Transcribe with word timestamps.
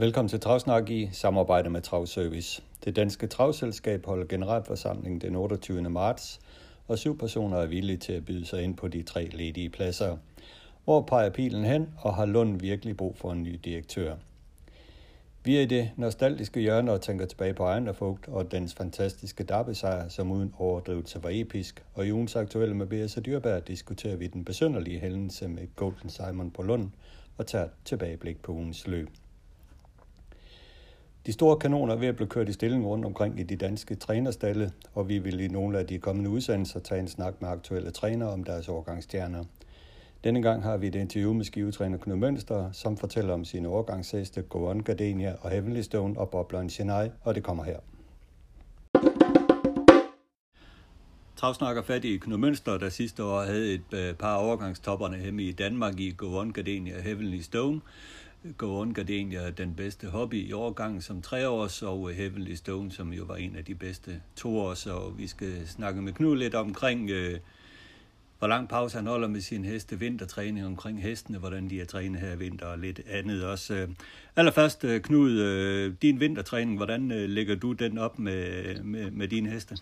Velkommen 0.00 0.28
til 0.28 0.40
Travsnak 0.40 0.90
i 0.90 1.08
samarbejde 1.12 1.70
med 1.70 1.82
Travservice. 1.82 2.62
Det 2.84 2.96
danske 2.96 3.26
travselskab 3.26 4.06
holder 4.06 4.26
generalforsamling 4.26 5.20
den 5.20 5.36
28. 5.36 5.90
marts, 5.90 6.40
og 6.88 6.98
syv 6.98 7.18
personer 7.18 7.56
er 7.56 7.66
villige 7.66 7.96
til 7.96 8.12
at 8.12 8.24
byde 8.24 8.46
sig 8.46 8.62
ind 8.62 8.76
på 8.76 8.88
de 8.88 9.02
tre 9.02 9.24
ledige 9.24 9.70
pladser. 9.70 10.16
Hvor 10.84 11.00
peger 11.00 11.30
pilen 11.30 11.64
hen, 11.64 11.88
og 11.98 12.14
har 12.14 12.26
Lund 12.26 12.60
virkelig 12.60 12.96
brug 12.96 13.16
for 13.16 13.32
en 13.32 13.42
ny 13.42 13.60
direktør? 13.64 14.16
Vi 15.44 15.56
er 15.56 15.60
i 15.60 15.66
det 15.66 15.90
nostalgiske 15.96 16.60
hjørne 16.60 16.92
og 16.92 17.00
tænker 17.00 17.26
tilbage 17.26 17.54
på 17.54 17.64
Ejerfogt 17.64 18.28
og 18.28 18.52
dens 18.52 18.74
fantastiske 18.74 19.44
derbysejr, 19.44 20.08
som 20.08 20.32
uden 20.32 20.54
overdrivelse 20.58 21.22
var 21.22 21.30
episk. 21.32 21.84
Og 21.94 22.06
i 22.06 22.12
ugens 22.12 22.36
aktuelle 22.36 22.74
med 22.74 22.86
B.S. 22.86 23.18
Dyrberg 23.26 23.68
diskuterer 23.68 24.16
vi 24.16 24.26
den 24.26 24.44
besønderlige 24.44 25.00
hændelse 25.00 25.48
med 25.48 25.76
Golden 25.76 26.10
Simon 26.10 26.50
på 26.50 26.62
Lund 26.62 26.90
og 27.38 27.46
tager 27.46 27.68
tilbageblik 27.84 28.42
på 28.42 28.52
ugens 28.52 28.86
løb. 28.86 29.08
De 31.30 31.34
store 31.34 31.56
kanoner 31.56 31.94
er 31.94 31.98
ved 31.98 32.08
at 32.08 32.16
blive 32.16 32.28
kørt 32.28 32.48
i 32.48 32.52
stilling 32.52 32.86
rundt 32.86 33.04
omkring 33.04 33.40
i 33.40 33.42
de 33.42 33.56
danske 33.56 33.94
trænerstalle, 33.94 34.72
og 34.94 35.08
vi 35.08 35.18
vil 35.18 35.40
i 35.40 35.48
nogle 35.48 35.78
af 35.78 35.86
de 35.86 35.98
kommende 35.98 36.30
udsendelser 36.30 36.80
tage 36.80 37.00
en 37.00 37.08
snak 37.08 37.34
med 37.40 37.48
aktuelle 37.48 37.90
trænere 37.90 38.30
om 38.30 38.44
deres 38.44 38.68
overgangsstjerner. 38.68 39.44
Denne 40.24 40.42
gang 40.42 40.62
har 40.62 40.76
vi 40.76 40.86
et 40.86 40.94
interview 40.94 41.32
med 41.32 41.44
skivetræner 41.44 41.98
Knud 41.98 42.16
Mønster, 42.16 42.72
som 42.72 42.96
fortæller 42.96 43.34
om 43.34 43.44
sine 43.44 43.68
overgangsheste 43.68 44.42
Go 44.42 44.80
Gardenia 44.84 45.34
og 45.40 45.50
Heavenly 45.50 45.80
Stone 45.80 46.20
og 46.20 46.30
Boblon 46.30 46.70
Chennai, 46.70 47.08
og 47.22 47.34
det 47.34 47.42
kommer 47.42 47.64
her. 47.64 47.78
Travsnakker 51.36 51.82
fat 51.82 52.04
i 52.04 52.16
Knud 52.16 52.38
Mønster, 52.38 52.78
der 52.78 52.88
sidste 52.88 53.24
år 53.24 53.42
havde 53.42 53.74
et 53.74 53.94
øh, 53.94 54.14
par 54.14 54.36
overgangstopperne 54.36 55.18
hjemme 55.18 55.42
i 55.42 55.52
Danmark 55.52 56.00
i 56.00 56.14
Go 56.16 56.50
Gardenia 56.54 56.96
og 56.96 57.02
Heavenly 57.02 57.40
Stone. 57.40 57.80
Go 58.58 58.80
On 58.80 58.94
Gardenia 58.94 59.40
er 59.40 59.50
den 59.50 59.74
bedste 59.76 60.06
hobby 60.06 60.48
i 60.48 60.52
årgang 60.52 61.02
som 61.02 61.22
treårs, 61.22 61.82
og 61.82 62.10
Heavenly 62.10 62.54
Stone, 62.54 62.92
som 62.92 63.12
jo 63.12 63.24
var 63.24 63.36
en 63.36 63.56
af 63.56 63.64
de 63.64 63.74
bedste 63.74 64.22
toårs, 64.36 64.86
og 64.86 65.18
vi 65.18 65.26
skal 65.26 65.68
snakke 65.68 66.02
med 66.02 66.12
Knud 66.12 66.36
lidt 66.36 66.54
omkring 66.54 67.10
øh, 67.10 67.40
hvor 68.40 68.48
lang 68.48 68.68
pause 68.68 68.96
han 68.96 69.06
holder 69.06 69.28
med 69.28 69.40
sin 69.40 69.64
heste, 69.64 69.98
vintertræning 69.98 70.66
omkring 70.66 71.02
hestene, 71.02 71.38
hvordan 71.38 71.70
de 71.70 71.80
er 71.80 71.84
trænet 71.84 72.20
her 72.20 72.32
i 72.32 72.38
vinter 72.38 72.66
og 72.66 72.78
lidt 72.78 73.00
andet 73.08 73.44
også. 73.44 73.74
Øh, 73.74 73.88
allerførst, 74.36 74.84
øh, 74.84 75.02
Knud, 75.02 75.30
øh, 75.30 75.94
din 76.02 76.20
vintertræning, 76.20 76.76
hvordan 76.76 77.10
øh, 77.10 77.28
lægger 77.28 77.54
du 77.54 77.72
den 77.72 77.98
op 77.98 78.18
med, 78.18 78.74
med, 78.82 79.10
med 79.10 79.28
dine 79.28 79.50
heste? 79.50 79.78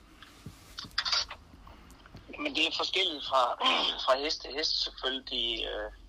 Men 2.39 2.55
det 2.55 2.67
er 2.67 2.77
forskelligt 2.77 3.25
fra, 3.25 3.43
fra 4.05 4.25
heste 4.25 4.43
til 4.43 4.51
heste 4.57 4.79
selvfølgelig. 4.79 5.31
De, 5.31 5.63
øh, 5.63 6.08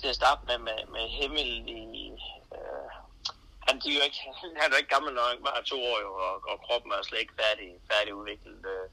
til 0.00 0.08
at 0.08 0.18
starte 0.20 0.42
med, 0.46 0.58
med, 0.58 0.78
med 0.94 1.04
Hemmel 1.08 1.50
i... 1.68 2.12
Øh, 2.56 2.88
han, 3.66 3.80
de 3.80 3.88
er 3.90 3.98
jo 3.98 4.04
ikke, 4.08 4.20
han 4.60 4.70
er 4.70 4.74
jo 4.74 4.82
ikke 4.82 4.94
gammel 4.94 5.12
nok, 5.14 5.36
bare 5.44 5.62
to 5.64 5.78
år 5.92 5.98
jo, 6.06 6.12
og, 6.26 6.34
og 6.50 6.56
kroppen 6.66 6.92
er 6.92 7.02
slet 7.02 7.20
ikke 7.20 7.38
færdig, 7.42 7.68
færdig 7.92 8.14
udviklet. 8.14 8.60
Øh. 8.74 8.88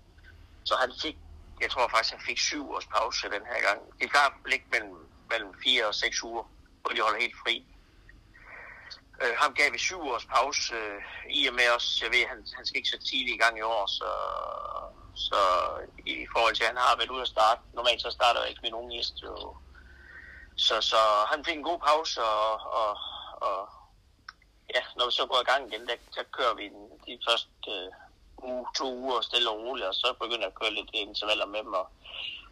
Så 0.63 0.75
han 0.75 0.91
fik 1.01 1.17
jeg 1.61 1.71
tror 1.71 1.87
faktisk, 1.87 2.13
han 2.13 2.25
fik 2.29 2.39
syv 2.39 2.71
års 2.71 2.85
pause 2.85 3.29
den 3.35 3.45
her 3.51 3.59
gang. 3.67 3.79
De 3.99 4.07
plejer 4.07 4.27
at 4.27 4.33
ligge 4.51 4.65
mellem, 4.71 4.97
mellem 5.29 5.51
fire 5.63 5.87
og 5.87 5.95
seks 5.95 6.23
uger, 6.23 6.43
hvor 6.81 6.91
de 6.91 7.01
holder 7.01 7.19
helt 7.19 7.37
fri. 7.43 7.65
Øh, 9.21 9.33
ham 9.37 9.53
gav 9.53 9.73
vi 9.73 9.77
syv 9.77 10.01
års 10.01 10.25
pause, 10.25 10.75
øh, 10.75 11.01
i 11.29 11.47
og 11.47 11.53
med 11.53 11.69
os, 11.75 11.87
jeg 12.03 12.11
ved, 12.11 12.25
han, 12.31 12.39
han 12.55 12.65
skal 12.65 12.77
ikke 12.77 12.89
så 12.95 12.99
tidligt 13.09 13.35
i 13.35 13.41
gang 13.43 13.57
i 13.57 13.61
år, 13.61 13.85
så, 13.99 14.09
så 15.27 15.41
i 16.05 16.27
forhold 16.33 16.55
til, 16.55 16.63
at 16.63 16.69
han 16.69 16.77
har 16.77 16.97
været 16.97 17.09
ude 17.09 17.21
at 17.21 17.33
starte, 17.35 17.61
normalt 17.73 18.01
så 18.01 18.11
starter 18.11 18.41
jeg 18.41 18.49
ikke 18.49 18.61
med 18.63 18.71
nogen 18.71 18.91
gæst, 18.91 19.15
jo. 19.23 19.57
Så, 20.67 20.75
så 20.91 21.01
han 21.31 21.45
fik 21.45 21.57
en 21.57 21.69
god 21.69 21.79
pause, 21.89 22.21
og, 22.21 22.51
og, 22.81 22.91
og 23.47 23.59
ja, 24.75 24.81
når 24.97 25.05
vi 25.05 25.11
så 25.19 25.25
går 25.31 25.39
i 25.41 25.49
gang 25.51 25.61
igen, 25.67 25.87
der, 25.89 25.97
der 26.15 26.23
kører 26.37 26.55
vi 26.59 26.65
den, 26.75 26.83
de 27.07 27.13
første 27.27 27.71
øh, 27.75 27.89
uge, 28.49 28.65
to 28.79 28.87
uger 29.03 29.21
stille 29.21 29.49
og 29.49 29.57
roligt, 29.63 29.87
og 29.87 29.95
så 30.01 30.07
begynder 30.21 30.45
jeg 30.45 30.53
at 30.53 30.59
køre 30.61 30.73
lidt 30.73 30.89
intervaller 30.93 31.45
med 31.45 31.61
dem. 31.65 31.73
Og, 31.81 31.87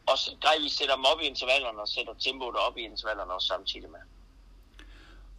og 0.10 0.16
så 0.18 0.30
gradvist 0.42 0.78
sætter 0.78 0.96
dem 0.96 1.06
op 1.12 1.20
i 1.22 1.26
intervallerne 1.34 1.80
og 1.86 1.88
sætter 1.88 2.14
tempoet 2.26 2.58
op 2.68 2.78
i 2.78 2.82
intervallerne 2.92 3.34
også 3.34 3.48
samtidig 3.48 3.90
med. 3.96 4.04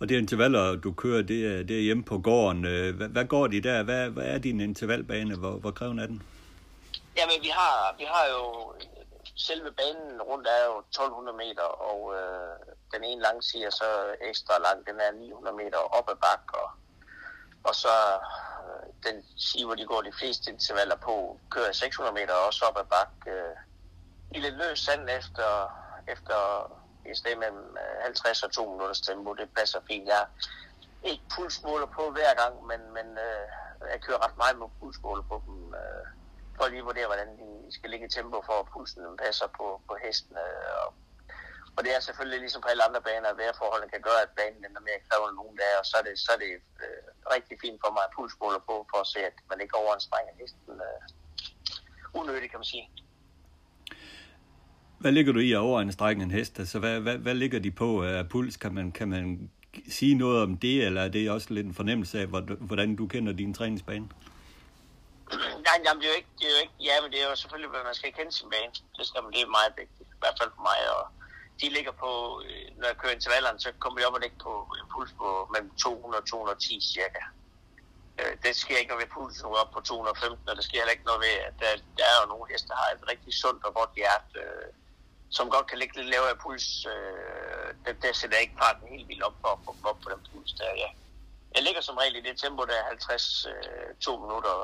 Og 0.01 0.09
det 0.09 0.15
intervaller, 0.19 0.77
du 0.77 0.93
kører, 0.93 1.23
det 1.23 1.41
er, 1.53 1.63
det 1.63 1.77
er 1.77 1.83
hjemme 1.89 2.05
på 2.05 2.19
gården. 2.19 2.65
Øh, 2.65 2.97
hvad, 2.97 3.09
hvad 3.09 3.25
går 3.25 3.47
de 3.47 3.61
der? 3.61 3.83
Hvad, 3.83 4.11
hvad 4.11 4.25
er 4.25 4.39
din 4.39 4.61
intervalbane? 4.61 5.37
Hvor, 5.37 5.51
hvor 5.51 5.71
krævende 5.71 6.03
er 6.03 6.07
den? 6.07 6.23
Jamen, 7.17 7.37
vi 7.43 7.49
har, 7.49 7.95
vi 7.99 8.05
har 8.05 8.25
jo... 8.35 8.73
Selve 9.35 9.73
banen 9.73 10.23
rundt 10.23 10.47
er 10.47 10.65
jo 10.65 10.79
1200 10.79 11.37
meter, 11.37 11.63
og 11.63 12.15
øh, 12.15 12.57
den 12.95 13.05
ene 13.05 13.23
lang 13.23 13.37
er 13.37 13.71
så 13.71 14.17
ekstra 14.21 14.59
lang, 14.59 14.87
den 14.87 15.01
er 15.01 15.13
900 15.13 15.57
meter 15.57 15.79
op 15.79 16.09
ad 16.11 16.17
bakke, 16.17 16.59
og, 16.59 16.71
og 17.65 17.75
så 17.75 17.97
øh, 18.67 19.13
den 19.13 19.25
sige, 19.37 19.65
hvor 19.67 19.75
de 19.75 19.87
går 19.87 20.03
de 20.03 20.13
fleste 20.19 20.51
intervaller 20.51 20.97
på, 20.97 21.41
kører 21.51 21.73
600 21.73 22.15
meter 22.15 22.35
også 22.35 22.65
op 22.65 22.79
ad 22.79 22.85
bakke 22.85 23.31
øh, 23.31 23.57
i 24.31 24.39
lidt 24.41 24.57
løs 24.57 24.79
sand 24.79 25.09
efter, 25.11 25.49
efter 26.09 26.39
et 27.07 27.17
sted 27.17 27.37
mellem 27.37 27.77
øh, 27.77 28.03
50 28.03 28.43
og 28.43 28.53
2 28.53 28.71
minutters 28.71 29.01
tempo. 29.01 29.35
Det 29.35 29.49
passer 29.57 29.81
fint. 29.87 30.09
Jeg 30.09 30.27
ikke 31.05 31.23
pulsmåler 31.35 31.87
på 31.87 32.11
hver 32.11 32.35
gang, 32.35 32.67
men, 32.67 32.81
men 32.93 33.19
øh, 33.19 33.47
jeg 33.93 34.01
kører 34.01 34.25
ret 34.27 34.37
meget 34.37 34.59
med 34.59 34.67
pulsmåler 34.81 35.23
på 35.23 35.43
dem. 35.47 35.75
Øh, 35.75 36.07
for 36.63 36.67
at 36.67 36.75
lige 36.75 36.89
vurdere, 36.91 37.11
hvordan 37.13 37.31
de 37.41 37.49
skal 37.77 37.91
ligge 37.91 38.07
i 38.07 38.15
tempo, 38.17 38.39
for 38.49 38.57
at 38.63 38.67
pulsen 38.73 39.03
passer 39.25 39.49
på, 39.59 39.67
på 39.89 39.95
hesten. 40.05 40.37
Øh, 40.47 40.75
og 40.85 40.89
og 41.77 41.81
det 41.85 41.91
er 41.97 42.01
selvfølgelig 42.09 42.41
ligesom 42.45 42.63
på 42.63 42.69
alle 42.73 42.85
andre 42.89 43.03
baner, 43.09 43.29
at 43.31 43.39
vejrforholdene 43.41 43.93
kan 43.95 44.03
gøre, 44.09 44.21
at 44.27 44.31
banen 44.41 44.63
er 44.79 44.85
mere 44.89 45.01
krævende 45.09 45.31
end 45.33 45.39
nogen 45.41 45.57
dage, 45.63 45.77
og 45.81 45.87
så 45.91 45.95
er 46.01 46.05
det, 46.09 46.15
så 46.25 46.31
er 46.37 46.41
det 46.45 46.53
øh, 46.85 47.03
rigtig 47.35 47.55
fint 47.65 47.79
for 47.85 47.91
mig 47.97 48.05
at 48.09 48.13
pulsmåler 48.17 48.63
på, 48.69 48.75
for 48.91 48.99
at 49.05 49.09
se, 49.13 49.19
at 49.31 49.37
man 49.51 49.59
ikke 49.65 49.77
overanstrenger 49.83 50.33
hesten 50.41 50.75
øh, 50.89 51.01
unødigt, 52.21 52.51
kan 52.53 52.61
man 52.63 52.71
sige. 52.75 52.85
Hvad 55.03 55.13
ligger 55.17 55.33
du 55.33 55.41
i 55.49 55.53
at 55.53 55.63
overanstrænge 55.69 56.23
en 56.25 56.31
hest? 56.39 56.59
Altså, 56.59 56.79
hvad, 56.79 57.01
hvad, 57.01 57.17
hvad 57.25 57.35
ligger 57.43 57.61
de 57.67 57.71
på 57.83 57.89
af 58.05 58.29
puls? 58.33 58.57
Kan 58.63 58.73
man, 58.75 58.87
kan 58.99 59.09
man 59.09 59.51
sige 59.89 60.15
noget 60.15 60.43
om 60.43 60.53
det, 60.65 60.77
eller 60.87 61.03
er 61.03 61.09
det 61.09 61.31
også 61.31 61.49
lidt 61.55 61.67
en 61.67 61.75
fornemmelse 61.75 62.21
af, 62.21 62.27
hvordan 62.71 62.97
du 62.97 63.07
kender 63.07 63.33
din 63.33 63.55
træningsbane? 63.55 64.09
Nej, 65.67 65.77
jamen, 65.85 66.01
det 66.01 66.07
er 66.09 66.13
jo 66.15 66.19
ikke, 66.23 66.35
det 66.39 66.47
er 66.49 66.55
jo 66.57 66.61
ikke, 66.65 66.77
ja, 66.89 66.95
men 67.03 67.09
det 67.13 67.19
er 67.23 67.29
jo 67.31 67.37
selvfølgelig, 67.37 67.79
at 67.79 67.85
man 67.91 67.95
skal 67.95 68.13
kende 68.13 68.33
sin 68.33 68.51
bane. 68.51 68.73
Det 68.99 69.05
skal 69.09 69.23
man, 69.23 69.33
det 69.33 69.41
er 69.41 69.57
meget 69.59 69.73
vigtigt, 69.83 70.09
i 70.17 70.21
hvert 70.23 70.39
fald 70.41 70.51
for 70.57 70.63
mig, 70.71 70.81
og, 70.97 71.03
de 71.63 71.69
ligger 71.77 71.93
på, 72.05 72.43
øh, 72.47 72.67
når 72.79 72.87
jeg 72.89 72.97
kører 72.97 73.13
intervallerne, 73.19 73.61
så 73.61 73.69
kommer 73.79 73.99
vi 73.99 74.05
op 74.05 74.17
og 74.19 74.21
ligger 74.21 74.41
på 74.49 74.53
en 74.79 74.87
puls 74.93 75.13
på 75.21 75.29
mellem 75.53 75.71
200 75.77 76.23
og 76.23 76.27
210 76.27 76.81
cirka. 76.95 77.23
Øh, 78.19 78.35
det 78.45 78.53
sker 78.57 78.77
ikke, 78.79 78.93
når 78.93 79.01
vi 79.03 79.15
pulsen 79.17 79.47
op 79.63 79.71
på 79.77 79.81
215, 79.81 80.49
og 80.49 80.57
det 80.57 80.65
sker 80.65 80.79
heller 80.79 80.97
ikke 80.97 81.11
noget 81.11 81.21
ved, 81.27 81.35
at 81.49 81.55
der, 81.61 81.71
der 81.99 82.05
er 82.13 82.17
jo 82.21 82.27
nogle 82.33 82.51
heste, 82.51 82.69
der 82.69 82.77
har 82.83 82.89
et 82.91 83.09
rigtig 83.13 83.33
sundt 83.43 83.65
og 83.65 83.75
godt 83.75 83.93
hjerte, 84.01 84.39
øh, 84.45 84.69
som 85.37 85.51
godt 85.51 85.67
kan 85.67 85.79
ligge 85.79 85.97
lidt 85.97 86.11
lavere 86.15 86.37
puls. 86.43 86.67
det, 87.85 88.03
det 88.03 88.17
sætter 88.17 88.39
ikke 88.39 88.61
farten 88.63 88.89
helt 88.95 89.09
vildt 89.09 89.23
op 89.29 89.37
for 89.41 89.49
at 89.49 89.63
komme 89.67 89.89
op 89.91 90.01
på 90.05 90.09
den 90.13 90.21
puls 90.29 90.53
der, 90.53 90.71
ja. 90.85 90.91
Jeg 91.55 91.63
ligger 91.63 91.81
som 91.81 91.97
regel 91.97 92.17
i 92.17 92.27
det 92.29 92.41
tempo, 92.41 92.65
der 92.65 92.75
er 92.75 92.87
50 92.89 93.47
2 94.01 94.17
minutter. 94.25 94.55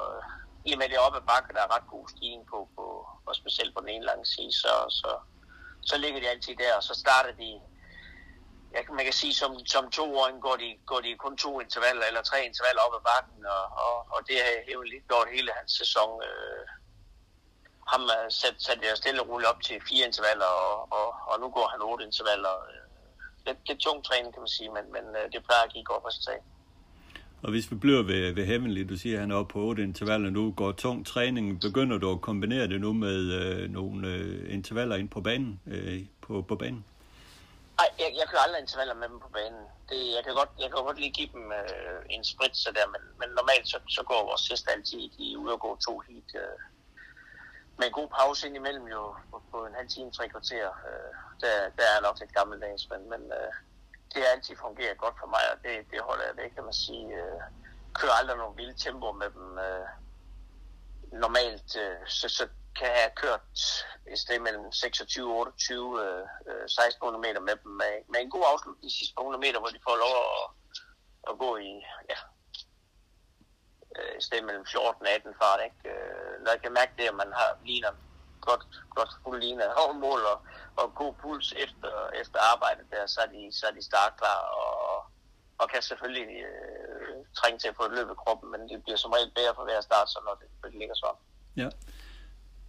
I 0.64 0.72
og 0.72 0.78
med 0.78 0.88
det 0.88 0.98
oppe 0.98 1.18
ad 1.18 1.26
bakke, 1.32 1.54
der 1.54 1.62
er 1.62 1.74
ret 1.76 1.88
god 1.90 2.08
stigning 2.08 2.46
på, 2.46 2.68
på, 2.76 3.08
og 3.26 3.34
specielt 3.36 3.74
på 3.74 3.80
den 3.80 3.88
ene 3.88 4.04
lange 4.04 4.26
side, 4.26 4.52
så, 4.52 4.72
så, 4.88 5.10
så 5.82 5.98
ligger 5.98 6.20
de 6.20 6.28
altid 6.28 6.56
der, 6.56 6.76
og 6.76 6.82
så 6.82 6.94
starter 6.94 7.32
de, 7.32 7.60
jeg, 8.72 8.84
man 8.90 9.04
kan 9.04 9.12
sige, 9.12 9.34
som, 9.34 9.66
som 9.66 9.90
toåring 9.90 10.42
går 10.42 10.56
de, 10.56 10.78
går 10.86 11.00
de 11.00 11.16
kun 11.16 11.36
to 11.36 11.60
intervaller 11.60 12.04
eller 12.06 12.22
tre 12.22 12.38
intervaller 12.44 12.82
op 12.82 12.94
ad 12.98 13.04
bakken, 13.12 13.46
og, 13.46 13.64
og, 13.84 13.94
og 14.14 14.20
det 14.28 14.36
har 14.44 14.72
jo 14.74 14.82
lige 14.82 15.04
gjort 15.08 15.28
hele 15.36 15.50
hans 15.58 15.72
sæson. 15.72 16.22
Øh, 16.22 16.66
ham 17.92 18.02
satte 18.08 18.34
sat, 18.40 18.62
sat 18.62 18.78
jeg 18.82 18.96
stille 18.96 19.22
og 19.22 19.28
roligt 19.28 19.50
op 19.50 19.60
til 19.62 19.82
fire 19.88 20.06
intervaller, 20.06 20.50
og, 20.66 20.92
og, 20.98 21.08
og 21.30 21.40
nu 21.40 21.48
går 21.56 21.66
han 21.72 21.82
otte 21.82 22.04
intervaller. 22.04 22.54
Øh, 22.70 22.84
det, 23.44 23.56
det 23.66 23.72
er 23.74 23.78
tung 23.84 24.04
træning, 24.04 24.32
kan 24.34 24.42
man 24.42 24.56
sige, 24.58 24.70
men, 24.76 24.92
men 24.92 25.04
øh, 25.18 25.32
det 25.32 25.44
plejer 25.44 25.64
at 25.64 25.72
give 25.72 25.84
godt 25.84 26.04
resultat. 26.08 26.42
Og 27.42 27.50
hvis 27.50 27.70
vi 27.70 27.76
bliver 27.76 28.02
ved, 28.02 28.32
ved 28.32 28.46
Heavenly, 28.46 28.88
du 28.88 28.96
siger, 28.96 29.16
at 29.16 29.20
han 29.20 29.30
er 29.30 29.36
oppe 29.36 29.52
på 29.52 29.58
8 29.60 29.82
intervaller 29.82 30.30
nu, 30.30 30.52
går 30.56 30.72
tung 30.72 31.06
træning, 31.06 31.60
begynder 31.60 31.98
du 31.98 32.12
at 32.12 32.20
kombinere 32.20 32.68
det 32.68 32.80
nu 32.80 32.92
med 32.92 33.18
øh, 33.40 33.70
nogle 33.70 34.08
øh, 34.08 34.54
intervaller 34.54 34.96
ind 34.96 35.08
på 35.08 35.20
banen? 35.20 35.60
Øh, 35.66 36.06
på, 36.20 36.42
på 36.42 36.56
banen? 36.56 36.84
Nej, 37.78 37.88
jeg, 37.98 38.10
jeg 38.18 38.26
kører 38.28 38.42
aldrig 38.42 38.60
intervaller 38.60 38.94
med 38.94 39.08
dem 39.08 39.20
på 39.20 39.28
banen. 39.28 39.62
Det, 39.88 40.00
jeg, 40.16 40.22
kan 40.24 40.34
godt, 40.34 40.50
jeg 40.62 40.68
kan 40.70 40.84
godt 40.88 40.98
lige 41.00 41.10
give 41.18 41.30
dem 41.32 41.52
øh, 41.60 42.00
en 42.10 42.24
sprit, 42.24 42.56
så 42.56 42.68
der, 42.76 42.86
men, 42.94 43.02
men 43.20 43.28
normalt 43.38 43.68
så, 43.68 43.78
så 43.88 44.02
går 44.02 44.28
vores 44.30 44.40
sidste 44.40 44.70
altid 44.74 45.00
i 45.18 45.36
ude 45.36 45.52
og 45.52 45.60
gå 45.60 45.78
to 45.86 45.98
heat. 45.98 46.30
Øh, 46.34 46.58
med 47.78 47.86
en 47.86 47.92
god 47.92 48.08
pause 48.18 48.46
indimellem 48.48 48.86
jo 48.96 49.02
på, 49.30 49.42
på 49.52 49.58
en 49.66 49.74
halv 49.78 49.88
time, 49.88 50.10
tre 50.10 50.28
kvarter. 50.28 50.66
Øh, 50.88 51.10
der, 51.42 51.52
der 51.78 51.86
er 51.94 52.00
nok 52.06 52.16
lidt 52.20 52.34
gammeldags, 52.38 52.84
men, 52.90 53.00
men 53.12 53.22
øh, 53.38 53.52
det 54.14 54.22
har 54.22 54.30
altid 54.34 54.56
fungeret 54.56 54.98
godt 54.98 55.16
for 55.20 55.26
mig, 55.26 55.44
og 55.52 55.56
det, 55.64 55.90
det 55.90 56.00
holder 56.00 56.24
jeg 56.24 56.36
ved, 56.36 56.50
kan 56.54 56.64
man 56.64 56.72
sige. 56.72 57.06
Øh, 57.20 57.40
kører 57.94 58.12
aldrig 58.12 58.36
nogen 58.36 58.56
vilde 58.56 58.78
tempo 58.84 59.12
med 59.12 59.30
dem. 59.30 59.58
Øh, 59.58 59.86
normalt, 61.12 61.76
øh, 61.84 62.00
så, 62.06 62.28
så 62.28 62.48
kan 62.78 62.86
jeg 62.86 63.00
have 63.04 63.18
kørt 63.24 63.46
et 64.12 64.18
sted 64.18 64.38
mellem 64.38 64.72
26 64.72 65.32
og 65.32 65.38
28, 65.38 66.02
øh, 66.04 66.26
øh 66.48 66.64
1600 66.64 67.22
meter 67.26 67.40
med 67.40 67.56
dem, 67.62 67.72
med, 67.80 67.92
med 68.12 68.20
en 68.20 68.30
god 68.30 68.44
afslutning 68.52 68.84
de 68.84 68.96
sidste 68.98 69.14
100 69.18 69.40
meter, 69.40 69.58
hvor 69.60 69.72
de 69.76 69.86
får 69.88 69.96
lov 70.04 70.14
at, 70.38 70.44
at 71.30 71.34
gå 71.44 71.50
i, 71.56 71.72
ja, 72.10 72.18
øh, 73.96 74.12
et 74.16 74.24
sted 74.28 74.40
mellem 74.42 74.66
14 74.66 75.06
og 75.06 75.12
18 75.12 75.34
fart, 75.40 75.60
ikke? 75.68 75.80
Øh, 75.92 76.34
når 76.42 76.50
jeg 76.54 76.62
kan 76.62 76.72
mærke 76.72 76.92
det, 76.98 77.06
at 77.08 77.20
man 77.22 77.30
har 77.40 77.48
ligner 77.64 77.92
godt, 78.40 78.64
godt 78.96 79.10
fuld 79.22 79.40
ligner 79.42 79.92
mål 79.92 80.20
og, 80.32 80.38
og 80.76 80.94
god 80.94 81.14
puls 81.22 81.52
efter, 81.52 81.92
efter 82.22 82.38
arbejdet 82.52 82.86
der, 82.90 83.06
så 83.06 83.20
er 83.20 83.26
de, 83.26 83.42
så 83.52 83.66
er 83.66 83.74
de 83.78 83.82
startklar 83.82 84.38
og, 84.60 85.04
og 85.58 85.70
kan 85.70 85.82
selvfølgelig 85.82 86.28
øh, 86.50 87.14
trænge 87.38 87.58
til 87.58 87.68
at 87.68 87.76
få 87.76 87.84
et 87.84 87.92
løb 87.98 88.08
i 88.10 88.20
kroppen, 88.22 88.50
men 88.50 88.60
det 88.68 88.82
bliver 88.84 88.96
som 88.96 89.10
regel 89.10 89.30
bedre 89.34 89.54
for 89.54 89.64
hver 89.64 89.80
start, 89.80 90.08
så 90.08 90.18
når 90.24 90.34
det, 90.40 90.48
når 90.62 90.68
det 90.70 90.78
ligger 90.78 90.94
sådan. 90.94 91.20
Ja. 91.56 91.68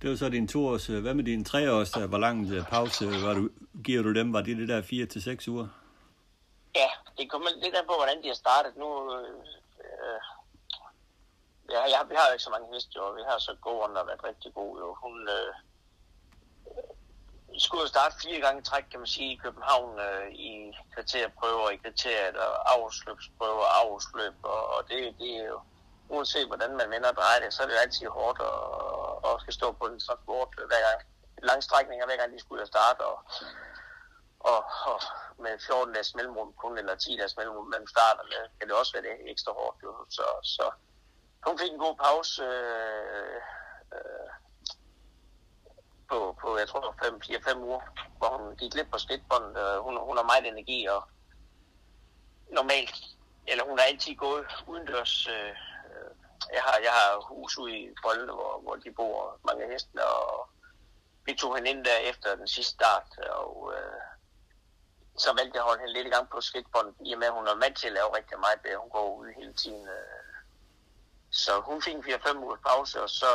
Det 0.01 0.09
var 0.09 0.15
så 0.15 0.29
din 0.29 0.47
to 0.47 0.67
års. 0.67 0.87
Hvad 0.87 1.13
med 1.13 1.23
din 1.23 1.45
tre 1.45 1.73
års? 1.73 1.91
Hvor 1.91 2.17
lang 2.17 2.51
øh, 2.51 2.65
pause 2.65 3.05
var 3.05 3.33
du, 3.33 3.49
giver 3.83 4.03
du 4.03 4.13
dem? 4.13 4.33
Var 4.33 4.41
det 4.41 4.57
det 4.57 4.67
der 4.67 4.81
fire 4.81 5.05
til 5.05 5.21
seks 5.23 5.47
uger? 5.47 5.67
Ja, 6.75 6.89
det 7.17 7.31
kommer 7.31 7.47
lidt 7.63 7.75
an 7.75 7.85
på, 7.87 7.93
hvordan 7.97 8.23
de 8.23 8.27
har 8.27 8.35
startet. 8.35 8.77
Nu, 8.77 8.87
øh, 9.15 9.33
ja, 11.75 11.81
ja, 11.93 11.99
vi 12.03 12.15
har 12.15 12.25
jo 12.27 12.33
ikke 12.33 12.47
så 12.47 12.49
mange 12.49 12.73
heste, 12.73 12.91
jo. 12.95 13.09
vi 13.19 13.23
har 13.29 13.39
så 13.39 13.55
gården, 13.61 13.95
der 13.95 14.01
har 14.01 14.09
været 14.11 14.23
rigtig 14.23 14.53
god. 14.53 14.79
Jo. 14.79 14.87
Hun, 15.03 15.29
øh, 15.29 15.53
skulle 17.59 17.87
starte 17.87 18.15
fire 18.23 18.39
gange 18.41 18.61
træk, 18.61 18.83
kan 18.91 18.99
man 18.99 19.07
sige, 19.07 19.33
i 19.33 19.41
København 19.43 19.99
øh, 19.99 20.31
i 20.31 20.73
kvarterprøver, 20.93 21.69
i 21.69 21.81
kriteriet 21.83 22.37
og 22.37 22.73
afsløbsprøver 22.73 23.65
afsløb, 23.65 24.33
og, 24.43 24.67
og 24.75 24.89
det, 24.89 25.15
det 25.19 25.31
er 25.37 25.45
jo, 25.45 25.59
uanset 26.09 26.47
hvordan 26.47 26.77
man 26.77 26.89
vender 26.89 27.09
og 27.09 27.15
drejer 27.15 27.39
det, 27.39 27.53
så 27.53 27.63
er 27.63 27.67
det 27.67 27.73
jo 27.73 27.79
altid 27.79 28.07
hårdt 28.07 28.39
at, 28.51 29.31
at 29.31 29.41
skal 29.41 29.53
stå 29.53 29.71
på 29.71 29.85
en 29.85 29.99
transport 29.99 30.49
øh, 30.59 30.67
hver 30.67 30.81
gang. 30.87 30.99
Lang 31.43 31.63
strækninger, 31.63 32.05
hver 32.05 32.17
gang 32.17 32.33
de 32.33 32.39
skulle 32.39 32.67
starte, 32.67 33.01
og, 33.05 33.17
og, 34.39 34.59
og 34.91 35.01
med 35.43 35.59
14 35.67 35.93
dages 35.93 36.15
mellemrum 36.15 36.53
kun, 36.53 36.77
eller 36.77 36.95
10 36.95 37.17
dages 37.17 37.37
mellemrum 37.37 37.65
mellem 37.65 37.87
starter, 37.87 38.23
kan 38.59 38.67
det 38.67 38.75
også 38.75 38.93
være 38.93 39.03
det 39.03 39.31
ekstra 39.31 39.51
hårdt. 39.51 39.77
Jo. 39.83 39.91
Så, 40.09 40.25
så 40.43 40.71
hun 41.47 41.59
fik 41.59 41.71
en 41.71 41.79
god 41.79 41.95
pause, 41.95 42.43
øh, 42.43 43.41
øh, 43.95 44.29
på, 46.09 46.37
på 46.41 46.57
jeg 46.57 46.67
tror, 46.67 46.95
4-5 47.53 47.57
uger, 47.57 47.81
hvor 48.17 48.37
hun 48.37 48.55
gik 48.57 48.73
lidt 48.73 48.91
på 48.91 48.97
skridtbåndet. 48.97 49.57
Øh, 49.57 49.77
hun, 49.85 49.97
hun 50.07 50.17
har 50.17 50.23
meget 50.23 50.47
energi, 50.47 50.85
og 50.85 51.03
normalt, 52.49 52.95
eller 53.47 53.63
hun 53.63 53.77
har 53.79 53.85
altid 53.85 54.15
gået 54.15 54.45
udendørs. 54.67 55.27
Øh, 55.27 55.55
øh, 55.89 56.11
jeg, 56.53 56.61
har, 56.61 56.77
jeg 56.83 56.91
har 56.91 57.25
hus 57.29 57.57
ude 57.57 57.77
i 57.79 57.89
Folde, 58.03 58.33
hvor, 58.33 58.59
hvor 58.63 58.75
de 58.75 58.91
bor 58.91 59.39
mange 59.43 59.71
hesten, 59.71 59.99
og 59.99 60.49
vi 61.25 61.33
tog 61.33 61.55
hende 61.55 61.69
ind 61.69 61.85
der 61.85 61.97
efter 62.11 62.35
den 62.35 62.47
sidste 62.47 62.73
start, 62.73 63.17
og 63.41 63.73
øh, 63.75 64.01
så 65.17 65.29
valgte 65.37 65.55
jeg 65.55 65.63
at 65.63 65.69
holde 65.69 65.81
hende 65.81 65.93
lidt 65.93 66.07
i 66.07 66.15
gang 66.15 66.29
på 66.29 66.41
skridtbåndet, 66.41 66.95
i 67.05 67.13
og 67.13 67.19
med 67.19 67.27
at 67.27 67.33
hun 67.33 67.47
er 67.47 67.55
vant 67.63 67.77
til 67.77 67.87
at 67.87 67.93
lave 67.93 68.15
rigtig 68.17 68.39
meget 68.39 68.63
det. 68.63 68.81
Hun 68.83 68.89
går 68.89 69.15
ud 69.19 69.27
hele 69.39 69.53
tiden. 69.53 69.87
Øh, 69.87 70.28
så 71.29 71.51
hun 71.61 71.81
fik 71.81 71.93
en 71.93 72.03
4-5 72.03 72.37
uger 72.37 72.55
pause, 72.67 73.01
og 73.01 73.09
så, 73.09 73.31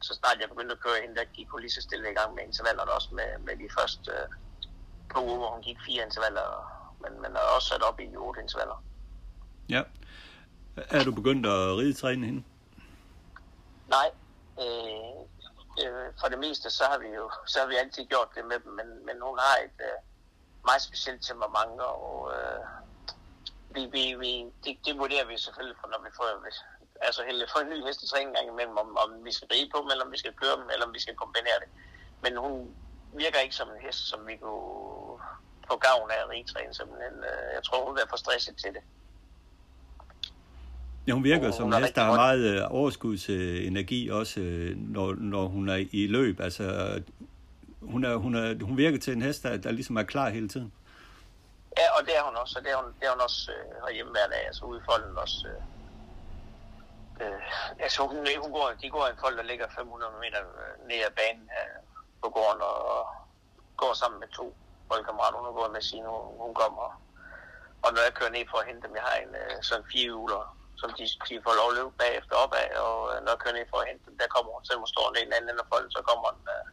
så 0.00 0.14
snart 0.14 0.40
jeg 0.40 0.48
begyndte 0.48 0.72
at 0.72 0.80
køre 0.80 1.00
hende, 1.02 1.16
der 1.16 1.24
gik 1.24 1.48
hun 1.48 1.60
lige 1.60 1.70
så 1.70 1.82
stille 1.82 2.10
i 2.10 2.14
gang 2.14 2.34
med 2.34 2.42
intervallerne 2.42 2.92
også 2.92 3.08
med, 3.12 3.38
med 3.38 3.56
de 3.56 3.68
første 3.78 4.10
øh, 4.10 4.28
par 5.10 5.20
uger, 5.20 5.36
hvor 5.36 5.50
hun 5.50 5.62
gik 5.62 5.78
fire 5.86 6.04
intervaller, 6.04 6.48
men, 7.02 7.22
men 7.22 7.36
er 7.36 7.40
også 7.56 7.68
sat 7.68 7.82
op 7.82 8.00
i 8.00 8.16
otte 8.16 8.40
intervaller. 8.40 8.84
Ja. 9.68 9.82
Er 10.76 11.04
du 11.04 11.12
begyndt 11.12 11.46
at 11.46 11.76
ridetræne 11.78 12.26
hende? 12.26 12.42
Nej. 13.88 14.10
Øh, 14.60 15.16
øh, 15.82 16.08
for 16.20 16.28
det 16.28 16.38
meste, 16.38 16.70
så 16.70 16.84
har 16.84 16.98
vi 16.98 17.08
jo 17.08 17.30
så 17.46 17.58
har 17.60 17.66
vi 17.66 17.74
altid 17.74 18.04
gjort 18.06 18.28
det 18.34 18.44
med 18.44 18.58
dem, 18.64 18.72
men, 18.72 19.06
men 19.06 19.16
hun 19.22 19.38
har 19.38 19.56
et 19.64 19.78
øh, 19.80 19.98
meget 20.64 20.82
specielt 20.82 21.22
temperament, 21.22 21.80
og 21.80 22.32
øh, 22.34 22.60
vi, 23.74 23.82
vi, 23.94 24.14
vi, 24.22 24.30
det, 24.64 24.78
det 24.86 24.98
vurderer 24.98 25.26
vi 25.26 25.38
selvfølgelig, 25.38 25.76
for 25.80 25.88
når 25.88 26.00
vi 26.04 26.10
får, 26.16 26.28
altså 27.06 27.22
heldig 27.28 27.46
for 27.52 27.60
en 27.60 27.70
ny 27.72 27.78
hestetræning 27.86 28.34
gang 28.36 28.48
imellem, 28.52 28.76
om, 28.84 28.88
om 29.04 29.10
vi 29.26 29.32
skal 29.36 29.48
ride 29.52 29.68
på 29.72 29.78
dem, 29.82 29.88
eller 29.92 30.04
om 30.06 30.12
vi 30.12 30.18
skal 30.22 30.34
køre 30.42 30.56
dem, 30.60 30.66
eller 30.72 30.84
om 30.86 30.94
vi 30.96 31.00
skal 31.04 31.14
kombinere 31.22 31.58
det. 31.62 31.70
Men 32.22 32.32
hun 32.44 32.54
virker 33.22 33.38
ikke 33.44 33.56
som 33.60 33.68
en 33.74 33.80
hest, 33.86 34.02
som 34.10 34.20
vi 34.26 34.36
kunne 34.36 35.18
få 35.70 35.76
gavn 35.86 36.10
af 36.10 36.18
at 36.24 36.28
ridetræne, 36.32 36.74
simpelthen. 36.74 37.16
Øh, 37.30 37.48
jeg 37.56 37.62
tror, 37.66 37.86
hun 37.88 37.98
er 37.98 38.06
for 38.12 38.16
stresset 38.16 38.56
til 38.56 38.70
det. 38.76 38.82
Ja, 41.06 41.12
hun 41.12 41.24
virker 41.24 41.46
hun, 41.46 41.52
som 41.52 41.72
en 41.72 41.82
hest, 41.82 41.94
der 41.94 42.02
har 42.02 42.14
meget 42.14 42.44
øh, 42.52 42.62
overskudsenergi 42.70 44.08
også, 44.08 44.40
øh, 44.40 44.76
når, 44.76 45.14
når 45.14 45.44
hun 45.46 45.68
er 45.68 45.86
i 45.92 46.06
løb. 46.06 46.40
Altså, 46.40 46.64
hun, 47.82 48.04
er, 48.04 48.16
hun, 48.16 48.34
er, 48.34 48.64
hun 48.64 48.76
virker 48.76 48.98
til 48.98 49.12
en 49.12 49.22
hest, 49.22 49.42
der, 49.42 49.56
der 49.56 49.70
ligesom 49.70 49.96
er 49.96 50.02
klar 50.02 50.28
hele 50.30 50.48
tiden. 50.48 50.72
Ja, 51.78 51.86
og 51.98 52.06
det 52.06 52.16
er 52.18 52.22
hun 52.22 52.36
også, 52.36 52.58
og 52.58 52.64
det 52.64 52.72
er 52.72 52.76
hun, 52.76 52.92
det 53.00 53.06
er 53.06 53.10
hun 53.10 53.20
også 53.20 53.52
øh, 53.52 53.86
herhjemme 53.86 54.12
hver 54.12 54.26
dag, 54.32 54.46
altså 54.46 54.64
ude 54.64 54.78
i 54.78 54.84
folden 54.90 55.18
også. 55.18 55.48
Øh, 55.48 55.71
Øh, 57.22 57.40
altså 57.84 57.98
hun, 58.06 58.16
hun 58.42 58.52
går, 58.52 58.66
de 58.82 58.90
går 58.90 59.06
en 59.06 59.22
folk, 59.24 59.36
der 59.38 59.50
ligger 59.50 59.66
500 59.68 60.12
meter 60.24 60.40
øh, 60.62 60.74
ned 60.88 61.00
ad 61.08 61.14
banen 61.20 61.46
øh, 61.58 61.78
på 62.22 62.28
gården 62.36 62.62
og, 62.70 62.76
og 62.96 63.04
går 63.76 63.92
sammen 64.02 64.20
med 64.20 64.28
to 64.28 64.46
boldkammerater. 64.88 65.38
Hun 65.38 65.48
er 65.48 65.58
gået 65.60 65.72
med 65.76 65.82
sine, 65.90 66.08
hun, 66.14 66.24
hun 66.44 66.54
kommer. 66.54 66.86
Og 67.84 67.90
når 67.94 68.02
jeg 68.06 68.14
kører 68.18 68.34
ned 68.36 68.44
for 68.50 68.58
at 68.58 68.66
hente 68.68 68.82
dem, 68.86 68.96
jeg 68.98 69.04
har 69.08 69.16
en 69.24 69.34
øh, 69.42 69.54
sådan 69.68 69.86
fire 69.92 70.14
uler, 70.22 70.42
som 70.80 70.90
de, 70.98 71.04
de 71.28 71.44
får 71.46 71.54
lov 71.60 71.68
at 71.70 71.76
løbe 71.78 71.92
bagefter 72.02 72.34
opad, 72.44 72.68
og 72.86 72.96
øh, 73.10 73.16
når 73.24 73.30
jeg 73.32 73.42
kører 73.42 73.56
ned 73.58 73.66
for 73.70 73.78
at 73.82 73.88
hente 73.90 74.04
dem, 74.08 74.16
der 74.20 74.34
kommer 74.34 74.50
hun, 74.52 74.64
selvom 74.64 74.82
hun 74.84 74.94
står 74.94 75.06
ned 75.12 75.22
i 75.22 75.28
den 75.28 75.36
anden 75.36 75.50
ende 75.50 75.64
af 75.64 75.70
folden, 75.72 75.92
så 75.96 76.00
kommer 76.08 76.26
hun 76.30 76.42
øh, 76.54 76.66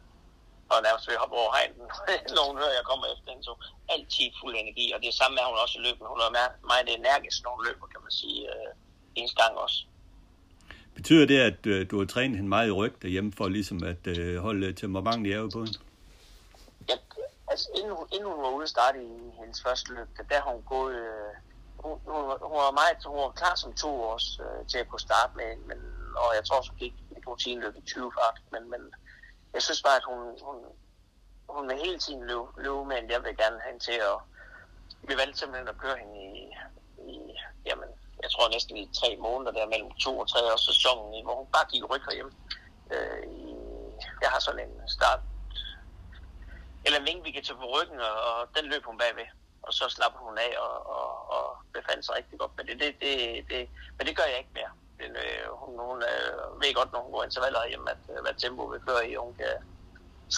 og 0.72 0.78
nærmest 0.86 1.06
vil 1.08 1.22
hoppe 1.22 1.36
over 1.42 1.52
hegnen, 1.56 1.86
når 2.36 2.44
hun 2.48 2.56
hører, 2.60 2.74
at 2.74 2.78
jeg 2.80 2.86
kommer 2.90 3.06
efter 3.12 3.28
hende. 3.32 3.44
Så 3.48 3.54
altid 3.94 4.28
fuld 4.40 4.54
energi, 4.62 4.86
og 4.94 4.98
det 5.00 5.08
er 5.08 5.20
samme 5.20 5.40
er 5.40 5.46
hun 5.50 5.58
også 5.64 5.78
løber. 5.86 6.04
Hun 6.12 6.20
er 6.26 6.30
meget 6.72 6.88
energisk, 6.98 7.38
når 7.44 7.52
hun 7.56 7.62
løber, 7.68 7.86
kan 7.92 8.02
man 8.06 8.14
sige, 8.20 8.40
øh, 8.52 8.70
en 9.20 9.28
gang 9.40 9.54
også. 9.64 9.78
Betyder 11.00 11.26
det, 11.26 11.40
at 11.40 11.66
øh, 11.66 11.90
du 11.90 11.98
har 11.98 12.06
trænet 12.06 12.36
hende 12.36 12.48
meget 12.48 12.68
i 12.68 12.70
ryg 12.70 13.02
derhjemme, 13.02 13.32
for 13.32 13.48
ligesom 13.48 13.82
at 13.84 14.06
øh, 14.06 14.36
holde 14.46 14.66
øh, 14.66 14.74
temperamentet 14.74 15.30
i 15.30 15.32
ave 15.32 15.50
på 15.50 15.58
hende? 15.64 15.78
Ja, 16.88 16.96
altså 17.50 17.68
inden 17.76 17.92
hun, 17.96 18.06
inden 18.12 18.28
hun 18.32 18.42
var 18.42 18.50
ude 18.56 18.62
at 18.62 18.68
starte 18.68 18.98
i 19.04 19.12
hendes 19.40 19.62
første 19.62 19.94
løb, 19.94 20.08
der 20.30 20.40
har 20.42 20.50
hun 20.52 20.62
gået... 20.62 20.94
Øh, 20.94 21.32
hun, 21.84 21.98
hun, 22.12 22.22
hun, 22.50 22.56
var 22.64 22.72
meget, 22.80 22.96
hun 23.06 23.16
var 23.16 23.30
klar 23.40 23.54
som 23.54 23.72
to 23.72 23.90
års 24.10 24.40
øh, 24.44 24.66
til 24.70 24.78
at 24.78 24.88
kunne 24.88 25.06
starte 25.08 25.32
med, 25.36 25.50
men, 25.68 25.78
og 26.22 26.28
jeg 26.36 26.44
tror, 26.44 26.60
hun 26.70 26.78
gik 26.78 26.94
et 27.16 27.26
rutineløb 27.26 27.76
i 27.76 27.80
20 27.80 28.12
fart, 28.18 28.36
men, 28.52 28.70
men 28.70 28.82
jeg 29.54 29.62
synes 29.62 29.82
bare, 29.82 29.96
at 29.96 30.06
hun, 30.10 30.20
hun, 30.46 30.56
hun 31.48 31.68
vil 31.68 31.76
hele 31.84 31.98
tiden 31.98 32.22
løbe, 32.30 32.48
løbe 32.64 32.84
med, 32.84 32.96
jeg 33.14 33.20
vil 33.24 33.36
gerne 33.42 33.58
have 33.62 33.70
hende 33.72 33.84
til, 33.88 33.98
at... 34.10 34.16
vi 35.08 35.14
valgte 35.20 35.38
simpelthen 35.38 35.68
at 35.68 35.78
køre 35.78 35.96
hende 36.02 36.16
i, 36.30 36.34
i 37.12 37.16
jamen, 37.66 37.90
jeg 38.22 38.30
tror 38.30 38.48
næsten 38.48 38.76
i 38.76 38.84
tre 39.00 39.10
måneder 39.26 39.52
der 39.52 39.72
mellem 39.72 39.90
to 40.04 40.18
og 40.18 40.28
tre 40.28 40.40
års 40.52 40.64
sæsonen, 40.70 41.24
hvor 41.24 41.34
hun 41.40 41.48
bare 41.56 41.70
gik 41.72 41.84
ryg 41.90 42.02
herhjemme. 42.08 42.32
Øh, 42.94 43.22
jeg 44.22 44.30
har 44.34 44.40
sådan 44.40 44.64
en 44.66 44.74
start, 44.96 45.20
eller 46.84 46.98
en 46.98 47.06
vinge, 47.08 47.22
vi 47.24 47.30
kan 47.30 47.44
tage 47.44 47.62
på 47.62 47.68
ryggen, 47.76 48.00
og, 48.00 48.16
og 48.30 48.36
den 48.56 48.64
løb 48.72 48.84
hun 48.84 48.98
bagved. 48.98 49.28
Og 49.62 49.72
så 49.78 49.84
slap 49.88 50.14
hun 50.24 50.38
af 50.38 50.52
og, 50.66 50.76
og, 50.96 51.10
og 51.36 51.44
befandt 51.76 52.04
sig 52.04 52.14
rigtig 52.18 52.38
godt. 52.38 52.52
Men 52.56 52.66
det, 52.66 52.76
det, 52.82 52.90
det, 53.02 53.12
det, 53.50 53.68
men 53.96 54.06
det 54.06 54.16
gør 54.16 54.28
jeg 54.30 54.38
ikke 54.38 54.56
mere. 54.58 54.72
Den, 55.00 55.12
øh, 55.24 55.44
hun, 55.60 55.72
hun 55.88 55.98
øh, 56.12 56.60
ved 56.60 56.74
godt, 56.74 56.92
når 56.92 57.00
hun 57.04 57.12
går 57.12 57.24
intervaller 57.24 57.68
hjem, 57.68 57.86
at 57.94 58.02
øh, 58.12 58.20
hvad 58.24 58.34
tempo 58.34 58.62
vi 58.64 58.78
kører 58.86 59.02
i. 59.10 59.14
Hun 59.14 59.34
kan 59.34 59.54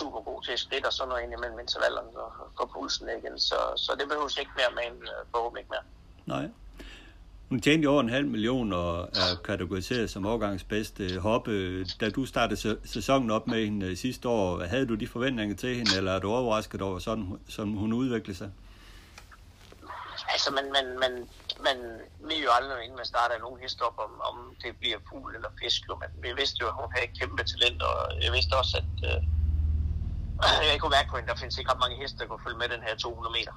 super 0.01 0.21
god 0.29 0.43
til 0.43 0.53
at 0.53 0.59
skridt 0.59 0.87
og 0.87 0.93
sådan 0.93 1.09
noget 1.09 1.23
ind 1.23 1.33
imellem 1.33 1.59
intervallerne 1.59 2.19
og 2.27 2.33
få 2.57 2.65
pulsen 2.75 3.09
igen. 3.09 3.39
Så, 3.39 3.59
så 3.77 3.91
det 3.99 4.09
behøves 4.09 4.37
ikke 4.37 4.53
mere 4.57 4.73
med 4.77 4.85
en 4.91 5.03
øh, 5.03 5.21
forhåbentlig 5.33 5.61
ikke 5.63 5.75
mere. 5.77 5.87
Nej. 6.35 6.45
Hun 7.53 7.61
tjente 7.61 7.87
over 7.87 8.01
en 8.01 8.09
halv 8.09 8.27
million 8.27 8.73
og 8.73 9.03
er 9.03 9.37
kategoriseret 9.45 10.11
som 10.11 10.27
årgangsbedste 10.27 11.21
hoppe. 11.21 11.85
Da 11.85 12.11
du 12.11 12.27
startede 12.27 12.79
sæsonen 12.85 13.31
op 13.31 13.47
med 13.47 13.65
hende 13.65 13.87
øh, 13.87 13.97
sidste 13.97 14.29
år, 14.29 14.65
havde 14.65 14.87
du 14.87 14.95
de 14.95 15.09
forventninger 15.09 15.57
til 15.57 15.77
hende, 15.77 15.97
eller 15.97 16.13
er 16.13 16.19
du 16.19 16.31
overrasket 16.31 16.83
over, 16.83 16.99
sådan, 16.99 17.39
som 17.49 17.73
hun 17.73 17.93
udviklede 17.93 18.39
sig? 18.39 18.51
Altså, 20.29 20.51
man, 20.51 20.65
man, 20.77 20.87
man, 21.05 21.13
man 21.67 21.77
ved 22.29 22.39
jo 22.45 22.51
aldrig, 22.59 22.85
inden 22.85 22.97
man 22.97 23.07
starter 23.07 23.39
nogen 23.39 23.61
hest 23.63 23.81
op, 23.81 23.99
om, 23.99 24.13
om 24.31 24.55
det 24.63 24.77
bliver 24.81 24.99
fugl 25.09 25.35
eller 25.35 25.49
fisk. 25.63 25.83
Men 25.89 26.11
vi 26.23 26.29
vidste 26.41 26.57
jo, 26.61 26.67
at 26.69 26.75
hun 26.81 26.93
havde 26.95 27.07
kæmpe 27.21 27.43
talent, 27.45 27.83
og 27.83 27.97
jeg 28.25 28.33
vidste 28.33 28.53
også, 28.61 28.77
at 28.83 28.93
øh, 29.11 29.21
jeg 30.71 30.81
kunne 30.81 30.95
mærke 30.99 31.11
på 31.11 31.17
hende, 31.17 31.31
der 31.31 31.37
findes 31.43 31.59
ikke 31.59 31.71
ret 31.73 31.85
mange 31.85 31.97
heste, 32.03 32.19
der 32.19 32.27
kunne 32.27 32.45
følge 32.47 32.59
med 32.59 32.69
den 32.75 32.83
her 32.87 32.95
200 32.97 33.33
meter. 33.39 33.55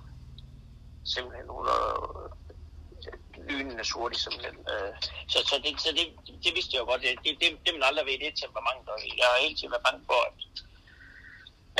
simpelthen. 1.13 1.45
Hun 1.49 1.65
er 1.65 1.85
lynende 3.49 3.85
hurtigt 3.95 4.21
simpelthen. 4.23 4.57
Øh, 4.71 4.93
så, 5.31 5.39
så, 5.49 5.55
det, 5.63 5.81
så 5.85 5.89
det, 5.97 6.05
det, 6.43 6.51
vidste 6.57 6.71
jeg 6.73 6.81
jo 6.83 6.87
godt. 6.91 7.01
Det, 7.01 7.11
det, 7.25 7.31
det, 7.41 7.49
det 7.65 7.71
vil 7.73 7.87
aldrig 7.89 8.05
være 8.05 8.23
det 8.25 8.41
temperament. 8.43 8.85
Og 8.93 8.97
jeg 9.19 9.27
har 9.29 9.43
hele 9.45 9.55
tiden 9.55 9.71
været 9.73 9.87
bange 9.87 10.03
for, 10.09 10.19
at, 10.29 10.35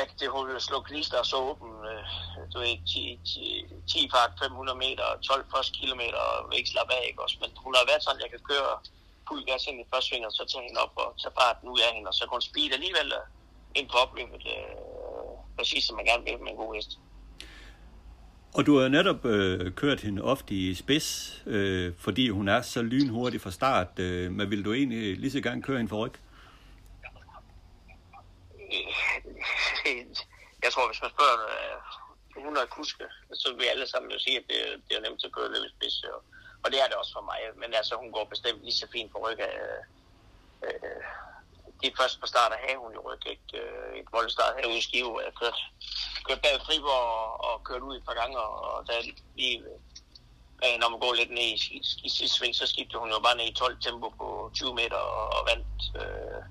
at 0.02 0.10
det 0.20 0.28
hun 0.36 0.48
ville 0.48 0.68
slå 0.70 0.78
knister 0.90 1.18
og 1.24 1.28
så 1.32 1.38
åben. 1.50 1.72
Øh, 1.92 2.06
du 2.54 2.58
ved, 2.64 2.76
10, 2.94 3.20
10, 3.26 3.66
10 3.94 4.10
fart 4.14 4.32
500 4.42 4.78
meter, 4.86 5.06
12 5.30 5.46
første 5.54 5.74
kilometer 5.80 6.22
og 6.34 6.56
ikke 6.58 6.70
slappe 6.74 6.94
af. 6.94 7.04
Ikke 7.10 7.24
også? 7.24 7.38
Men 7.42 7.50
hun 7.66 7.76
har 7.78 7.86
været 7.90 8.04
sådan, 8.04 8.20
at 8.20 8.24
jeg 8.26 8.32
kan 8.36 8.48
køre 8.52 8.72
fuld 9.28 9.44
gas 9.50 9.68
ind 9.68 9.82
i 9.82 9.90
første 9.92 10.08
sving, 10.10 10.26
og 10.26 10.32
så 10.32 10.44
tage 10.46 10.66
hende 10.68 10.80
op 10.86 10.94
og 11.04 11.10
tage 11.22 11.38
farten 11.40 11.70
ud 11.74 11.80
af 11.86 11.92
hende, 11.96 12.10
og 12.12 12.16
så 12.18 12.24
går 12.26 12.36
hun 12.38 12.50
speed 12.50 12.72
alligevel 12.78 13.10
øh, 13.20 13.26
ind 13.78 13.88
på 13.90 13.98
opløbet, 14.04 14.44
øh, 14.56 14.76
præcis 15.58 15.84
som 15.86 15.96
man 15.96 16.06
gerne 16.06 16.24
vil 16.24 16.40
med 16.40 16.52
en 16.52 16.62
god 16.64 16.76
hest. 16.76 16.92
Og 18.58 18.66
du 18.66 18.80
har 18.80 18.88
netop 18.88 19.26
øh, 19.26 19.72
kørt 19.72 20.00
hende 20.02 20.22
ofte 20.22 20.54
i 20.54 20.76
spids, 20.76 21.42
øh, 21.46 21.94
fordi 21.98 22.30
hun 22.30 22.48
er 22.48 22.62
så 22.62 22.82
lynhurtig 22.82 23.42
fra 23.42 23.52
start. 23.52 24.00
Øh, 24.00 24.32
men 24.32 24.50
vil 24.52 24.66
du 24.66 24.74
egentlig 24.74 25.18
lige 25.18 25.32
så 25.32 25.42
gerne 25.42 25.62
køre 25.62 25.78
hende 25.78 25.90
for 25.90 26.06
ryg? 26.06 26.14
Jeg 30.64 30.72
tror, 30.74 30.88
hvis 30.88 31.02
man 31.02 31.12
spørger 31.16 31.40
øh, 32.38 32.44
100 32.44 32.68
kuske, 32.68 33.04
så 33.34 33.56
vil 33.58 33.66
alle 33.66 33.88
sammen 33.88 34.12
jo 34.12 34.20
sige, 34.20 34.38
at 34.38 34.44
det, 34.50 34.60
det 34.90 34.98
er 34.98 35.02
nemt 35.02 35.26
at 35.26 35.32
køre 35.32 35.52
løb 35.54 35.66
i 35.66 35.70
spids. 35.76 36.04
Og, 36.04 36.24
og 36.64 36.72
det 36.72 36.80
er 36.82 36.88
det 36.88 36.96
også 36.96 37.14
for 37.14 37.26
mig. 37.32 37.40
Men 37.56 37.74
altså, 37.74 37.96
hun 37.96 38.12
går 38.12 38.26
bestemt 38.34 38.62
lige 38.62 38.80
så 38.82 38.88
fint 38.92 39.12
på 39.12 39.18
ryg 39.26 39.40
af... 39.40 39.56
Øh, 40.64 40.70
øh 40.74 41.04
lige 41.86 41.98
først 42.00 42.16
første 42.20 42.32
start 42.34 42.52
starter 42.52 42.58
havde 42.66 42.84
hun 42.86 42.94
jo 42.98 43.02
ryg, 43.08 43.24
ikke? 43.34 43.50
Øh, 43.62 43.92
et 44.02 44.10
voldstart 44.16 44.54
herude 44.58 44.80
i 44.82 44.88
Skive, 44.88 45.14
jeg 45.26 45.34
kørte, 45.42 45.60
kørte 46.26 46.42
bag 46.46 46.56
Friborg 46.68 47.06
og, 47.22 47.30
og 47.48 47.54
kørte 47.68 47.86
ud 47.90 47.96
et 47.98 48.06
par 48.08 48.18
gange, 48.22 48.36
og, 48.46 48.54
og 48.74 48.80
der 48.88 48.96
lige, 49.40 49.58
øh, 50.66 50.76
når 50.82 50.88
man 50.92 51.00
går 51.04 51.14
lidt 51.14 51.32
ned 51.38 51.48
i, 51.54 51.58
i, 51.78 51.80
i 52.08 52.10
sidste 52.18 52.36
sving, 52.38 52.54
så 52.56 52.66
skiftede 52.72 53.02
hun 53.04 53.12
jo 53.16 53.20
bare 53.26 53.38
ned 53.38 53.48
i 53.50 53.54
12 53.54 53.78
tempo 53.86 54.08
på 54.22 54.28
20 54.54 54.76
meter 54.80 55.00
og, 55.18 55.26
og 55.38 55.42
vandt. 55.50 55.82
Øh, 56.02 56.42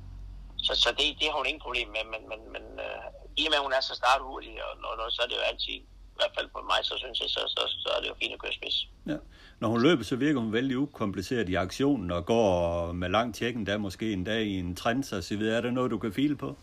så, 0.67 0.73
så 0.83 0.89
det, 0.99 1.07
det 1.21 1.27
har 1.31 1.39
hun 1.41 1.51
ingen 1.51 1.67
problem 1.67 1.89
med, 1.97 2.05
men, 2.13 2.23
men, 2.31 2.41
men 2.55 2.65
øh, 2.87 3.07
i 3.41 3.43
og 3.47 3.51
med, 3.51 3.59
at 3.61 3.67
hun 3.67 3.77
er 3.79 3.83
så 3.91 3.95
starthurtig, 4.03 4.55
og 4.67 4.73
når, 4.83 4.93
når, 4.99 5.07
så 5.17 5.21
er 5.23 5.29
det 5.31 5.37
jo 5.41 5.49
altid, 5.51 5.77
i 6.15 6.19
hvert 6.21 6.35
fald 6.37 6.49
for 6.55 6.63
mig, 6.71 6.81
så 6.89 6.95
synes 7.03 7.21
jeg, 7.21 7.29
så, 7.35 7.41
så, 7.55 7.63
så 7.83 7.89
er 7.95 8.01
det 8.01 8.09
jo 8.13 8.17
fint 8.23 8.35
at 8.37 8.43
køre 8.43 8.59
spids. 8.59 8.79
Ja 9.13 9.19
når 9.61 9.69
hun 9.69 9.83
løber, 9.83 10.05
så 10.05 10.17
virker 10.17 10.41
hun 10.41 10.53
vældig 10.53 10.79
ukompliceret 10.79 11.49
i 11.49 11.55
aktionen 11.55 12.11
og 12.11 12.27
går 12.27 12.93
med 12.93 13.09
lang 13.09 13.35
tjekken, 13.35 13.67
der 13.67 13.79
måske 13.79 14.13
en 14.13 14.25
dag 14.25 14.43
i 14.43 14.59
en 14.59 14.77
trend, 14.77 15.05
så 15.05 15.23
så 15.23 15.37
videre. 15.37 15.57
Er 15.57 15.61
der 15.61 15.71
noget, 15.71 15.91
du 15.91 15.99
kan 15.99 16.13
file 16.13 16.37
på? 16.37 16.57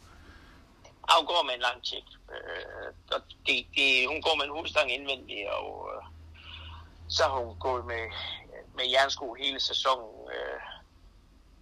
Ja, 1.09 1.13
hun 1.17 1.25
går 1.25 1.43
med 1.45 1.53
en 1.53 1.61
lang 1.61 1.83
tjek. 1.83 2.03
Øh, 2.35 2.93
det, 3.45 3.65
det, 3.75 4.07
hun 4.07 4.21
går 4.21 4.35
med 4.37 4.45
en 4.45 4.51
hovedstang 4.51 4.93
indvendig, 4.93 5.51
og 5.51 5.89
øh, 5.93 6.03
så 7.07 7.23
har 7.23 7.39
hun 7.45 7.59
gået 7.59 7.85
med, 7.85 8.03
med 8.75 8.85
jernsko 8.93 9.33
hele 9.33 9.59
sæsonen. 9.59 10.29
Øh, 10.35 10.59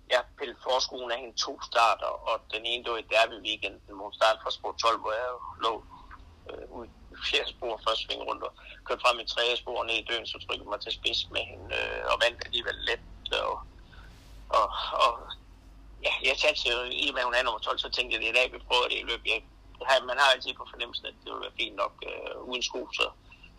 jeg 0.10 0.22
pillede 0.38 0.60
forskolen 0.64 1.12
af 1.12 1.20
hende 1.20 1.36
to 1.46 1.62
starter, 1.62 2.12
og 2.30 2.36
den 2.54 2.66
ene 2.66 2.86
var 2.90 2.98
i 2.98 3.10
derby 3.14 3.38
weekenden, 3.48 3.96
hvor 3.96 4.04
hun 4.04 4.14
startede 4.14 4.42
fra 4.44 4.52
sport 4.52 4.78
12, 4.78 5.00
hvor 5.00 5.12
jeg 5.12 5.30
lå 5.66 5.74
øh, 6.50 6.72
ud 6.80 6.88
fjerde 7.30 7.50
spor 7.50 7.82
første 7.88 8.04
sving 8.04 8.22
rundt 8.28 8.44
og 8.44 8.54
kørte 8.86 9.02
frem 9.02 9.20
i 9.20 9.26
tredje 9.34 9.56
spor 9.58 9.84
ned 9.84 9.96
i 9.96 10.08
døden, 10.10 10.28
så 10.28 10.38
trykkede 10.40 10.70
mig 10.70 10.82
til 10.82 10.92
spids 10.92 11.22
med 11.34 11.44
hende 11.52 11.76
øh, 11.80 12.02
og 12.12 12.16
vandt 12.24 12.46
alligevel 12.46 12.78
let. 12.90 13.04
Og, 13.44 13.56
og, 14.60 14.68
og 15.06 15.14
ja, 16.06 16.14
jeg 16.28 16.36
satte 16.38 16.70
jo 16.70 16.78
i 16.84 17.12
med, 17.16 17.24
hun 17.24 17.36
er 17.36 17.44
nummer 17.44 17.60
12, 17.60 17.80
så 17.80 17.90
tænkte 17.90 18.14
jeg, 18.14 18.24
at 18.24 18.30
i 18.30 18.38
dag 18.38 18.48
vi 18.54 18.68
prøver 18.68 18.88
det 18.88 18.98
i 19.00 19.08
løb. 19.10 19.22
Jeg, 19.26 19.42
man 20.10 20.18
har 20.22 20.30
altid 20.34 20.54
på 20.54 20.66
fornemmelsen, 20.70 21.06
at 21.06 21.14
det 21.24 21.32
ville 21.32 21.46
være 21.46 21.60
fint 21.62 21.76
nok 21.76 21.94
øh, 22.10 22.42
uden 22.50 22.64
sko, 22.64 22.82
så 23.00 23.06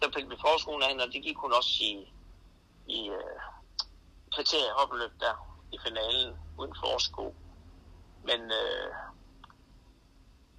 der 0.01 0.09
pillede 0.09 0.35
vi 0.35 0.45
forskoen 0.47 0.83
af 0.83 0.89
hende, 0.89 1.05
og 1.05 1.13
det 1.13 1.23
gik 1.23 1.37
hun 1.37 1.53
også 1.53 1.73
i, 1.81 1.93
i 2.87 3.01
øh, 3.09 3.39
kriteriet 4.35 4.77
hoppeløb 4.79 5.13
der 5.21 5.35
i 5.73 5.79
finalen 5.87 6.37
uden 6.59 6.75
forsko. 6.83 7.35
Men 8.25 8.41
øh, 8.41 8.91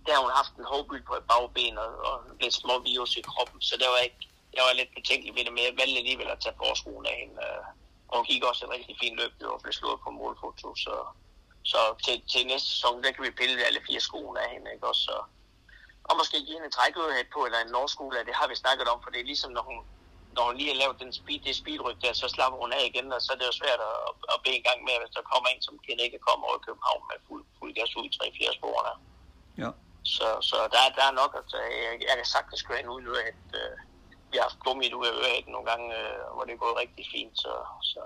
der 0.05 0.13
har 0.13 0.21
hun 0.25 0.39
haft 0.39 0.53
en 0.55 0.71
hårbyld 0.71 1.03
på 1.09 1.13
et 1.19 1.25
bagben 1.31 1.77
og, 1.77 1.91
og 2.09 2.15
lidt 2.41 2.53
små 2.53 2.79
virus 2.89 3.17
i 3.17 3.21
kroppen, 3.21 3.61
så 3.61 3.73
det 3.81 3.87
var 3.93 4.01
ikke, 4.07 4.21
jeg 4.55 4.63
var 4.67 4.73
lidt 4.73 4.91
betænkelig 4.97 5.35
ved 5.35 5.43
det, 5.45 5.53
men 5.53 5.63
jeg 5.63 5.79
valgte 5.81 6.01
alligevel 6.01 6.29
at 6.31 6.39
tage 6.43 6.59
forskoen 6.63 7.05
af 7.11 7.15
hende. 7.21 7.37
Øh, 7.47 7.63
og 8.09 8.17
hun 8.17 8.25
gik 8.31 8.43
også 8.43 8.61
et 8.65 8.73
rigtig 8.75 8.95
fint 9.01 9.17
løb, 9.19 9.33
og 9.53 9.61
blev 9.63 9.73
slået 9.73 9.99
på 10.03 10.09
målfoto, 10.19 10.67
så, 10.85 10.95
så 11.71 11.79
til, 12.05 12.15
til 12.31 12.47
næste 12.51 12.69
sæson, 12.73 13.03
der 13.03 13.11
kan 13.11 13.23
vi 13.23 13.39
pille 13.39 13.65
alle 13.67 13.81
fire 13.87 14.01
skoene 14.07 14.39
af 14.45 14.49
hende, 14.53 14.73
ikke 14.73 14.87
også? 14.91 15.03
Så, 15.09 15.17
og 16.09 16.13
måske 16.19 16.37
give 16.45 16.55
hende 16.57 16.69
en 16.69 16.77
trækøverhed 16.77 17.25
på, 17.33 17.39
eller 17.45 17.59
en 17.59 17.71
norskole, 17.77 18.25
det 18.29 18.35
har 18.39 18.47
vi 18.51 18.55
snakket 18.63 18.87
om, 18.93 18.99
for 19.03 19.09
det 19.11 19.19
er 19.19 19.31
ligesom, 19.31 19.51
når 19.57 19.63
hun, 19.69 19.77
når 20.35 20.43
hun 20.47 20.55
lige 20.57 20.71
har 20.71 20.81
lavet 20.81 21.01
den 21.03 21.13
speed, 21.19 21.39
det 21.47 21.55
speedryg 21.61 21.97
der, 22.03 22.13
så 22.13 22.27
slapper 22.35 22.59
hun 22.63 22.73
af 22.77 22.83
igen, 22.91 23.07
og 23.15 23.21
så 23.21 23.29
er 23.33 23.37
det 23.39 23.49
jo 23.51 23.59
svært 23.61 23.81
at, 23.89 23.97
at 24.33 24.37
bede 24.43 24.57
en 24.59 24.67
gang 24.69 24.79
med, 24.87 24.95
hvis 25.01 25.15
der 25.17 25.29
kommer 25.31 25.47
en, 25.49 25.61
som 25.67 25.75
kan 25.85 25.99
ikke 26.05 26.19
komme 26.27 26.41
over 26.47 26.57
i 26.59 26.65
København 26.67 27.03
med 27.09 27.17
fuld, 27.27 27.43
fuld 27.59 27.71
gas 27.77 27.95
ud 27.97 28.05
i 28.09 28.11
3-4 28.17 28.57
sporene. 28.59 28.93
Ja. 29.63 29.69
Så, 30.03 30.27
så 30.41 30.55
der, 30.73 30.95
der 30.97 31.05
er 31.09 31.19
nok, 31.21 31.31
at 31.41 31.53
jeg, 31.53 32.01
jeg 32.09 32.15
kan 32.17 32.25
sagtens 32.25 32.61
køre 32.61 32.79
ind 32.79 32.89
ud 32.89 33.15
af 33.21 33.27
et, 33.33 33.47
øh, 33.61 33.77
vi 34.31 34.37
har 34.37 34.43
haft 34.49 34.59
gummi 34.65 34.93
ud 34.93 35.07
af 35.07 35.15
øret 35.25 35.47
nogle 35.47 35.69
gange, 35.71 35.87
øh, 35.99 36.19
hvor 36.33 36.43
det 36.45 36.53
er 36.53 36.63
gået 36.65 36.81
rigtig 36.83 37.05
fint, 37.13 37.35
så, 37.43 37.53
så, 37.91 38.01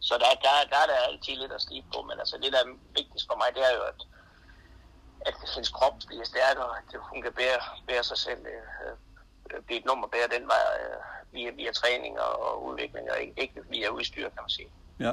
så 0.00 0.14
der, 0.22 0.30
der, 0.44 0.52
der 0.72 0.78
er 0.82 0.88
der 0.90 1.06
altid 1.08 1.36
lidt 1.36 1.52
at 1.52 1.62
slibe 1.62 1.86
på, 1.94 2.02
men 2.02 2.18
altså 2.18 2.36
det, 2.42 2.52
der 2.52 2.60
er 2.62 2.76
vigtigst 2.98 3.26
for 3.30 3.36
mig, 3.40 3.48
det 3.56 3.62
er 3.68 3.72
jo, 3.78 3.82
at, 3.92 4.00
at 5.28 5.34
hendes 5.54 5.70
krop 5.78 5.96
bliver 6.06 6.24
stærkere, 6.24 6.72
at 6.78 7.00
hun 7.10 7.22
kan 7.22 7.32
bære, 7.32 7.60
bære 7.88 8.04
sig 8.04 8.18
selv, 8.18 8.42
øh, 8.54 8.66
øh 8.86 9.62
blive 9.66 9.78
et 9.80 9.86
nummer 9.86 10.08
bære 10.08 10.28
den 10.38 10.46
vej 10.52 10.64
øh, 10.82 11.00
via, 11.34 11.50
via 11.50 11.72
træning 11.72 12.20
og 12.20 12.64
udvikling, 12.64 13.10
og 13.10 13.20
ikke, 13.20 13.34
ikke 13.42 13.60
via 13.70 13.88
udstyr, 13.88 14.28
kan 14.28 14.42
man 14.44 14.50
sige. 14.50 14.68
Ja. 15.00 15.12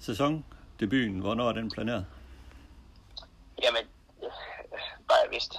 Sæsondebuten, 0.00 1.20
hvornår 1.20 1.48
er 1.48 1.52
den 1.52 1.70
planeret? 1.70 2.06
Jamen, 3.62 3.84
bare 5.08 5.18
jeg 5.24 5.30
vidste. 5.30 5.58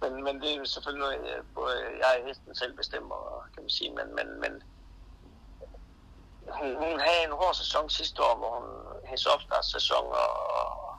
men, 0.00 0.24
men 0.24 0.40
det 0.40 0.54
er 0.54 0.64
selvfølgelig 0.64 1.04
noget, 1.04 1.46
både 1.54 1.76
jeg 2.02 2.20
og 2.20 2.26
hesten 2.28 2.54
selv 2.54 2.76
bestemmer, 2.76 3.48
kan 3.54 3.62
man 3.62 3.70
sige, 3.70 3.90
men, 3.90 4.14
men, 4.14 4.40
men 4.40 4.62
hun, 6.58 6.76
hun 6.76 7.00
havde 7.00 7.24
en 7.24 7.38
hård 7.40 7.54
sæson 7.54 7.90
sidste 7.90 8.22
år, 8.22 8.36
hvor 8.36 8.50
hun 8.60 8.68
hendes 9.04 9.26
opstartssæson 9.26 10.06
og 10.06 10.94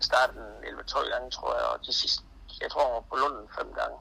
starten 0.00 0.42
11-12 0.64 1.12
gange, 1.12 1.30
tror 1.30 1.54
jeg, 1.54 1.64
og 1.64 1.86
de 1.86 1.92
sidste, 1.92 2.24
jeg 2.60 2.70
tror, 2.70 2.84
hun 2.84 2.94
var 2.94 3.00
på 3.00 3.16
Lunden 3.16 3.48
fem 3.58 3.72
gange. 3.72 3.98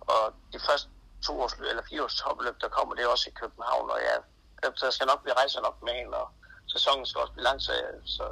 Og 0.00 0.34
de 0.52 0.60
første 0.66 0.90
to 1.26 1.40
års 1.40 1.52
eller 1.52 1.82
fire 1.90 2.04
års 2.04 2.14
topløb, 2.14 2.60
der 2.60 2.68
kommer 2.68 2.94
det 2.94 3.06
også 3.06 3.30
i 3.30 3.38
København, 3.40 3.90
og 3.90 4.00
jeg, 4.08 4.16
jeg 4.82 4.92
skal 4.92 5.06
nok 5.06 5.22
blive 5.22 5.34
rejser 5.34 5.60
nok 5.60 5.82
med 5.82 5.92
hende, 5.92 6.16
og 6.16 6.28
sæsonen 6.66 7.06
skal 7.06 7.20
også 7.20 7.32
blive 7.32 7.44
lang, 7.44 7.60
så, 7.62 7.72
så 8.04 8.24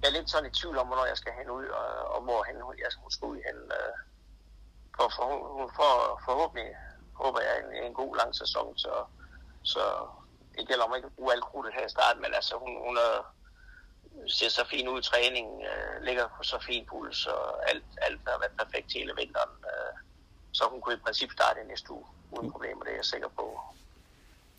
jeg 0.00 0.08
er 0.08 0.16
lidt 0.16 0.30
sådan 0.30 0.50
i 0.50 0.54
tvivl 0.58 0.78
om, 0.78 0.86
hvornår 0.86 1.06
jeg 1.06 1.16
skal 1.16 1.32
hen 1.38 1.50
ud, 1.50 1.66
og, 1.80 1.88
og 2.14 2.20
hvor 2.22 2.44
hen 2.48 2.56
jeg 2.84 2.90
skal, 2.90 3.02
skal 3.10 3.26
ud 3.26 3.36
hen. 3.48 3.58
Øh, 3.78 3.94
for, 4.96 5.08
for, 5.16 5.28
får 5.76 5.92
forhåbentlig, 6.26 6.70
håber 7.12 7.40
jeg, 7.40 7.54
en, 7.62 7.70
en 7.86 7.94
god 7.94 8.16
lang 8.16 8.34
sæson, 8.34 8.78
så, 8.78 8.92
så 9.62 9.82
det 10.56 10.68
gælder 10.68 10.84
om 10.84 10.96
ikke 10.96 11.06
at 11.06 11.16
bruge 11.16 11.32
alt 11.32 11.44
krudtet 11.44 11.74
her 11.74 11.86
i 11.86 11.94
starten, 11.96 12.22
men 12.22 12.32
altså 12.34 12.54
hun, 12.62 12.72
hun 12.86 12.96
er, 12.96 13.14
ser 14.26 14.48
så 14.48 14.64
fint 14.70 14.88
ud 14.88 15.00
i 15.00 15.08
træning, 15.10 15.46
øh, 15.70 16.02
ligger 16.06 16.26
på 16.36 16.42
så 16.42 16.58
fin 16.68 16.84
puls, 16.90 17.26
og 17.26 17.70
alt, 17.70 17.84
alt 18.06 18.20
har 18.26 18.38
været 18.42 18.58
perfekt 18.62 18.92
hele 18.92 19.12
vinteren. 19.20 19.54
Øh, 19.72 19.94
så 20.52 20.64
hun 20.70 20.80
kunne 20.80 20.94
i 20.94 21.04
princippet 21.06 21.38
starte 21.38 21.60
i 21.64 21.66
næste 21.66 21.92
uge 21.92 22.06
uden 22.32 22.50
problemer, 22.50 22.82
det 22.84 22.92
er 22.92 22.96
jeg 22.96 23.04
sikker 23.04 23.28
på. 23.28 23.60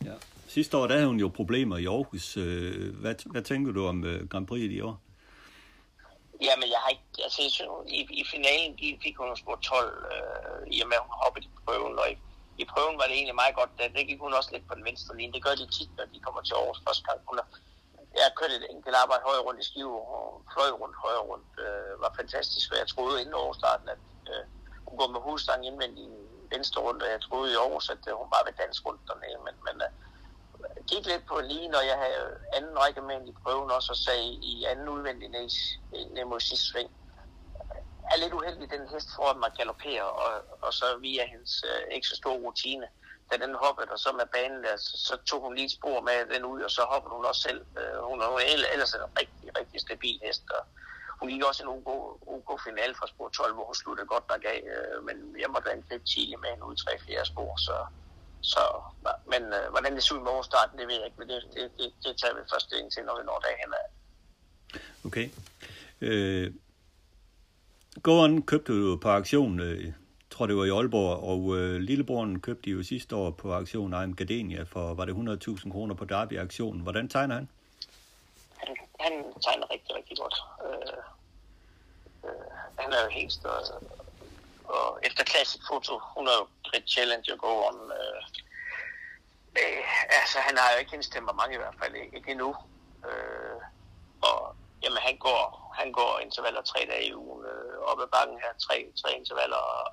Ja. 0.06 0.14
Sidste 0.48 0.78
år 0.78 0.88
der 0.88 0.94
havde 0.94 1.08
hun 1.08 1.20
jo 1.20 1.28
problemer 1.28 1.78
i 1.78 1.86
Aarhus. 1.86 2.38
Øh, 2.38 2.96
hvad, 3.02 3.16
hvad 3.26 3.42
tænker 3.42 3.72
du 3.72 3.86
om 3.88 4.04
øh, 4.04 4.30
Grand 4.30 4.48
Prix 4.48 4.72
i 4.72 4.82
år? 4.82 5.02
Jamen, 6.48 6.68
jeg 6.74 6.80
har 6.84 6.90
ikke... 6.96 7.10
Altså, 7.26 7.40
jeg 7.46 7.52
synes, 7.52 7.72
i, 7.98 8.00
i 8.22 8.24
finalen 8.34 8.72
de 8.82 9.00
fik 9.04 9.16
hun 9.18 9.38
spurgt 9.44 9.64
12, 9.64 10.06
øh, 10.14 10.62
i 10.76 10.78
og 10.84 10.88
med, 10.88 10.98
at 11.00 11.06
hun 11.08 11.22
hoppede 11.24 11.46
i 11.46 11.50
prøven, 11.66 12.00
og 12.02 12.08
i, 12.14 12.16
i 12.62 12.66
prøven 12.74 12.98
var 13.00 13.06
det 13.08 13.16
egentlig 13.16 13.42
meget 13.42 13.56
godt. 13.60 13.72
Der, 13.78 13.88
der 13.96 14.10
gik 14.10 14.20
hun 14.26 14.34
også 14.40 14.52
lidt 14.52 14.68
på 14.68 14.76
den 14.76 14.86
venstre 14.90 15.18
linje. 15.18 15.36
Det 15.36 15.44
gør 15.48 15.56
de 15.62 15.68
tit, 15.78 15.92
når 15.98 16.06
de 16.14 16.20
kommer 16.26 16.42
til 16.42 16.54
Aarhus 16.54 16.82
første 16.88 17.04
gang. 17.08 17.20
Hun 17.30 17.38
har, 17.40 17.48
jeg 18.22 18.38
kørte 18.40 18.56
et 18.56 18.68
enkelt 18.76 18.96
arbejde 19.04 19.24
højre 19.30 19.46
rundt 19.48 19.62
i 19.64 19.70
Skive, 19.70 19.98
og 20.16 20.26
fløj 20.54 20.70
rundt 20.82 20.98
højre 21.06 21.24
rundt. 21.32 21.52
Øh, 21.66 21.94
var 22.04 22.12
fantastisk, 22.22 22.68
og 22.72 22.78
jeg 22.82 22.88
troede 22.88 23.22
inden 23.22 23.42
over 23.42 23.54
starten, 23.62 23.88
at 23.96 24.04
øh, 24.32 24.44
hun 24.88 24.98
går 25.00 25.10
med 25.16 25.22
husstang 25.28 25.62
indvendig 25.70 26.04
i 26.04 26.20
venstre 26.56 26.82
rundt, 26.82 27.04
og 27.04 27.10
jeg 27.14 27.22
troede 27.22 27.52
i 27.54 27.60
Aarhus, 27.62 27.90
at 27.96 28.04
øh, 28.10 28.14
hun 28.22 28.30
bare 28.34 28.46
ville 28.46 28.62
danse 28.64 28.80
rundt 28.86 29.02
dernede. 29.08 29.40
Men, 29.48 29.56
men 29.68 29.76
øh, 29.86 29.92
gik 30.90 31.06
lidt 31.06 31.26
på 31.28 31.36
lige, 31.52 31.68
når 31.68 31.82
jeg 31.92 31.98
havde 32.06 32.26
anden 32.58 32.80
række 32.84 33.02
med 33.02 33.28
i 33.28 33.34
prøven 33.44 33.72
også, 33.72 33.92
og 33.92 33.98
sagde 33.98 34.28
i 34.52 34.66
anden 34.72 34.90
udvendig 34.90 35.30
ned, 35.30 35.50
ned 36.16 36.26
mod 36.26 36.40
sidste 36.40 36.66
sving. 36.66 36.92
Er 38.12 38.18
lidt 38.18 38.34
uheldig, 38.34 38.72
den 38.72 38.88
hest 38.94 39.10
foran 39.16 39.40
mig 39.40 39.52
galopperer, 39.58 40.04
og, 40.04 40.32
og 40.62 40.74
så 40.74 40.86
via 41.02 41.26
hendes 41.26 41.64
øh, 41.70 41.96
ikke 41.96 42.08
så 42.08 42.16
store 42.16 42.40
rutine, 42.46 42.88
da 43.32 43.38
den 43.46 43.56
hoppede, 43.64 43.92
og 43.92 44.00
så 44.00 44.10
med 44.12 44.28
banen 44.36 44.64
der, 44.64 44.78
så, 44.78 44.94
så 45.08 45.18
tog 45.30 45.42
hun 45.42 45.56
lige 45.56 45.66
et 45.66 45.72
spor 45.72 46.02
med 46.02 46.18
den 46.34 46.46
ud, 46.46 46.62
og 46.62 46.72
så 46.72 46.82
hoppede 46.92 47.16
hun 47.16 47.26
også 47.26 47.42
selv. 47.42 47.62
Øh, 47.80 48.04
hun 48.10 48.22
er 48.22 48.28
ellers 48.74 48.94
en 48.94 49.06
rigtig, 49.20 49.50
rigtig 49.60 49.82
stabil 49.82 50.20
hest, 50.24 50.44
og 50.58 50.64
hun 51.20 51.30
gik 51.30 51.44
også 51.44 51.64
en 51.64 51.70
OK, 51.76 51.90
OK 52.36 52.50
finale 52.68 52.96
fra 52.96 53.08
spor 53.08 53.30
12, 53.30 53.54
hvor 53.54 53.66
hun 53.66 53.76
sluttede 53.76 54.08
godt 54.08 54.30
nok 54.30 54.44
af, 54.54 54.60
øh, 54.74 55.04
men 55.08 55.16
jeg 55.42 55.50
måtte 55.50 55.68
være 55.70 55.84
lidt 55.90 56.06
tidlig 56.14 56.40
med 56.40 56.50
hende 56.50 56.66
ud 56.66 56.76
i 56.76 57.14
3-4 57.22 57.24
spor, 57.32 57.52
så, 57.58 57.76
så 58.42 58.60
men 59.32 59.44
øh, 59.54 59.70
hvordan 59.72 59.96
det 59.96 60.04
ser 60.04 60.16
ud 60.16 60.20
med 60.20 60.32
overstarten, 60.32 60.80
det 60.80 60.88
ved 60.88 60.96
jeg 60.96 61.06
ikke, 61.06 61.20
men 61.20 61.30
det, 61.30 61.44
det, 61.54 61.72
det, 61.78 61.94
det 62.04 62.18
tager 62.22 62.34
vi 62.34 62.42
først 62.54 62.74
ind 62.80 62.92
til, 62.92 63.04
når 63.04 63.18
vi 63.20 63.24
når 63.26 63.40
derhen 63.40 63.74
af. 63.82 63.88
Okay. 65.06 65.30
Øh, 66.02 66.54
gården 68.04 68.42
købte 68.42 68.74
du 68.74 68.98
på 68.98 69.10
aktion, 69.10 69.60
øh, 69.60 69.86
jeg 69.86 69.94
tror 70.30 70.46
det 70.46 70.58
var 70.58 70.66
i 70.66 70.70
Aalborg, 70.70 71.24
og 71.24 71.58
øh, 71.58 71.80
lillebroren 71.80 72.42
købte 72.42 72.70
jo 72.70 72.84
sidste 72.84 73.16
år 73.16 73.32
på 73.32 73.54
aktion 73.54 73.94
Eim 73.94 74.16
Gardenia 74.16 74.64
for, 74.64 74.94
var 74.94 75.06
det 75.06 75.14
100.000 75.14 75.72
kroner 75.72 75.96
på 75.96 76.06
Derby-aktionen. 76.06 76.82
Hvordan 76.82 77.10
tegner 77.10 77.36
han? 77.36 77.50
Han, 78.58 78.76
han 79.00 79.14
tegner 79.42 79.72
rigtig, 79.74 79.96
rigtig 79.96 80.18
godt. 80.18 80.36
Øh, 80.66 80.98
øh, 82.30 82.52
han 82.78 82.94
er 82.94 83.04
jo 83.04 83.10
helt 83.10 83.46
og, 83.46 83.84
og 84.70 85.00
efter 85.04 85.24
Classic 85.24 85.62
Foto, 85.68 85.94
hun 86.16 86.28
har 86.28 86.36
jo 86.42 86.48
Challenge 86.88 87.34
at 87.34 87.40
går 87.40 87.70
om. 87.70 87.92
Øh, 88.00 88.22
øh, 89.62 89.84
altså, 90.22 90.38
han 90.40 90.58
har 90.58 90.72
jo 90.72 90.80
ikke 90.80 90.92
hendes 90.92 91.10
temperament 91.10 91.54
i 91.54 91.58
hvert 91.58 91.80
fald, 91.82 91.96
ikke 91.96 92.32
endnu. 92.32 92.56
Øh, 93.08 93.58
og 94.22 94.56
jamen, 94.84 94.98
han 95.08 95.18
går, 95.18 95.74
han 95.80 95.92
går 95.92 96.20
intervaller 96.20 96.62
tre 96.62 96.80
dage 96.92 97.06
i 97.06 97.16
ugen 97.16 97.46
øh, 97.46 97.78
op 97.90 98.00
ad 98.02 98.08
bakken 98.08 98.38
her, 98.44 98.52
tre, 98.66 98.78
tre 99.02 99.10
intervaller. 99.20 99.62
Og, 99.74 99.86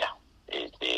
ja, 0.00 0.08
det, 0.52 0.74
det 0.80 0.96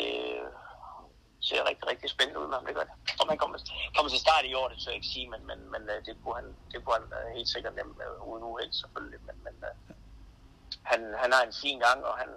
ser 1.41 1.69
rigtig, 1.69 1.87
rigtig 1.87 2.09
spændende 2.09 2.39
ud 2.41 2.47
med 2.47 2.55
ham, 2.57 2.65
det 2.65 2.75
gør 2.75 2.83
det. 2.89 2.95
Om 3.21 3.29
han 3.29 3.37
kommer, 3.37 3.57
kommer 3.95 4.09
til 4.09 4.25
start 4.25 4.45
i 4.45 4.53
år, 4.53 4.67
det 4.67 4.77
tør 4.77 4.91
jeg 4.91 4.95
ikke 4.95 5.13
sige, 5.15 5.29
men, 5.29 5.41
men, 5.49 5.59
men 5.73 5.81
øh, 5.93 6.05
det 6.05 6.13
kunne 6.23 6.35
han, 6.35 6.55
det 6.71 6.85
kunne 6.85 6.97
han 6.99 7.07
øh, 7.19 7.35
helt 7.37 7.49
sikkert 7.49 7.75
nemt 7.75 7.97
øh, 8.05 8.27
uden 8.29 8.43
uheld 8.43 8.73
selvfølgelig. 8.73 9.19
Men, 9.27 9.35
men 9.45 9.55
han, 10.83 10.99
han 11.17 11.31
har 11.33 11.43
en 11.43 11.53
fin 11.61 11.79
gang, 11.79 12.05
og 12.05 12.17
han 12.17 12.29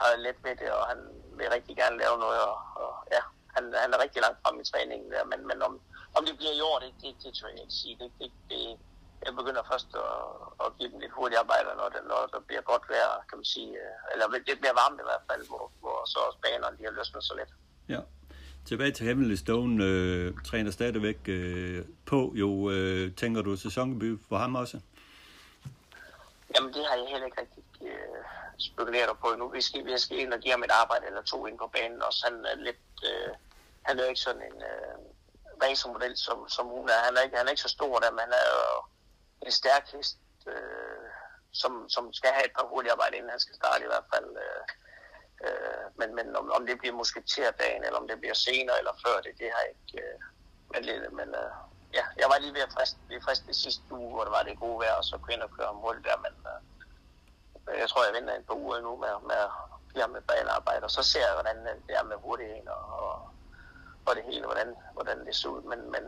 har 0.00 0.10
let 0.26 0.38
med 0.46 0.54
det, 0.62 0.70
og 0.78 0.82
han 0.90 0.98
vil 1.38 1.54
rigtig 1.56 1.74
gerne 1.82 1.96
lave 2.02 2.16
noget, 2.24 2.40
og, 2.50 2.58
og 2.82 2.92
ja, 3.14 3.22
han, 3.54 3.64
han 3.82 3.90
er 3.94 4.02
rigtig 4.04 4.20
langt 4.22 4.38
frem 4.42 4.56
i 4.60 4.68
træningen 4.70 5.08
der, 5.12 5.24
men, 5.32 5.40
men 5.50 5.58
om, 5.68 5.72
om 6.16 6.22
det 6.26 6.34
bliver 6.38 6.54
i 6.56 6.64
år, 6.70 6.76
det, 6.84 6.92
det, 7.02 7.12
det 7.22 7.30
tør 7.36 7.54
jeg 7.54 7.62
ikke 7.66 7.80
sige. 7.82 7.94
Det, 8.00 8.10
det, 8.20 8.30
det, 8.50 8.62
jeg 9.26 9.32
begynder 9.40 9.62
først 9.72 9.88
at, 10.04 10.16
at 10.64 10.68
give 10.78 10.90
dem 10.92 10.98
lidt 11.02 11.12
hurtigt 11.18 11.40
arbejde, 11.42 11.68
når, 11.80 11.88
det, 11.94 12.02
når 12.12 12.20
der 12.34 12.40
bliver 12.48 12.62
godt 12.72 12.84
vejr, 12.92 13.10
kan 13.28 13.36
man 13.40 13.48
sige, 13.54 13.72
eller 14.12 14.26
lidt 14.48 14.60
mere 14.64 14.76
varmt 14.82 14.98
i 15.02 15.06
hvert 15.08 15.24
fald, 15.30 15.42
hvor, 15.50 15.64
hvor 15.82 15.96
så 16.12 16.18
også 16.26 16.38
banerne 16.44 16.76
de 16.78 16.84
har 16.88 16.94
løsnet 16.98 17.24
så 17.24 17.34
lidt. 17.40 17.52
Ja. 17.94 18.00
Tilbage 18.68 18.92
til 18.92 19.06
Heavenly 19.06 19.34
Stone, 19.34 19.84
øh, 19.84 20.34
træner 20.48 20.70
stadigvæk 20.70 21.20
øh, 21.28 21.84
på, 22.06 22.32
jo, 22.36 22.70
øh, 22.70 23.14
tænker 23.14 23.42
du 23.42 23.56
sæsondebut 23.56 24.20
for 24.28 24.36
ham 24.36 24.54
også? 24.54 24.80
Jamen, 26.54 26.72
det 26.74 26.82
har 26.88 26.96
jeg 26.96 27.06
heller 27.08 27.26
ikke 27.26 27.40
rigtig 27.40 27.62
øh, 27.82 28.24
spekulerer 28.58 29.12
på 29.12 29.26
endnu. 29.32 29.48
Vi 29.48 29.60
skal, 29.60 29.84
vi 29.84 29.98
skal 29.98 30.18
ind 30.18 30.32
og 30.34 30.40
give 30.40 30.52
ham 30.52 30.62
et 30.62 30.70
arbejde 30.70 31.06
eller 31.06 31.22
to 31.22 31.46
ind 31.46 31.58
på 31.58 31.66
banen 31.66 32.02
også. 32.02 32.20
Han 32.28 32.44
er 32.44 32.54
lidt, 32.54 32.86
øh, 33.04 33.34
han 33.82 33.98
er 33.98 34.04
ikke 34.04 34.20
sådan 34.20 34.42
en 34.42 34.62
øh, 34.62 34.96
racermodel, 35.62 36.16
som, 36.16 36.48
som 36.48 36.66
hun 36.66 36.88
er. 36.88 37.04
Han 37.06 37.16
er, 37.16 37.20
ikke, 37.20 37.36
han 37.36 37.46
er 37.46 37.50
ikke 37.50 37.62
så 37.62 37.68
stor 37.68 37.98
der, 37.98 38.10
men 38.10 38.20
han 38.20 38.32
er 38.32 38.46
jo 38.56 38.82
en 39.46 39.52
stærk 39.52 39.92
hest, 39.92 40.18
øh, 40.46 41.06
som, 41.52 41.88
som 41.88 42.12
skal 42.12 42.30
have 42.30 42.46
et 42.46 42.52
par 42.58 42.66
hurtige 42.66 42.92
arbejde, 42.92 43.16
inden 43.16 43.30
han 43.30 43.40
skal 43.40 43.54
starte 43.54 43.84
i 43.84 43.90
hvert 43.92 44.08
fald. 44.14 44.36
Øh, 44.44 44.62
øh, 45.44 45.84
men 45.98 46.14
men 46.14 46.36
om, 46.36 46.50
om 46.50 46.66
det 46.66 46.78
bliver 46.78 46.94
måske 46.94 47.22
dagen, 47.58 47.84
eller 47.84 47.98
om 47.98 48.08
det 48.08 48.20
bliver 48.20 48.34
senere 48.34 48.78
eller 48.78 48.94
før 49.06 49.16
det, 49.20 49.32
det 49.38 49.48
har 49.54 49.60
jeg 49.66 49.70
ikke... 49.70 50.06
Øh, 50.06 50.18
men 50.72 51.16
men 51.16 51.28
øh, 51.28 51.52
ja, 51.94 52.04
jeg 52.20 52.28
var 52.30 52.38
lige 52.38 52.54
ved 52.54 52.60
at 52.60 52.72
friste, 52.72 52.98
blive 53.06 53.22
frist 53.22 53.46
det 53.46 53.56
sidste 53.56 53.82
uge, 53.90 54.14
hvor 54.14 54.24
det 54.24 54.32
var 54.32 54.42
det 54.42 54.58
gode 54.58 54.78
vejr, 54.78 54.94
og 55.00 55.04
så 55.04 55.18
kunne 55.18 55.34
jeg 55.34 55.50
køre 55.58 55.68
om 55.68 56.02
der, 56.04 56.16
men 56.26 56.34
øh, 56.52 56.60
jeg 57.78 57.88
tror, 57.88 58.04
jeg 58.04 58.14
venter 58.14 58.34
en 58.34 58.48
par 58.48 58.54
uger 58.54 58.80
nu 58.80 58.96
med, 58.96 59.12
med 59.30 59.40
at 59.46 59.52
give 59.94 60.22
banearbejde, 60.28 60.84
og 60.84 60.90
så 60.90 61.02
ser 61.02 61.24
jeg, 61.26 61.34
hvordan 61.34 61.56
det 61.86 61.94
er 62.00 62.04
med 62.04 62.16
hurtigheden 62.16 62.68
og, 62.68 62.84
og, 63.06 63.14
og 64.06 64.16
det 64.16 64.24
hele, 64.30 64.44
hvordan, 64.44 64.68
hvordan 64.92 65.26
det 65.26 65.34
ser 65.36 65.48
ud. 65.48 65.62
Men, 65.62 65.80
men 65.94 66.04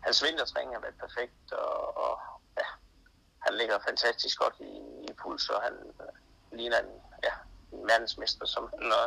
hans 0.00 0.24
vintertræning 0.24 0.74
har 0.74 0.80
været 0.80 1.02
perfekt, 1.04 1.52
og, 1.52 1.96
og 2.04 2.12
ja, 2.60 2.68
han 3.38 3.54
ligger 3.54 3.86
fantastisk 3.88 4.38
godt 4.38 4.56
i, 4.60 4.72
i 5.08 5.12
puls, 5.22 5.48
og 5.48 5.62
han 5.62 5.74
øh, 6.00 6.12
ligner 6.58 6.78
en, 6.78 6.92
ja, 7.26 7.34
en 7.72 7.86
verdensmester, 7.88 8.46
som 8.46 8.62
han 8.72 8.92
er 8.92 9.06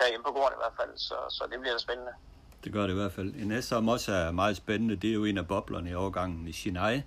herhjemme 0.00 0.24
på 0.24 0.32
gården 0.32 0.54
i 0.58 0.62
hvert 0.62 0.76
fald, 0.80 0.98
så, 0.98 1.16
så 1.28 1.46
det 1.50 1.60
bliver 1.60 1.78
spændende. 1.78 2.12
Det 2.64 2.72
gør 2.72 2.82
det 2.82 2.90
i 2.90 2.96
hvert 2.96 3.12
fald. 3.12 3.34
En 3.34 3.48
næste, 3.48 3.68
som 3.68 3.88
også 3.88 4.12
er 4.12 4.30
meget 4.30 4.56
spændende, 4.56 4.96
det 4.96 5.10
er 5.10 5.14
jo 5.14 5.24
en 5.24 5.38
af 5.38 5.48
boblerne 5.48 5.90
i 5.90 5.94
overgangen 5.94 6.48
i 6.48 6.52
Chennai, 6.52 7.02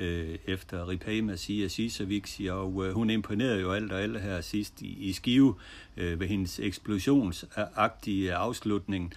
øh, 0.00 0.38
efter 0.46 0.88
Ripay 0.88 1.20
Masia 1.20 1.68
Sisaviksi, 1.68 2.46
og 2.46 2.86
øh, 2.86 2.94
hun 2.94 3.10
imponerede 3.10 3.60
jo 3.60 3.72
alt 3.72 3.92
og 3.92 4.00
alt 4.00 4.20
her 4.20 4.40
sidst 4.40 4.82
i, 4.82 5.08
i 5.08 5.12
Skive 5.12 5.54
øh, 5.96 6.20
ved 6.20 6.26
hendes 6.26 6.58
eksplosionsagtige 6.58 8.34
afslutning. 8.34 9.14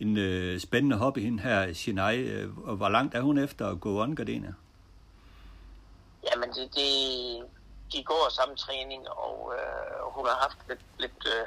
En 0.00 0.16
øh, 0.16 0.60
spændende 0.60 0.96
hobby 0.96 1.18
hende 1.18 1.42
her, 1.42 1.72
Sinai, 1.72 2.18
øh, 2.18 2.58
og 2.58 2.76
hvor 2.76 2.88
langt 2.88 3.14
er 3.14 3.20
hun 3.20 3.38
efter 3.38 3.68
at 3.68 3.80
gå 3.80 4.02
on 4.02 4.16
Gardena? 4.16 4.52
Jamen, 6.30 6.48
det, 6.48 6.74
det, 6.74 6.90
de 7.92 8.02
går 8.04 8.30
samme 8.30 8.56
træning, 8.56 9.08
og 9.08 9.52
øh, 9.56 10.14
hun 10.14 10.26
har 10.26 10.38
haft 10.42 10.58
lidt, 10.68 10.84
lidt 10.98 11.22
øh, 11.26 11.46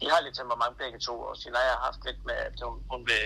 de 0.00 0.10
har 0.10 0.20
lidt 0.20 0.36
temperament 0.36 0.78
begge 0.78 0.98
to, 0.98 1.14
og 1.20 1.36
Sinai 1.36 1.66
har 1.74 1.82
haft 1.88 2.00
lidt 2.04 2.20
med, 2.28 2.34
at 2.48 2.56
hun, 2.62 2.78
hun 2.90 3.00
vil, 3.10 3.24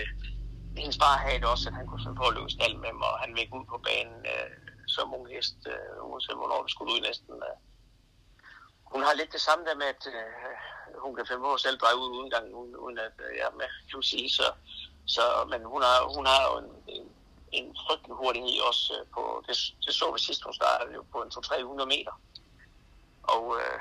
hendes 0.77 0.99
far 1.03 1.17
havde 1.25 1.41
det 1.43 1.49
også, 1.55 1.69
at 1.69 1.75
han 1.75 1.87
kunne 1.87 2.03
finde 2.05 2.21
på 2.21 2.27
at 2.29 2.35
løbe 2.37 2.51
stald 2.51 2.77
med 2.83 2.89
dem, 2.89 3.01
og 3.09 3.15
han 3.23 3.31
vil 3.37 3.49
ud 3.59 3.65
på 3.73 3.79
banen 3.89 4.21
øh, 4.35 4.68
som 4.89 5.15
ung 5.15 5.29
hest, 5.29 5.59
øh, 5.67 6.11
uanset 6.11 6.37
hvornår 6.37 6.63
det 6.63 6.71
skulle 6.71 6.93
ud 6.95 7.01
næsten. 7.01 7.35
Øh. 7.35 7.57
Hun 8.93 9.03
har 9.03 9.15
lidt 9.15 9.33
det 9.33 9.41
samme 9.41 9.65
der 9.65 9.75
med, 9.75 9.87
at 9.87 10.07
øh, 10.07 10.55
hun 11.05 11.15
kan 11.17 11.27
finde 11.27 11.41
på 11.41 11.53
at 11.55 11.61
selv 11.61 11.79
dreje 11.79 11.97
ud 11.97 12.11
uden 12.19 12.31
gang, 12.31 12.55
uden, 12.55 12.77
uden 12.77 12.99
at 12.99 13.17
øh, 13.27 13.37
jeg 13.39 13.47
er 13.47 13.57
med, 13.61 13.69
kan 13.89 13.99
man 13.99 14.03
sige. 14.03 14.31
Så, 14.31 14.47
så, 15.07 15.23
men 15.51 15.65
hun 15.65 15.83
har, 15.83 16.17
hun 16.17 16.27
har 16.27 16.43
jo 16.49 16.55
en, 16.63 16.71
en, 16.97 17.05
en 17.53 17.77
frygtelig 17.87 18.17
hurtighed 18.17 18.61
også 18.61 18.95
øh, 19.01 19.07
på, 19.15 19.45
det, 19.47 19.57
det 19.85 19.95
så 19.95 20.13
vi 20.13 20.19
sidst, 20.19 20.45
hun 20.45 20.55
startede 20.55 20.95
jo 20.95 21.03
på 21.13 21.19
en 21.23 21.31
200-300 21.35 21.85
meter. 21.85 22.15
Og 23.23 23.45
øh, 23.61 23.79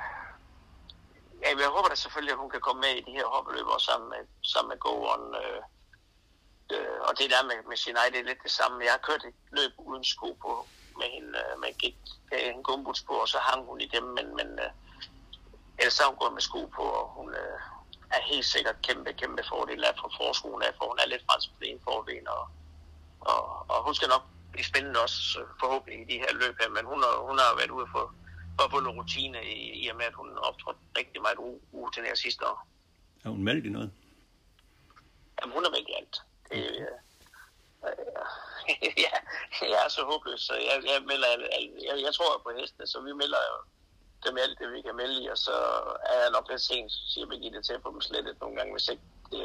ja, 1.41 1.49
jeg 1.63 1.69
håber 1.75 1.89
da 1.89 1.95
selvfølgelig, 1.95 2.33
at 2.33 2.43
hun 2.43 2.49
kan 2.49 2.61
komme 2.61 2.81
med 2.81 2.93
i 2.95 3.05
de 3.07 3.17
her 3.17 3.25
hoppeløb 3.25 3.67
også 3.67 3.85
sammen 3.85 4.09
med, 4.09 4.21
sammen 4.43 4.69
med 4.69 4.79
Goon. 4.79 5.35
Øh, 5.43 5.61
øh, 6.73 6.99
og 7.07 7.11
det 7.19 7.29
der 7.33 7.43
med, 7.49 7.57
med 7.69 7.77
Sinai, 7.77 8.09
det 8.11 8.19
er 8.19 8.29
lidt 8.29 8.43
det 8.43 8.51
samme. 8.51 8.83
Jeg 8.83 8.91
har 8.91 9.07
kørt 9.09 9.23
et 9.25 9.39
løb 9.51 9.71
uden 9.77 10.03
sko 10.03 10.33
på 10.41 10.67
med 11.01 11.09
hende, 11.15 11.33
øh, 11.39 11.59
med 11.61 11.71
gik, 11.81 11.97
en 12.31 12.63
gumbuts 12.63 13.01
på, 13.03 13.13
og 13.13 13.27
så 13.27 13.37
hang 13.37 13.65
hun 13.65 13.81
igennem, 13.81 14.13
men, 14.17 14.27
men 14.39 14.49
øh, 14.65 14.71
ellers 15.79 15.99
har 15.99 16.07
hun 16.07 16.17
gået 16.21 16.33
med 16.33 16.41
sko 16.49 16.61
på, 16.77 16.83
og 16.99 17.05
hun 17.17 17.29
øh, 17.43 17.59
er 18.15 18.21
helt 18.31 18.45
sikkert 18.45 18.77
kæmpe, 18.87 19.13
kæmpe 19.13 19.43
fordel 19.49 19.83
af 19.83 19.93
fra 19.99 20.09
forskolen 20.19 20.63
af, 20.67 20.71
for 20.77 20.85
hun 20.91 20.99
er 21.03 21.07
lidt 21.07 21.23
fransk 21.27 21.47
på 21.49 21.57
det 21.59 21.69
ene 21.69 21.79
forben, 21.83 22.27
og, 22.27 22.43
og, 23.31 23.41
og 23.71 23.77
hun 23.85 23.95
skal 23.95 24.09
nok 24.15 24.23
blive 24.51 24.65
spændende 24.71 24.99
også 25.05 25.39
forhåbentlig 25.59 25.97
i 26.01 26.09
de 26.11 26.21
her 26.23 26.33
løb 26.41 26.55
her, 26.61 26.69
men 26.69 26.85
hun 26.91 26.99
har, 27.05 27.13
hun 27.29 27.37
har 27.43 27.55
været 27.59 27.71
ude 27.79 27.87
for 27.95 28.03
for 28.57 28.65
at 28.65 28.71
få 28.71 28.79
noget 28.79 28.97
rutine 28.99 29.39
i, 29.43 29.83
i 29.83 29.87
og 29.87 29.95
med, 29.95 30.05
at 30.05 30.13
hun 30.13 30.29
optrådte 30.37 30.79
rigtig 30.97 31.21
meget 31.21 31.37
urutineret 31.71 32.17
sidste 32.17 32.45
år. 32.47 32.67
Er 33.25 33.29
hun 33.29 33.43
meldt 33.43 33.65
i 33.65 33.69
noget? 33.69 33.91
Jamen, 35.41 35.53
hun 35.53 35.65
er 35.65 35.69
meldt 35.69 35.89
i 35.89 35.93
alt. 35.99 36.15
Det, 36.51 36.81
øh, 36.81 36.87
Øh, 37.85 38.17
ja, 39.05 39.15
jeg 39.73 39.79
er 39.85 39.89
så 39.89 40.01
håbløs, 40.09 40.41
så 40.41 40.53
jeg, 40.53 40.77
jeg 40.91 41.01
melder 41.11 41.27
jeg, 41.87 41.95
jeg 42.05 42.13
tror 42.13 42.41
på 42.43 42.51
hestene, 42.57 42.87
så 42.87 43.01
vi 43.01 43.13
melder 43.13 43.41
jo 43.51 43.57
dem 44.25 44.37
alt 44.37 44.59
det, 44.59 44.71
vi 44.71 44.81
kan 44.81 44.95
melde 44.95 45.23
i, 45.23 45.27
og 45.27 45.37
så 45.37 45.55
er 46.11 46.17
jeg 46.23 46.31
nok 46.31 46.49
lidt 46.49 46.61
sent, 46.61 46.91
siger 47.13 47.27
Birgitte, 47.27 47.61
til 47.61 47.73
at 47.73 47.83
få 47.83 47.91
dem 47.91 48.01
slettet 48.01 48.41
nogle 48.41 48.55
gange, 48.57 48.71
hvis 48.73 48.89
ikke 48.89 49.03
det, 49.31 49.43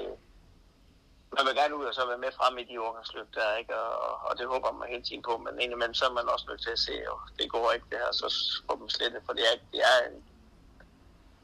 man 1.37 1.47
vil 1.47 1.55
gerne 1.55 1.77
ud 1.77 1.85
og 1.85 1.95
så 1.95 2.07
være 2.07 2.25
med 2.25 2.33
frem 2.39 2.59
i 2.59 2.65
de 2.65 2.81
årgangsløb 2.81 3.29
der, 3.35 3.57
ikke? 3.57 3.77
Og, 3.77 4.31
og 4.31 4.39
det 4.39 4.47
håber 4.47 4.73
man 4.73 4.89
hele 4.89 5.03
tiden 5.03 5.23
på, 5.23 5.37
men 5.37 5.61
indimellem 5.61 5.95
så 5.95 6.05
er 6.07 6.13
man 6.13 6.29
også 6.29 6.47
nødt 6.49 6.63
til 6.63 6.71
at 6.71 6.79
se, 6.79 7.11
og 7.11 7.21
det 7.39 7.51
går 7.51 7.73
ikke 7.73 7.87
det 7.91 7.99
her, 7.99 8.13
så 8.13 8.27
får 8.67 8.77
dem 8.77 8.89
slettet, 8.89 9.23
for 9.27 9.33
det 9.33 9.45
er, 9.51 9.57
det 9.73 9.81
er 9.93 9.97
en, 10.09 10.17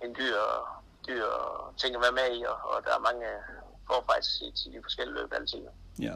en 0.04 0.14
dyr, 0.14 0.40
dyr 1.06 1.26
ting 1.80 1.94
at 1.94 2.02
være 2.02 2.18
med 2.20 2.28
i, 2.38 2.42
og, 2.42 2.58
og 2.72 2.84
der 2.84 2.94
er 2.94 3.08
mange 3.08 3.26
forfejs 3.86 4.40
i, 4.40 4.50
til 4.58 4.72
de 4.72 4.82
forskellige 4.82 5.18
løb 5.18 5.32
altid. 5.32 5.62
Ja. 5.98 6.14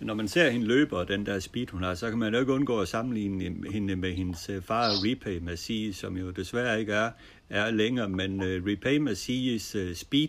Når 0.00 0.14
man 0.14 0.28
ser 0.28 0.50
hende 0.50 0.66
løbe 0.66 0.96
og 0.96 1.08
den 1.08 1.26
der 1.26 1.38
speed, 1.38 1.66
hun 1.70 1.82
har, 1.82 1.94
så 1.94 2.10
kan 2.10 2.18
man 2.18 2.34
jo 2.34 2.40
ikke 2.40 2.52
undgå 2.52 2.80
at 2.80 2.88
sammenligne 2.88 3.70
hende 3.72 3.96
med 3.96 4.12
hendes 4.12 4.48
øh, 4.48 4.62
far 4.62 4.88
Repay 4.88 5.38
Massi, 5.42 5.92
som 5.92 6.16
jo 6.16 6.30
desværre 6.30 6.80
ikke 6.80 6.92
er, 6.92 7.10
er 7.48 7.70
længere, 7.70 8.08
men 8.08 8.40
uh, 8.40 8.46
Repay 8.46 8.96
Massis 8.96 9.74
uh, 9.74 9.80
øh, 9.80 9.94
speed, 9.94 10.28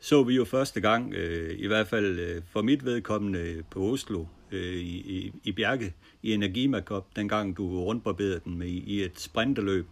så 0.00 0.22
vi 0.22 0.34
jo 0.34 0.44
første 0.44 0.80
gang, 0.80 1.14
uh, 1.14 1.58
i 1.58 1.66
hvert 1.66 1.86
fald 1.86 2.36
uh, 2.36 2.42
for 2.52 2.62
mit 2.62 2.84
vedkommende 2.84 3.62
på 3.70 3.92
Oslo, 3.92 4.20
uh, 4.52 4.58
i, 4.58 5.16
i, 5.16 5.32
i 5.44 5.52
Bjerke, 5.52 5.94
i 6.22 6.32
Energimakop, 6.32 7.16
dengang 7.16 7.56
du 7.56 7.84
rundbarberede 7.84 8.40
den 8.44 8.58
med, 8.58 8.68
i 8.68 9.02
et 9.02 9.20
sprinterløb. 9.20 9.86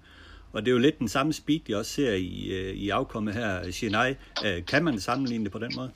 Og 0.53 0.63
det 0.63 0.69
er 0.69 0.73
jo 0.73 0.79
lidt 0.79 0.99
den 0.99 1.09
samme 1.09 1.33
speed, 1.33 1.61
jeg 1.69 1.77
også 1.77 1.93
ser 1.93 2.13
i, 2.13 2.51
uh, 2.51 2.77
i 2.77 2.89
afkommet 2.89 3.35
her, 3.35 3.71
Chennai. 3.71 4.11
uh, 4.11 4.65
kan 4.67 4.85
man 4.85 5.01
sammenligne 5.01 5.45
det 5.45 5.53
på 5.53 5.59
den 5.59 5.73
måde? 5.77 5.91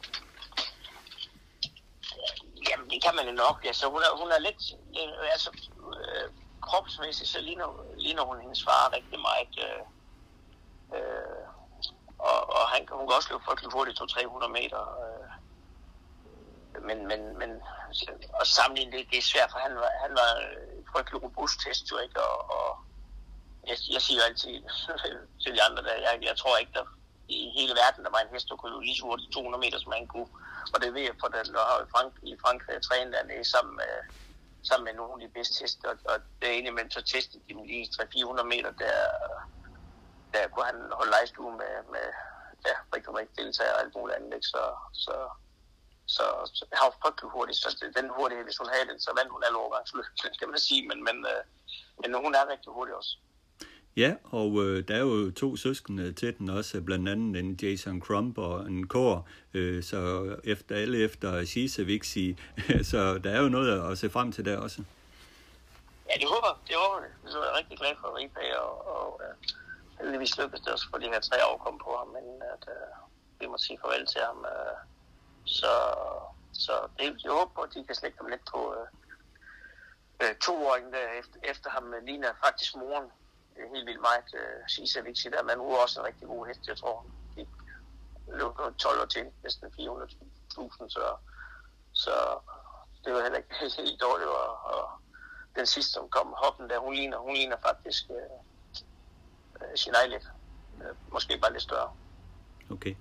Det 2.95 3.03
kan 3.03 3.17
man 3.17 3.27
jo 3.31 3.35
nok. 3.45 3.65
Altså, 3.65 3.85
hun, 3.91 4.03
er, 4.07 4.13
hun 4.21 4.31
er 4.33 4.39
lidt... 4.39 4.63
Øh, 5.01 5.33
altså, 5.35 5.51
øh, 6.01 6.27
kropsmæssigt, 6.61 7.31
så 7.31 7.41
ligner, 7.41 7.69
ligner 7.97 8.25
hun 8.25 8.41
hendes 8.41 8.65
far 8.65 8.93
rigtig 8.97 9.19
meget. 9.29 9.55
Øh, 9.67 9.83
øh, 10.97 11.45
og, 12.19 12.39
og 12.57 12.69
han, 12.73 12.81
hun 12.91 13.07
kan 13.07 13.17
også 13.17 13.31
løbe 13.31 13.45
frygtelig 13.45 13.73
hurtigt, 13.73 14.01
200-300 14.01 14.49
meter. 14.59 14.81
Øh, 15.03 15.31
men, 16.89 17.07
men, 17.07 17.39
men 17.39 17.51
og 18.41 18.47
sammenligne 18.47 18.93
det, 18.93 19.11
det 19.11 19.19
er 19.19 19.31
svært, 19.33 19.51
for 19.51 19.59
han 19.59 19.75
var, 19.75 19.91
han 20.05 20.13
var 20.21 20.31
frygtelig 20.93 21.23
robust 21.23 21.61
test, 21.61 21.91
jo 21.91 21.99
ikke? 21.99 22.23
Og, 22.23 22.37
og 22.57 22.69
jeg, 23.69 23.77
jeg 23.95 24.03
siger 24.03 24.19
jo 24.21 24.25
altid 24.29 24.55
til 25.43 25.55
de 25.55 25.63
andre, 25.63 25.83
der, 25.83 25.95
jeg, 26.07 26.19
jeg 26.23 26.37
tror 26.37 26.57
ikke, 26.57 26.73
der 26.73 26.85
i 27.29 27.51
hele 27.59 27.75
verden, 27.83 28.05
der 28.05 28.11
var 28.11 28.19
en 28.19 28.33
hest, 28.33 28.49
der 28.49 28.57
kunne 28.57 28.73
løbe 28.73 28.85
lige 28.85 28.97
så 28.97 29.05
hurtigt 29.05 29.33
200 29.33 29.61
meter, 29.61 29.79
som 29.79 29.93
han 29.93 30.07
kunne. 30.07 30.29
Og 30.75 30.79
det 30.83 30.95
ved 30.95 31.03
jeg, 31.03 31.17
for 31.21 31.29
den 31.29 31.55
har 31.55 31.83
i, 31.85 31.89
Frank, 31.95 32.13
i 32.23 32.37
Frankrig 32.43 32.83
trænet 32.83 33.13
dernede 33.13 33.51
sammen 33.55 33.77
med, 33.77 33.93
sammen 34.69 34.85
med 34.85 34.95
nogle 34.95 35.13
af 35.15 35.29
de 35.29 35.35
bedste 35.35 35.57
heste, 35.63 35.85
og, 35.91 35.97
og 36.13 36.17
det 36.41 36.47
er 36.49 36.53
egentlig, 36.53 36.93
så 36.93 37.03
testede 37.03 37.43
de 37.49 37.67
lige 37.67 37.85
300-400 37.85 38.43
meter, 38.43 38.71
der, 38.83 38.97
der 40.33 40.49
kunne 40.49 40.65
han 40.65 40.81
holde 40.99 41.11
lejestue 41.11 41.53
med, 41.63 41.75
med 41.95 42.07
ja, 42.69 42.77
rigtig, 42.95 43.15
rigtig 43.19 43.37
deltager 43.37 43.75
og 43.75 43.81
alt 43.81 43.95
muligt 43.95 44.17
andet, 44.19 44.35
ikke? 44.35 44.47
Så, 44.55 44.63
så, 45.05 45.15
så, 46.07 46.25
så 46.57 46.63
jeg 46.71 46.79
har 46.79 46.87
jo 46.87 46.95
frygtelig 47.03 47.31
hurtigt, 47.31 47.59
så 47.59 47.69
den 47.97 48.11
hurtighed, 48.19 48.45
hvis 48.45 48.61
hun 48.63 48.69
havde 48.75 48.89
den, 48.91 49.01
så 49.01 49.11
vandt 49.19 49.33
hun 49.33 49.45
alle 49.45 49.59
overgangsløb, 49.59 50.05
kan 50.41 50.51
man 50.51 50.61
sige, 50.69 50.83
men, 50.89 50.99
men, 51.09 51.17
øh, 51.33 51.43
men 52.01 52.11
hun 52.25 52.35
er 52.35 52.51
rigtig 52.53 52.73
hurtig 52.73 52.95
også. 52.95 53.13
Ja, 53.97 54.15
og 54.25 54.63
øh, 54.65 54.89
der 54.89 54.95
er 54.95 55.01
jo 55.01 55.31
to 55.31 55.57
søskende 55.57 56.13
til 56.13 56.39
den 56.39 56.51
også, 56.51 56.81
blandt 56.81 57.09
andet 57.09 57.41
en 57.41 57.59
Jason 57.63 58.01
Crump 58.01 58.39
og 58.39 58.67
en 58.67 58.89
Kår, 58.89 59.29
øh, 59.55 59.83
så 59.83 60.01
efter 60.45 60.77
alle 60.77 60.99
efter 60.99 61.45
Shiseviksi, 61.45 62.37
så 62.91 63.19
der 63.19 63.31
er 63.31 63.41
jo 63.43 63.49
noget 63.49 63.91
at 63.91 63.99
se 63.99 64.11
frem 64.11 64.33
til 64.33 64.45
der 64.45 64.59
også. 64.59 64.83
Ja, 66.09 66.15
det 66.21 66.29
håber, 66.29 66.63
det 66.69 66.77
håber 66.77 67.01
det. 67.07 67.33
Så 67.33 67.39
er 67.39 67.45
jeg 67.45 67.55
rigtig 67.59 67.79
glad 67.79 67.95
for 68.01 68.19
Ripa, 68.19 68.41
og, 68.57 68.87
og 68.95 69.21
øh, 69.25 69.35
heldigvis 70.01 70.39
lykkedes 70.39 70.61
det 70.61 70.73
også 70.73 70.87
for 70.91 70.99
de 70.99 71.07
her 71.07 71.21
tre 71.21 71.47
år 71.47 71.57
komme 71.65 71.79
på 71.79 71.97
ham, 71.99 72.09
men 72.09 72.43
at 72.55 72.69
øh, 72.69 72.91
vi 73.41 73.47
må 73.47 73.59
sige 73.59 73.79
farvel 73.81 74.07
til 74.07 74.21
ham. 74.21 74.39
Øh, 74.55 74.77
så 75.45 75.73
så 76.55 76.73
det, 76.99 77.05
jeg 77.25 77.33
håber, 77.33 77.63
at 77.63 77.75
de 77.75 77.85
kan 77.85 77.95
slægte 77.95 78.19
ham 78.21 78.31
lidt 78.31 78.45
på 78.53 78.75
øh, 78.79 78.87
øh, 80.23 80.35
to 80.47 80.67
år 80.67 80.77
der 80.93 81.09
efter, 81.21 81.39
efter 81.43 81.71
ham 81.71 81.95
øh, 81.95 82.05
ligner 82.05 82.33
faktisk 82.45 82.77
moren 82.77 83.11
helt 83.57 83.87
vildt 83.87 84.01
meget 84.01 84.29
uh, 84.35 84.69
Sisaviksi 84.69 85.29
der, 85.29 85.43
men 85.43 85.59
hun 85.59 85.73
er 85.73 85.77
også 85.77 86.01
en 86.01 86.07
rigtig 86.07 86.29
god 86.29 86.47
hest, 86.47 86.67
jeg 86.67 86.77
tror. 86.77 87.07
De 87.37 87.47
løb 88.29 88.77
12 88.79 89.01
år 89.03 89.07
til, 89.07 89.27
næsten 89.43 89.69
400.000, 89.69 90.89
så, 90.89 91.17
så 91.93 92.15
det 93.05 93.13
var 93.15 93.23
heller 93.23 93.39
ikke 93.39 93.55
helt 93.83 94.01
dårligt. 94.01 94.29
Og, 94.29 94.65
og 94.65 94.91
den 95.57 95.67
sidste, 95.67 95.93
som 95.93 96.09
kom, 96.09 96.35
hoppen 96.37 96.71
der, 96.71 96.79
hun 96.79 96.95
ligner, 96.95 97.19
hun 97.19 97.35
ligner 97.35 97.57
faktisk 97.57 98.05
øh, 98.11 98.37
øh, 99.61 99.77
sin 99.77 99.95
egen 99.95 100.11
lidt. 100.11 100.27
Øh, 100.83 100.97
måske 101.13 101.39
bare 101.39 101.53
lidt 101.53 101.63
større. 101.63 101.91
Okay. 102.71 102.95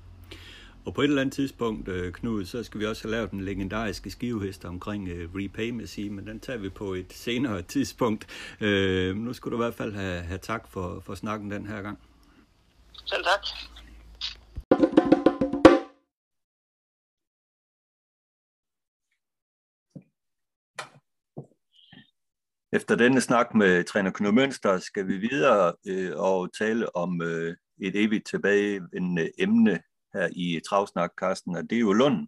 Og 0.86 0.94
på 0.94 1.02
et 1.02 1.06
eller 1.06 1.22
andet 1.22 1.34
tidspunkt, 1.34 1.88
øh, 1.88 2.14
Knud, 2.14 2.46
så 2.46 2.64
skal 2.64 2.80
vi 2.80 2.86
også 2.86 3.04
have 3.04 3.12
lavet 3.12 3.32
den 3.32 3.42
legendariske 3.42 4.12
skivehest 4.12 4.66
omkring 4.66 5.12
uh, 5.12 5.36
Repaymacy, 5.36 6.00
men 6.00 6.28
den 6.28 6.40
tager 6.40 6.60
vi 6.60 6.70
på 6.70 6.94
et 6.94 7.14
senere 7.14 7.62
tidspunkt. 7.74 8.28
Uh, 8.62 9.16
nu 9.16 9.34
skulle 9.34 9.58
du 9.58 9.64
i 9.64 9.66
hvert 9.66 9.74
fald 9.74 9.94
have, 9.94 10.22
have 10.22 10.38
tak 10.38 10.68
for, 10.68 11.00
for 11.00 11.16
snakken 11.16 11.52
den 11.52 11.68
her 11.68 11.82
gang. 11.82 12.00
Selv 13.06 13.24
tak. 13.24 13.40
Efter 22.74 22.96
denne 22.96 23.22
snak 23.22 23.56
med 23.56 23.84
træner 23.84 24.12
Knud 24.12 24.32
Mønster 24.32 24.78
skal 24.78 25.08
vi 25.08 25.18
videre 25.18 25.74
øh, 25.88 26.12
og 26.16 26.54
tale 26.58 26.96
om 26.96 27.22
øh, 27.22 27.56
et 27.82 27.96
evigt 27.96 28.28
tilbagevendende 28.28 29.32
emne 29.40 29.80
her 30.14 30.30
i 30.32 30.60
Travsnak, 30.70 31.12
Karsten, 31.18 31.56
og 31.56 31.64
det 31.70 31.76
er 31.76 31.80
jo 31.80 31.94
Lund. 31.94 32.28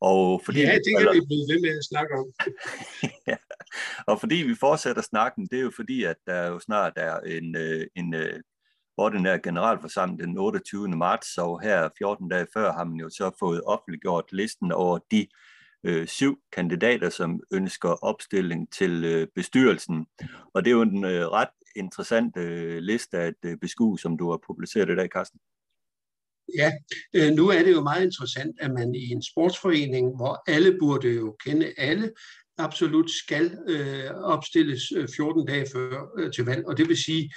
Og 0.00 0.42
fordi 0.44 0.60
ja, 0.60 0.74
det 0.74 0.92
kan 0.98 1.14
vi 1.14 1.26
blive 1.26 1.46
ved 1.50 1.60
med 1.60 1.78
at 1.78 1.84
snakke 1.84 2.14
om. 2.14 2.26
ja. 3.30 3.36
Og 4.06 4.20
fordi 4.20 4.34
vi 4.34 4.54
fortsætter 4.54 5.02
snakken, 5.02 5.46
det 5.46 5.58
er 5.58 5.62
jo 5.62 5.72
fordi, 5.76 6.04
at 6.04 6.16
der 6.26 6.46
jo 6.46 6.58
snart 6.58 6.92
er 6.96 7.20
en, 7.20 7.56
øh, 7.56 7.86
en 7.96 8.14
øh, 8.14 8.40
ordinær 8.96 9.36
generalforsamling 9.36 10.20
den 10.20 10.38
28. 10.38 10.88
marts, 10.88 11.38
og 11.38 11.60
her 11.60 11.88
14 11.98 12.28
dage 12.28 12.46
før 12.54 12.72
har 12.72 12.84
man 12.84 12.96
jo 12.96 13.10
så 13.10 13.30
fået 13.38 13.62
offentliggjort 13.66 14.32
listen 14.32 14.72
over 14.72 14.98
de 15.10 15.26
øh, 15.84 16.06
syv 16.06 16.38
kandidater, 16.52 17.10
som 17.10 17.40
ønsker 17.52 18.04
opstilling 18.04 18.72
til 18.72 19.04
øh, 19.04 19.28
bestyrelsen. 19.34 20.06
Og 20.54 20.64
det 20.64 20.70
er 20.70 20.74
jo 20.74 20.82
en 20.82 21.04
øh, 21.04 21.26
ret 21.26 21.48
interessant 21.76 22.36
øh, 22.36 22.78
liste 22.78 23.18
at 23.18 23.34
øh, 23.44 23.56
beskue, 23.56 23.98
som 23.98 24.18
du 24.18 24.30
har 24.30 24.40
publiceret 24.46 24.90
i 24.90 24.96
dag, 24.96 25.08
Carsten. 25.08 25.40
Ja, 26.58 26.72
øh, 27.14 27.32
nu 27.32 27.48
er 27.48 27.62
det 27.62 27.72
jo 27.72 27.82
meget 27.82 28.04
interessant, 28.04 28.56
at 28.60 28.70
man 28.70 28.94
i 28.94 29.08
en 29.08 29.22
sportsforening, 29.22 30.16
hvor 30.16 30.42
alle 30.46 30.76
burde 30.80 31.08
jo 31.08 31.36
kende 31.44 31.72
alle, 31.76 32.10
absolut 32.58 33.10
skal 33.10 33.58
øh, 33.68 34.10
opstilles 34.10 34.82
øh, 34.96 35.08
14 35.16 35.46
dage 35.46 35.66
før 35.72 36.06
øh, 36.18 36.32
til 36.32 36.44
valg. 36.44 36.66
Og 36.66 36.76
det 36.78 36.88
vil 36.88 36.96
sige, 36.96 37.30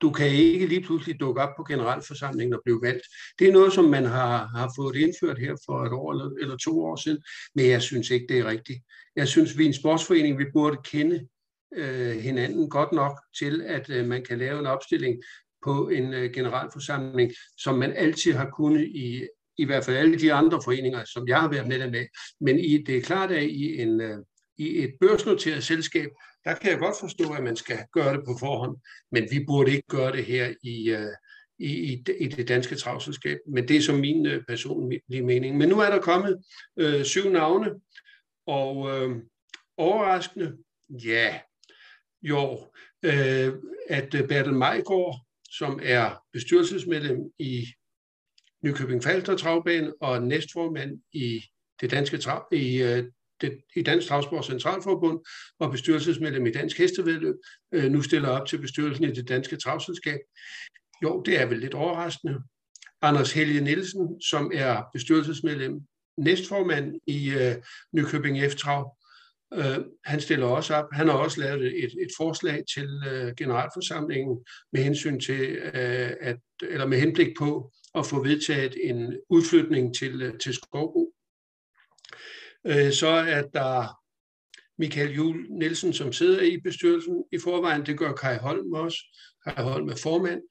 du 0.00 0.10
kan 0.10 0.26
ikke 0.26 0.66
lige 0.66 0.80
pludselig 0.82 1.20
dukke 1.20 1.42
op 1.42 1.56
på 1.56 1.64
generalforsamlingen 1.64 2.54
og 2.54 2.60
blive 2.64 2.80
valgt. 2.82 3.02
Det 3.38 3.48
er 3.48 3.52
noget, 3.52 3.72
som 3.72 3.84
man 3.84 4.04
har, 4.04 4.46
har 4.46 4.72
fået 4.76 4.96
indført 4.96 5.38
her 5.38 5.56
for 5.66 5.84
et 5.84 5.92
år 5.92 6.12
eller, 6.12 6.30
eller 6.40 6.56
to 6.56 6.84
år 6.84 6.96
siden, 6.96 7.22
men 7.54 7.68
jeg 7.68 7.82
synes 7.82 8.10
ikke, 8.10 8.26
det 8.28 8.38
er 8.38 8.44
rigtigt. 8.44 8.78
Jeg 9.16 9.28
synes, 9.28 9.58
vi 9.58 9.64
i 9.64 9.66
en 9.66 9.74
sportsforening, 9.74 10.38
vi 10.38 10.44
burde 10.52 10.76
kende 10.84 11.28
øh, 11.76 12.16
hinanden 12.16 12.70
godt 12.70 12.92
nok 12.92 13.20
til, 13.38 13.62
at 13.62 13.90
øh, 13.90 14.06
man 14.06 14.24
kan 14.24 14.38
lave 14.38 14.58
en 14.58 14.66
opstilling 14.66 15.22
på 15.64 15.88
en 15.88 16.14
øh, 16.14 16.32
generalforsamling, 16.32 17.32
som 17.58 17.78
man 17.78 17.92
altid 17.92 18.32
har 18.32 18.50
kunnet 18.50 18.86
i 18.86 19.26
i 19.58 19.64
hvert 19.64 19.84
fald 19.84 19.96
alle 19.96 20.18
de 20.18 20.32
andre 20.32 20.60
foreninger, 20.64 21.04
som 21.04 21.28
jeg 21.28 21.40
har 21.40 21.48
været 21.48 21.68
medlem 21.68 21.94
af. 21.94 22.08
Men 22.40 22.58
i, 22.58 22.82
det 22.82 22.96
er 22.96 23.02
klart, 23.02 23.30
at 23.30 23.42
i, 23.42 23.82
en, 23.82 24.00
øh, 24.00 24.18
i 24.58 24.78
et 24.78 24.94
børsnoteret 25.00 25.64
selskab, 25.64 26.10
der 26.44 26.54
kan 26.54 26.70
jeg 26.70 26.78
godt 26.78 26.96
forstå, 27.00 27.32
at 27.32 27.44
man 27.44 27.56
skal 27.56 27.78
gøre 27.92 28.16
det 28.16 28.24
på 28.26 28.36
forhånd, 28.40 28.76
men 29.12 29.28
vi 29.30 29.44
burde 29.46 29.70
ikke 29.70 29.88
gøre 29.88 30.12
det 30.12 30.24
her 30.24 30.54
i, 30.62 30.90
øh, 30.90 31.12
i, 31.58 31.92
i, 31.92 32.04
i 32.20 32.26
det 32.26 32.48
danske 32.48 32.74
travselskab. 32.74 33.38
Men 33.48 33.68
det 33.68 33.76
er 33.76 33.80
som 33.80 33.96
min 33.96 34.26
øh, 34.26 34.44
personlige 34.48 35.22
mening. 35.22 35.56
Men 35.56 35.68
nu 35.68 35.80
er 35.80 35.90
der 35.90 36.00
kommet 36.00 36.44
øh, 36.76 37.04
syv 37.04 37.30
navne, 37.30 37.70
og 38.46 38.90
øh, 38.90 39.16
overraskende, 39.76 40.56
ja, 41.04 41.40
jo, 42.22 42.70
øh, 43.02 43.54
at 43.88 44.14
øh, 44.14 44.28
Bertel 44.28 44.54
Majgaard 44.54 45.29
som 45.60 45.80
er 45.82 46.22
bestyrelsesmedlem 46.32 47.18
i 47.38 47.66
Nykøbing 48.64 49.02
Falster 49.02 49.36
Travbane 49.36 49.92
og 50.00 50.22
næstformand 50.22 51.00
i 51.12 51.42
det 51.80 51.90
danske 51.90 52.18
trav, 52.18 52.46
i, 52.52 52.82
øh, 52.82 53.04
det, 53.40 53.60
i 53.76 53.82
Dansk 53.82 54.08
Travsport 54.08 54.46
Centralforbund 54.46 55.20
og 55.58 55.70
bestyrelsesmedlem 55.70 56.46
i 56.46 56.50
Dansk 56.50 56.78
Hestevedløb, 56.78 57.34
øh, 57.72 57.90
nu 57.90 58.02
stiller 58.02 58.28
op 58.28 58.46
til 58.48 58.58
bestyrelsen 58.58 59.04
i 59.04 59.12
det 59.12 59.28
danske 59.28 59.56
travselskab. 59.56 60.20
Jo, 61.02 61.22
det 61.26 61.40
er 61.40 61.46
vel 61.46 61.58
lidt 61.58 61.74
overraskende. 61.74 62.42
Anders 63.02 63.32
Helge 63.32 63.60
Nielsen, 63.60 64.20
som 64.22 64.50
er 64.54 64.82
bestyrelsesmedlem, 64.92 65.80
næstformand 66.16 67.00
i 67.06 67.30
øh, 67.30 67.54
Nykøbing 67.92 68.38
F-Trav, 68.38 68.99
Øh, 69.54 69.78
han 70.04 70.20
stiller 70.20 70.46
også 70.46 70.74
op. 70.74 70.86
Han 70.92 71.08
har 71.08 71.14
også 71.14 71.40
lavet 71.40 71.84
et, 71.84 71.92
et 71.92 72.10
forslag 72.16 72.62
til 72.74 72.88
øh, 73.12 73.34
generalforsamlingen 73.36 74.44
med 74.72 74.82
hensyn 74.82 75.20
til 75.20 75.50
øh, 75.50 76.10
at 76.20 76.36
eller 76.62 76.86
med 76.86 76.98
henblik 76.98 77.36
på 77.38 77.72
at 77.94 78.06
få 78.06 78.22
vedtaget 78.22 78.76
en 78.82 79.16
udflytning 79.28 79.94
til 79.94 80.22
øh, 80.22 80.38
til 80.38 80.54
Skovbo. 80.54 81.12
Øh, 82.66 82.92
så 82.92 83.08
er 83.08 83.42
der 83.42 84.00
Michael 84.78 85.14
Jul 85.14 85.46
Nielsen, 85.50 85.92
som 85.92 86.12
sidder 86.12 86.42
i 86.42 86.60
bestyrelsen 86.64 87.24
i 87.32 87.38
forvejen. 87.38 87.86
Det 87.86 87.98
gør 87.98 88.12
Kai 88.12 88.36
Holm 88.36 88.72
også. 88.72 88.98
Kai 89.44 89.64
Holm 89.64 89.88
er 89.88 89.96
formand. 89.96 90.42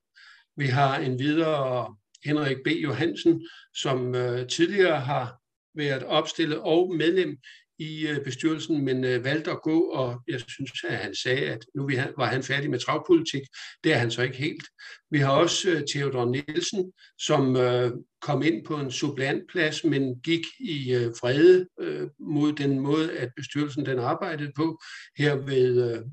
Vi 0.57 0.65
har 0.65 0.97
en 0.99 1.19
videre 1.19 1.95
Henrik 2.25 2.57
B. 2.65 2.67
Johansen, 2.67 3.47
som 3.73 4.15
øh, 4.15 4.47
tidligere 4.47 4.99
har 4.99 5.39
været 5.75 6.03
opstillet 6.03 6.59
og 6.59 6.95
medlem 6.95 7.37
i 7.79 8.07
øh, 8.07 8.23
bestyrelsen, 8.23 8.85
men 8.85 9.03
øh, 9.03 9.23
valgte 9.23 9.51
at 9.51 9.61
gå, 9.61 9.79
og 9.79 10.21
jeg 10.27 10.41
synes, 10.47 10.71
at 10.87 10.97
han 10.97 11.15
sagde, 11.15 11.45
at 11.45 11.65
nu 11.75 11.89
var 12.17 12.25
han 12.25 12.43
færdig 12.43 12.69
med 12.69 12.79
travpolitik. 12.79 13.41
Det 13.83 13.93
er 13.93 13.97
han 13.97 14.11
så 14.11 14.21
ikke 14.21 14.37
helt. 14.37 14.63
Vi 15.11 15.19
har 15.19 15.31
også 15.31 15.69
øh, 15.69 15.83
Theodor 15.93 16.25
Nielsen, 16.25 16.91
som 17.17 17.55
øh, 17.55 17.91
kom 18.21 18.41
ind 18.41 18.65
på 18.65 18.75
en 18.75 18.91
supplantplads, 18.91 19.83
men 19.83 20.19
gik 20.19 20.45
i 20.59 20.93
øh, 20.93 21.11
fred 21.19 21.65
øh, 21.79 22.07
mod 22.19 22.53
den 22.53 22.79
måde, 22.79 23.17
at 23.17 23.29
bestyrelsen 23.35 23.85
den 23.85 23.99
arbejdede 23.99 24.51
på 24.55 24.81
her 25.17 25.35
ved 25.35 26.03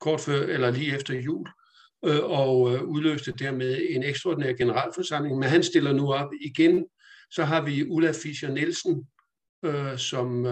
kort 0.00 0.20
før 0.20 0.42
eller 0.42 0.70
lige 0.70 0.96
efter 0.96 1.14
jul 1.14 1.48
og 2.22 2.60
udløste 2.88 3.32
dermed 3.38 3.86
en 3.88 4.02
ekstraordinær 4.02 4.52
generalforsamling. 4.52 5.38
Men 5.38 5.48
han 5.48 5.62
stiller 5.62 5.92
nu 5.92 6.12
op 6.12 6.30
igen. 6.40 6.84
Så 7.30 7.44
har 7.44 7.64
vi 7.64 7.84
Ulla 7.84 8.12
Fischer 8.12 8.50
Nielsen, 8.50 9.06
som 9.98 10.46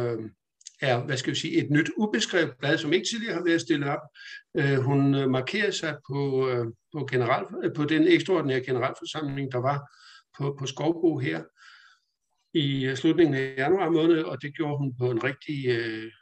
er, 0.80 1.04
hvad 1.04 1.16
skal 1.16 1.32
vi 1.32 1.38
sige, 1.38 1.64
et 1.64 1.70
nyt 1.70 1.90
ubeskrevet 1.96 2.54
blad, 2.58 2.78
som 2.78 2.92
ikke 2.92 3.06
tidligere 3.06 3.34
har 3.34 3.44
været 3.44 3.60
stillet 3.60 3.88
op. 3.88 4.00
Øh, 4.56 4.78
hun 4.78 5.14
øh, 5.14 5.30
markerede 5.30 5.72
sig 5.72 5.96
på, 6.08 6.48
øh, 6.48 6.66
på, 6.92 7.08
general, 7.10 7.44
øh, 7.64 7.74
på 7.74 7.84
den 7.84 8.08
ekstraordinære 8.08 8.60
generalforsamling, 8.60 9.52
der 9.52 9.58
var 9.58 9.78
på, 10.38 10.56
på 10.58 10.66
Skovbo 10.66 11.18
her 11.18 11.42
i 12.54 12.84
øh, 12.84 12.96
slutningen 12.96 13.34
af 13.34 13.54
januar 13.58 13.90
måned, 13.90 14.22
og 14.22 14.42
det 14.42 14.54
gjorde 14.56 14.78
hun 14.78 14.94
på 14.98 15.10
en 15.10 15.24
rigtig 15.24 15.66
øh, 15.66 16.12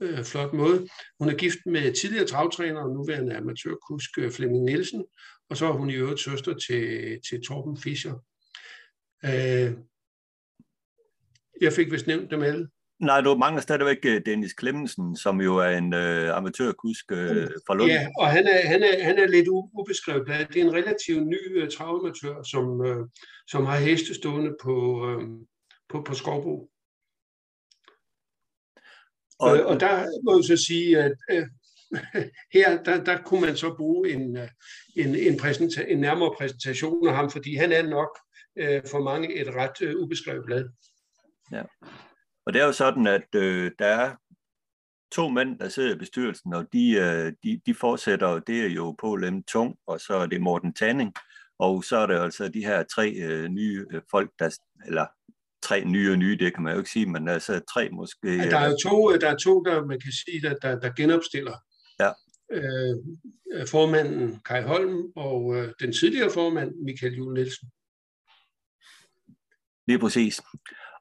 øh, 0.00 0.24
flot 0.24 0.52
måde. 0.52 0.88
Hun 1.18 1.28
er 1.28 1.34
gift 1.34 1.58
med 1.66 1.92
tidligere 1.92 2.26
travtræner 2.26 2.80
og 2.80 2.94
nuværende 2.94 3.36
amatørkusk 3.36 4.10
Flemming 4.30 4.64
Nielsen, 4.64 5.04
og 5.50 5.56
så 5.56 5.66
er 5.66 5.72
hun 5.72 5.90
i 5.90 5.94
øvrigt 5.94 6.20
søster 6.20 6.54
til, 6.54 7.18
til 7.28 7.42
Torben 7.42 7.76
Fischer. 7.76 8.14
Øh, 9.24 9.72
jeg 11.60 11.72
fik 11.72 11.92
vist 11.92 12.06
nævnt 12.06 12.30
dem 12.30 12.42
alle. 12.42 12.68
Nej, 13.00 13.20
du 13.20 13.36
mangler 13.36 13.62
stadigvæk 13.62 13.96
øh, 14.06 14.22
Dennis 14.26 14.52
Klemmensen, 14.52 15.16
som 15.16 15.40
jo 15.40 15.56
er 15.56 15.68
en 15.68 15.94
øh, 15.94 16.36
amatørkusk 16.36 17.12
øh, 17.12 17.48
fra 17.66 17.74
Lund. 17.74 17.90
Ja, 17.90 18.08
og 18.18 18.28
han 18.28 18.46
er, 18.46 18.66
han 18.66 18.82
er, 18.82 19.04
han 19.04 19.18
er 19.18 19.26
lidt 19.26 19.48
ubeskrevet. 19.48 20.26
Det 20.26 20.60
er 20.60 20.64
en 20.64 20.72
relativt 20.72 21.26
ny 21.26 21.62
uh, 21.62 21.68
travamatør, 21.68 22.42
som, 22.42 22.80
uh, 22.80 23.08
som 23.48 23.64
har 23.64 23.76
heste 23.76 24.14
stående 24.14 24.56
på, 24.62 24.74
uh, 25.06 25.22
på, 25.88 26.02
på 26.02 26.14
Skovbo. 26.14 26.70
Og, 29.38 29.50
og, 29.50 29.64
og 29.64 29.80
der 29.80 30.06
må 30.24 30.36
jeg 30.36 30.44
så 30.44 30.64
sige, 30.66 30.98
at 30.98 31.16
uh, 31.32 31.46
her 32.56 32.82
der, 32.82 33.04
der 33.04 33.22
kunne 33.22 33.40
man 33.40 33.56
så 33.56 33.74
bruge 33.76 34.12
en, 34.12 34.38
en, 34.96 35.14
en, 35.14 35.40
præsenta- 35.40 35.90
en 35.92 35.98
nærmere 35.98 36.34
præsentation 36.38 37.08
af 37.08 37.14
ham, 37.14 37.30
fordi 37.30 37.56
han 37.56 37.72
er 37.72 37.82
nok 37.82 38.18
uh, 38.60 38.90
for 38.90 39.02
mange 39.02 39.40
et 39.40 39.48
ret 39.54 39.94
uh, 39.94 40.02
ubeskrevet 40.02 40.44
blad. 40.46 40.68
Ja. 41.52 41.62
Og 42.46 42.52
det 42.52 42.60
er 42.60 42.66
jo 42.66 42.72
sådan, 42.72 43.06
at 43.06 43.34
øh, 43.34 43.70
der 43.78 43.86
er 43.86 44.16
to 45.12 45.28
mænd, 45.28 45.58
der 45.58 45.68
sidder 45.68 45.94
i 45.94 45.98
bestyrelsen, 45.98 46.54
og 46.54 46.66
de, 46.72 46.90
øh, 46.90 47.32
de, 47.42 47.60
de 47.66 47.74
fortsætter, 47.74 48.38
det 48.38 48.60
er 48.60 48.68
jo 48.68 48.96
Paul 48.98 49.32
M. 49.32 49.42
Tung, 49.42 49.76
og 49.86 50.00
så 50.00 50.14
er 50.14 50.26
det 50.26 50.40
Morten 50.40 50.74
Tanning, 50.74 51.14
og 51.58 51.84
så 51.84 51.96
er 51.96 52.06
der 52.06 52.22
altså 52.22 52.48
de 52.48 52.64
her 52.64 52.82
tre 52.82 53.10
øh, 53.10 53.48
nye 53.48 53.86
øh, 53.90 54.02
folk, 54.10 54.30
der, 54.38 54.58
eller 54.86 55.06
tre 55.62 55.84
nye 55.84 56.10
og 56.10 56.18
nye, 56.18 56.36
det 56.36 56.54
kan 56.54 56.62
man 56.62 56.72
jo 56.72 56.78
ikke 56.78 56.90
sige, 56.90 57.06
men 57.06 57.28
altså 57.28 57.60
tre 57.74 57.88
måske. 57.90 58.36
Ja, 58.36 58.50
der 58.50 58.58
er 58.58 58.68
jo 58.68 58.76
to, 58.82 59.12
øh, 59.12 59.20
der, 59.20 59.28
er 59.28 59.36
to, 59.36 59.62
der 59.62 59.84
man 59.84 60.00
kan 60.00 60.12
sige, 60.12 60.40
der, 60.42 60.54
der, 60.54 60.80
der 60.80 60.92
genopstiller. 60.92 61.56
Ja. 62.00 62.10
Øh, 62.52 62.96
formanden 63.68 64.40
Kai 64.40 64.62
Holm 64.62 65.12
og 65.16 65.56
øh, 65.56 65.72
den 65.80 65.92
tidligere 65.92 66.30
formand 66.30 66.74
Michael 66.84 67.14
Juhl 67.14 67.34
Nielsen. 67.34 67.68
Lige 69.86 69.98
præcis. 69.98 70.40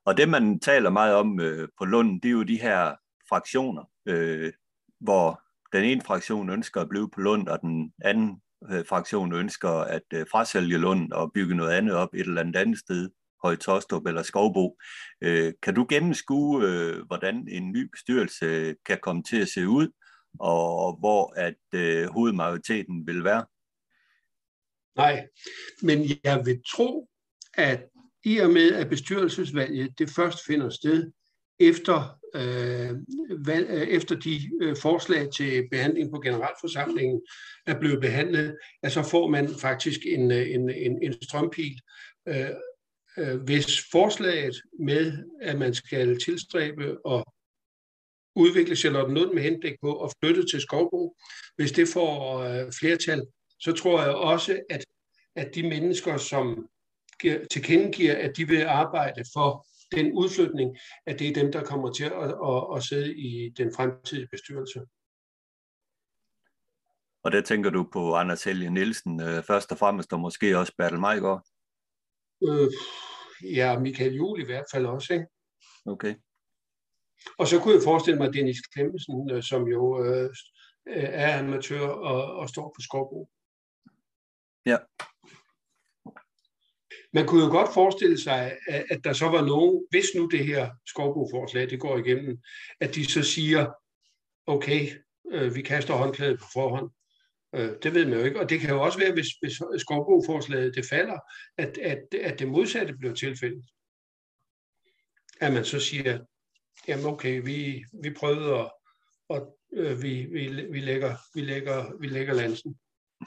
Og 0.06 0.18
det, 0.18 0.30
man 0.30 0.60
taler 0.60 0.90
meget 0.90 1.16
om 1.16 1.40
øh, 1.40 1.70
på 1.78 1.86
Lund, 1.86 2.22
det 2.22 2.28
er 2.28 2.34
jo 2.34 2.44
de 2.44 2.62
her 2.62 2.96
fraktioner, 3.30 3.84
øh, 4.06 4.54
hvor 5.00 5.42
den 5.74 5.84
ene 5.84 6.02
fraktion 6.02 6.50
ønsker 6.50 6.82
at 6.82 6.90
blive 6.90 7.10
på 7.10 7.22
Lund, 7.22 7.48
og 7.48 7.62
den 7.62 7.94
anden 8.02 8.42
øh, 8.72 8.86
fraktion 8.86 9.34
ønsker 9.34 9.70
at 9.70 10.04
øh, 10.14 10.26
frasælge 10.32 10.78
Lund 10.78 11.12
og 11.12 11.32
bygge 11.34 11.56
noget 11.56 11.72
andet 11.72 11.96
op 11.96 12.14
et 12.14 12.20
eller 12.20 12.42
andet 12.42 12.56
andet 12.56 12.80
sted, 12.80 13.10
Høje 13.44 13.56
Tostrup 13.56 14.06
eller 14.06 14.24
Skovbo. 14.24 14.78
Øh, 15.22 15.54
kan 15.64 15.76
du 15.76 15.86
gennemskue, 15.90 16.64
øh, 16.68 17.06
hvordan 17.08 17.48
en 17.48 17.72
ny 17.72 17.90
bestyrelse 17.92 18.76
kan 18.86 19.00
komme 19.02 19.24
til 19.24 19.42
at 19.42 19.48
se 19.48 19.68
ud, 19.68 19.88
og 20.40 21.00
hvor 21.00 21.34
at 21.36 21.80
øh, 21.80 22.08
hovedmajoriteten 22.10 23.08
vil 23.08 23.24
være? 23.24 23.46
Nej, 24.96 25.28
men 25.82 26.00
jeg 26.24 26.46
vil 26.46 26.62
tro, 26.76 27.10
at 27.54 27.90
i 28.26 28.38
og 28.38 28.50
med, 28.50 28.72
at 28.72 28.90
bestyrelsesvalget 28.90 30.00
det 30.00 30.10
først 30.10 30.46
finder 30.46 30.70
sted 30.70 31.12
efter, 31.60 32.20
øh, 32.36 32.96
valg, 33.46 33.70
øh, 33.70 33.88
efter 33.88 34.16
de 34.16 34.40
øh, 34.62 34.76
forslag 34.82 35.32
til 35.32 35.70
behandling 35.72 36.12
på 36.12 36.20
generalforsamlingen 36.20 37.22
er 37.68 37.80
blevet 37.80 38.02
behandlet, 38.02 38.58
at 38.84 38.92
så 38.92 39.04
får 39.04 39.28
man 39.28 39.50
faktisk 39.62 40.00
en, 40.06 40.32
øh, 40.32 40.50
en, 40.50 40.70
en, 40.70 41.04
en 41.04 41.14
strømpil. 41.24 41.80
Øh, 42.28 42.50
øh, 43.18 43.36
hvis 43.42 43.82
forslaget 43.92 44.56
med, 44.80 45.14
at 45.42 45.60
man 45.60 45.74
skal 45.74 46.20
tilstræbe 46.20 47.06
og 47.06 47.26
udvikle 48.36 48.76
Charlotte 48.76 49.14
Lund 49.14 49.34
med 49.34 49.44
henblik 49.44 49.74
på 49.82 50.04
at 50.04 50.14
flytte 50.24 50.46
til 50.46 50.62
Skovbro, 50.62 51.16
hvis 51.56 51.72
det 51.72 51.88
får 51.88 52.40
øh, 52.40 52.72
flertal, 52.80 53.22
så 53.60 53.72
tror 53.72 54.02
jeg 54.02 54.12
også, 54.12 54.60
at, 54.70 54.86
at 55.36 55.56
de 55.56 55.64
mennesker, 55.64 56.18
som 56.18 56.68
tilkendegiver, 57.52 58.16
at 58.16 58.38
de 58.38 58.48
vil 58.48 58.64
arbejde 58.66 59.24
for 59.34 59.68
den 59.92 60.14
udflytning, 60.14 60.78
at 61.06 61.20
det 61.20 61.30
er 61.30 61.34
dem, 61.34 61.52
der 61.52 61.64
kommer 61.64 61.92
til 61.92 62.04
at, 62.04 62.30
at, 62.52 62.78
at 62.78 62.84
sidde 62.84 63.18
i 63.18 63.50
den 63.50 63.74
fremtidige 63.76 64.28
bestyrelse. 64.32 64.80
Og 67.24 67.32
der 67.32 67.42
tænker 67.42 67.70
du 67.70 67.88
på 67.94 68.16
Anders 68.16 68.44
Helge 68.44 68.70
Nielsen 68.70 69.22
øh, 69.22 69.44
først 69.44 69.72
og 69.72 69.78
fremmest, 69.78 70.14
og 70.14 70.20
måske 70.20 70.58
også 70.58 70.74
Bertel 70.78 71.00
Majgaard? 71.00 71.44
Øh, 72.48 72.72
ja, 73.56 73.80
Michael 73.80 74.16
Juhl 74.16 74.42
i 74.42 74.46
hvert 74.46 74.66
fald 74.72 74.86
også, 74.86 75.14
ikke? 75.14 75.26
Okay. 75.86 76.16
Og 77.40 77.48
så 77.48 77.60
kunne 77.60 77.74
jeg 77.74 77.84
forestille 77.84 78.20
mig 78.20 78.34
Dennis 78.34 78.62
Klemmensen, 78.62 79.32
øh, 79.32 79.44
som 79.44 79.68
jo 79.68 80.04
øh, 80.04 80.30
er 80.88 81.40
amatør 81.40 81.88
og, 81.88 82.36
og 82.36 82.50
står 82.50 82.74
på 82.76 82.82
Skovbro. 82.82 83.30
Ja. 84.66 84.78
Man 87.16 87.28
kunne 87.28 87.44
jo 87.44 87.52
godt 87.52 87.74
forestille 87.74 88.22
sig, 88.22 88.58
at 88.68 89.04
der 89.04 89.14
så 89.14 89.26
var 89.26 89.46
nogen, 89.46 89.88
hvis 89.90 90.06
nu 90.16 90.28
det 90.28 90.46
her 90.46 90.70
skovbrugforslag 90.86 91.70
det 91.70 91.80
går 91.80 91.98
igennem, 91.98 92.38
at 92.80 92.96
de 92.96 93.12
så 93.12 93.24
siger, 93.24 93.72
okay, 94.48 94.90
øh, 95.32 95.56
vi 95.56 95.62
kaster 95.62 95.94
håndklædet 95.94 96.40
på 96.40 96.46
forhånd. 96.54 96.92
Øh, 97.56 97.72
det 97.84 97.94
ved 97.94 98.06
man 98.06 98.20
jo 98.20 98.26
ikke. 98.26 98.40
Og 98.40 98.50
det 98.50 98.60
kan 98.60 98.70
jo 98.70 98.82
også 98.82 99.00
være, 99.00 99.14
hvis, 99.14 99.28
hvis 99.42 99.54
skovboforslaget 99.78 100.76
det 100.76 100.86
falder, 100.86 101.20
at, 101.58 101.78
at, 101.78 102.14
at 102.22 102.40
det 102.40 102.48
modsatte 102.48 102.94
bliver 102.94 103.14
tilfældet. 103.14 103.66
At 105.42 105.54
man 105.54 105.66
så 105.66 105.80
siger, 105.80 106.20
jamen 106.88 107.06
okay, 107.06 107.42
vi, 107.46 107.86
vi 108.04 108.14
prøvede 108.14 108.56
at, 108.56 108.72
og 109.30 109.58
øh, 109.74 110.02
vi, 110.02 110.26
vi, 110.26 110.48
vi, 110.72 110.80
lægger, 110.80 111.16
vi, 111.36 111.42
lægger, 111.42 111.98
vi 112.00 112.08
lægger 112.08 112.34
lansen. 112.34 112.76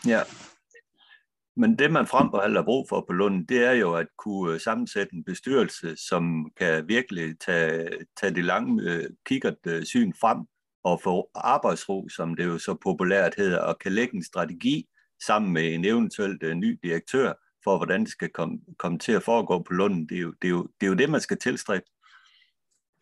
Ja, 0.06 0.22
men 1.58 1.78
det, 1.78 1.92
man 1.92 2.06
frem 2.06 2.30
for 2.30 2.38
alt 2.38 2.56
har 2.56 2.62
brug 2.62 2.86
for 2.88 3.04
på 3.06 3.12
Lund, 3.12 3.46
det 3.46 3.64
er 3.64 3.72
jo 3.72 3.94
at 3.94 4.06
kunne 4.18 4.54
øh, 4.54 4.60
sammensætte 4.60 5.14
en 5.14 5.24
bestyrelse, 5.24 5.96
som 5.96 6.50
kan 6.56 6.88
virkelig 6.88 7.38
tage, 7.40 7.88
tage 8.20 8.34
det 8.34 8.44
lange 8.44 8.82
øh, 8.82 9.04
kikkert 9.26 9.56
øh, 9.66 9.84
syn 9.84 10.12
frem 10.20 10.38
og 10.84 11.00
få 11.02 11.30
arbejdsro, 11.34 12.08
som 12.08 12.34
det 12.34 12.44
jo 12.44 12.58
så 12.58 12.74
populært 12.82 13.34
hedder, 13.34 13.58
og 13.58 13.78
kan 13.78 13.92
lægge 13.92 14.16
en 14.16 14.24
strategi 14.24 14.86
sammen 15.26 15.52
med 15.52 15.74
en 15.74 15.84
eventuelt 15.84 16.42
øh, 16.42 16.54
ny 16.54 16.78
direktør 16.82 17.32
for, 17.64 17.76
hvordan 17.76 18.00
det 18.00 18.10
skal 18.10 18.28
komme, 18.28 18.60
komme 18.78 18.98
til 18.98 19.12
at 19.12 19.22
foregå 19.22 19.62
på 19.62 19.72
Lund. 19.72 20.08
Det 20.08 20.16
er, 20.16 20.20
jo, 20.20 20.34
det, 20.42 20.48
er 20.48 20.52
jo, 20.52 20.62
det 20.80 20.86
er 20.86 20.90
jo 20.90 20.94
det, 20.94 21.10
man 21.10 21.20
skal 21.20 21.38
tilstræbe. 21.38 21.84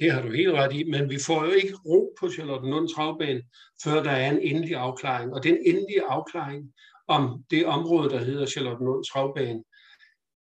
Det 0.01 0.13
har 0.13 0.23
du 0.23 0.31
helt 0.31 0.53
ret 0.53 0.73
i, 0.73 0.85
men 0.85 1.11
vi 1.11 1.19
får 1.27 1.45
jo 1.45 1.51
ikke 1.51 1.75
ro 1.87 2.15
på 2.21 2.31
Charlottenlund 2.31 2.89
Travbane, 2.89 3.43
før 3.85 4.03
der 4.03 4.11
er 4.11 4.31
en 4.31 4.41
endelig 4.41 4.77
afklaring. 4.77 5.35
Og 5.35 5.43
den 5.43 5.57
endelige 5.67 6.03
afklaring 6.09 6.73
om 7.09 7.45
det 7.51 7.67
område, 7.67 8.11
der 8.11 8.19
hedder 8.19 8.47
Charlottenlund 8.47 9.05
Travbane. 9.05 9.63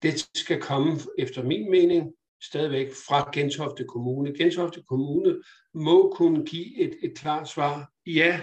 Det 0.02 0.28
skal 0.34 0.60
komme, 0.60 0.98
efter 1.18 1.42
min 1.42 1.70
mening, 1.70 2.12
stadigvæk 2.42 2.88
fra 3.06 3.30
Gentofte 3.34 3.84
Kommune. 3.84 4.38
Gentofte 4.38 4.82
Kommune 4.88 5.42
må 5.74 6.14
kunne 6.16 6.46
give 6.46 6.78
et, 6.80 6.96
et 7.02 7.18
klart 7.18 7.48
svar. 7.48 7.90
Ja, 8.06 8.40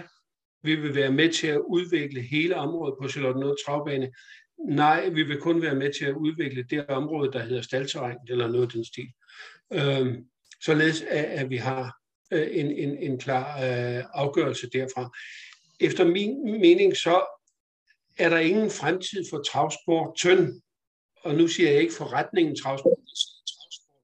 vi 0.62 0.74
vil 0.74 0.94
være 0.94 1.12
med 1.12 1.32
til 1.32 1.46
at 1.46 1.60
udvikle 1.60 2.20
hele 2.20 2.56
området 2.56 2.94
på 3.02 3.08
Charlottenlund 3.08 3.56
Travbane. 3.66 4.12
Nej, 4.68 5.08
vi 5.08 5.22
vil 5.22 5.40
kun 5.40 5.62
være 5.62 5.74
med 5.74 5.92
til 5.98 6.04
at 6.04 6.14
udvikle 6.14 6.62
det 6.70 6.86
område, 6.86 7.32
der 7.32 7.38
hedder 7.38 7.62
Stalterræng, 7.62 8.18
eller 8.28 8.48
noget 8.48 8.66
af 8.66 8.68
den 8.70 8.84
stil. 8.84 9.08
Øhm, 9.72 10.26
således 10.64 11.02
at, 11.02 11.24
at 11.24 11.50
vi 11.50 11.56
har 11.56 11.96
øh, 12.32 12.48
en, 12.50 12.70
en, 12.70 12.96
en 12.98 13.18
klar 13.18 13.56
øh, 13.56 14.04
afgørelse 14.14 14.70
derfra. 14.70 15.16
Efter 15.80 16.04
min 16.04 16.60
mening 16.60 16.96
så 16.96 17.26
er 18.18 18.28
der 18.28 18.38
ingen 18.38 18.70
fremtid 18.70 19.24
for 19.30 19.42
travsport 19.42 20.16
Tønd? 20.22 20.62
Og 21.24 21.34
nu 21.34 21.48
siger 21.48 21.70
jeg 21.70 21.80
ikke 21.80 21.94
forretningen 21.94 22.56
travsport, 22.56 22.98
men 22.98 23.16
travsport 23.52 24.02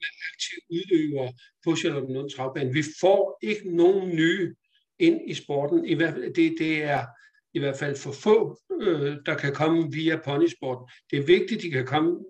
med 0.00 0.10
aktive 0.30 0.60
udøvere 0.76 1.32
på 1.64 1.76
Charlottenlund 1.76 2.30
Travbane. 2.30 2.72
Vi 2.72 2.82
får 3.00 3.38
ikke 3.42 3.76
nogen 3.76 4.16
nye 4.16 4.54
ind 4.98 5.20
i 5.30 5.34
sporten. 5.34 5.84
I 5.84 5.94
hvert 5.94 6.14
fald, 6.14 6.34
det, 6.34 6.54
det 6.58 6.82
er 6.82 7.06
i 7.54 7.58
hvert 7.58 7.76
fald 7.76 7.96
for 7.96 8.12
få, 8.12 8.60
øh, 8.80 9.16
der 9.26 9.34
kan 9.34 9.54
komme 9.54 9.92
via 9.92 10.20
ponysporten. 10.24 10.88
Det 11.10 11.18
er 11.18 11.22
vigtigt, 11.22 11.58
at 11.58 11.62
de 11.62 11.70
kan 11.70 11.86
komme 11.86 12.24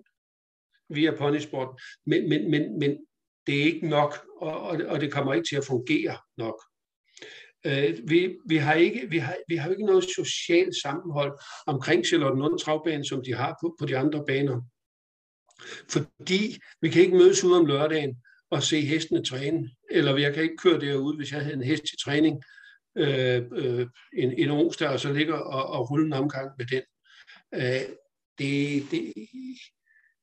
via 0.89 1.15
ponysporten, 1.17 1.79
men, 2.05 2.29
men, 2.29 2.51
men, 2.51 2.79
men 2.79 2.97
det 3.47 3.59
er 3.59 3.63
ikke 3.63 3.87
nok, 3.87 4.27
og, 4.37 4.61
og, 4.61 4.81
og 4.87 5.01
det 5.01 5.11
kommer 5.11 5.33
ikke 5.33 5.47
til 5.47 5.55
at 5.55 5.65
fungere 5.65 6.17
nok. 6.37 6.63
Øh, 7.65 8.09
vi, 8.09 8.37
vi, 8.45 8.57
har 8.57 8.73
ikke, 8.73 9.09
vi, 9.09 9.17
har, 9.17 9.37
vi 9.47 9.55
har 9.55 9.69
ikke 9.69 9.85
noget 9.85 10.03
socialt 10.15 10.75
sammenhold 10.83 11.39
omkring 11.67 12.05
Charlottenlund 12.05 12.59
Travbane, 12.59 13.05
som 13.05 13.23
de 13.25 13.33
har 13.33 13.57
på, 13.61 13.75
på 13.79 13.85
de 13.85 13.97
andre 13.97 14.23
baner. 14.27 14.61
Fordi 15.89 16.57
vi 16.81 16.89
kan 16.89 17.01
ikke 17.01 17.17
mødes 17.17 17.43
ud 17.43 17.51
om 17.51 17.65
lørdagen 17.65 18.15
og 18.51 18.63
se 18.63 18.81
hestene 18.81 19.25
træne. 19.25 19.69
Eller 19.91 20.17
jeg 20.17 20.33
kan 20.33 20.43
ikke 20.43 20.57
køre 20.57 20.79
derude, 20.79 21.17
hvis 21.17 21.31
jeg 21.31 21.41
havde 21.41 21.55
en 21.55 21.63
hest 21.63 21.83
til 21.83 21.97
træning 22.03 22.43
øh, 22.97 23.41
øh, 23.55 23.87
en, 24.17 24.31
en 24.31 24.49
onsdag, 24.49 24.89
og 24.89 24.99
så 24.99 25.13
ligger 25.13 25.33
og, 25.33 25.79
og 25.79 25.91
rulle 25.91 26.05
en 26.05 26.13
omgang 26.13 26.51
med 26.57 26.65
den. 26.65 26.81
Øh, 27.53 27.95
det, 28.37 28.83
det, 28.91 29.13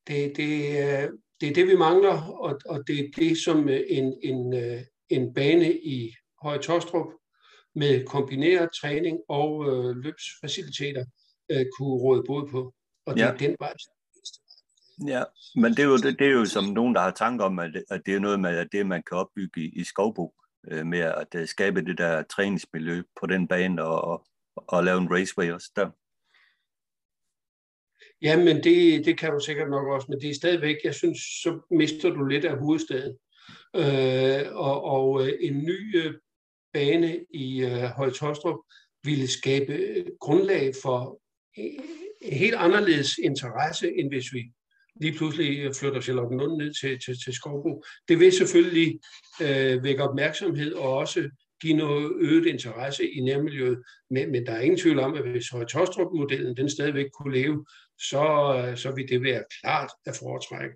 det, 0.07 0.37
det, 0.37 1.11
det 1.40 1.48
er 1.48 1.55
det, 1.55 1.66
vi 1.66 1.77
mangler, 1.77 2.22
og, 2.22 2.61
og 2.66 2.87
det 2.87 2.98
er 2.98 3.09
det, 3.16 3.38
som 3.38 3.68
øh, 3.68 3.81
en, 3.88 4.14
en, 4.22 4.55
øh, 4.55 4.81
en 5.09 5.35
bane 5.35 5.74
i 5.74 6.14
Høje 6.42 6.59
Tostrup 6.59 7.07
med 7.79 8.07
kombineret 8.07 8.69
træning 8.81 9.19
og 9.29 9.51
øh, 9.69 9.97
løbsfaciliteter 9.97 11.05
øh, 11.51 11.67
kunne 11.79 11.99
råde 12.05 12.23
både 12.27 12.47
på. 12.51 12.75
Og 13.07 13.14
det 13.14 13.21
ja. 13.21 13.33
er 13.33 13.37
den 13.37 13.57
vej. 13.59 13.73
Ja, 15.07 15.23
men 15.55 15.71
det 15.73 15.79
er, 15.79 15.85
jo, 15.85 15.97
det, 15.97 16.19
det 16.19 16.27
er 16.27 16.33
jo 16.33 16.45
som 16.45 16.64
nogen, 16.64 16.95
der 16.95 17.01
har 17.01 17.11
tanker 17.11 17.45
om, 17.45 17.59
at, 17.59 17.71
at 17.91 18.03
det 18.07 18.14
er 18.14 18.19
noget 18.19 18.41
med 18.41 18.59
at 18.59 18.69
det, 18.73 18.87
man 18.87 19.03
kan 19.03 19.17
opbygge 19.17 19.61
i, 19.61 19.81
i 19.81 19.85
skovbo, 19.85 20.35
øh, 20.71 20.87
med 20.87 20.99
at 20.99 21.35
uh, 21.35 21.47
skabe 21.47 21.85
det 21.85 21.99
der 21.99 22.23
træningsmiljø 22.23 23.03
på 23.21 23.27
den 23.27 23.49
bane 23.49 23.85
og, 23.85 24.05
og, 24.05 24.27
og 24.57 24.85
lave 24.85 24.99
en 24.99 25.11
raceway 25.11 25.53
også 25.53 25.71
der. 25.77 25.91
Ja, 28.23 28.37
men 28.37 28.64
det, 28.64 29.07
det 29.07 29.19
kan 29.19 29.33
du 29.33 29.41
sikkert 29.41 29.71
nok 29.71 29.87
også, 29.87 30.07
men 30.11 30.21
det 30.21 30.31
er 30.31 30.35
stadigvæk, 30.35 30.77
jeg 30.85 30.95
synes, 30.95 31.19
så 31.19 31.61
mister 31.71 32.11
du 32.11 32.25
lidt 32.25 32.45
af 32.45 32.59
hovedstaden. 32.59 33.17
Øh, 33.77 34.57
og, 34.57 34.85
og 34.85 35.27
øh, 35.27 35.33
en 35.41 35.59
ny 35.59 35.97
øh, 35.97 36.14
bane 36.79 37.19
i 37.35 37.64
øh, 37.64 37.83
Højtostrup 37.99 38.59
ville 39.05 39.29
skabe 39.29 39.73
øh, 39.73 40.05
grundlag 40.21 40.73
for 40.83 41.21
øh, 41.59 41.64
en 42.23 42.38
helt 42.38 42.55
anderledes 42.55 43.19
interesse, 43.19 43.93
end 43.99 44.09
hvis 44.09 44.33
vi 44.33 44.43
lige 45.01 45.17
pludselig 45.19 45.59
øh, 45.59 45.75
flytter 45.75 46.01
Charlottenlund 46.01 46.62
ned 46.62 46.75
til, 46.81 46.99
til, 47.05 47.14
til 47.25 47.33
Skovbo. 47.33 47.83
Det 48.09 48.21
vil 48.21 48.33
selvfølgelig 48.33 49.01
øh, 49.43 49.85
vække 49.85 50.03
opmærksomhed 50.03 50.73
og 50.73 50.97
også 50.97 51.31
give 51.62 51.77
noget 51.77 52.12
øget 52.21 52.47
interesse 52.47 53.11
i 53.11 53.21
nærmiljøet, 53.21 53.79
men, 54.11 54.31
men 54.33 54.47
der 54.47 54.53
er 54.53 54.61
ingen 54.61 54.79
tvivl 54.79 54.99
om, 54.99 55.14
at 55.14 55.31
hvis 55.31 55.49
Høje-Tostrup-modellen 55.49 56.57
den 56.57 56.71
stadigvæk 56.71 57.11
kunne 57.19 57.35
leve, 57.35 57.64
så, 58.01 58.25
øh, 58.59 58.77
så 58.77 58.93
vil 58.93 59.09
det 59.09 59.23
være 59.23 59.45
klart 59.61 59.91
at 60.07 60.17
foretrække. 60.17 60.75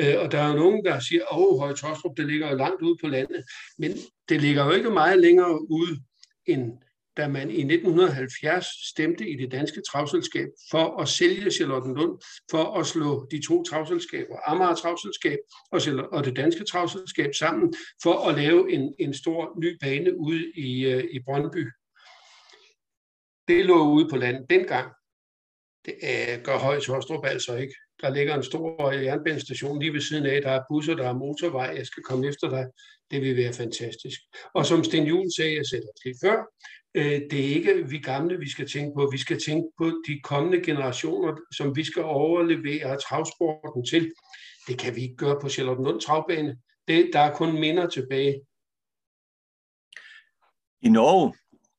Øh, 0.00 0.14
og 0.22 0.32
der 0.32 0.38
er 0.38 0.48
jo 0.48 0.54
nogen, 0.54 0.84
der 0.84 1.00
siger, 1.00 1.22
at 1.24 1.58
Høje 1.58 1.74
Tostrup, 1.74 2.16
det 2.16 2.26
ligger 2.26 2.50
jo 2.50 2.56
langt 2.56 2.82
ude 2.82 2.96
på 3.02 3.08
landet, 3.08 3.44
men 3.78 3.92
det 4.28 4.40
ligger 4.40 4.64
jo 4.64 4.70
ikke 4.70 4.90
meget 4.90 5.18
længere 5.20 5.70
ude, 5.70 6.00
end 6.46 6.72
da 7.16 7.28
man 7.28 7.50
i 7.50 7.60
1970 7.60 8.66
stemte 8.88 9.28
i 9.28 9.36
det 9.36 9.52
danske 9.52 9.82
travselskab 9.90 10.48
for 10.70 11.00
at 11.00 11.08
sælge 11.08 11.50
Charlottenlund, 11.50 12.18
for 12.50 12.78
at 12.78 12.86
slå 12.86 13.28
de 13.30 13.46
to 13.46 13.62
travselskaber, 13.62 14.36
Amager 14.46 14.74
Travselskab 14.74 15.38
og, 16.12 16.24
det 16.24 16.36
danske 16.36 16.64
travselskab 16.64 17.34
sammen, 17.34 17.74
for 18.02 18.28
at 18.28 18.34
lave 18.34 18.72
en, 18.72 18.94
en 18.98 19.14
stor 19.14 19.60
ny 19.60 19.78
bane 19.80 20.18
ude 20.18 20.52
i, 20.56 20.84
øh, 20.84 21.04
i 21.04 21.20
Brøndby. 21.24 21.70
Det 23.48 23.66
lå 23.66 23.88
ude 23.88 24.08
på 24.10 24.16
landet 24.16 24.50
dengang. 24.50 24.92
Det 25.86 25.94
øh, 26.02 26.42
gør 26.44 26.58
Høje 26.58 26.80
Tostrup 26.80 27.24
altså 27.26 27.56
ikke. 27.56 27.74
Der 28.00 28.14
ligger 28.14 28.34
en 28.34 28.42
stor 28.42 28.92
jernbanestation 28.92 29.80
lige 29.80 29.92
ved 29.92 30.00
siden 30.00 30.26
af. 30.26 30.42
Der 30.42 30.50
er 30.50 30.62
busser, 30.68 30.94
der 30.94 31.08
er 31.08 31.12
motorvej. 31.12 31.74
Jeg 31.76 31.86
skal 31.86 32.02
komme 32.02 32.28
efter 32.28 32.48
dig. 32.48 32.66
Det 33.10 33.22
vil 33.22 33.36
være 33.36 33.52
fantastisk. 33.52 34.20
Og 34.54 34.66
som 34.66 34.84
Sten 34.84 35.06
Juhl 35.06 35.30
sagde, 35.36 35.56
jeg 35.56 35.66
sætter 35.66 35.88
det 36.04 36.14
før, 36.22 36.36
øh, 36.94 37.20
det 37.30 37.40
er 37.40 37.54
ikke 37.56 37.88
vi 37.88 37.98
gamle, 37.98 38.38
vi 38.38 38.50
skal 38.50 38.68
tænke 38.68 38.92
på. 38.96 39.08
Vi 39.12 39.18
skal 39.18 39.40
tænke 39.40 39.68
på 39.78 39.84
de 40.08 40.20
kommende 40.24 40.60
generationer, 40.64 41.36
som 41.56 41.76
vi 41.76 41.84
skal 41.84 42.02
overlevere 42.02 42.98
travsporten 42.98 43.84
til. 43.84 44.12
Det 44.68 44.78
kan 44.78 44.96
vi 44.96 45.02
ikke 45.02 45.16
gøre 45.16 45.40
på 45.40 45.48
Charlottenlund 45.48 46.00
Travbane. 46.00 46.56
Det, 46.88 47.10
der 47.12 47.20
er 47.20 47.34
kun 47.34 47.60
minder 47.60 47.88
tilbage. 47.88 48.40
I 50.82 50.88
Norge, 50.88 51.34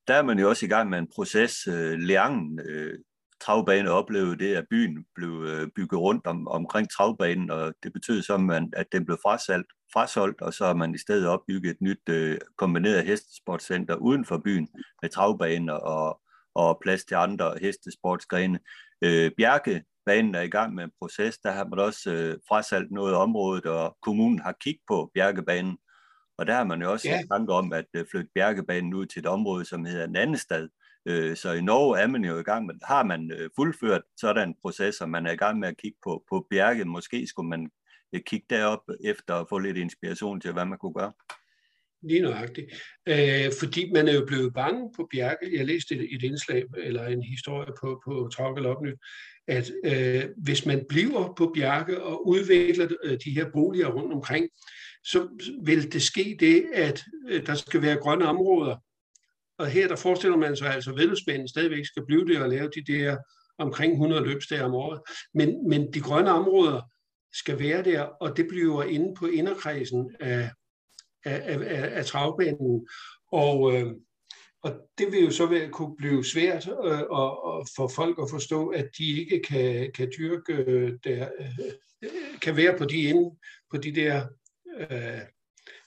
der 0.08 0.14
er 0.14 0.22
man 0.22 0.40
jo 0.40 0.50
også 0.50 0.66
i 0.66 0.70
gang 0.70 0.90
med 0.90 1.00
en 1.00 1.08
proces. 1.16 1.68
Øh, 1.68 1.74
uh, 1.74 2.00
Leangen, 2.00 2.60
uh, 2.60 2.76
øh, 2.76 3.00
travbane 3.42 3.92
oplevede 3.92 4.38
det, 4.38 4.56
at 4.56 4.66
byen 4.70 5.06
blev 5.16 5.44
øh, 5.48 5.68
bygget 5.76 6.00
rundt 6.00 6.28
om, 6.28 6.48
omkring 6.48 6.90
travbanen, 6.90 7.52
og 7.52 7.74
det 7.84 7.94
betød 7.94 8.22
så, 8.22 8.68
at 8.74 8.88
den 8.92 9.06
blev 9.06 9.18
frasalgt, 9.24 9.68
frasolgt, 9.94 10.42
og 10.42 10.54
så 10.54 10.66
har 10.66 10.74
man 10.74 10.96
i 10.96 10.98
stedet 10.98 11.28
opbygget 11.28 11.72
et 11.72 11.82
nyt 11.82 12.10
øh, 12.10 12.38
kombineret 12.58 13.06
hestesportscenter 13.06 13.96
uden 13.96 14.26
for 14.26 14.38
byen 14.38 14.68
med 15.02 15.10
travbaner 15.10 15.74
og, 15.74 16.22
og 16.56 16.80
plads 16.82 17.06
til 17.06 17.16
andre 17.16 17.54
hestesportsgrene. 17.62 18.60
Øh, 19.02 19.32
Bjerke 19.38 19.84
banen 20.06 20.36
er 20.36 20.42
i 20.42 20.50
gang 20.50 20.76
med 20.76 20.84
en 20.84 20.92
proces, 21.00 21.38
der 21.38 21.52
har 21.52 21.66
man 21.66 21.80
også 21.80 22.12
øh, 22.12 22.36
frasalgt 22.50 22.92
noget 22.92 23.14
af 23.14 23.18
området, 23.18 23.66
og 23.66 23.98
kommunen 24.02 24.40
har 24.40 24.56
kigget 24.62 24.84
på 24.88 25.12
Bjerkebanen, 25.14 25.78
og 26.38 26.48
der 26.48 26.54
har 26.54 26.64
man 26.64 26.82
jo 26.82 26.92
også 26.92 27.10
ja. 27.10 27.22
tanke 27.32 27.54
om 27.54 27.74
at 27.74 27.86
øh, 27.94 28.06
flytte 28.12 28.30
Bjerkebanen 28.36 28.94
ud 28.94 29.06
til 29.06 29.20
et 29.20 29.26
område, 29.26 29.66
som 29.66 29.86
hedder 29.86 30.08
Nannestad, 30.08 30.70
Øh, 31.08 31.36
så 31.36 31.52
i 31.52 31.62
Norge 31.62 32.00
er 32.00 32.08
man 32.08 32.26
jo 32.26 32.40
i 32.40 32.44
gang 32.44 32.66
med, 32.66 32.76
har 32.84 33.04
man 33.04 33.32
øh, 33.32 33.50
fuldført 33.56 34.02
sådan 34.18 34.50
en 34.50 34.56
proces, 34.62 35.02
og 35.02 35.10
man 35.10 35.26
er 35.26 35.32
i 35.32 35.36
gang 35.36 35.60
med 35.60 35.68
at 35.68 35.78
kigge 35.78 35.98
på, 36.04 36.24
på 36.30 36.48
bjerget. 36.50 36.88
Måske 36.88 37.28
skulle 37.28 37.50
man 37.50 37.70
øh, 38.14 38.22
kigge 38.22 38.46
derop 38.50 38.84
efter 39.04 39.34
at 39.34 39.46
få 39.50 39.60
lidt 39.60 39.78
inspiration 39.78 40.42
til, 40.42 40.52
hvad 40.52 40.66
man 40.66 40.78
kunne 40.78 40.94
gøre. 40.94 41.12
Lige 42.04 42.22
nøjagtigt. 42.22 42.68
Øh, 43.08 43.52
fordi 43.60 43.92
man 43.92 44.08
er 44.08 44.14
jo 44.14 44.26
blevet 44.26 44.54
bange 44.54 44.92
på 44.96 45.08
Bjerke. 45.12 45.58
Jeg 45.58 45.66
læste 45.66 45.96
et, 45.96 46.16
et 46.16 46.24
indslag, 46.24 46.64
eller 46.78 47.08
en 47.08 47.24
historie 47.24 47.72
på, 47.82 48.02
på 48.06 48.30
Travgal 48.34 48.66
Opnyt, 48.66 49.00
at 49.48 49.72
øh, 49.86 50.24
hvis 50.38 50.66
man 50.66 50.86
bliver 50.90 51.34
på 51.38 51.52
Bjerke 51.56 52.04
og 52.04 52.28
udvikler 52.28 52.88
øh, 53.04 53.18
de 53.26 53.32
her 53.32 53.46
boliger 53.54 53.88
rundt 53.88 54.14
omkring, 54.14 54.50
så 55.04 55.28
vil 55.64 55.94
det 55.94 56.02
ske 56.02 56.38
det, 56.40 56.66
at 56.74 57.04
øh, 57.30 57.46
der 57.46 57.56
skal 57.56 57.82
være 57.82 57.96
grønne 57.96 58.26
områder, 58.26 58.76
og 59.60 59.68
her 59.68 59.88
der 59.88 59.96
forestiller 59.96 60.38
man 60.38 60.56
sig 60.56 60.74
altså, 60.74 60.90
at 60.90 60.98
vedløbsbanen 60.98 61.48
stadigvæk 61.48 61.86
skal 61.86 62.06
blive 62.06 62.26
det 62.26 62.42
og 62.42 62.50
lave 62.50 62.70
de 62.76 62.94
der 62.94 63.18
omkring 63.58 63.92
100 63.92 64.24
løbsdage 64.24 64.64
om 64.64 64.74
året. 64.74 65.02
Men, 65.34 65.70
men 65.70 65.94
de 65.94 66.02
grønne 66.02 66.32
områder 66.32 66.82
skal 67.34 67.60
være 67.60 67.84
der, 67.84 68.02
og 68.02 68.38
det 68.38 68.48
bliver 68.48 68.84
inde 68.84 69.16
på 69.16 69.26
inderkredsen 69.26 70.16
af, 70.20 70.52
af, 71.26 71.60
af, 71.60 71.98
af 71.98 72.06
travbanen. 72.06 72.88
Og, 73.32 73.74
øh, 73.74 73.94
og 74.64 74.74
det 74.98 75.12
vil 75.12 75.24
jo 75.24 75.32
så 75.32 75.46
være, 75.46 75.70
kunne 75.70 75.96
blive 75.98 76.26
svært 76.26 76.68
øh, 76.68 77.02
og, 77.10 77.44
og 77.46 77.68
for 77.76 77.88
folk 77.96 78.20
at 78.22 78.30
forstå, 78.30 78.68
at 78.68 78.90
de 78.98 79.20
ikke 79.20 79.42
kan, 79.48 79.92
kan 79.96 80.12
dyrke 80.18 80.54
øh, 80.54 80.94
der, 81.04 81.30
øh, 81.40 82.10
kan 82.42 82.58
være 82.58 82.78
på 82.78 82.86
de, 82.86 83.02
inde, 83.02 83.38
på 83.72 83.78
de 83.78 83.96
der 83.96 84.28
øh, 84.80 85.22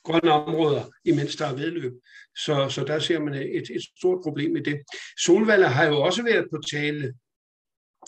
grønne 0.05 0.33
områder, 0.33 0.85
imens 1.05 1.37
der 1.37 1.47
er 1.47 1.55
vedløb. 1.55 1.93
Så, 2.45 2.69
så 2.69 2.85
der 2.85 2.99
ser 2.99 3.21
man 3.21 3.35
et, 3.35 3.71
et 3.71 3.83
stort 3.99 4.23
problem 4.23 4.57
i 4.57 4.61
det. 4.61 4.81
Solvalder 5.25 5.69
har 5.69 5.87
jo 5.87 6.03
også 6.03 6.23
været 6.23 6.47
på 6.51 6.61
tale 6.71 7.15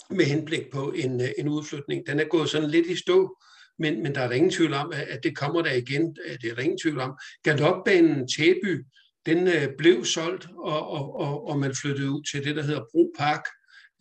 med 0.09 0.25
henblik 0.25 0.71
på 0.71 0.91
en, 0.91 1.21
en 1.37 1.47
udflytning. 1.47 2.07
Den 2.07 2.19
er 2.19 2.23
gået 2.23 2.49
sådan 2.49 2.69
lidt 2.69 2.87
i 2.87 2.95
stå, 2.95 3.37
men, 3.79 4.03
men 4.03 4.15
der 4.15 4.21
er 4.21 4.27
der 4.27 4.35
ingen 4.35 4.51
tvivl 4.51 4.73
om, 4.73 4.93
at 4.95 5.23
det 5.23 5.37
kommer 5.37 5.61
der 5.61 5.73
igen. 5.73 6.17
Øh, 6.25 6.37
det 6.41 6.51
er 6.51 6.55
der 6.55 6.61
ingen 6.61 6.79
tvivl 6.83 6.99
om. 6.99 7.17
Galopbanen 7.43 8.27
Tæby, 8.27 8.85
den 9.25 9.47
øh, 9.47 9.67
blev 9.77 10.05
solgt, 10.05 10.47
og, 10.57 10.87
og, 10.87 11.15
og, 11.15 11.47
og 11.47 11.59
man 11.59 11.75
flyttede 11.81 12.11
ud 12.11 12.23
til 12.31 12.43
det, 12.43 12.55
der 12.55 12.63
hedder 12.63 12.85
Bro 12.91 13.13
Park, 13.17 13.43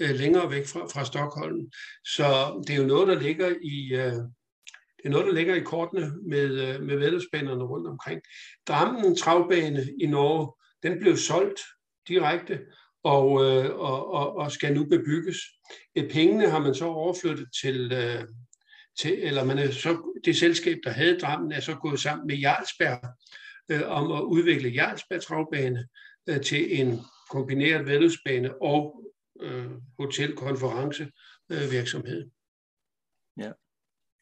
øh, 0.01 0.11
længere 0.11 0.51
væk 0.51 0.67
fra, 0.67 0.81
fra 0.81 1.05
Stockholm. 1.05 1.61
Så 2.05 2.63
det 2.67 2.75
er 2.75 2.81
jo 2.81 2.87
noget, 2.87 3.09
der 3.09 3.21
ligger 3.21 3.55
i, 3.63 3.95
øh, 3.95 4.23
det 5.03 5.09
er 5.09 5.13
noget, 5.13 5.27
der 5.27 5.33
ligger 5.33 5.55
i 5.55 5.61
kortene 5.61 6.13
med, 6.29 6.75
øh, 6.75 6.83
med 6.83 6.97
vedløbsbanerne 6.97 7.65
rundt 7.65 7.89
omkring. 7.89 8.21
Drammen 8.69 9.17
travbane 9.17 9.87
i 10.01 10.07
Norge, 10.07 10.53
den 10.83 11.01
blev 11.01 11.17
solgt 11.17 11.61
direkte 12.09 12.61
og, 13.05 13.45
øh, 13.45 13.75
og, 13.75 14.13
og, 14.13 14.37
og 14.37 14.53
skal 14.53 14.75
nu 14.75 14.85
bebygges. 14.85 15.37
Pengene 16.11 16.51
har 16.51 16.59
man 16.59 16.75
så 16.75 16.85
overflyttet 16.85 17.49
til, 17.63 17.93
øh, 17.93 18.25
til 19.01 19.19
eller 19.23 19.45
man 19.45 19.59
er 19.59 19.71
så, 19.71 20.19
det 20.25 20.37
selskab, 20.37 20.79
der 20.85 20.91
havde 20.91 21.19
Drammen, 21.19 21.53
er 21.53 21.61
så 21.61 21.75
gået 21.75 22.01
sammen 22.01 22.27
med 22.27 22.37
Jarlsberg 22.37 22.99
øh, 23.71 23.83
om 23.87 24.13
at 24.13 24.21
udvikle 24.21 24.69
Jarlsberg 24.69 25.23
travbane 25.23 25.89
øh, 26.29 26.41
til 26.41 26.81
en 26.81 27.01
kombineret 27.31 27.87
vedløbsbane 27.87 28.63
og 28.63 29.03
øh, 29.41 29.71
hotelkonferencevirksomhed. 29.99 32.21
Ja. 32.21 32.27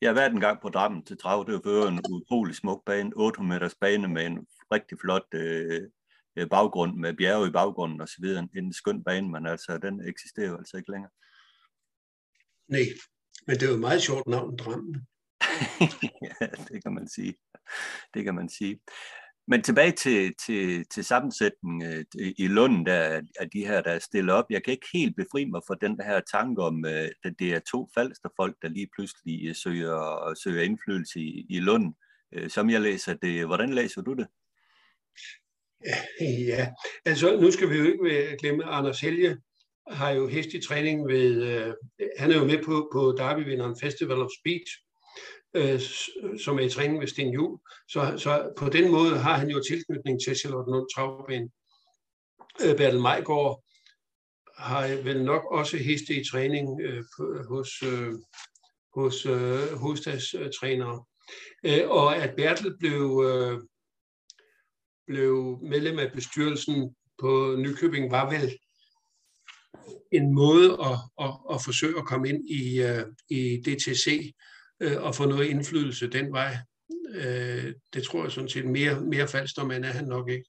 Jeg 0.00 0.08
har 0.08 0.14
været 0.14 0.32
en 0.32 0.40
gang 0.40 0.60
på 0.60 0.68
Drammen 0.68 1.04
til 1.04 1.18
Trav. 1.18 1.44
Det 1.46 1.64
var 1.64 1.88
en 1.88 2.00
utrolig 2.12 2.54
smuk 2.54 2.84
bane. 2.86 3.12
800 3.16 3.60
meters 3.60 3.74
bane 3.74 4.08
med 4.08 4.26
en 4.26 4.46
rigtig 4.72 4.98
flot 5.00 5.34
øh, 5.34 5.82
øh, 6.36 6.48
baggrund 6.48 6.96
med 6.96 7.14
bjerge 7.14 7.48
i 7.48 7.50
baggrunden 7.50 8.00
osv. 8.00 8.24
En, 8.24 8.50
en 8.56 8.72
skøn 8.72 9.04
bane, 9.04 9.28
men 9.28 9.46
altså, 9.46 9.78
den 9.78 10.08
eksisterer 10.08 10.48
jo 10.48 10.56
altså 10.56 10.76
ikke 10.76 10.90
længere. 10.90 11.12
Nej, 12.68 12.86
men 13.46 13.56
det 13.56 13.62
er 13.62 13.68
jo 13.68 13.74
et 13.74 13.80
meget 13.80 14.02
sjovt 14.02 14.26
navn, 14.26 14.56
Drammen. 14.56 15.06
ja, 16.28 16.46
det 16.68 16.82
kan 16.82 16.94
man 16.94 17.08
sige. 17.08 17.34
Det 18.14 18.24
kan 18.24 18.34
man 18.34 18.48
sige. 18.48 18.80
Men 19.50 19.62
tilbage 19.62 19.92
til, 19.92 20.34
til, 20.46 20.84
til 20.94 21.04
sammensætningen 21.04 21.82
øh, 22.20 22.32
i 22.38 22.46
Lund, 22.46 22.86
der, 22.86 23.20
af 23.40 23.50
de 23.50 23.66
her, 23.66 23.82
der 23.82 23.90
er 23.90 23.98
stillet 23.98 24.34
op. 24.34 24.44
Jeg 24.50 24.64
kan 24.64 24.72
ikke 24.72 24.86
helt 24.92 25.16
befri 25.16 25.44
mig 25.44 25.60
for 25.66 25.74
den 25.74 26.00
her 26.04 26.20
tanke 26.20 26.62
om, 26.62 26.84
øh, 26.86 27.08
at 27.24 27.32
det 27.38 27.54
er 27.54 27.60
to 27.70 27.88
folk, 28.36 28.56
der 28.62 28.68
lige 28.68 28.88
pludselig 28.96 29.48
øh, 29.48 29.54
søger, 29.54 30.34
søger 30.44 30.62
indflydelse 30.62 31.20
i, 31.20 31.46
i 31.50 31.60
Lund. 31.60 31.94
som 32.48 32.70
jeg 32.70 32.80
læser 32.80 33.14
det. 33.14 33.46
Hvordan 33.46 33.74
læser 33.74 34.02
du 34.02 34.14
det? 34.14 34.26
Ja, 36.46 36.68
altså 37.04 37.40
nu 37.40 37.50
skal 37.50 37.70
vi 37.70 37.76
jo 37.76 37.84
ikke 37.84 38.36
glemme, 38.40 38.64
at 38.64 38.70
Anders 38.70 39.00
Helge 39.00 39.36
har 39.90 40.10
jo 40.10 40.28
hest 40.28 40.54
i 40.54 40.60
træning 40.60 41.08
ved, 41.08 41.42
øh, 41.42 41.74
han 42.18 42.30
er 42.30 42.38
jo 42.38 42.44
med 42.44 42.62
på, 42.64 42.90
på 42.92 43.14
Derby-vinderen 43.18 43.80
Festival 43.80 44.18
of 44.18 44.30
Speech, 44.40 44.72
øh, 45.54 45.80
som 46.44 46.58
er 46.58 46.62
i 46.62 46.70
træning 46.70 47.00
ved 47.00 47.06
Sten 47.06 47.32
Juhl. 47.34 47.60
Så, 47.88 48.14
så 48.18 48.52
på 48.58 48.68
den 48.68 48.90
måde 48.90 49.18
har 49.18 49.36
han 49.38 49.50
jo 49.50 49.62
tilknytning 49.62 50.20
til 50.22 50.36
Charlotte 50.36 50.94
Travbanen. 50.94 51.50
Øh, 52.64 52.76
Bertel 52.76 53.00
Majgaard 53.00 53.64
har 54.56 55.02
vel 55.02 55.24
nok 55.24 55.42
også 55.50 55.76
heste 55.76 56.14
i 56.14 56.24
træning 56.24 56.80
øh, 56.82 57.04
på, 57.16 57.42
hos, 57.48 57.82
øh, 57.82 58.12
hos 58.94 59.26
øh, 59.26 59.72
hovedstadstrænere. 59.78 61.04
Øh, 61.64 61.90
og 61.90 62.16
at 62.16 62.36
Bertel 62.36 62.78
blev, 62.78 63.22
øh, 63.26 63.60
blev 65.06 65.58
medlem 65.62 65.98
af 65.98 66.12
bestyrelsen 66.12 66.94
på 67.18 67.56
Nykøbing 67.58 68.10
var 68.10 68.30
vel 68.30 68.58
en 70.12 70.34
måde 70.34 70.72
at, 70.72 71.26
at, 71.26 71.32
at 71.54 71.62
forsøge 71.64 71.98
at 71.98 72.06
komme 72.06 72.28
ind 72.28 72.50
i, 72.50 72.82
uh, 72.82 73.02
i 73.28 73.62
DTC 73.64 74.34
uh, 74.84 75.02
og 75.04 75.14
få 75.14 75.26
noget 75.26 75.46
indflydelse 75.46 76.10
den 76.10 76.32
vej. 76.32 76.56
Uh, 77.14 77.72
det 77.94 78.02
tror 78.04 78.22
jeg 78.22 78.32
sådan 78.32 78.48
set 78.48 78.66
mere, 78.66 79.00
mere 79.00 79.28
falsk, 79.28 79.64
men 79.64 79.84
er 79.84 79.92
han 79.92 80.04
nok 80.04 80.30
ikke. 80.30 80.48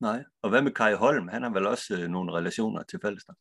Nej, 0.00 0.24
og 0.42 0.50
hvad 0.50 0.62
med 0.62 0.72
Kai 0.72 0.94
Holm? 0.94 1.28
Han 1.28 1.42
har 1.42 1.50
vel 1.50 1.66
også 1.66 1.94
uh, 1.94 2.10
nogle 2.10 2.32
relationer 2.32 2.82
til 2.82 2.98
Falster? 3.02 3.32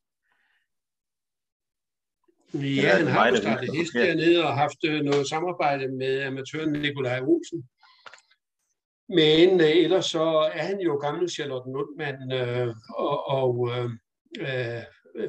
Ja, 2.53 2.97
han 2.97 3.07
har 3.07 3.28
jo 3.28 3.36
startet 3.36 3.76
hest 3.76 3.93
dernede 3.93 4.43
og 4.43 4.57
haft 4.57 4.78
noget 4.84 5.30
samarbejde 5.30 5.88
med 5.88 6.22
amatøren 6.22 6.72
Nikolaj 6.72 7.19
Olsen. 7.22 7.69
Men 9.09 9.61
øh, 9.61 9.69
ellers 9.69 10.05
så 10.05 10.24
er 10.53 10.63
han 10.63 10.80
jo 10.80 10.95
gammel 10.95 11.30
Charlotte 11.30 11.72
Nordmann, 11.72 12.32
øh, 12.32 12.76
og, 12.97 13.28
og 13.28 13.69
øh, 14.39 14.82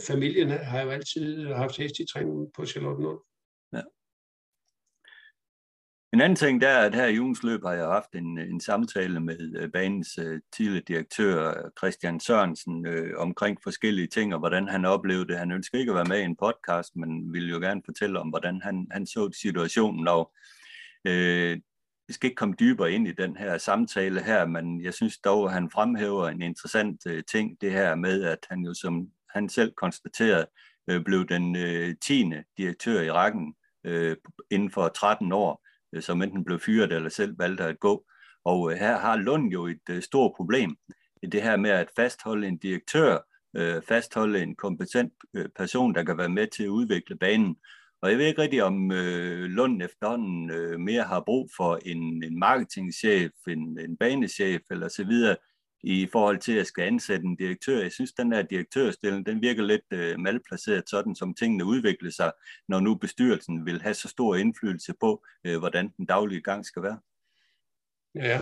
familien 0.06 0.50
har 0.50 0.82
jo 0.82 0.90
altid 0.90 1.46
haft 1.46 1.76
hest 1.76 1.98
i 1.98 2.06
træning 2.12 2.52
på 2.56 2.66
Charlottenlund. 2.66 3.18
Ja. 3.18 3.31
En 6.14 6.20
anden 6.20 6.36
ting 6.36 6.60
der 6.60 6.68
er, 6.68 6.86
at 6.86 6.94
her 6.94 7.06
i 7.06 7.18
ugens 7.18 7.42
løb 7.42 7.62
har 7.64 7.72
jeg 7.72 7.86
haft 7.86 8.14
en, 8.14 8.38
en 8.38 8.60
samtale 8.60 9.20
med 9.20 9.56
øh, 9.56 9.70
banens 9.70 10.18
øh, 10.18 10.40
tidligere 10.56 10.84
direktør 10.88 11.70
Christian 11.78 12.20
Sørensen 12.20 12.86
øh, 12.86 13.18
omkring 13.18 13.58
forskellige 13.62 14.06
ting, 14.06 14.34
og 14.34 14.38
hvordan 14.38 14.68
han 14.68 14.84
oplevede 14.84 15.28
det. 15.28 15.38
Han 15.38 15.52
ønsker 15.52 15.78
ikke 15.78 15.90
at 15.90 15.96
være 15.96 16.04
med 16.04 16.20
i 16.20 16.24
en 16.24 16.36
podcast, 16.36 16.96
men 16.96 17.32
ville 17.32 17.50
jo 17.50 17.58
gerne 17.58 17.82
fortælle 17.84 18.20
om, 18.20 18.28
hvordan 18.28 18.60
han, 18.62 18.86
han 18.90 19.06
så 19.06 19.30
situationen. 19.42 20.08
Og, 20.08 20.32
øh, 21.04 21.58
vi 22.08 22.12
skal 22.12 22.26
ikke 22.26 22.36
komme 22.36 22.54
dybere 22.60 22.92
ind 22.92 23.08
i 23.08 23.12
den 23.12 23.36
her 23.36 23.58
samtale 23.58 24.22
her, 24.22 24.46
men 24.46 24.84
jeg 24.84 24.94
synes 24.94 25.18
dog, 25.18 25.46
at 25.46 25.52
han 25.52 25.70
fremhæver 25.70 26.28
en 26.28 26.42
interessant 26.42 27.06
øh, 27.06 27.22
ting, 27.30 27.60
det 27.60 27.72
her 27.72 27.94
med, 27.94 28.22
at 28.22 28.46
han 28.50 28.60
jo 28.60 28.74
som 28.74 29.08
han 29.30 29.48
selv 29.48 29.72
konstaterede, 29.72 30.46
øh, 30.90 31.04
blev 31.04 31.28
den 31.28 31.56
øh, 31.56 31.94
10. 32.02 32.32
direktør 32.58 33.00
i 33.00 33.10
rækken 33.10 33.54
øh, 33.84 34.16
inden 34.50 34.70
for 34.70 34.88
13 34.88 35.32
år, 35.32 35.62
Øh, 35.94 36.02
som 36.02 36.22
enten 36.22 36.44
blev 36.44 36.60
fyret 36.60 36.92
eller 36.92 37.08
selv 37.08 37.38
valgte 37.38 37.64
at 37.64 37.80
gå. 37.80 38.04
Og 38.44 38.72
øh, 38.72 38.78
her 38.78 38.98
har 38.98 39.16
Lund 39.16 39.52
jo 39.52 39.66
et 39.66 39.88
øh, 39.90 40.02
stort 40.02 40.32
problem 40.36 40.76
i 41.22 41.26
det 41.26 41.42
her 41.42 41.56
med 41.56 41.70
at 41.70 41.88
fastholde 41.96 42.46
en 42.46 42.58
direktør, 42.58 43.18
fastholde 43.88 44.42
en 44.42 44.54
kompetent 44.54 45.12
person, 45.56 45.94
der 45.94 46.04
kan 46.04 46.18
være 46.18 46.28
med 46.28 46.46
til 46.46 46.62
at 46.62 46.68
udvikle 46.68 47.16
banen. 47.16 47.56
Og 48.02 48.10
jeg 48.10 48.18
ved 48.18 48.26
ikke 48.26 48.42
rigtig, 48.42 48.62
om 48.62 48.92
øh, 48.92 49.44
Lund 49.44 49.82
efterhånden 49.82 50.50
øh, 50.50 50.80
mere 50.80 51.02
har 51.02 51.20
brug 51.20 51.50
for 51.56 51.78
en, 51.86 52.22
en 52.22 52.38
marketingchef, 52.38 53.32
en, 53.48 53.78
en 53.78 53.96
banechef 53.96 54.60
eller 54.70 54.88
så 54.88 55.04
videre, 55.04 55.36
i 55.82 56.08
forhold 56.12 56.38
til 56.38 56.52
at 56.52 56.66
skal 56.66 56.84
ansætte 56.84 57.24
en 57.24 57.36
direktør. 57.36 57.82
Jeg 57.82 57.92
synes, 57.92 58.12
den 58.12 58.32
der 58.32 58.42
direktørstilling, 58.42 59.26
den 59.26 59.42
virker 59.42 59.62
lidt 59.62 59.92
øh, 59.92 60.18
malplaceret, 60.18 60.88
sådan 60.88 61.14
som 61.14 61.34
tingene 61.34 61.64
udvikler 61.64 62.10
sig, 62.10 62.32
når 62.68 62.80
nu 62.80 62.94
bestyrelsen 62.94 63.66
vil 63.66 63.82
have 63.82 63.94
så 63.94 64.08
stor 64.08 64.36
indflydelse 64.36 64.94
på, 65.00 65.24
øh, 65.46 65.58
hvordan 65.58 65.88
den 65.96 66.06
daglige 66.06 66.40
gang 66.40 66.66
skal 66.66 66.82
være. 66.82 66.98
Ja. 68.14 68.40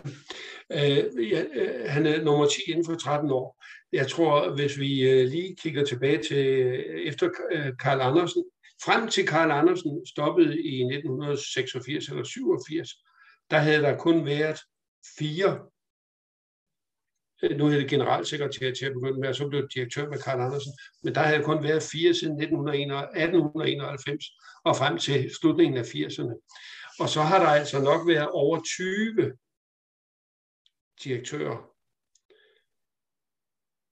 Øh, 0.72 1.30
ja, 1.30 1.45
øh, 1.55 1.91
han 1.91 2.07
er 2.07 2.24
nummer 2.24 2.47
10 2.47 2.61
inden 2.70 2.84
for 2.84 2.95
13 2.95 3.30
år. 3.30 3.64
Jeg 3.93 4.09
tror, 4.09 4.55
hvis 4.55 4.78
vi 4.78 5.11
øh, 5.11 5.28
lige 5.28 5.57
kigger 5.57 5.84
tilbage 5.84 6.22
til 6.22 6.47
øh, 6.47 7.01
efter 7.01 7.30
øh, 7.53 7.72
Karl 7.82 8.01
Andersen, 8.01 8.45
frem 8.84 9.09
til 9.09 9.26
Karl 9.26 9.51
Andersen 9.51 10.07
stoppede 10.07 10.62
i 10.62 10.82
1986 10.82 12.09
eller 12.09 12.24
87, 12.24 12.88
der 13.51 13.59
havde 13.59 13.82
der 13.82 13.97
kun 13.97 14.24
været 14.26 14.61
fire 15.18 15.59
Øh, 17.43 17.57
nu 17.57 17.66
er 17.66 17.70
det 17.70 17.91
generalsekretær 17.91 18.72
til 18.72 18.86
at 18.86 18.93
begynde 18.93 19.20
med, 19.20 19.28
og 19.28 19.34
så 19.34 19.49
blev 19.49 19.62
det 19.62 19.74
direktør 19.74 20.09
med 20.09 20.18
Karl 20.18 20.41
Andersen. 20.41 20.72
Men 21.03 21.14
der 21.14 21.20
havde 21.20 21.43
kun 21.43 21.62
været 21.62 21.82
fire 21.82 22.14
siden 22.14 22.41
1891 22.41 24.24
og 24.64 24.76
frem 24.76 24.99
til 24.99 25.30
slutningen 25.41 25.78
af 25.78 25.95
80'erne. 25.95 26.34
Og 27.01 27.09
så 27.09 27.22
har 27.22 27.38
der 27.38 27.47
altså 27.47 27.82
nok 27.82 28.09
været 28.09 28.28
over 28.28 28.61
20 28.62 29.32
direktører. 31.05 31.70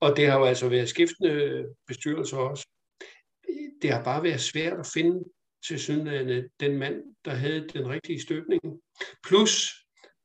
Og 0.01 0.17
det 0.17 0.27
har 0.27 0.39
jo 0.39 0.45
altså 0.45 0.69
været 0.69 0.89
skiftende 0.89 1.67
bestyrelser 1.87 2.37
også. 2.37 2.69
Det 3.83 3.93
har 3.93 4.05
bare 4.05 4.23
været 4.23 4.41
svært 4.41 4.79
at 4.79 4.87
finde 4.95 5.25
til 5.67 5.81
synligheden 5.81 6.49
den 6.61 6.79
mand, 6.79 7.03
der 7.25 7.31
havde 7.31 7.69
den 7.69 7.89
rigtige 7.89 8.23
støbning. 8.23 8.63
Plus, 9.27 9.73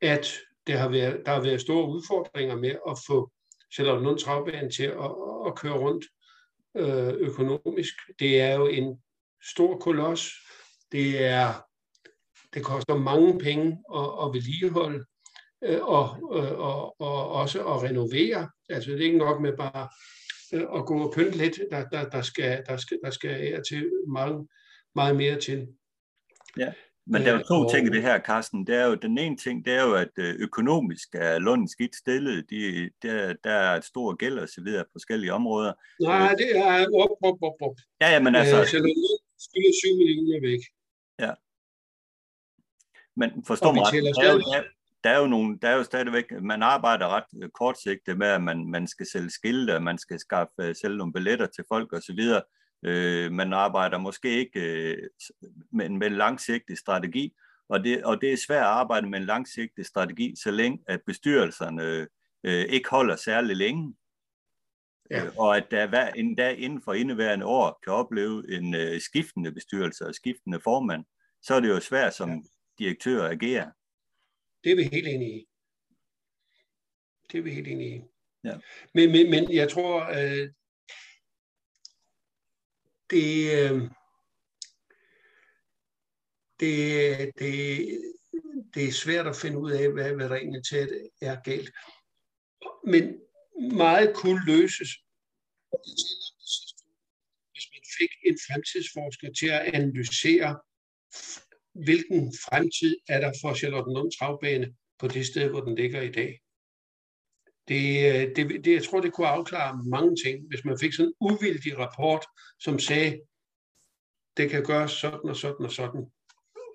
at 0.01 0.39
det 0.68 0.80
har 0.80 0.89
været, 0.89 1.22
der 1.26 1.32
har 1.32 1.41
været 1.41 1.61
store 1.61 1.89
udfordringer 1.89 2.55
med 2.55 2.76
at 2.89 2.97
få 3.07 3.32
Charlotte 3.74 4.24
Travbane 4.24 4.70
til 4.70 4.84
at, 4.84 5.11
at 5.47 5.55
køre 5.55 5.78
rundt 5.80 6.05
øh, 6.78 7.14
økonomisk. 7.14 7.93
Det 8.20 8.41
er 8.41 8.55
jo 8.55 8.68
en 8.68 9.01
stor 9.53 9.78
koloss. 9.78 10.32
Det 10.91 11.24
er 11.24 11.53
det 12.53 12.64
koster 12.64 12.95
mange 12.95 13.39
penge 13.39 13.66
at, 13.95 14.09
at 14.24 14.34
vedligeholde 14.34 15.05
øh, 15.64 15.82
og, 15.82 16.32
øh, 16.38 16.59
og, 16.59 17.01
og 17.01 17.32
også 17.32 17.68
at 17.68 17.84
renovere. 17.84 18.49
Altså 18.70 18.91
det 18.91 18.99
er 18.99 19.05
ikke 19.05 19.18
nok 19.18 19.41
med 19.41 19.57
bare 19.57 19.89
øh, 20.53 20.80
at 20.80 20.86
gå 20.86 21.07
og 21.07 21.14
pynte 21.16 21.38
lidt. 21.38 21.59
Der, 21.72 21.89
der, 21.89 22.09
der, 22.09 22.22
skal, 22.22 22.64
der, 22.68 22.78
skal, 22.78 22.99
der 23.03 23.09
skal 23.09 23.64
til 23.70 23.91
mange, 24.07 24.47
meget 24.95 25.16
mere 25.16 25.39
til. 25.39 25.68
Ja. 26.57 26.74
Men 27.05 27.21
der 27.21 27.33
er 27.33 27.37
jo 27.37 27.43
to 27.43 27.69
ting 27.69 27.87
i 27.87 27.89
det 27.89 28.01
her, 28.01 28.19
Carsten. 28.19 28.67
Det 28.67 28.75
er 28.75 28.85
jo, 28.85 28.95
den 28.95 29.17
ene 29.17 29.37
ting, 29.37 29.65
det 29.65 29.73
er 29.73 29.83
jo, 29.83 29.93
at 29.93 30.11
øh, 30.17 30.35
økonomisk 30.39 31.15
er 31.15 31.39
Lund 31.39 31.67
skidt 31.67 31.95
stillet. 31.95 32.49
De, 32.49 32.89
der, 33.01 33.33
der 33.43 33.51
er 33.51 33.77
et 33.77 33.85
stort 33.85 34.19
gæld 34.19 34.39
og 34.39 34.49
så 34.49 34.61
videre 34.61 34.83
på 34.83 34.89
forskellige 34.91 35.33
områder. 35.33 35.73
Nej, 35.99 36.31
øh, 36.31 36.37
det 36.37 36.57
er 36.57 36.85
op, 37.01 37.09
op, 37.21 37.37
op, 37.41 37.53
op. 37.61 37.75
Ja, 38.01 38.11
ja, 38.11 38.19
men 38.19 38.35
altså... 38.35 38.59
Øh, 38.59 38.67
så 38.67 38.77
skylder 39.39 39.73
7 39.83 39.97
millioner 39.97 40.41
væk. 40.41 40.59
Ja. 41.19 41.31
Men 43.15 43.45
forstår 43.45 43.71
mig 43.71 43.83
ret, 43.83 44.15
der, 44.15 44.29
er 44.29 44.33
jo, 44.33 44.39
der, 44.39 44.63
der, 45.03 45.09
er 45.09 45.19
jo 45.19 45.27
nogle, 45.27 45.59
der 45.61 45.69
er 45.69 45.75
jo 45.75 45.83
stadigvæk, 45.83 46.25
man 46.41 46.63
arbejder 46.63 47.07
ret 47.07 47.51
kortsigtet 47.53 48.17
med, 48.17 48.27
at 48.27 48.43
man, 48.43 48.65
man 48.65 48.87
skal 48.87 49.05
sælge 49.05 49.29
skilte, 49.29 49.79
man 49.79 49.97
skal 49.97 50.19
skaffe, 50.19 50.73
sælge 50.81 50.97
nogle 50.97 51.13
billetter 51.13 51.45
til 51.45 51.63
folk 51.67 51.93
og 51.93 52.01
så 52.01 52.13
videre. 52.13 52.41
Øh, 52.86 53.31
man 53.31 53.53
arbejder 53.53 53.97
måske 53.97 54.29
ikke 54.29 54.59
øh, 54.59 55.09
med, 55.71 55.89
med 55.89 56.07
en 56.07 56.13
langsigtet 56.13 56.77
strategi, 56.77 57.34
og 57.69 57.84
det, 57.84 58.03
og 58.03 58.21
det 58.21 58.34
er 58.34 58.38
svært 58.38 58.63
at 58.63 58.67
arbejde 58.67 59.09
med 59.09 59.19
en 59.19 59.25
langsigtet 59.25 59.86
strategi, 59.86 60.36
så 60.43 60.51
længe 60.51 60.84
at 60.88 61.01
bestyrelserne 61.05 62.07
øh, 62.43 62.65
ikke 62.69 62.89
holder 62.89 63.15
særlig 63.15 63.55
længe. 63.55 63.95
Ja. 65.11 65.25
Øh, 65.25 65.31
og 65.38 65.57
at 65.57 65.67
der 65.71 65.88
hver, 65.88 66.09
en 66.09 66.36
dag 66.36 66.59
inden 66.59 66.81
for 66.81 66.93
indeværende 66.93 67.45
år 67.45 67.79
kan 67.84 67.93
opleve 67.93 68.57
en 68.57 68.75
øh, 68.75 69.01
skiftende 69.01 69.51
bestyrelse 69.51 70.05
og 70.05 70.15
skiftende 70.15 70.59
formand, 70.59 71.05
så 71.41 71.55
er 71.55 71.59
det 71.59 71.69
jo 71.69 71.79
svært 71.79 72.13
som 72.13 72.29
ja. 72.29 72.39
direktør 72.79 73.23
at 73.23 73.31
agere. 73.31 73.71
Det 74.63 74.71
er 74.71 74.75
vi 74.75 74.84
helt 74.84 75.07
enige 75.07 75.39
i. 75.39 75.45
Det 77.31 77.38
er 77.38 77.41
vi 77.41 77.51
helt 77.51 77.67
enige 77.67 77.95
i. 77.95 78.01
Ja. 78.43 78.57
Men, 78.93 79.11
men, 79.11 79.29
men 79.29 79.53
jeg 79.53 79.69
tror, 79.69 80.05
øh, 80.05 80.49
det, 83.14 83.32
øh, 83.59 83.82
det, 86.59 87.32
det, 87.39 87.53
det 88.74 88.88
er 88.88 88.91
svært 88.91 89.28
at 89.28 89.36
finde 89.36 89.57
ud 89.57 89.72
af, 89.72 89.91
hvad, 89.93 90.14
hvad 90.16 90.30
der 90.30 90.36
egentlig 90.36 90.66
til 90.66 91.09
er 91.22 91.41
galt. 91.41 91.72
Men 92.86 93.03
meget 93.76 94.16
kunne 94.16 94.45
løses, 94.45 94.89
hvis 97.51 97.68
man 97.74 97.84
fik 97.97 98.11
en 98.26 98.38
fremtidsforsker 98.47 99.30
til 99.39 99.47
at 99.47 99.61
analysere, 99.74 100.59
hvilken 101.74 102.34
fremtid 102.45 102.95
er 103.09 103.20
der 103.20 103.34
for 103.41 103.53
Charlottenlund 103.53 104.11
Travbane 104.11 104.76
på 104.99 105.07
det 105.07 105.26
sted, 105.26 105.49
hvor 105.49 105.61
den 105.61 105.76
ligger 105.76 106.01
i 106.01 106.11
dag. 106.11 106.39
Det, 107.68 107.84
øh, 108.09 108.36
det, 108.36 108.66
det, 108.66 108.74
jeg 108.74 108.84
tror, 108.84 109.01
det 109.01 109.14
kunne 109.14 109.28
afklare 109.28 109.84
mange 109.89 110.16
ting, 110.26 110.47
hvis 110.47 110.66
man 110.66 110.80
fik 110.80 110.93
sådan 110.93 111.07
en 111.07 111.14
uvildig 111.20 111.78
rapport, 111.78 112.26
som 112.59 112.80
sagde, 112.80 113.22
det 114.38 114.49
kan 114.49 114.64
gøres 114.64 114.91
sådan 114.91 115.30
og 115.30 115.36
sådan 115.36 115.66
og 115.66 115.72
sådan. 115.72 116.05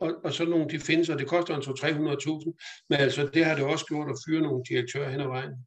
og, 0.00 0.24
og 0.24 0.32
så 0.32 0.44
nogle 0.44 0.70
de 0.70 0.80
findes, 0.80 1.08
og 1.08 1.18
det 1.18 1.28
koster 1.28 1.56
en 1.56 1.62
300.000, 1.62 2.86
men 2.90 2.98
altså 3.00 3.30
det 3.34 3.44
har 3.44 3.54
det 3.54 3.64
også 3.64 3.86
gjort 3.86 4.10
at 4.10 4.18
fyre 4.26 4.42
nogle 4.42 4.64
direktører 4.68 5.10
hen 5.10 5.20
ad 5.20 5.26
vejen. 5.26 5.66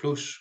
Plus. 0.00 0.38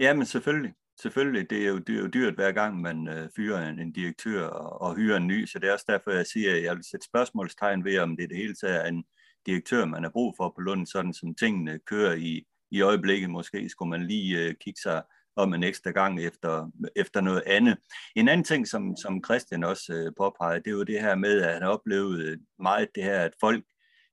Ja, 0.00 0.14
men 0.14 0.26
selvfølgelig. 0.26 0.74
Selvfølgelig, 1.02 1.50
det 1.50 1.64
er 1.64 1.68
jo, 1.68 1.78
det 1.78 1.96
er 1.96 2.00
jo 2.00 2.06
dyrt 2.06 2.34
hver 2.34 2.52
gang, 2.52 2.80
man 2.80 3.08
øh, 3.08 3.28
fyrer 3.36 3.68
en, 3.68 3.78
en 3.78 3.92
direktør 3.92 4.46
og, 4.46 4.80
og 4.80 4.96
hyrer 4.96 5.16
en 5.16 5.26
ny, 5.26 5.46
så 5.46 5.58
det 5.58 5.68
er 5.68 5.72
også 5.72 5.84
derfor, 5.88 6.10
jeg 6.10 6.26
siger, 6.26 6.56
at 6.56 6.62
jeg 6.62 6.76
vil 6.76 6.84
sætte 6.90 7.06
spørgsmålstegn 7.06 7.84
ved, 7.84 7.98
om 7.98 8.16
det 8.16 8.30
det 8.30 8.36
hele 8.36 8.54
taget 8.54 8.76
er 8.76 8.88
en 8.88 9.04
direktør, 9.46 9.84
man 9.84 10.02
har 10.02 10.10
brug 10.10 10.34
for 10.36 10.52
på 10.56 10.60
Lund, 10.60 10.86
sådan 10.86 11.14
som 11.14 11.34
tingene 11.34 11.78
kører 11.86 12.14
i, 12.14 12.46
i 12.70 12.80
øjeblikket. 12.80 13.30
Måske 13.30 13.68
skulle 13.68 13.90
man 13.90 14.06
lige 14.06 14.38
øh, 14.38 14.54
kigge 14.60 14.80
sig 14.82 15.02
om 15.36 15.54
en 15.54 15.62
ekstra 15.62 15.90
gang 15.90 16.20
efter, 16.20 16.70
efter 16.96 17.20
noget 17.20 17.42
andet. 17.46 17.76
En 18.16 18.28
anden 18.28 18.44
ting, 18.44 18.68
som, 18.68 18.96
som 18.96 19.24
Christian 19.24 19.64
også 19.64 19.92
øh, 19.92 20.12
påpegede, 20.16 20.58
det 20.58 20.66
er 20.66 20.74
jo 20.74 20.82
det 20.82 21.00
her 21.00 21.14
med, 21.14 21.42
at 21.42 21.54
han 21.54 21.62
oplevede 21.62 22.38
meget 22.58 22.88
det 22.94 23.04
her, 23.04 23.20
at 23.20 23.34
folk 23.40 23.64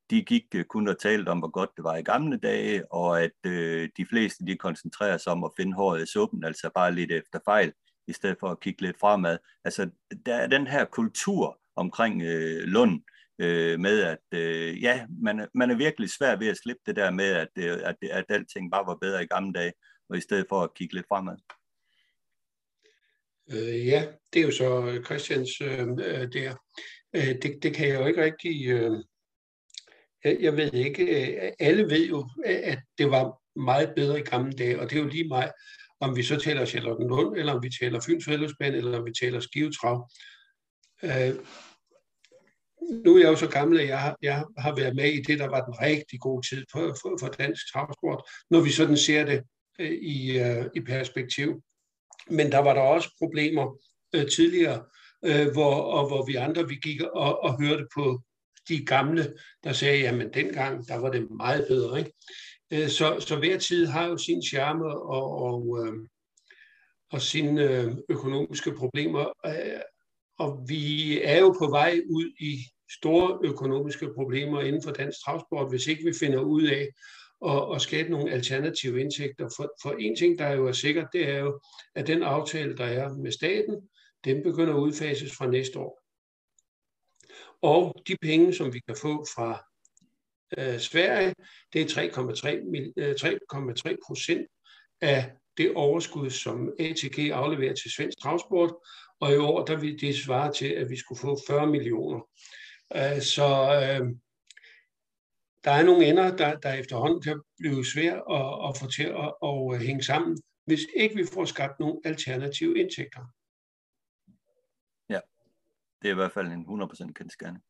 de 0.09 0.21
gik 0.21 0.43
øh, 0.55 0.65
kun 0.65 0.87
og 0.87 0.99
talte 0.99 1.29
om, 1.29 1.39
hvor 1.39 1.51
godt 1.51 1.69
det 1.75 1.83
var 1.83 1.95
i 1.95 2.01
gamle 2.01 2.37
dage, 2.37 2.93
og 2.93 3.21
at 3.23 3.31
øh, 3.45 3.89
de 3.97 4.05
fleste 4.05 4.45
de 4.45 4.55
koncentrerer 4.55 5.17
sig 5.17 5.31
om 5.31 5.43
at 5.43 5.51
finde 5.57 5.73
håret 5.73 6.03
i 6.03 6.11
suppen, 6.11 6.43
altså 6.43 6.69
bare 6.75 6.95
lidt 6.95 7.11
efter 7.11 7.39
fejl, 7.45 7.73
i 8.07 8.13
stedet 8.13 8.37
for 8.39 8.47
at 8.47 8.59
kigge 8.59 8.81
lidt 8.81 8.99
fremad. 8.99 9.37
Altså, 9.65 9.89
der 10.25 10.35
er 10.35 10.47
den 10.47 10.67
her 10.67 10.85
kultur 10.85 11.59
omkring 11.75 12.21
øh, 12.21 12.63
Lund, 12.63 13.01
øh, 13.39 13.79
med 13.79 14.01
at 14.01 14.39
øh, 14.39 14.83
ja, 14.83 15.05
man, 15.21 15.47
man 15.53 15.71
er 15.71 15.75
virkelig 15.75 16.09
svær 16.09 16.35
ved 16.35 16.47
at 16.47 16.57
slippe 16.57 16.81
det 16.85 16.95
der 16.95 17.11
med, 17.11 17.25
at, 17.25 17.49
øh, 17.57 17.79
at, 17.83 17.95
at 18.11 18.25
alting 18.29 18.71
bare 18.71 18.87
var 18.87 18.97
bedre 19.01 19.23
i 19.23 19.27
gamle 19.27 19.53
dage, 19.53 19.73
og 20.09 20.17
i 20.17 20.21
stedet 20.21 20.45
for 20.49 20.63
at 20.63 20.73
kigge 20.73 20.95
lidt 20.95 21.07
fremad. 21.07 21.37
Øh, 23.51 23.87
ja, 23.87 24.07
det 24.33 24.39
er 24.39 24.45
jo 24.45 24.51
så 24.51 24.85
øh, 24.85 25.05
Christians 25.05 25.61
øh, 25.61 25.87
øh, 25.87 26.33
der. 26.33 26.55
Øh, 27.15 27.35
det, 27.41 27.63
det 27.63 27.75
kan 27.75 27.87
jeg 27.87 27.99
jo 27.99 28.05
ikke 28.05 28.23
rigtig... 28.23 28.67
Øh, 28.67 28.91
jeg 30.25 30.57
ved 30.57 30.73
ikke, 30.73 31.03
øh, 31.03 31.51
alle 31.59 31.83
ved 31.83 32.07
jo, 32.07 32.29
øh, 32.45 32.59
at 32.63 32.79
det 32.97 33.11
var 33.11 33.41
meget 33.59 33.93
bedre 33.95 34.19
i 34.19 34.23
gamle 34.23 34.51
dage, 34.51 34.79
og 34.79 34.89
det 34.89 34.97
er 34.97 35.01
jo 35.01 35.07
lige 35.07 35.27
mig, 35.27 35.51
om 35.99 36.15
vi 36.15 36.23
så 36.23 36.39
taler 36.39 36.65
Charlottenlund, 36.65 37.37
eller 37.37 37.53
om 37.53 37.63
vi 37.63 37.69
taler 37.81 37.99
Fyns 38.05 38.25
Fællesband, 38.25 38.75
eller 38.75 38.99
om 38.99 39.05
vi 39.05 39.13
taler 39.21 39.39
Skivetrav. 39.39 40.11
Øh, 41.03 41.35
nu 43.05 43.15
er 43.15 43.19
jeg 43.19 43.29
jo 43.29 43.35
så 43.35 43.47
gammel, 43.47 43.79
at 43.79 43.87
jeg 43.87 43.99
har, 43.99 44.17
jeg 44.21 44.45
har 44.57 44.75
været 44.75 44.95
med 44.95 45.13
i 45.13 45.21
det, 45.21 45.39
der 45.39 45.47
var 45.47 45.65
den 45.65 45.73
rigtig 45.81 46.19
gode 46.19 46.47
tid 46.49 46.65
for, 46.71 46.79
for, 47.01 47.17
for 47.19 47.27
dansk 47.27 47.73
travsport, 47.73 48.23
når 48.49 48.61
vi 48.61 48.69
sådan 48.69 48.97
ser 48.97 49.25
det 49.25 49.43
øh, 49.79 49.91
i, 49.91 50.39
øh, 50.39 50.65
i 50.75 50.81
perspektiv. 50.81 51.63
Men 52.29 52.51
der 52.51 52.59
var 52.59 52.73
der 52.73 52.81
også 52.81 53.09
problemer 53.19 53.77
øh, 54.15 54.25
tidligere, 54.35 54.83
øh, 55.25 55.51
hvor, 55.51 55.73
og 55.75 56.07
hvor 56.07 56.25
vi 56.25 56.35
andre 56.35 56.67
vi 56.67 56.75
gik 56.75 57.01
og, 57.01 57.43
og 57.43 57.61
hørte 57.61 57.87
på 57.95 58.21
de 58.69 58.85
gamle, 58.85 59.33
der 59.63 59.73
sagde, 59.73 59.99
jamen 59.99 60.33
dengang, 60.33 60.87
der 60.87 60.95
var 60.95 61.11
det 61.11 61.31
meget 61.31 61.65
bedre. 61.67 61.99
Ikke? 61.99 62.11
Øh, 62.73 62.89
så, 62.89 63.19
så 63.19 63.35
hver 63.35 63.59
tid 63.59 63.85
har 63.85 64.05
jo 64.07 64.17
sin 64.17 64.43
charme 64.43 64.85
og, 64.85 65.31
og, 65.41 65.87
øh, 65.87 65.93
og 67.11 67.21
sine 67.21 67.61
øh, 67.63 67.95
økonomiske 68.09 68.71
problemer. 68.71 69.25
Øh, 69.45 69.81
og 70.37 70.65
vi 70.67 71.21
er 71.21 71.39
jo 71.39 71.55
på 71.59 71.69
vej 71.69 72.01
ud 72.09 72.31
i 72.39 72.57
store 72.91 73.39
økonomiske 73.43 74.13
problemer 74.15 74.61
inden 74.61 74.83
for 74.83 74.91
dansk 74.91 75.17
transport, 75.25 75.69
hvis 75.69 75.87
ikke 75.87 76.03
vi 76.03 76.13
finder 76.19 76.39
ud 76.39 76.63
af 76.63 76.87
at, 77.45 77.75
at 77.75 77.81
skabe 77.81 78.09
nogle 78.09 78.31
alternative 78.31 79.01
indtægter. 79.01 79.49
For, 79.57 79.73
for 79.81 79.91
en 79.91 80.15
ting, 80.15 80.39
der 80.39 80.51
jo 80.51 80.67
er 80.67 80.71
sikkert, 80.71 81.07
det 81.13 81.29
er 81.29 81.39
jo, 81.39 81.59
at 81.95 82.07
den 82.07 82.23
aftale, 82.23 82.77
der 82.77 82.85
er 82.85 83.13
med 83.13 83.31
staten, 83.31 83.89
den 84.25 84.43
begynder 84.43 84.73
at 84.73 84.79
udfases 84.79 85.35
fra 85.35 85.47
næste 85.47 85.79
år. 85.79 86.01
Og 87.61 87.95
de 88.07 88.15
penge, 88.21 88.53
som 88.53 88.73
vi 88.73 88.79
kan 88.79 88.97
få 89.01 89.25
fra 89.35 89.63
øh, 90.57 90.79
Sverige, 90.79 91.33
det 91.73 91.81
er 91.81 92.09
3,3 93.85 93.89
øh, 93.89 93.97
procent 94.07 94.47
af 95.01 95.31
det 95.57 95.73
overskud, 95.75 96.29
som 96.29 96.73
ATG 96.79 97.19
afleverer 97.19 97.73
til 97.73 97.91
svensk 97.91 98.19
transport, 98.21 98.73
og 99.19 99.33
i 99.33 99.37
år 99.37 99.65
der 99.65 99.75
vil 99.79 100.01
det 100.01 100.15
svare 100.15 100.53
til, 100.53 100.67
at 100.67 100.89
vi 100.89 100.95
skulle 100.95 101.19
få 101.19 101.37
40 101.47 101.67
millioner. 101.67 102.19
Øh, 102.95 103.21
så 103.21 103.47
øh, 103.77 104.09
der 105.63 105.71
er 105.71 105.83
nogle 105.83 106.05
ender, 106.05 106.37
der, 106.37 106.59
der 106.59 106.73
efterhånden 106.73 107.21
kan 107.21 107.41
blive 107.57 107.85
svært 107.85 108.21
at, 108.31 108.45
at 108.67 108.77
få 108.79 108.91
til 108.91 109.03
at, 109.03 109.33
at 109.43 109.85
hænge 109.85 110.03
sammen, 110.03 110.37
hvis 110.65 110.79
ikke 110.95 111.15
vi 111.15 111.25
får 111.33 111.45
skabt 111.45 111.79
nogle 111.79 111.99
alternative 112.05 112.79
indtægter. 112.79 113.33
Ja, 115.09 115.19
det 116.01 116.07
er 116.07 116.11
i 116.11 116.15
hvert 116.15 116.31
fald 116.31 116.47
en 116.47 116.81
100% 116.81 117.11
kendskærning. 117.13 117.63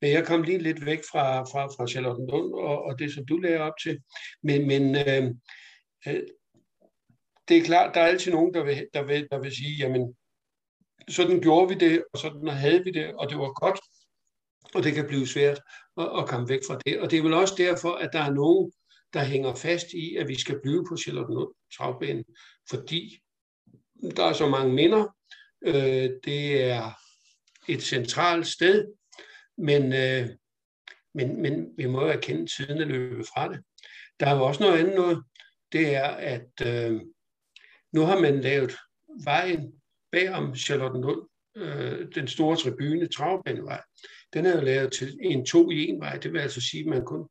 Men 0.00 0.12
jeg 0.12 0.26
kom 0.26 0.42
lige 0.42 0.58
lidt 0.58 0.86
væk 0.86 0.98
fra, 1.10 1.42
fra, 1.42 1.66
fra 1.66 1.86
Charlottenlund 1.86 2.54
og, 2.54 2.82
og 2.84 2.98
det, 2.98 3.14
som 3.14 3.26
du 3.26 3.36
lærer 3.36 3.60
op 3.60 3.72
til. 3.82 4.00
Men, 4.42 4.66
men 4.66 4.96
øh, 4.96 5.34
øh, 6.06 6.22
det 7.48 7.56
er 7.56 7.64
klart, 7.64 7.94
der 7.94 8.00
er 8.00 8.06
altid 8.06 8.32
nogen, 8.32 8.54
der 8.54 8.64
vil, 8.64 8.88
der 8.94 9.02
vil, 9.02 9.28
der 9.30 9.38
vil 9.38 9.56
sige, 9.56 9.76
jamen, 9.78 10.16
sådan 11.08 11.40
gjorde 11.40 11.68
vi 11.68 11.74
det, 11.74 12.04
og 12.12 12.18
sådan 12.18 12.48
havde 12.48 12.84
vi 12.84 12.90
det, 12.90 13.14
og 13.14 13.30
det 13.30 13.38
var 13.38 13.52
godt, 13.52 13.80
og 14.74 14.82
det 14.82 14.94
kan 14.94 15.06
blive 15.06 15.26
svært 15.26 15.60
at, 15.98 16.18
at 16.18 16.28
komme 16.28 16.48
væk 16.48 16.60
fra 16.66 16.78
det. 16.86 17.00
Og 17.00 17.10
det 17.10 17.18
er 17.18 17.22
vel 17.22 17.34
også 17.34 17.54
derfor, 17.58 17.92
at 17.92 18.10
der 18.12 18.20
er 18.20 18.32
nogen, 18.32 18.72
der 19.12 19.24
hænger 19.24 19.54
fast 19.54 19.86
i, 19.92 20.16
at 20.16 20.28
vi 20.28 20.40
skal 20.40 20.60
blive 20.62 20.86
på 20.88 20.96
Charlottenlund 20.96 21.54
travbanen, 21.76 22.24
fordi 22.70 23.18
der 24.16 24.24
er 24.24 24.32
så 24.32 24.48
mange 24.48 24.74
minder. 24.74 25.16
Øh, 25.66 26.10
det 26.24 26.62
er 26.62 26.90
et 27.68 27.82
centralt 27.82 28.46
sted, 28.46 28.86
men, 29.58 29.92
øh, 29.92 30.28
men, 31.14 31.42
men 31.42 31.68
vi 31.76 31.86
må 31.86 32.00
jo 32.00 32.08
erkende, 32.08 32.42
at 32.42 32.50
tiden 32.56 32.80
at 32.80 32.86
løbe 32.86 33.24
fra 33.34 33.48
det. 33.48 33.60
Der 34.20 34.26
er 34.26 34.36
jo 34.36 34.44
også 34.44 34.62
noget 34.62 34.78
andet 34.78 34.94
noget, 34.94 35.24
det 35.72 35.94
er, 35.94 36.08
at 36.08 36.66
øh, 36.66 37.00
nu 37.92 38.00
har 38.00 38.20
man 38.20 38.40
lavet 38.40 38.76
vejen 39.24 39.72
bagom 40.14 40.54
Charlottenlund, 40.54 41.28
øh, 41.56 42.06
den 42.14 42.28
store 42.28 42.56
tribune, 42.56 43.08
Travbanevej, 43.08 43.82
den 44.34 44.46
er 44.46 44.56
jo 44.56 44.64
lavet 44.64 44.92
til 44.92 45.18
en 45.20 45.46
to 45.46 45.70
i 45.70 45.88
en 45.88 46.00
vej. 46.00 46.16
Det 46.16 46.32
vil 46.32 46.40
altså 46.40 46.60
sige, 46.60 46.80
at 46.80 46.86
man 46.86 47.04
kun, 47.04 47.28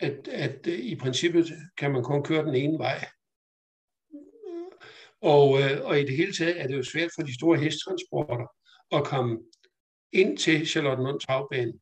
at, 0.00 0.28
at 0.28 0.66
øh, 0.66 0.78
i 0.78 0.96
princippet 0.96 1.52
kan 1.78 1.92
man 1.92 2.02
kun 2.02 2.22
køre 2.22 2.44
den 2.44 2.54
ene 2.54 2.78
vej. 2.78 3.08
Og, 5.22 5.62
øh, 5.62 5.84
og 5.84 6.00
i 6.00 6.04
det 6.04 6.16
hele 6.16 6.32
taget 6.32 6.60
er 6.60 6.66
det 6.66 6.76
jo 6.76 6.82
svært 6.82 7.10
for 7.14 7.22
de 7.22 7.34
store 7.34 7.58
hesttransporter 7.58 8.46
at 8.92 9.04
komme 9.04 9.38
ind 10.12 10.38
til 10.38 10.66
Charlottenlund 10.66 11.20
Travbane 11.20 11.72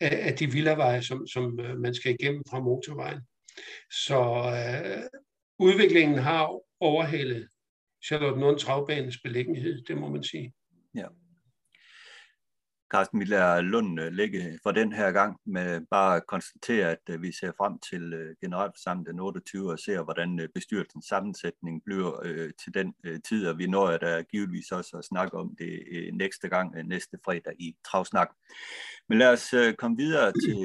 af, 0.00 0.28
af 0.28 0.36
de 0.36 0.52
villaveje, 0.52 1.02
som, 1.02 1.26
som 1.26 1.60
øh, 1.60 1.78
man 1.78 1.94
skal 1.94 2.16
igennem 2.20 2.42
fra 2.50 2.60
motorvejen. 2.60 3.20
Så 4.06 4.20
øh, 4.58 5.02
udviklingen 5.58 6.18
har 6.18 6.60
Charlotte 8.04 8.26
Charlottenlund 8.26 8.58
Travbanes 8.58 9.18
beliggenhed, 9.18 9.84
det 9.84 9.98
må 9.98 10.08
man 10.08 10.22
sige. 10.22 10.52
Ja. 10.94 11.06
Carsten, 12.92 13.20
vi 13.20 13.24
lader 13.24 13.60
Lund 13.60 14.00
øh, 14.00 14.12
ligge 14.12 14.58
for 14.62 14.70
den 14.70 14.92
her 14.92 15.12
gang 15.12 15.40
med 15.46 15.80
bare 15.90 16.16
at 16.16 16.26
konstatere, 16.26 16.90
at 16.90 16.98
øh, 17.10 17.22
vi 17.22 17.32
ser 17.32 17.52
frem 17.58 17.78
til 17.90 18.12
øh, 18.12 18.36
generalforsamlingen 18.40 19.12
den 19.12 19.20
28. 19.20 19.70
og 19.70 19.78
ser, 19.78 20.02
hvordan 20.02 20.48
bestyrelsens 20.54 21.04
sammensætning 21.04 21.82
bliver 21.84 22.12
til 22.64 22.74
den 22.74 22.94
tid, 23.28 23.46
og 23.46 23.58
vi 23.58 23.66
når 23.66 23.86
at 23.86 24.00
der 24.00 24.22
givetvis 24.22 24.72
også 24.72 24.96
at 24.96 25.04
snakke 25.04 25.36
om 25.36 25.56
det 25.58 25.80
næste 26.14 26.48
gang, 26.48 26.88
næste 26.88 27.18
fredag 27.24 27.52
i 27.58 27.76
Travsnak. 27.84 28.28
Men 29.08 29.18
lad 29.18 29.32
os 29.32 29.54
komme 29.78 29.96
videre 29.96 30.32
til 30.32 30.58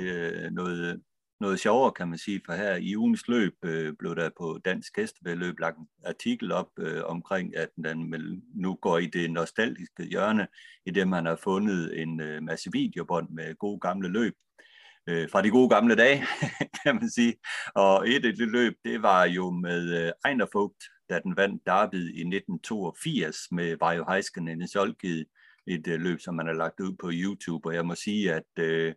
noget 0.53 1.01
noget 1.39 1.59
sjovere, 1.59 1.91
kan 1.91 2.07
man 2.07 2.17
sige, 2.17 2.41
for 2.45 2.53
her 2.53 2.75
i 2.75 2.95
ugens 2.95 3.27
løb 3.27 3.53
øh, 3.65 3.93
blev 3.99 4.15
der 4.15 4.29
på 4.37 4.59
Dansk 4.65 4.97
Hestevedløb 4.97 5.59
lagt 5.59 5.77
en 5.77 5.87
artikel 6.05 6.51
op 6.51 6.69
øh, 6.79 7.03
omkring, 7.03 7.57
at 7.57 7.69
den 7.75 8.15
nu 8.55 8.75
går 8.75 8.97
i 8.97 9.05
det 9.05 9.31
nostalgiske 9.31 10.03
hjørne, 10.03 10.47
i 10.85 10.91
det 10.91 11.07
man 11.07 11.25
har 11.25 11.35
fundet 11.43 12.01
en 12.01 12.21
øh, 12.21 12.43
masse 12.43 12.69
videobånd 12.71 13.29
med 13.29 13.55
gode 13.55 13.79
gamle 13.79 14.07
løb 14.07 14.33
øh, 15.07 15.29
fra 15.31 15.41
de 15.41 15.49
gode 15.49 15.69
gamle 15.69 15.95
dage, 15.95 16.25
kan 16.83 16.95
man 16.95 17.09
sige. 17.09 17.35
Og 17.75 18.09
et 18.09 18.25
af 18.25 18.33
de 18.33 18.45
løb, 18.45 18.73
det 18.85 19.01
var 19.01 19.25
jo 19.25 19.51
med 19.51 20.05
øh, 20.05 20.11
Ejnerfogt, 20.25 20.83
da 21.09 21.19
den 21.19 21.37
vandt 21.37 21.65
Derby 21.65 22.15
i 22.15 22.21
1982 22.21 23.37
med 23.51 23.77
Vajo 23.79 24.05
Heiskanen 24.09 24.61
i 24.61 24.67
Solgid, 24.67 25.25
et 25.67 25.87
øh, 25.87 25.99
løb, 26.01 26.19
som 26.19 26.35
man 26.35 26.47
har 26.47 26.53
lagt 26.53 26.79
ud 26.79 26.95
på 26.99 27.09
YouTube, 27.13 27.69
og 27.69 27.75
jeg 27.75 27.85
må 27.85 27.95
sige, 27.95 28.33
at 28.33 28.59
øh, 28.59 28.93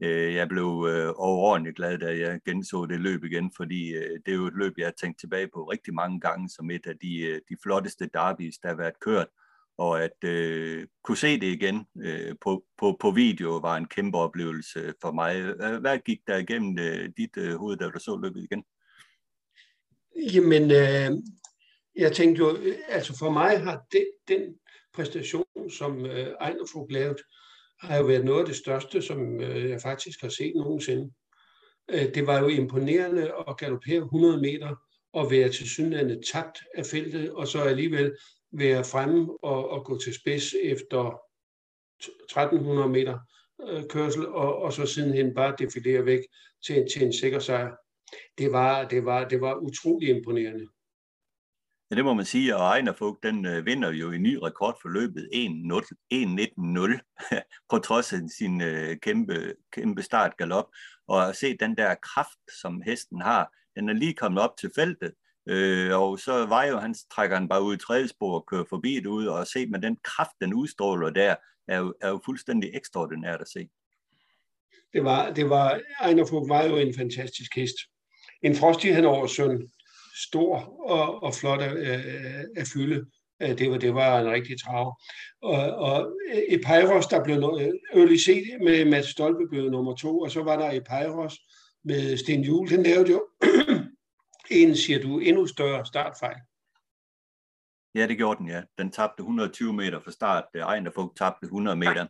øh, 0.00 0.34
jeg 0.34 0.48
blev 0.48 0.86
øh, 0.90 1.12
overordentligt 1.16 1.76
glad, 1.76 1.98
da 1.98 2.18
jeg 2.18 2.40
genså 2.44 2.86
det 2.86 3.00
løb 3.00 3.24
igen, 3.24 3.52
fordi 3.56 3.94
øh, 3.94 4.20
det 4.26 4.32
er 4.32 4.36
jo 4.36 4.46
et 4.46 4.54
løb, 4.56 4.72
jeg 4.78 4.86
har 4.86 4.94
tænkt 5.00 5.20
tilbage 5.20 5.48
på 5.54 5.64
rigtig 5.64 5.94
mange 5.94 6.20
gange, 6.20 6.48
som 6.48 6.70
et 6.70 6.86
af 6.86 6.98
de, 6.98 7.20
øh, 7.20 7.40
de 7.48 7.56
flotteste 7.62 8.10
derbys, 8.14 8.58
der 8.58 8.68
har 8.68 8.76
været 8.76 9.00
kørt, 9.00 9.26
og 9.78 10.04
at 10.04 10.24
øh, 10.24 10.86
kunne 11.04 11.16
se 11.16 11.40
det 11.40 11.46
igen 11.46 11.86
øh, 12.02 12.34
på, 12.40 12.64
på, 12.78 12.96
på 13.00 13.10
video 13.10 13.56
var 13.56 13.76
en 13.76 13.88
kæmpe 13.88 14.18
oplevelse 14.18 14.94
for 15.02 15.12
mig. 15.12 15.42
Hvad 15.80 15.98
gik 15.98 16.18
der 16.26 16.36
igennem 16.36 16.78
øh, 16.78 17.10
dit 17.16 17.36
øh, 17.36 17.54
hoved, 17.54 17.76
da 17.76 17.88
du 17.88 17.98
så 17.98 18.18
løbet 18.22 18.44
igen? 18.44 18.64
Jamen, 20.34 20.62
øh, 20.62 21.22
jeg 21.96 22.12
tænkte 22.12 22.38
jo, 22.38 22.56
øh, 22.56 22.76
altså 22.88 23.18
for 23.18 23.30
mig 23.30 23.60
har 23.60 23.82
det, 23.92 24.06
den 24.28 24.40
præstation, 24.94 25.70
som 25.70 26.06
øh, 26.06 26.26
Ejner 26.40 26.92
lavet, 26.92 27.22
har 27.80 27.96
jo 27.98 28.04
været 28.04 28.24
noget 28.24 28.40
af 28.40 28.46
det 28.46 28.56
største, 28.56 29.02
som 29.02 29.40
øh, 29.40 29.70
jeg 29.70 29.80
faktisk 29.80 30.20
har 30.20 30.28
set 30.28 30.52
nogensinde. 30.56 31.12
Øh, 31.90 32.14
det 32.14 32.26
var 32.26 32.40
jo 32.40 32.48
imponerende 32.48 33.32
at 33.48 33.56
galopere 33.56 33.98
100 33.98 34.40
meter 34.40 34.76
og 35.12 35.30
være 35.30 35.48
til 35.48 35.68
synlande 35.68 36.20
tabt 36.32 36.58
af 36.74 36.86
feltet, 36.86 37.32
og 37.32 37.48
så 37.48 37.62
alligevel 37.62 38.16
være 38.52 38.84
fremme 38.84 39.44
og, 39.44 39.70
og 39.70 39.84
gå 39.84 39.98
til 39.98 40.14
spids 40.14 40.54
efter 40.62 41.20
1300 42.00 42.88
meter 42.88 43.18
øh, 43.68 43.82
kørsel, 43.88 44.28
og, 44.28 44.56
og 44.56 44.72
så 44.72 44.86
sidenhen 44.86 45.34
bare 45.34 45.54
defilere 45.58 46.04
væk 46.04 46.20
til, 46.66 46.86
til 46.92 47.02
en 47.02 47.12
sikker 47.12 47.38
sejr. 47.38 47.76
Det 48.38 48.52
var, 48.52 48.88
det, 48.88 49.04
var, 49.04 49.28
det 49.28 49.40
var 49.40 49.54
utrolig 49.54 50.08
imponerende. 50.08 50.66
Ja, 51.90 51.96
det 51.96 52.04
må 52.04 52.14
man 52.14 52.24
sige, 52.24 52.56
og 52.56 52.62
Ejner 52.62 52.92
Fugt, 52.92 53.22
den 53.22 53.46
øh, 53.46 53.66
vinder 53.66 53.92
jo 53.92 54.12
i 54.12 54.18
ny 54.18 54.38
rekord 54.42 54.78
for 54.82 54.88
løbet 54.88 55.28
1.19.0 55.34 56.98
på 57.70 57.78
trods 57.78 58.12
af 58.12 58.18
sin 58.38 58.60
øh, 58.60 58.96
kæmpe, 59.02 59.54
kæmpe 59.72 60.02
startgalop. 60.02 60.66
Og 61.08 61.28
at 61.28 61.36
se 61.36 61.56
den 61.56 61.76
der 61.76 61.94
kraft, 61.94 62.60
som 62.60 62.82
hesten 62.86 63.20
har, 63.20 63.52
den 63.76 63.88
er 63.88 63.92
lige 63.92 64.14
kommet 64.14 64.42
op 64.42 64.56
til 64.56 64.70
feltet, 64.74 65.12
øh, 65.48 66.00
og 66.00 66.18
så 66.18 66.46
var 66.46 66.64
jo, 66.64 66.78
han 66.78 66.94
trækker 67.14 67.36
han 67.36 67.48
bare 67.48 67.62
ud 67.62 67.74
i 67.74 67.78
tredje 67.78 68.08
spor 68.08 68.34
og 68.34 68.46
kører 68.46 68.64
forbi 68.68 68.94
det 68.94 69.06
ud, 69.06 69.26
og 69.26 69.46
se 69.46 69.66
med 69.66 69.80
den 69.80 69.96
kraft, 70.04 70.32
den 70.40 70.54
udstråler 70.54 71.10
der, 71.10 71.34
er 71.68 71.78
jo, 71.78 71.94
er 72.00 72.08
jo 72.08 72.20
fuldstændig 72.24 72.70
ekstraordinært 72.74 73.40
at 73.40 73.48
se. 73.48 73.68
Det 74.92 75.04
var, 75.04 75.32
det 75.32 75.50
var, 75.50 75.80
Ejner 76.00 76.26
Fugt 76.26 76.48
var 76.48 76.64
jo 76.64 76.76
en 76.76 76.94
fantastisk 76.94 77.56
hest. 77.56 77.76
En 78.42 78.56
frostighed 78.56 79.04
over 79.04 79.26
søn, 79.26 79.70
stor 80.22 80.56
og, 80.90 81.22
og 81.22 81.34
flot 81.34 81.62
at, 81.62 81.76
øh, 81.76 82.06
øh, 82.06 82.44
at 82.56 82.66
fylde. 82.72 83.06
Øh, 83.42 83.58
det 83.58 83.70
var, 83.70 83.78
det 83.78 83.94
var 83.94 84.20
en 84.20 84.30
rigtig 84.30 84.60
trav. 84.60 85.00
Og, 85.42 85.74
og 85.74 86.12
Epeiros, 86.48 87.06
der 87.06 87.24
blev 87.24 87.36
Early 87.92 88.16
C 88.16 88.44
med 88.62 88.84
Mads 88.84 89.08
Stolpe 89.08 89.48
blev 89.50 89.70
nummer 89.70 89.94
to, 89.94 90.20
og 90.20 90.30
så 90.30 90.42
var 90.42 90.56
der 90.56 90.72
Epeiros 90.72 91.38
med 91.84 92.16
Sten 92.16 92.44
Juhl. 92.44 92.70
Den 92.70 92.82
lavede 92.82 93.10
jo 93.10 93.26
en, 94.50 94.76
siger 94.76 95.02
du, 95.02 95.18
endnu 95.18 95.46
større 95.46 95.86
startfejl. 95.86 96.36
Ja, 97.96 98.06
det 98.06 98.16
gjorde 98.16 98.38
den, 98.38 98.48
ja. 98.48 98.62
Den 98.78 98.90
tabte 98.90 99.20
120 99.20 99.72
meter 99.72 100.00
fra 100.00 100.10
start. 100.10 100.44
Ejnerfugt 100.54 101.16
tabte 101.16 101.44
100 101.44 101.76
meter. 101.76 102.06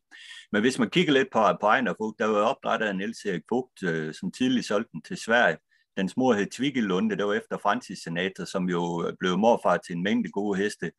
Men 0.53 0.61
hvis 0.61 0.79
man 0.79 0.91
kigger 0.91 1.13
lidt 1.13 1.29
på, 1.33 1.39
på 1.61 1.67
Ejnerfugt, 1.67 2.19
der 2.19 2.27
var 2.27 2.43
opdrettet 2.43 2.87
af 2.87 2.97
Niels 2.97 3.25
Erik 3.25 3.43
Fugt, 3.49 3.83
øh, 3.83 4.15
som 4.15 4.33
tidligt 4.33 4.67
solgte 4.67 4.91
den 4.93 5.03
til 5.03 5.17
Sverige. 5.17 5.57
Dens 5.97 6.17
mor 6.17 6.35
hed 6.35 6.47
Tvigelunde, 6.47 7.17
det 7.17 7.27
var 7.27 7.35
efter 7.35 7.59
Francis 7.59 7.99
Senator, 7.99 8.45
som 8.45 8.69
jo 8.69 9.13
blev 9.21 9.39
morfar 9.39 9.77
til 9.77 9.97
en 9.97 10.03
mængde 10.03 10.31
gode 10.31 10.59
heste. 10.59 10.93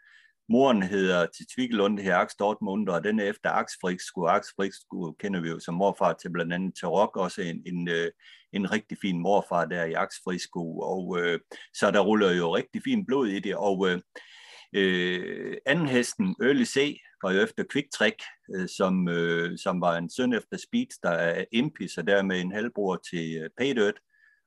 Moren 0.49 0.83
hedder 0.83 1.25
til 1.25 1.45
Tvigelunde 1.55 2.03
her 2.03 2.17
Aks 2.17 2.35
Dortmund, 2.35 2.89
og 2.89 3.03
den 3.03 3.19
er 3.19 3.23
efter 3.23 3.49
Aks 3.49 3.73
Friksku. 3.81 4.25
Aks 4.25 4.47
Friksku 4.55 5.11
kender 5.11 5.41
vi 5.41 5.49
jo 5.49 5.59
som 5.59 5.73
morfar 5.73 6.13
til 6.13 6.31
blandt 6.31 6.53
andet 6.53 6.75
Tarok, 6.81 7.17
også 7.17 7.41
en, 7.41 7.63
en, 7.65 7.89
øh, 7.89 8.11
en 8.53 8.71
rigtig 8.71 8.97
fin 9.01 9.19
morfar 9.19 9.65
der 9.65 9.83
i 9.83 9.93
Aks 9.93 10.15
Friksku. 10.23 10.81
Og 10.81 11.19
øh, 11.19 11.39
så 11.73 11.91
der 11.91 11.99
ruller 11.99 12.31
jo 12.31 12.55
rigtig 12.55 12.81
fin 12.83 13.05
blod 13.05 13.27
i 13.27 13.39
det, 13.39 13.55
og 13.55 13.89
øh, 13.89 13.99
Øh, 14.73 15.57
anden 15.65 15.87
hesten, 15.87 16.35
Early 16.41 16.63
C, 16.63 16.97
var 17.23 17.31
jo 17.31 17.41
efter 17.41 17.63
Quick 17.71 17.87
Trick, 17.91 18.21
øh, 18.55 18.67
som, 18.77 19.07
øh, 19.07 19.57
som 19.57 19.81
var 19.81 19.97
en 19.97 20.09
søn 20.09 20.33
efter 20.33 20.57
Speedster 20.57 21.09
er 21.09 21.45
Impis, 21.51 21.97
og 21.97 22.07
dermed 22.07 22.41
en 22.41 22.51
halvbror 22.51 23.01
til 23.11 23.37
øh, 23.37 23.49
Paydirt. 23.57 23.99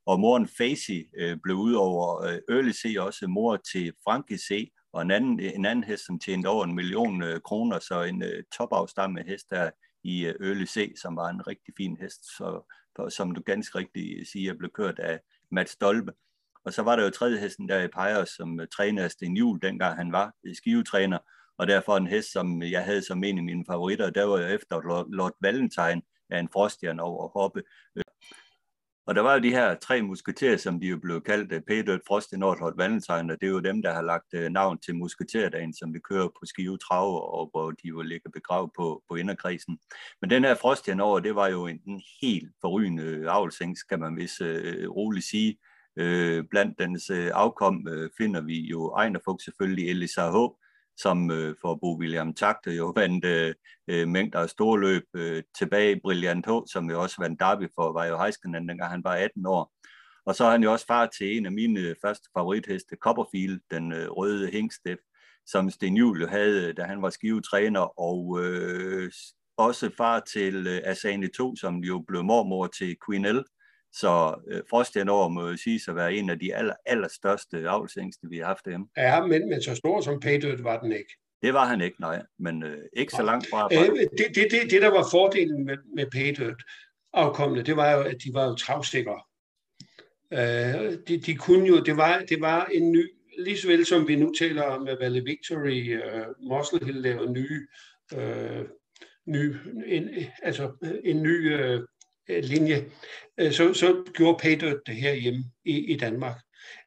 Og 0.06 0.20
moren 0.20 0.48
Facey 0.48 1.08
øh, 1.16 1.36
blev 1.42 1.56
ud 1.56 1.72
over 1.74 2.22
øh, 2.24 2.38
Early 2.48 2.72
C 2.72 2.96
også 2.98 3.26
mor 3.26 3.56
til 3.72 3.92
Frankie 4.04 4.38
C, 4.38 4.72
og 4.92 5.02
en 5.02 5.10
anden, 5.10 5.40
en 5.40 5.64
anden 5.66 5.84
hest, 5.84 6.06
som 6.06 6.18
tjente 6.18 6.46
over 6.46 6.64
en 6.64 6.74
million 6.74 7.22
øh, 7.22 7.40
kroner, 7.40 7.78
så 7.78 8.02
en 8.02 8.22
øh, 8.22 8.44
topafstammet 8.56 9.24
hest 9.26 9.50
der 9.50 9.70
i 10.04 10.26
øh, 10.26 10.34
Early 10.48 10.66
C, 10.66 10.92
som 11.02 11.16
var 11.16 11.28
en 11.28 11.46
rigtig 11.46 11.74
fin 11.76 11.96
hest, 12.00 12.36
så, 12.36 12.72
for, 12.96 13.08
som 13.08 13.34
du 13.34 13.42
ganske 13.46 13.78
rigtigt 13.78 14.20
øh, 14.20 14.26
siger, 14.26 14.54
blev 14.54 14.70
kørt 14.70 14.98
af 14.98 15.20
Mats 15.50 15.72
Stolpe. 15.72 16.12
Og 16.64 16.72
så 16.72 16.82
var 16.82 16.96
der 16.96 17.04
jo 17.04 17.10
tredje 17.10 17.38
hesten 17.38 17.68
der 17.68 17.82
i 17.82 17.88
Pejers, 17.88 18.28
som 18.28 18.60
øh, 18.60 18.66
træner 18.76 19.08
Sten 19.08 19.36
Juhl, 19.36 19.62
dengang 19.62 19.96
han 19.96 20.12
var 20.12 20.32
øh, 20.46 20.54
skivetræner, 20.54 21.18
og 21.58 21.66
derfor 21.66 21.96
en 21.96 22.06
hest, 22.06 22.32
som 22.32 22.62
jeg 22.62 22.84
havde 22.84 23.02
som 23.02 23.24
en 23.24 23.38
af 23.38 23.44
mine 23.44 23.64
favoritter, 23.68 24.10
der 24.10 24.24
var 24.24 24.38
jeg 24.38 24.54
efter 24.54 24.80
Lord, 24.80 25.06
Lord 25.10 25.32
Valentine 25.40 26.02
af 26.30 26.40
en 26.40 26.48
frostjern 26.52 27.00
over 27.00 27.28
hoppe. 27.28 27.62
Og 29.10 29.16
der 29.16 29.22
var 29.22 29.34
jo 29.34 29.40
de 29.40 29.50
her 29.50 29.74
tre 29.74 30.02
musketerer, 30.02 30.56
som 30.56 30.80
de 30.80 30.86
jo 30.86 30.98
blev 30.98 31.20
kaldt 31.22 31.52
øh, 31.52 31.60
Peter 31.60 31.98
Frost, 32.06 32.32
Nordholt 32.32 32.78
Valentine, 32.78 33.32
og 33.32 33.40
det 33.40 33.46
er 33.46 33.50
jo 33.50 33.60
dem, 33.60 33.82
der 33.82 33.92
har 33.94 34.02
lagt 34.02 34.34
øh, 34.34 34.50
navn 34.50 34.78
til 34.78 34.96
musketerdagen, 34.96 35.74
som 35.74 35.94
vi 35.94 35.98
kører 35.98 36.28
på 36.28 36.46
Skive 36.46 36.78
Trave, 36.78 37.20
og 37.20 37.48
hvor 37.52 37.70
de 37.70 37.88
jo 37.88 38.02
ligger 38.02 38.30
begravet 38.30 38.70
på, 38.76 39.02
på 39.08 39.14
inderkredsen. 39.14 39.78
Men 40.20 40.30
den 40.30 40.44
her 40.44 40.54
Frost 40.54 40.88
over, 40.88 41.20
det 41.20 41.34
var 41.34 41.48
jo 41.48 41.66
en, 41.66 41.80
en 41.86 42.02
helt 42.22 42.52
forrygende 42.60 43.02
øh, 43.02 43.26
avlsængs, 43.28 43.80
skal 43.80 43.98
man 43.98 44.16
vist 44.16 44.40
øh, 44.40 44.90
roligt 44.90 45.26
sige. 45.26 45.58
Øh, 45.96 46.44
blandt 46.50 46.78
dens 46.78 47.10
øh, 47.10 47.30
afkom 47.34 47.88
øh, 47.88 48.10
finder 48.18 48.40
vi 48.40 48.60
jo 48.60 48.94
Ejnerfugt 48.96 49.42
selvfølgelig 49.42 49.90
Elisa 49.90 50.30
H., 50.30 50.34
som 51.02 51.30
øh, 51.30 51.54
for 51.60 51.74
Bo 51.74 51.98
William 51.98 52.34
Takte 52.34 52.70
jo 52.72 52.92
vandt 52.96 53.24
øh, 53.24 53.54
øh, 53.88 54.08
mængder 54.08 54.38
af 54.38 54.50
store 54.50 54.80
løb 54.80 55.04
øh, 55.14 55.42
tilbage. 55.58 56.00
Brilliant 56.00 56.46
H., 56.46 56.50
som 56.72 56.90
jo 56.90 57.02
også 57.02 57.16
vandt 57.18 57.40
derby 57.40 57.68
for, 57.74 57.92
var 57.92 58.04
jo 58.04 58.22
Heiskanen, 58.22 58.68
dengang 58.68 58.90
han 58.90 59.04
var 59.04 59.14
18 59.14 59.46
år. 59.46 59.72
Og 60.26 60.34
så 60.34 60.44
er 60.44 60.50
han 60.50 60.62
jo 60.62 60.72
også 60.72 60.86
far 60.86 61.06
til 61.06 61.36
en 61.36 61.46
af 61.46 61.52
mine 61.52 61.80
øh, 61.80 61.94
første 62.02 62.28
favoritheste, 62.38 62.96
Copperfield, 63.00 63.60
den 63.70 63.92
øh, 63.92 64.08
røde 64.10 64.50
hængstef, 64.52 64.98
som 65.46 65.70
Sten 65.70 65.96
Juhl 65.96 66.28
havde, 66.28 66.72
da 66.72 66.82
han 66.82 67.02
var 67.02 67.10
skivetræner, 67.10 68.00
og 68.00 68.40
øh, 68.44 69.12
også 69.56 69.90
far 69.96 70.20
til 70.20 70.66
øh, 70.66 70.80
Asane 70.84 71.28
2, 71.28 71.56
som 71.56 71.76
jo 71.76 72.04
blev 72.08 72.24
mormor 72.24 72.66
til 72.66 72.96
Queen 73.06 73.26
L, 73.26 73.44
så 73.92 74.34
øh, 74.48 74.62
Frostjernår 74.70 75.28
må 75.28 75.48
jo 75.48 75.56
sige 75.56 75.80
at 75.88 75.96
være 75.96 76.14
en 76.14 76.30
af 76.30 76.38
de 76.38 76.54
aller, 76.54 76.74
allerstørste 76.86 77.68
avlsængste, 77.68 78.26
vi 78.30 78.38
har 78.38 78.46
haft 78.46 78.66
hjemme. 78.66 78.86
Ja, 78.96 79.26
men, 79.26 79.48
men 79.48 79.62
så 79.62 79.74
stor 79.74 80.00
som 80.00 80.20
Patriot 80.20 80.64
var 80.64 80.80
den 80.80 80.92
ikke. 80.92 81.16
Det 81.42 81.54
var 81.54 81.64
han 81.64 81.80
ikke, 81.80 82.00
nej, 82.00 82.22
men 82.38 82.62
øh, 82.62 82.78
ikke 82.92 83.12
så 83.12 83.22
langt 83.22 83.46
fra. 83.50 83.68
Øh, 83.72 83.78
det, 83.78 84.08
det, 84.34 84.50
det, 84.50 84.70
det, 84.70 84.82
der 84.82 84.90
var 84.90 85.08
fordelen 85.10 85.64
med, 85.64 85.76
med 85.96 86.06
Patriot 86.12 86.62
afkommende, 87.12 87.64
det 87.64 87.76
var 87.76 87.92
jo, 87.92 88.00
at 88.00 88.16
de 88.24 88.34
var 88.34 88.44
jo 88.44 88.54
travsikre. 88.54 89.20
Øh, 90.32 90.98
de, 91.08 91.20
de 91.26 91.34
kunne 91.34 91.68
jo, 91.68 91.82
det 91.82 91.96
var, 91.96 92.22
det 92.28 92.40
var 92.40 92.64
en 92.64 92.92
ny, 92.92 93.08
lige 93.38 93.58
så 93.58 93.68
vel 93.68 93.86
som 93.86 94.08
vi 94.08 94.16
nu 94.16 94.32
taler 94.38 94.62
om 94.62 94.82
med 94.82 94.96
Valley 95.00 95.22
Victory, 95.22 95.96
uh, 95.96 96.48
Muscle 96.48 96.86
Hill 96.86 97.02
laver 97.02 97.30
nye, 97.30 97.66
uh, 98.16 98.66
ny, 99.26 99.54
en, 99.86 100.08
altså 100.42 100.72
en 101.04 101.22
ny 101.22 101.52
Øh, 101.52 101.80
Øh, 102.30 102.44
linje, 102.44 102.84
øh, 103.40 103.52
så, 103.52 103.74
så 103.74 104.04
gjorde 104.14 104.38
Patriot 104.42 104.86
det 104.86 104.94
her 104.94 105.14
hjemme 105.14 105.44
i, 105.64 105.92
i 105.92 105.96
Danmark. 105.96 106.36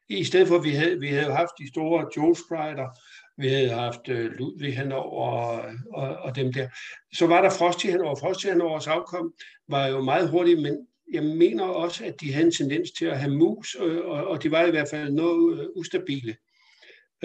I 0.08 0.24
stedet 0.24 0.48
for, 0.48 0.56
at 0.58 0.64
vi 0.64 0.70
havde, 0.70 1.00
vi 1.00 1.08
havde 1.08 1.32
haft 1.32 1.50
de 1.58 1.68
store 1.68 2.06
Joe 2.16 2.36
Sprider, 2.36 2.88
vi 3.36 3.48
havde 3.48 3.70
haft 3.70 4.08
øh, 4.08 4.30
Ludvig 4.30 4.76
henover 4.76 5.30
og, 5.30 5.64
og, 5.92 6.16
og 6.16 6.36
dem 6.36 6.52
der. 6.52 6.68
Så 7.14 7.26
var 7.26 7.42
der 7.42 7.50
Frosty 7.50 7.86
henover. 7.86 8.14
Frosty 8.14 8.46
henovers 8.46 8.86
afkom 8.86 9.32
var 9.68 9.86
jo 9.86 10.02
meget 10.02 10.30
hurtigt, 10.30 10.62
men 10.62 10.86
jeg 11.12 11.22
mener 11.22 11.64
også, 11.64 12.04
at 12.04 12.20
de 12.20 12.32
havde 12.32 12.46
en 12.46 12.52
tendens 12.52 12.90
til 12.90 13.06
at 13.06 13.18
have 13.18 13.34
mus, 13.34 13.74
og, 13.74 14.02
og, 14.04 14.26
og 14.26 14.42
de 14.42 14.50
var 14.50 14.66
i 14.66 14.70
hvert 14.70 14.88
fald 14.90 15.12
noget 15.12 15.70
ustabile. 15.76 16.36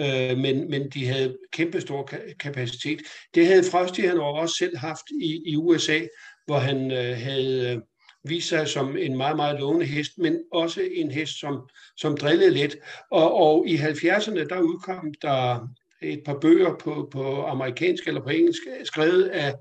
Øh, 0.00 0.38
men, 0.38 0.70
men 0.70 0.90
de 0.90 1.06
havde 1.06 1.38
kæmpestor 1.52 2.10
kapacitet. 2.40 3.02
Det 3.34 3.46
havde 3.46 3.64
Frosty 3.70 4.00
henover 4.00 4.38
også 4.38 4.54
selv 4.58 4.76
haft 4.76 5.04
i, 5.22 5.42
i 5.46 5.56
USA, 5.56 6.00
hvor 6.46 6.58
han 6.58 6.90
øh, 6.90 7.16
havde 7.16 7.82
viste 8.24 8.48
sig 8.48 8.68
som 8.68 8.96
en 8.96 9.16
meget, 9.16 9.36
meget 9.36 9.60
lovende 9.60 9.86
hest, 9.86 10.18
men 10.18 10.38
også 10.52 10.88
en 10.92 11.10
hest, 11.10 11.40
som, 11.40 11.68
som 11.96 12.16
drillede 12.16 12.50
lidt. 12.50 12.76
Og, 13.10 13.34
og 13.34 13.68
i 13.68 13.76
70'erne, 13.76 14.48
der 14.48 14.60
udkom 14.60 15.14
der 15.22 15.68
et 16.02 16.22
par 16.26 16.38
bøger 16.40 16.76
på, 16.76 17.08
på 17.12 17.42
amerikansk 17.42 18.08
eller 18.08 18.22
på 18.22 18.28
engelsk, 18.28 18.62
skrevet 18.84 19.22
af, 19.22 19.54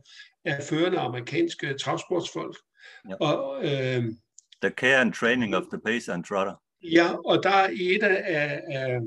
af 0.45 0.64
førende 0.64 0.99
amerikanske 0.99 1.74
travsportsfolk. 1.74 2.57
Ja. 3.10 3.16
Og, 3.16 3.64
øh, 3.64 4.03
the 4.62 4.72
Care 4.78 5.01
and 5.01 5.14
Training 5.14 5.55
of 5.55 5.64
the 5.72 5.82
Pacer 5.86 6.14
and 6.14 6.24
Trotter. 6.24 6.53
Ja, 6.84 7.14
og 7.26 7.43
der 7.43 7.49
er 7.49 7.70
i 7.70 7.95
et 7.95 8.03
af, 8.03 8.24
af, 8.68 8.99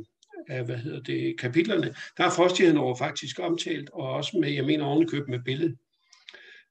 af 0.49 0.65
hvad 0.65 0.77
hedder 0.77 1.01
det, 1.01 1.41
kapitlerne, 1.41 1.95
der 2.17 2.25
er 2.25 2.31
Frostigheden 2.31 2.79
over 2.79 2.97
faktisk 2.97 3.39
omtalt, 3.39 3.91
og 3.93 4.09
også 4.09 4.39
med, 4.41 4.51
jeg 4.51 4.65
mener 4.65 4.85
ovenikøbet 4.85 5.29
med 5.29 5.39
billedet. 5.45 5.77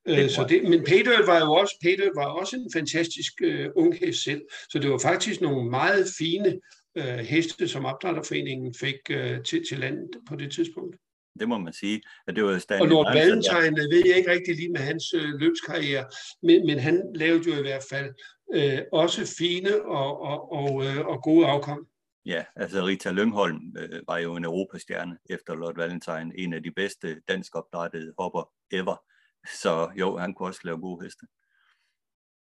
Øh, 0.07 0.29
så 0.29 0.45
det, 0.49 0.63
men 0.63 0.83
Peter 0.83 1.25
var 1.25 1.39
jo 1.39 1.53
også, 1.53 1.77
Peter 1.81 2.09
var 2.15 2.25
også 2.25 2.55
en 2.55 2.69
fantastisk 2.73 3.33
uh, 3.45 3.65
ung 3.75 3.95
hest 3.99 4.23
selv, 4.23 4.41
så 4.69 4.79
det 4.79 4.89
var 4.89 4.97
faktisk 4.97 5.41
nogle 5.41 5.69
meget 5.69 6.07
fine 6.17 6.59
uh, 6.99 7.03
heste, 7.03 7.67
som 7.67 7.85
opdrætterforeningen 7.85 8.73
fik 8.79 8.95
uh, 9.09 9.43
til, 9.43 9.63
til 9.69 9.79
landet 9.79 10.09
på 10.29 10.35
det 10.35 10.51
tidspunkt. 10.51 10.95
Det 11.39 11.49
må 11.49 11.57
man 11.57 11.73
sige. 11.73 12.01
At 12.27 12.35
det 12.35 12.43
var 12.43 12.59
Stanley 12.59 12.81
og 12.81 12.87
Lord 12.87 13.13
Valentine 13.13 13.77
ved 13.91 14.03
jeg 14.05 14.17
ikke 14.17 14.31
rigtig 14.31 14.55
lige 14.55 14.71
med 14.71 14.81
hans 14.81 15.13
uh, 15.13 15.39
løbskarriere, 15.39 16.05
men, 16.43 16.65
men 16.65 16.79
han 16.79 17.01
lavede 17.15 17.49
jo 17.49 17.57
i 17.59 17.61
hvert 17.61 17.85
fald 17.89 18.09
uh, 18.55 18.99
også 18.99 19.35
fine 19.37 19.81
og, 19.81 20.21
og, 20.21 20.51
og, 20.51 20.73
uh, 20.73 20.97
og 20.97 21.23
gode 21.23 21.45
afkom. 21.47 21.87
Ja, 22.25 22.43
altså 22.55 22.85
Rita 22.85 23.11
Lyngholm 23.11 23.75
øh, 23.79 24.01
var 24.07 24.17
jo 24.17 24.35
en 24.35 24.45
europastjerne 24.45 25.17
efter 25.29 25.55
Lord 25.55 25.75
Valentine, 25.75 26.31
en 26.35 26.53
af 26.53 26.63
de 26.63 26.71
bedste 26.71 27.17
dansk 27.27 27.55
opdrættede 27.55 28.13
hopper 28.19 28.49
ever. 28.71 29.03
Så 29.47 29.91
jo, 29.95 30.17
han 30.17 30.33
kunne 30.33 30.49
også 30.49 30.61
lave 30.63 30.81
gode 30.81 31.03
heste. 31.03 31.25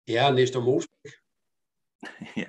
Ja, 0.08 0.30
Nestor 0.30 0.60
Mosbæk. 0.60 1.12
ja. 2.42 2.46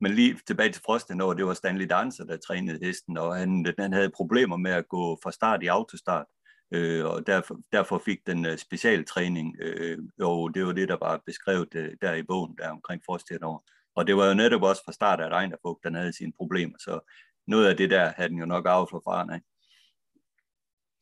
Men 0.00 0.14
lige 0.14 0.40
tilbage 0.46 0.72
til 0.72 0.82
Frosten, 0.82 1.16
når 1.16 1.34
det 1.34 1.46
var 1.46 1.54
Stanley 1.54 1.86
Dancer, 1.86 2.24
der 2.24 2.36
trænede 2.36 2.86
hesten, 2.86 3.18
og 3.18 3.36
han, 3.36 3.74
han 3.78 3.92
havde 3.92 4.10
problemer 4.10 4.56
med 4.56 4.70
at 4.70 4.88
gå 4.88 5.18
fra 5.22 5.32
start 5.32 5.62
i 5.62 5.66
autostart, 5.66 6.26
øh, 6.70 7.04
og 7.04 7.26
derfor, 7.26 7.60
derfor 7.72 7.98
fik 7.98 8.26
den 8.26 8.46
uh, 8.46 8.56
specialtræning, 8.56 9.56
øh, 9.60 9.98
og 10.20 10.54
det 10.54 10.66
var 10.66 10.72
det, 10.72 10.88
der 10.88 10.96
var 11.00 11.22
beskrevet 11.26 11.74
uh, 11.74 11.86
der 12.02 12.14
i 12.14 12.22
bogen, 12.22 12.56
der 12.58 12.70
omkring 12.70 13.02
Frosten 13.06 13.42
over. 13.42 13.58
Og 13.94 14.06
det 14.06 14.16
var 14.16 14.28
jo 14.28 14.34
netop 14.34 14.62
også 14.62 14.82
fra 14.84 14.92
start, 14.92 15.20
at 15.20 15.32
Ejnerfug, 15.32 15.80
den 15.84 15.94
havde 15.94 16.12
sine 16.12 16.32
problemer, 16.32 16.78
så 16.78 17.00
noget 17.46 17.68
af 17.68 17.76
det 17.76 17.90
der 17.90 18.12
havde 18.16 18.28
den 18.28 18.38
jo 18.38 18.46
nok 18.46 18.66
af 18.66 18.88
fra 18.88 19.00
faren 19.10 19.30
af. 19.30 19.40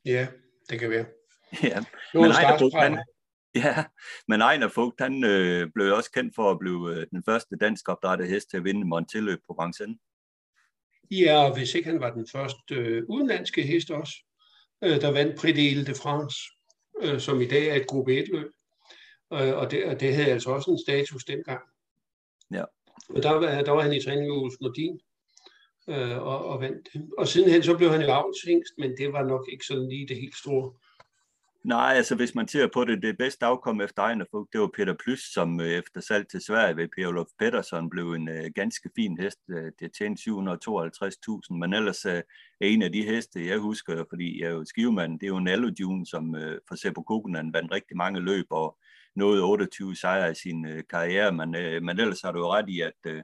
Ja, 0.04 0.28
det 0.70 0.80
kan 0.80 0.90
være. 0.90 1.06
Ja, 1.62 1.84
men 2.14 2.30
Ejnerfug, 2.30 2.78
han, 2.78 2.98
Ja, 3.54 3.84
men 4.28 4.40
Ejner 4.40 4.68
Fugt, 4.68 5.00
han 5.00 5.24
øh, 5.24 5.70
blev 5.74 5.94
også 5.94 6.10
kendt 6.12 6.34
for 6.34 6.50
at 6.50 6.58
blive 6.58 6.90
øh, 6.94 7.06
den 7.10 7.22
første 7.24 7.56
dansk 7.56 7.88
opdrættede 7.88 8.28
hest 8.28 8.50
til 8.50 8.56
at 8.56 8.64
vinde 8.64 8.84
Montelløb 8.84 9.38
på 9.46 9.56
Vincennes. 9.62 9.98
Ja, 11.10 11.44
og 11.44 11.56
hvis 11.56 11.74
ikke 11.74 11.90
han 11.90 12.00
var 12.00 12.10
den 12.10 12.26
første 12.32 12.74
øh, 12.74 13.02
udenlandske 13.08 13.62
hest 13.62 13.90
også, 13.90 14.14
øh, 14.84 15.00
der 15.00 15.10
vandt 15.10 15.36
Prix 15.36 15.56
de 15.56 15.86
de 15.86 15.94
France, 15.94 16.38
øh, 17.02 17.20
som 17.20 17.40
i 17.40 17.46
dag 17.46 17.68
er 17.68 17.74
et 17.74 17.86
gruppe 17.86 18.22
1-løb. 18.22 18.52
Øh, 19.32 19.56
og, 19.58 19.70
det, 19.70 19.84
og 19.84 20.00
det 20.00 20.14
havde 20.14 20.32
altså 20.32 20.50
også 20.50 20.70
en 20.70 20.78
status 20.78 21.24
dengang. 21.24 21.60
Ja. 22.50 22.64
Og 23.08 23.22
der 23.22 23.30
var, 23.30 23.62
der 23.62 23.70
var 23.70 23.82
han 23.82 23.92
i 23.92 24.02
træning 24.02 24.28
med 24.28 24.36
Ulf 24.36 24.54
Nordin 24.60 25.00
øh, 25.88 26.22
og, 26.22 26.44
og 26.44 26.60
vandt 26.60 26.88
Og 27.18 27.28
sidenhen 27.28 27.62
så 27.62 27.76
blev 27.76 27.90
han 27.90 28.02
jo 28.02 28.12
avlshængst, 28.12 28.72
men 28.78 28.96
det 28.96 29.12
var 29.12 29.22
nok 29.22 29.48
ikke 29.52 29.66
sådan 29.66 29.88
lige 29.88 30.08
det 30.08 30.16
helt 30.16 30.36
store. 30.36 30.72
Nej, 31.64 31.94
altså 31.96 32.14
hvis 32.14 32.34
man 32.34 32.48
ser 32.48 32.68
på 32.74 32.84
det, 32.84 33.02
det 33.02 33.18
bedste 33.18 33.46
afkom 33.46 33.80
efter 33.80 34.02
Ejnerfug, 34.02 34.48
det 34.52 34.60
var 34.60 34.70
Peter 34.76 34.94
Plys, 35.04 35.20
som 35.20 35.60
øh, 35.60 35.66
efter 35.66 36.00
salg 36.00 36.28
til 36.28 36.40
Sverige 36.40 36.76
ved 36.76 36.88
Per 36.96 37.08
Olof 37.08 37.26
Pettersson 37.38 37.90
blev 37.90 38.12
en 38.12 38.28
uh, 38.28 38.44
ganske 38.54 38.90
fin 38.96 39.18
hest. 39.18 39.38
Øh, 39.50 39.72
det 39.80 39.92
tjente 39.98 40.22
752.000, 40.30 41.54
men 41.54 41.72
ellers 41.72 42.06
uh, 42.06 42.12
er 42.12 42.22
en 42.60 42.82
af 42.82 42.92
de 42.92 43.04
heste, 43.04 43.46
jeg 43.46 43.58
husker, 43.58 44.04
fordi 44.08 44.40
jeg 44.40 44.48
er 44.48 44.52
jo 44.52 44.64
skivemand, 44.64 45.20
det 45.20 45.26
er 45.26 45.28
jo 45.28 45.36
en 45.36 45.48
Aludjun, 45.48 46.06
som 46.06 46.34
uh, 46.34 46.54
for 46.68 46.74
Seppo 46.74 47.02
Kukunen 47.02 47.52
vandt 47.52 47.72
rigtig 47.72 47.96
mange 47.96 48.20
løb 48.20 48.46
og 48.50 48.78
nåede 49.16 49.42
28 49.42 49.96
sejre 49.96 50.30
i 50.30 50.34
sin 50.34 50.66
uh, 50.66 50.80
karriere, 50.90 51.32
men, 51.32 51.48
uh, 51.48 51.82
men 51.82 52.00
ellers 52.00 52.22
har 52.22 52.32
du 52.32 52.38
jo 52.38 52.52
ret 52.52 52.68
i, 52.68 52.80
at 52.80 53.00
uh, 53.06 53.20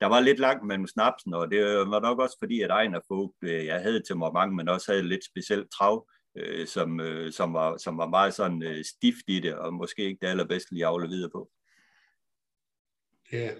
der 0.00 0.06
var 0.06 0.20
lidt 0.20 0.38
langt 0.38 0.66
mellem 0.66 0.86
snapsen, 0.86 1.34
og 1.34 1.50
det 1.50 1.64
var 1.64 2.00
nok 2.00 2.18
også 2.18 2.36
fordi, 2.38 2.60
at 2.60 2.70
Ejnerfug, 2.70 3.34
uh, 3.42 3.66
jeg 3.66 3.82
havde 3.82 4.02
til 4.02 4.16
mange, 4.16 4.56
men 4.56 4.68
også 4.68 4.92
havde 4.92 5.08
lidt 5.08 5.24
specielt 5.24 5.70
trav, 5.70 6.06
øh, 6.34 6.66
som, 6.66 7.00
øh, 7.00 7.32
som, 7.32 7.54
var, 7.54 7.76
som 7.76 7.98
var 7.98 8.08
meget 8.08 8.34
sådan 8.34 8.62
øh, 8.62 8.84
stift 8.84 9.24
i 9.26 9.40
det, 9.40 9.54
og 9.54 9.74
måske 9.74 10.02
ikke 10.04 10.18
det 10.22 10.26
allerbedste 10.26 10.74
lige 10.74 10.86
afle 10.86 11.08
videre 11.08 11.30
på. 11.30 11.50
Ja. 13.32 13.50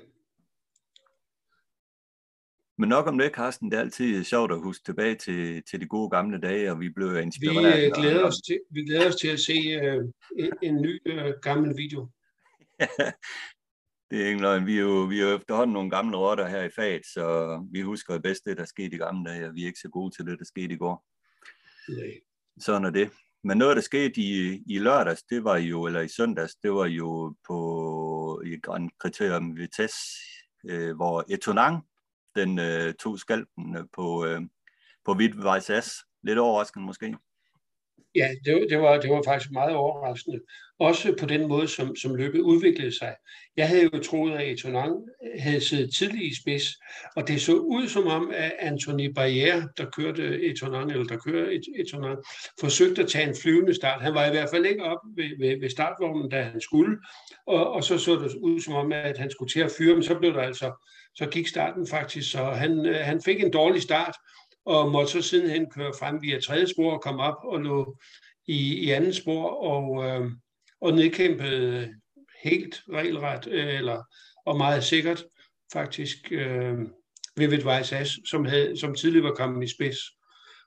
Men 2.78 2.88
nok 2.88 3.06
om 3.06 3.18
det, 3.18 3.32
Carsten. 3.32 3.70
Det 3.70 3.76
er 3.76 3.80
altid 3.80 4.24
sjovt 4.24 4.52
at 4.52 4.62
huske 4.62 4.84
tilbage 4.84 5.14
til, 5.14 5.62
til 5.62 5.80
de 5.80 5.86
gode 5.86 6.10
gamle 6.10 6.40
dage, 6.40 6.70
og 6.70 6.80
vi 6.80 6.88
blev 6.88 7.16
inspireret. 7.16 7.80
Vi, 7.80 7.86
øh, 7.86 7.92
glæder, 7.96 8.24
os 8.24 8.36
til, 8.46 8.60
vi 8.70 8.84
glæder 8.84 9.08
os 9.08 9.16
til 9.16 9.28
at 9.28 9.40
se 9.40 9.52
øh, 9.52 10.04
en, 10.38 10.52
en 10.62 10.82
ny 10.82 11.00
øh, 11.06 11.34
gammel 11.42 11.76
video. 11.76 12.08
det 14.10 14.22
er 14.22 14.26
ikke 14.26 14.40
løgn. 14.40 14.66
Vi 14.66 14.76
er, 14.76 14.80
jo, 14.80 15.02
vi 15.04 15.20
er 15.20 15.30
jo 15.30 15.36
efterhånden 15.36 15.72
nogle 15.72 15.90
gamle 15.90 16.16
rotter 16.16 16.48
her 16.48 16.62
i 16.62 16.70
faget, 16.70 17.06
så 17.06 17.58
vi 17.72 17.80
husker 17.80 18.18
bedst 18.18 18.44
det, 18.44 18.56
der 18.56 18.64
skete 18.64 18.94
i 18.94 18.98
gamle 18.98 19.30
dage, 19.30 19.46
og 19.46 19.54
vi 19.54 19.62
er 19.62 19.66
ikke 19.66 19.80
så 19.80 19.88
gode 19.88 20.16
til 20.16 20.26
det, 20.26 20.38
der 20.38 20.44
skete 20.44 20.74
i 20.74 20.78
går. 20.78 21.06
Nej 21.88 22.20
sådan 22.58 22.84
er 22.84 22.90
det. 22.90 23.10
Men 23.44 23.58
noget, 23.58 23.76
der 23.76 23.82
skete 23.82 24.20
i, 24.20 24.62
i 24.66 24.78
lørdags, 24.78 25.22
det 25.22 25.44
var 25.44 25.56
jo, 25.56 25.86
eller 25.86 26.00
i 26.00 26.08
søndags, 26.08 26.54
det 26.54 26.72
var 26.72 26.86
jo 26.86 27.34
på 27.46 28.42
i 28.46 28.60
Grand 28.60 28.90
Criterium 28.98 29.56
Vitesse, 29.56 29.98
øh, 30.64 30.96
hvor 30.96 31.24
Etonang, 31.28 31.86
den 32.36 32.58
øh, 32.58 32.94
tog 32.94 33.18
skalpen 33.18 33.76
øh, 33.76 33.84
på, 33.92 34.26
øh, 34.26 34.40
på 35.04 35.14
Hvidt 35.14 35.64
S. 35.84 36.04
Lidt 36.22 36.38
overraskende 36.38 36.86
måske. 36.86 37.16
Ja, 38.14 38.28
det, 38.44 38.66
det, 38.70 38.78
var, 38.78 39.00
det 39.00 39.10
var 39.10 39.22
faktisk 39.26 39.52
meget 39.52 39.74
overraskende. 39.74 40.40
Også 40.82 41.14
på 41.20 41.26
den 41.26 41.48
måde, 41.48 41.68
som, 41.68 41.96
som 41.96 42.14
løbet 42.14 42.40
udviklede 42.40 42.98
sig. 42.98 43.14
Jeg 43.56 43.68
havde 43.68 43.90
jo 43.94 44.02
troet, 44.02 44.32
at 44.32 44.52
Etonang 44.52 44.92
havde 45.38 45.60
siddet 45.60 45.94
tidligt 45.94 46.32
i 46.32 46.40
spids, 46.40 46.66
og 47.16 47.28
det 47.28 47.42
så 47.42 47.54
ud 47.54 47.88
som 47.88 48.06
om, 48.06 48.30
at 48.34 48.52
Anthony 48.58 49.12
Barriere, 49.14 49.68
der 49.76 49.90
kørte 49.96 50.42
Etonang, 50.42 50.90
eller 50.90 51.04
der 51.04 51.16
kører 51.16 51.58
Etonang, 51.78 52.18
forsøgte 52.60 53.02
at 53.02 53.08
tage 53.08 53.28
en 53.28 53.36
flyvende 53.42 53.74
start. 53.74 54.02
Han 54.02 54.14
var 54.14 54.26
i 54.26 54.30
hvert 54.30 54.48
fald 54.52 54.66
ikke 54.66 54.84
op 54.84 54.98
ved, 55.16 55.30
ved, 55.38 55.60
ved 55.60 55.70
startvognen, 55.70 56.30
da 56.30 56.42
han 56.42 56.60
skulle, 56.60 56.98
og, 57.46 57.72
og 57.72 57.84
så 57.84 57.98
så 57.98 58.12
det 58.12 58.34
ud 58.34 58.60
som 58.60 58.74
om, 58.74 58.92
at 58.92 59.18
han 59.18 59.30
skulle 59.30 59.52
til 59.52 59.60
at 59.60 59.72
fyre, 59.78 59.94
men 59.94 60.02
så 60.02 60.18
blev 60.18 60.32
der 60.32 60.42
altså, 60.42 60.86
så 61.14 61.26
gik 61.26 61.46
starten 61.46 61.86
faktisk, 61.86 62.30
så 62.30 62.44
han, 62.44 62.86
øh, 62.86 62.96
han 62.96 63.22
fik 63.24 63.42
en 63.42 63.52
dårlig 63.52 63.82
start, 63.82 64.16
og 64.64 64.90
måtte 64.90 65.12
så 65.12 65.22
sidenhen 65.22 65.66
køre 65.70 65.92
frem 65.98 66.22
via 66.22 66.40
tredje 66.40 66.66
spor 66.66 66.92
og 66.92 67.02
komme 67.02 67.22
op 67.22 67.36
og 67.44 67.60
lå 67.60 67.96
i, 68.46 68.74
i 68.74 68.90
anden 68.90 69.12
spor 69.12 69.48
og, 69.48 70.04
øh, 70.04 70.30
og 70.82 70.92
nedkæmpede 70.92 71.94
helt 72.42 72.82
regelret 72.92 73.46
øh, 73.46 73.74
eller, 73.74 74.02
og 74.46 74.56
meget 74.56 74.84
sikkert 74.84 75.24
faktisk 75.72 76.32
øh, 76.32 76.74
Vivid 77.36 77.64
Weiss 77.66 77.92
As, 77.92 78.08
som, 78.26 78.44
havde, 78.44 78.76
som 78.76 78.94
tidligere 78.94 79.28
var 79.28 79.34
kommet 79.34 79.64
i 79.64 79.74
spids. 79.74 79.98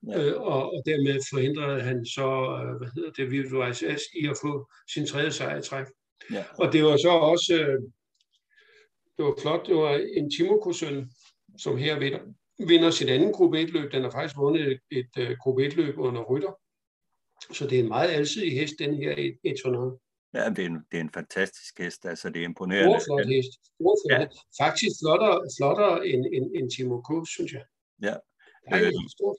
Ja. 0.07 0.23
Øh, 0.23 0.41
og, 0.41 0.73
og 0.73 0.83
dermed 0.85 1.19
forhindrede 1.31 1.81
han 1.81 2.05
så, 2.05 2.27
øh, 2.61 2.77
hvad 2.77 2.89
hedder 2.95 3.11
det, 3.11 3.31
Vivid 3.31 3.53
Weiss 3.53 3.81
i 4.21 4.27
at 4.27 4.37
få 4.41 4.69
sin 4.93 5.05
tredje 5.05 5.31
sejr 5.31 5.59
i 5.59 5.61
træk. 5.61 5.85
Ja. 6.31 6.43
Og 6.59 6.73
det 6.73 6.83
var 6.83 6.97
så 6.97 7.09
også, 7.09 7.53
øh, 7.53 7.81
det 9.17 9.25
var 9.25 9.35
flot, 9.41 9.67
det 9.67 9.75
var 9.75 10.01
en 10.17 10.31
Timoko-søn, 10.31 11.11
som 11.57 11.77
her 11.77 11.99
vinder, 11.99 12.19
vinder 12.67 12.89
sit 12.91 13.09
anden 13.09 13.33
gruppe 13.33 13.61
1-løb. 13.61 13.91
Den 13.91 14.03
har 14.03 14.11
faktisk 14.11 14.37
vundet 14.37 14.71
et, 14.71 14.79
et, 14.91 15.07
et 15.17 15.29
uh, 15.29 15.37
gruppe 15.37 15.67
1-løb 15.67 15.97
under 15.97 16.23
rytter. 16.23 16.59
Så 17.53 17.67
det 17.67 17.79
er 17.79 17.83
en 17.83 17.87
meget 17.87 18.09
alsidig 18.09 18.59
hest, 18.59 18.73
den 18.79 18.95
her 18.95 19.31
100. 19.43 19.99
Ja, 20.35 20.49
det 20.49 20.59
er, 20.65 20.69
en, 20.73 20.79
det 20.91 20.97
er 20.97 21.01
en 21.01 21.15
fantastisk 21.19 21.79
hest, 21.79 22.05
altså 22.05 22.29
det 22.29 22.39
er 22.41 22.45
imponerende. 22.45 22.99
Stor 22.99 23.17
flot 23.17 23.27
hest. 23.33 23.53
Stor 23.65 23.95
flot. 24.01 24.21
Ja. 24.21 24.27
Faktisk 24.63 24.93
flottere, 25.01 25.35
flottere 25.57 26.07
end, 26.07 26.21
end, 26.35 26.45
end 26.57 26.67
Timo 26.71 26.97
K, 27.07 27.09
synes 27.35 27.51
jeg. 27.57 27.65
Ja. 28.07 28.15
Øh, 28.73 28.93
stor 29.15 29.31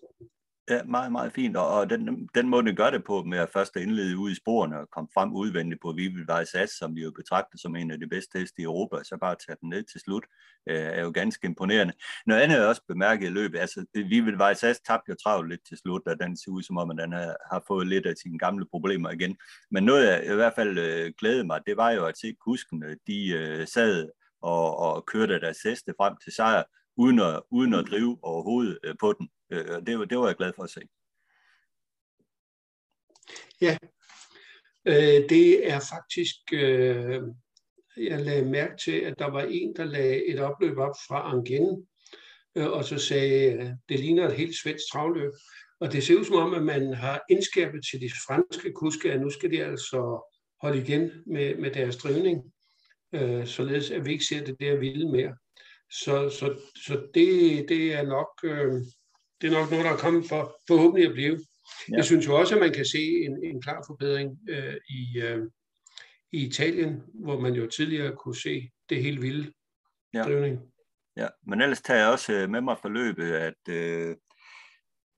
Ja, 0.70 0.82
meget, 0.82 1.12
meget 1.12 1.32
fint, 1.32 1.56
og, 1.56 1.68
og 1.68 1.90
den, 1.90 2.28
den 2.34 2.48
måde, 2.48 2.66
den 2.66 2.76
gør 2.76 2.90
det 2.90 3.04
på, 3.04 3.22
med 3.22 3.38
at 3.38 3.50
først 3.52 3.76
indlede 3.76 4.18
ud 4.18 4.30
i 4.30 4.34
sporene 4.34 4.78
og 4.78 4.90
komme 4.90 5.08
frem 5.14 5.32
udvendigt 5.32 5.82
på 5.82 5.92
Vivilvej 5.92 6.44
Sats, 6.44 6.78
som 6.78 6.96
vi 6.96 7.02
jo 7.02 7.10
betragter 7.10 7.58
som 7.58 7.76
en 7.76 7.90
af 7.90 8.00
de 8.00 8.06
bedste 8.06 8.38
heste 8.38 8.62
i 8.62 8.64
Europa, 8.64 8.96
så 9.04 9.16
bare 9.20 9.36
tage 9.46 9.56
den 9.60 9.68
ned 9.68 9.82
til 9.82 10.00
slut, 10.00 10.24
øh, 10.68 10.76
er 10.76 11.02
jo 11.02 11.10
ganske 11.14 11.46
imponerende. 11.46 11.92
Noget 12.26 12.40
andet 12.40 12.56
jeg 12.56 12.66
også 12.66 12.82
bemærket 12.88 13.26
i 13.26 13.30
løbet, 13.30 13.58
altså 13.58 13.84
øh, 13.96 14.10
Vivilvej 14.10 14.54
Sats 14.54 14.80
tabte 14.80 15.10
jo 15.10 15.16
travlt 15.22 15.48
lidt 15.48 15.66
til 15.68 15.78
slut, 15.78 16.02
og 16.06 16.20
den 16.20 16.36
ser 16.36 16.50
ud 16.50 16.62
som 16.62 16.76
om, 16.78 16.90
at 16.90 16.96
den 16.98 17.12
har, 17.12 17.36
har 17.52 17.64
fået 17.66 17.86
lidt 17.86 18.06
af 18.06 18.14
sine 18.16 18.38
gamle 18.38 18.66
problemer 18.70 19.10
igen. 19.10 19.36
Men 19.70 19.84
noget, 19.84 20.06
jeg 20.06 20.32
i 20.32 20.34
hvert 20.34 20.54
fald 20.54 20.78
øh, 20.78 21.12
glædede 21.18 21.44
mig, 21.44 21.60
det 21.66 21.76
var 21.76 21.90
jo 21.90 22.06
at 22.06 22.18
se 22.18 22.36
kuskene, 22.40 22.96
de 23.06 23.28
øh, 23.28 23.66
sad 23.66 24.08
og, 24.42 24.78
og 24.78 25.06
kørte 25.06 25.40
deres 25.40 25.62
heste 25.62 25.94
frem 25.98 26.14
til 26.24 26.32
sejr, 26.32 26.62
uden 26.96 27.20
at, 27.20 27.42
uden 27.50 27.74
at 27.74 27.86
drive 27.90 28.18
overhovedet 28.22 28.78
øh, 28.84 28.94
på 29.00 29.12
den. 29.12 29.28
Øh, 29.52 29.86
det, 29.86 30.10
det 30.10 30.18
var 30.18 30.26
jeg 30.26 30.36
glad 30.36 30.52
for 30.56 30.62
at 30.62 30.70
se. 30.70 30.80
Ja, 33.60 33.76
øh, 34.86 35.28
det 35.28 35.70
er 35.70 35.80
faktisk, 35.80 36.36
øh, 36.52 37.22
jeg 37.96 38.20
lagde 38.20 38.44
mærke 38.44 38.76
til, 38.84 39.00
at 39.00 39.18
der 39.18 39.30
var 39.30 39.42
en, 39.42 39.76
der 39.76 39.84
lagde 39.84 40.26
et 40.26 40.40
opløb 40.40 40.78
op 40.78 40.94
fra 41.08 41.30
Angen, 41.32 41.86
øh, 42.56 42.66
og 42.66 42.84
så 42.84 42.98
sagde, 42.98 43.78
det 43.88 44.00
ligner 44.00 44.28
et 44.28 44.36
helt 44.36 44.56
svensk 44.56 44.84
travløb. 44.92 45.32
Og 45.80 45.92
det 45.92 46.02
ser 46.02 46.18
ud 46.18 46.24
som 46.24 46.36
om, 46.36 46.54
at 46.54 46.62
man 46.62 46.94
har 46.94 47.24
indskabet 47.30 47.80
til 47.90 48.00
de 48.00 48.10
franske 48.26 48.72
kuske, 48.72 49.12
at 49.12 49.20
nu 49.20 49.30
skal 49.30 49.50
de 49.50 49.64
altså 49.64 50.32
holde 50.62 50.82
igen 50.82 51.10
med, 51.26 51.56
med 51.56 51.70
deres 51.70 51.96
drivning, 51.96 52.52
øh, 53.12 53.46
således 53.46 53.90
at 53.90 54.04
vi 54.04 54.12
ikke 54.12 54.24
ser 54.24 54.44
det 54.44 54.56
der 54.60 54.76
vilde 54.76 55.12
mere. 55.12 55.36
Så, 55.90 56.30
så, 56.30 56.58
så 56.86 57.06
det, 57.14 57.66
det 57.68 57.94
er 57.94 58.02
nok 58.02 58.28
øh, 58.44 58.82
det 59.40 59.52
er 59.52 59.60
nok 59.60 59.70
noget, 59.70 59.84
der 59.84 59.92
er 59.92 59.96
kommet 59.96 60.28
for 60.28 60.60
forhåbentlig 60.68 61.08
at 61.08 61.12
blive. 61.12 61.38
Ja. 61.90 61.96
Jeg 61.96 62.04
synes 62.04 62.26
jo 62.26 62.38
også, 62.38 62.54
at 62.54 62.60
man 62.60 62.72
kan 62.72 62.84
se 62.84 62.98
en, 62.98 63.44
en 63.44 63.62
klar 63.62 63.84
forbedring 63.86 64.38
øh, 64.48 64.74
i, 64.88 65.20
øh, 65.20 65.50
i 66.32 66.46
Italien, 66.46 67.02
hvor 67.14 67.40
man 67.40 67.54
jo 67.54 67.66
tidligere 67.66 68.16
kunne 68.16 68.36
se 68.36 68.70
det 68.88 69.02
helt 69.02 69.22
vilde 69.22 69.52
ja. 70.14 70.22
drivning. 70.22 70.60
Ja, 71.16 71.28
men 71.46 71.60
ellers 71.60 71.82
tager 71.82 72.00
jeg 72.00 72.08
også 72.08 72.32
øh, 72.32 72.50
med 72.50 72.60
mig 72.60 72.76
forløbet, 72.82 73.32
at 73.32 73.68
øh, 73.68 74.16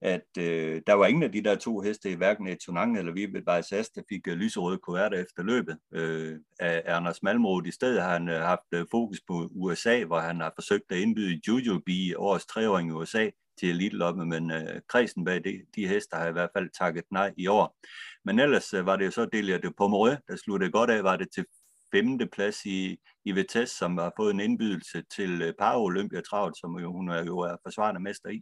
at 0.01 0.27
øh, 0.39 0.81
der 0.87 0.93
var 0.93 1.05
ingen 1.05 1.23
af 1.23 1.31
de 1.31 1.43
der 1.43 1.55
to 1.55 1.79
heste, 1.79 2.15
hverken 2.15 2.47
Etonang 2.47 2.97
eller 2.97 3.11
Vibet 3.11 3.45
Bajsas, 3.45 3.89
der 3.89 4.01
fik 4.09 4.27
øh, 4.27 4.33
lyserøde 4.33 4.77
kuverter 4.77 5.17
efter 5.17 5.43
løbet. 5.43 5.77
Øh, 5.93 6.39
af 6.59 6.83
Anders 6.85 7.23
Malmrod 7.23 7.65
i 7.65 7.71
stedet 7.71 8.01
har 8.01 8.13
han 8.13 8.29
øh, 8.29 8.41
haft 8.41 8.73
øh, 8.73 8.85
fokus 8.91 9.21
på 9.27 9.49
USA, 9.51 10.03
hvor 10.03 10.19
han 10.19 10.39
har 10.39 10.51
forsøgt 10.55 10.91
at 10.91 10.97
indbyde 10.97 11.41
Juju 11.47 11.79
Bee, 11.85 12.19
årets 12.19 12.45
treåring 12.45 12.89
i 12.89 12.93
USA, 12.93 13.29
til 13.59 13.69
eliteloppe, 13.69 14.25
men 14.25 14.51
øh, 14.51 14.81
kredsen 14.87 15.25
bag 15.25 15.43
de, 15.43 15.61
de 15.75 15.87
heste 15.87 16.15
har 16.15 16.27
i 16.27 16.31
hvert 16.31 16.49
fald 16.53 16.69
takket 16.79 17.03
nej 17.11 17.33
i 17.37 17.47
år. 17.47 17.77
Men 18.25 18.39
ellers 18.39 18.73
øh, 18.73 18.85
var 18.85 18.95
det 18.95 19.05
jo 19.05 19.11
så 19.11 19.25
Delia 19.25 19.57
de 19.57 19.71
Pomerø, 19.77 20.15
der 20.27 20.35
sluttede 20.35 20.71
godt 20.71 20.89
af, 20.89 21.03
var 21.03 21.15
det 21.15 21.27
til 21.33 21.45
femte 21.91 22.27
plads 22.27 22.65
i, 22.65 22.97
i 23.25 23.31
Vitesse, 23.31 23.77
som 23.77 23.97
har 23.97 24.13
fået 24.17 24.33
en 24.33 24.39
indbydelse 24.39 25.03
til 25.15 25.41
øh, 25.41 25.53
Paralympiatravet, 25.59 26.57
som 26.57 26.79
jo, 26.79 26.91
hun 26.91 27.09
er 27.09 27.25
jo 27.25 27.39
er 27.39 27.55
forsvarende 27.63 28.01
mester 28.01 28.29
i. 28.29 28.41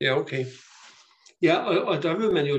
Ja, 0.00 0.18
okay. 0.18 0.44
Ja, 1.42 1.56
og, 1.56 1.84
og 1.84 2.02
der 2.02 2.18
vil 2.18 2.32
man 2.32 2.46
jo, 2.46 2.58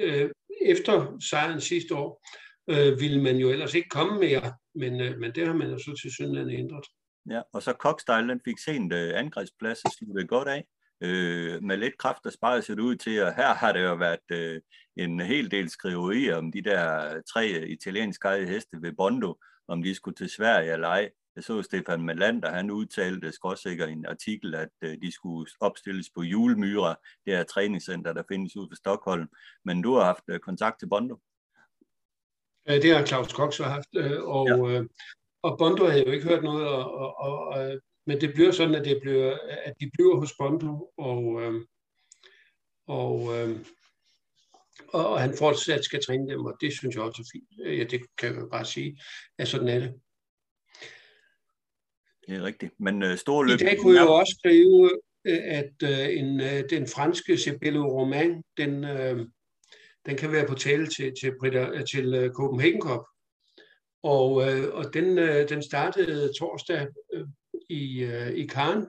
øh, 0.00 0.30
efter 0.60 1.18
sejren 1.20 1.60
sidste 1.60 1.94
år, 1.94 2.26
øh, 2.70 3.00
ville 3.00 3.22
man 3.22 3.36
jo 3.36 3.50
ellers 3.50 3.74
ikke 3.74 3.88
komme 3.88 4.18
mere, 4.18 4.54
men, 4.74 5.00
øh, 5.00 5.18
men 5.18 5.34
det 5.34 5.46
har 5.46 5.54
man 5.54 5.70
jo 5.70 5.78
så 5.78 5.98
til 6.02 6.12
synligheden 6.12 6.50
ændret. 6.50 6.84
Ja, 7.30 7.40
og 7.52 7.62
så 7.62 7.72
Kokstejl, 7.72 8.28
den 8.28 8.40
fik 8.44 8.58
sent 8.58 8.92
øh, 8.92 9.18
angrebsplads 9.18 9.84
og 9.84 9.90
sluttede 9.92 10.26
godt 10.26 10.48
af. 10.48 10.64
Øh, 11.00 11.62
med 11.62 11.76
lidt 11.76 11.98
kraft 11.98 12.26
og 12.26 12.32
sparet 12.32 12.64
ser 12.64 12.74
det 12.74 12.82
ud 12.82 12.96
til, 12.96 13.22
og 13.22 13.34
her 13.34 13.54
har 13.54 13.72
det 13.72 13.82
jo 13.82 13.94
været 13.94 14.30
øh, 14.32 14.60
en 14.96 15.20
hel 15.20 15.50
del 15.50 15.70
skriverier 15.70 16.36
om 16.36 16.52
de 16.52 16.62
der 16.62 17.22
tre 17.32 17.48
italienske 17.68 18.28
heste 18.28 18.82
ved 18.82 18.92
Bondo, 18.92 19.38
om 19.68 19.82
de 19.82 19.94
skulle 19.94 20.14
til 20.14 20.28
Sverige 20.28 20.72
eller 20.72 20.88
ej. 20.88 21.10
Jeg 21.36 21.44
så 21.44 21.62
Stefan 21.62 22.02
Melander, 22.02 22.50
han 22.50 22.70
udtalte 22.70 23.32
skråsikker 23.32 23.86
i 23.86 23.92
en 23.92 24.06
artikel, 24.06 24.54
at 24.54 24.68
øh, 24.82 24.96
de 25.02 25.12
skulle 25.12 25.50
opstilles 25.60 26.10
på 26.14 26.22
Julemyra, 26.22 26.94
det 27.26 27.34
er 27.34 27.42
træningscenter, 27.42 28.12
der 28.12 28.22
findes 28.28 28.56
ud 28.56 28.66
for 28.70 28.76
Stockholm. 28.76 29.28
Men 29.64 29.82
du 29.82 29.94
har 29.94 30.04
haft 30.04 30.24
øh, 30.28 30.40
kontakt 30.40 30.78
til 30.78 30.88
Bondo? 30.88 31.18
Det 32.66 32.96
har 32.96 33.06
Claus 33.06 33.30
Cox 33.30 33.58
haft, 33.58 33.88
øh, 33.96 34.24
og, 34.24 34.48
ja. 34.48 34.80
øh, 34.80 34.88
og 35.42 35.58
Bondo 35.58 35.84
havde 35.84 36.06
jo 36.06 36.12
ikke 36.12 36.28
hørt 36.28 36.42
noget, 36.42 36.68
og, 36.68 37.16
og, 37.16 37.48
og, 37.48 37.80
men 38.06 38.20
det 38.20 38.34
bliver 38.34 38.52
sådan, 38.52 38.74
at, 38.74 38.84
det 38.84 38.98
bliver, 39.02 39.38
at 39.64 39.74
de 39.80 39.90
bliver 39.92 40.16
hos 40.16 40.32
Bondo, 40.38 40.92
og, 40.96 41.42
øh, 41.42 41.54
og, 42.86 43.38
øh, 43.38 43.66
og 44.88 45.20
han 45.20 45.34
fortsat 45.38 45.84
skal 45.84 46.04
træne 46.06 46.28
dem, 46.32 46.44
og 46.44 46.56
det 46.60 46.72
synes 46.72 46.94
jeg 46.94 47.04
også 47.04 47.22
er 47.22 47.30
fint. 47.32 47.78
Ja, 47.78 47.84
det 47.84 48.00
kan 48.18 48.34
jeg 48.34 48.44
bare 48.50 48.64
sige, 48.64 49.00
at 49.38 49.48
sådan 49.48 49.68
er 49.68 49.78
det. 49.78 50.00
Det 52.26 52.36
er 52.36 52.42
rigtigt. 52.42 52.72
Men 52.78 53.02
uh, 53.02 53.14
store 53.16 53.46
løb... 53.46 53.60
I 53.60 53.64
dag 53.64 53.78
kunne 53.78 53.98
jeg 53.98 54.06
jo 54.06 54.14
også 54.14 54.36
skrive, 54.38 54.90
at 55.24 55.72
uh, 55.82 56.18
en, 56.18 56.40
uh, 56.40 56.70
den 56.70 56.86
franske 56.86 57.36
Cibello 57.36 57.98
Roman, 57.98 58.42
den, 58.56 58.84
uh, 58.84 59.26
den 60.06 60.16
kan 60.16 60.32
være 60.32 60.46
på 60.46 60.54
tale 60.54 60.86
til, 60.86 61.12
til, 61.20 61.32
Britta, 61.40 61.84
til 61.92 62.24
uh, 62.24 62.30
Copenhagen 62.30 62.82
Cup. 62.82 63.04
Og, 64.02 64.32
uh, 64.32 64.64
og 64.72 64.94
den, 64.94 65.18
uh, 65.18 65.48
den 65.48 65.62
startede 65.62 66.32
torsdag 66.38 66.86
uh, 67.16 67.28
i, 67.70 68.04
uh, 68.04 68.28
i 68.28 68.48
Caen, 68.48 68.86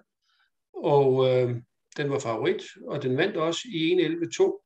og 0.74 1.14
uh, 1.14 1.56
den 1.98 2.10
var 2.10 2.20
favorit, 2.20 2.64
og 2.88 3.04
den 3.04 3.18
vandt 3.18 3.38
også 3.38 3.62
i 3.66 3.94
1.11.2. 3.94 4.60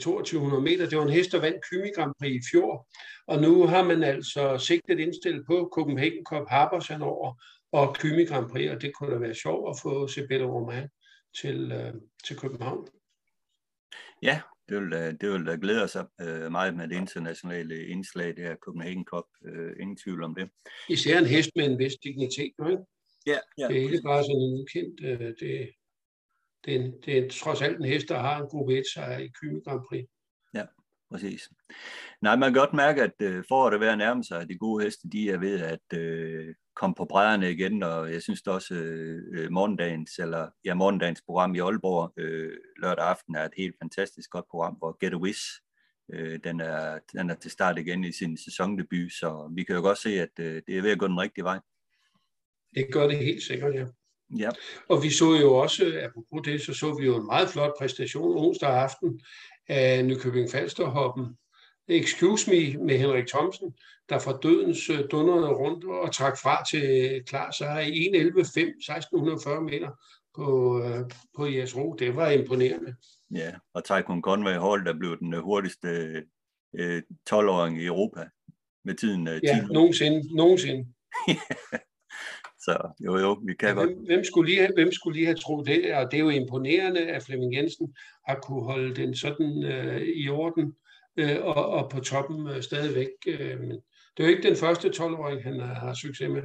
2200 0.00 0.62
meter. 0.62 0.88
Det 0.88 0.98
var 0.98 1.04
en 1.04 1.12
hest, 1.12 1.32
der 1.32 1.40
vandt 1.40 1.64
Kymi 1.70 1.90
Grand 1.96 2.12
Prix 2.20 2.34
i 2.34 2.48
fjor. 2.50 2.88
Og 3.26 3.40
nu 3.42 3.66
har 3.66 3.84
man 3.84 4.02
altså 4.02 4.58
sigtet 4.58 4.98
indstillet 5.00 5.44
på 5.46 5.70
Copenhagen 5.72 6.24
Cup 6.24 6.48
Harborsand 6.48 7.02
over 7.02 7.42
og 7.72 7.96
Kymi 7.96 8.24
Grand 8.24 8.50
Prix, 8.50 8.70
og 8.70 8.82
det 8.82 8.94
kunne 8.94 9.14
da 9.14 9.18
være 9.18 9.34
sjovt 9.34 9.70
at 9.70 9.76
få 9.82 10.08
Sibella 10.08 10.46
Roman 10.46 10.88
til, 11.40 11.72
øh, 11.72 11.94
til 12.24 12.36
København. 12.36 12.86
Ja, 14.22 14.40
det 14.68 14.80
vil, 14.80 14.90
det 15.20 15.30
vil 15.30 15.46
da 15.46 15.56
glæde 15.60 15.82
os 15.82 15.96
øh, 16.20 16.52
meget 16.52 16.76
med 16.76 16.88
det 16.88 16.96
internationale 16.96 17.86
indslag, 17.86 18.36
det 18.36 18.44
her 18.44 18.56
Copenhagen 18.56 19.04
Cup. 19.04 19.24
Øh, 19.44 19.72
ingen 19.80 19.96
tvivl 19.96 20.22
om 20.22 20.34
det. 20.34 20.50
Især 20.88 21.18
en 21.18 21.26
hest 21.26 21.50
med 21.56 21.64
en 21.64 21.78
vis 21.78 21.96
dignitet, 22.04 22.52
ikke? 22.70 22.78
Ja, 23.26 23.38
ja. 23.58 23.68
Det 23.68 23.76
er 23.76 23.82
ikke 23.82 24.02
bare 24.04 24.22
sådan 24.24 24.42
en 24.42 24.60
ukendt, 24.60 25.00
øh, 25.04 25.20
det, 25.20 25.70
det, 26.64 26.74
er 26.74 26.80
en, 26.80 26.94
det 27.04 27.18
er 27.18 27.30
trods 27.30 27.62
alt 27.62 27.78
en 27.78 27.84
hest, 27.84 28.08
der 28.08 28.18
har 28.18 28.40
en 28.40 28.48
gruppe 28.48 28.78
1 28.78 28.84
sejr 28.94 29.18
i 29.18 29.28
Kymi 29.28 29.60
Grand 29.60 29.80
Prix. 29.88 30.06
Præcis. 31.10 31.48
Nej, 32.22 32.36
man 32.36 32.52
kan 32.52 32.60
godt 32.60 32.72
mærke, 32.72 33.02
at 33.02 33.14
øh, 33.20 33.44
for 33.48 33.66
at 33.66 33.80
være 33.80 33.96
nærme 33.96 34.24
sig, 34.24 34.48
de 34.48 34.58
gode 34.58 34.84
heste, 34.84 35.08
de 35.08 35.30
er 35.30 35.38
ved 35.38 35.60
at 35.60 35.98
øh, 35.98 36.54
komme 36.76 36.94
på 36.94 37.04
brædderne 37.04 37.50
igen, 37.52 37.82
og 37.82 38.12
jeg 38.12 38.22
synes 38.22 38.40
også, 38.40 38.74
øh, 38.74 39.50
morgendagens, 39.50 40.18
eller 40.18 40.48
ja, 40.64 40.74
morgendagens 40.74 41.22
program 41.26 41.54
i 41.54 41.58
Aalborg 41.58 42.12
øh, 42.16 42.52
lørdag 42.82 43.04
aften 43.04 43.34
er 43.34 43.44
et 43.44 43.52
helt 43.56 43.76
fantastisk 43.82 44.30
godt 44.30 44.44
program, 44.50 44.74
hvor 44.74 44.96
Get 45.00 45.12
a 45.12 45.16
Wish, 45.16 45.44
øh, 46.12 46.38
den, 46.44 46.60
er, 46.60 46.98
den 47.12 47.30
er 47.30 47.34
til 47.34 47.50
start 47.50 47.78
igen 47.78 48.04
i 48.04 48.12
sin 48.12 48.36
sæsondebut, 48.36 49.12
så 49.12 49.52
vi 49.56 49.64
kan 49.64 49.76
jo 49.76 49.82
godt 49.82 49.98
se, 49.98 50.20
at 50.20 50.38
øh, 50.40 50.62
det 50.66 50.78
er 50.78 50.82
ved 50.82 50.90
at 50.90 50.98
gå 50.98 51.06
den 51.08 51.20
rigtige 51.20 51.44
vej. 51.44 51.60
Det 52.74 52.86
gør 52.92 53.06
det 53.06 53.18
helt 53.18 53.42
sikkert, 53.42 53.74
ja. 53.74 53.86
Ja. 54.38 54.50
Og 54.88 55.02
vi 55.02 55.10
så 55.10 55.34
jo 55.40 55.54
også, 55.54 56.00
apropos 56.04 56.40
det, 56.44 56.60
så 56.62 56.74
så 56.74 56.96
vi 56.98 57.06
jo 57.06 57.16
en 57.20 57.26
meget 57.26 57.48
flot 57.48 57.72
præstation 57.78 58.38
onsdag 58.38 58.68
aften 58.68 59.20
af 59.68 60.04
Nykøbing 60.04 60.50
Falsterhoppen. 60.50 61.26
Excuse 61.88 62.50
Me 62.50 62.84
med 62.84 62.98
Henrik 62.98 63.26
Thomsen, 63.26 63.74
der 64.08 64.18
fra 64.18 64.38
dødens 64.42 64.90
øh, 64.90 65.04
dundrede 65.10 65.48
rundt 65.48 65.84
og 65.84 66.12
trak 66.14 66.38
fra 66.42 66.64
til 66.64 67.22
klar 67.26 67.50
sejr 67.50 67.80
i 67.80 68.08
1.11.5, 68.14 68.20
1640 68.20 69.60
meter 69.62 69.90
på, 70.34 70.78
øh, 70.82 71.00
på 71.36 71.44
Ro. 71.76 71.94
Det 71.98 72.16
var 72.16 72.30
imponerende. 72.30 72.96
Ja, 73.30 73.52
og 73.74 73.84
Taikon 73.84 74.22
Conway 74.22 74.52
Hall, 74.52 74.84
der 74.84 74.98
blev 74.98 75.18
den 75.18 75.34
hurtigste 75.34 75.88
øh, 76.74 77.02
12-åring 77.30 77.82
i 77.82 77.86
Europa 77.86 78.28
med 78.84 78.94
tiden. 78.94 79.28
Øh, 79.28 79.40
ja, 79.42 79.66
nogensinde. 79.66 80.36
nogensinde. 80.36 80.86
Så 82.66 82.94
jo, 83.04 83.18
jo, 83.18 83.32
vi 83.32 83.54
kan 83.54 83.68
ja, 83.68 83.74
godt. 83.74 83.88
Hvem, 83.88 84.06
hvem, 84.06 84.24
skulle 84.24 84.50
lige 84.50 84.60
have, 84.60 84.74
hvem 84.74 84.92
skulle 84.92 85.16
lige 85.16 85.26
have 85.26 85.36
troet 85.36 85.66
det? 85.66 85.94
Og 85.94 86.10
det 86.10 86.16
er 86.16 86.24
jo 86.24 86.28
imponerende, 86.28 87.00
at 87.00 87.22
Flemming 87.22 87.54
Jensen 87.54 87.94
har 88.28 88.38
kunne 88.42 88.62
holde 88.62 88.94
den 88.94 89.14
sådan 89.14 89.64
øh, 89.64 90.02
i 90.02 90.28
orden 90.28 90.74
øh, 91.16 91.36
og, 91.42 91.66
og 91.68 91.90
på 91.90 92.00
toppen 92.00 92.48
øh, 92.48 92.62
stadigvæk. 92.62 93.08
Øh, 93.26 93.60
men 93.60 93.70
det 94.16 94.18
er 94.18 94.24
jo 94.24 94.30
ikke 94.34 94.48
den 94.48 94.56
første 94.56 94.88
12-åring, 94.88 95.42
han 95.42 95.60
har, 95.60 95.74
har 95.74 95.94
succes 95.94 96.28
med. 96.28 96.42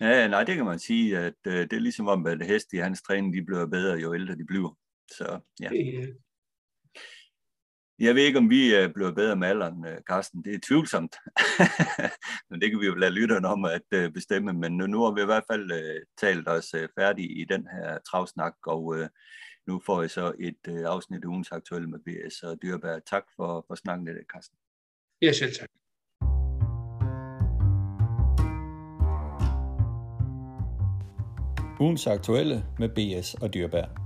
Ja, 0.00 0.28
nej, 0.28 0.44
det 0.44 0.54
kan 0.54 0.64
man 0.64 0.78
sige, 0.78 1.18
at 1.18 1.40
øh, 1.46 1.52
det 1.52 1.72
er 1.72 1.80
ligesom 1.80 2.08
om, 2.08 2.26
at 2.26 2.46
heste 2.46 2.76
i 2.76 2.80
hans 2.80 3.02
træning, 3.02 3.34
de 3.34 3.44
bliver 3.46 3.66
bedre, 3.66 3.98
jo 3.98 4.14
ældre 4.14 4.34
de 4.34 4.46
bliver. 4.46 4.76
Så 5.10 5.38
ja. 5.60 5.68
ja. 5.74 6.06
Jeg 7.98 8.14
ved 8.14 8.22
ikke, 8.22 8.38
om 8.38 8.50
vi 8.50 8.74
er 8.74 8.88
blevet 8.88 9.14
bedre 9.14 9.36
med 9.36 9.48
alderen, 9.48 9.86
Carsten. 10.08 10.44
Det 10.44 10.54
er 10.54 10.58
tvivlsomt. 10.66 11.16
men 12.50 12.60
det 12.60 12.70
kan 12.70 12.80
vi 12.80 12.86
jo 12.86 12.94
lade 12.94 13.10
lytterne 13.10 13.48
om 13.48 13.64
at 13.64 13.82
øh, 13.94 14.12
bestemme. 14.12 14.52
Men 14.52 14.72
nu 14.72 15.02
har 15.04 15.14
vi 15.14 15.22
i 15.22 15.24
hvert 15.24 15.44
fald 15.50 15.72
uh, 15.72 16.02
talt 16.18 16.48
os 16.48 16.74
uh, 16.74 16.80
færdige 16.98 17.28
i 17.28 17.44
den 17.44 17.68
her 17.72 17.98
travsnak, 17.98 18.54
og 18.66 18.84
uh, 18.84 19.06
nu 19.66 19.82
får 19.86 20.00
jeg 20.00 20.10
så 20.10 20.32
et 20.40 20.68
uh, 20.68 20.80
afsnit 20.84 21.24
af 21.24 21.28
ugens 21.28 21.52
aktuelle 21.52 21.88
med 21.88 21.98
BS 21.98 22.42
og 22.42 22.58
Dyrbær. 22.62 22.98
Tak 22.98 23.24
for, 23.36 23.64
for 23.68 23.74
snakken 23.74 24.06
lidt, 24.06 24.26
Carsten. 24.34 24.58
Ja, 25.22 25.32
selv 25.32 25.52
tak. 25.52 25.68
Ugens 31.80 32.06
aktuelle 32.06 32.64
med 32.78 32.88
BS 32.88 33.34
og 33.34 33.54
Dyrbær. 33.54 34.05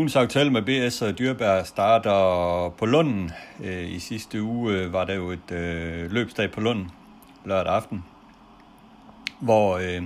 Ugens 0.00 0.16
aftale 0.16 0.50
med 0.50 0.62
BS 0.62 1.02
og 1.02 1.18
Dyrbær 1.18 1.62
starter 1.62 2.74
på 2.78 2.86
Lunden. 2.86 3.30
Øh, 3.64 3.90
I 3.90 3.98
sidste 3.98 4.42
uge 4.42 4.72
øh, 4.72 4.92
var 4.92 5.04
der 5.04 5.14
jo 5.14 5.30
et 5.30 5.52
øh, 5.52 6.10
løbsdag 6.12 6.50
på 6.50 6.60
Lunden 6.60 6.90
lørdag 7.44 7.74
aften, 7.74 8.04
hvor 9.40 9.76
øh, 9.76 10.02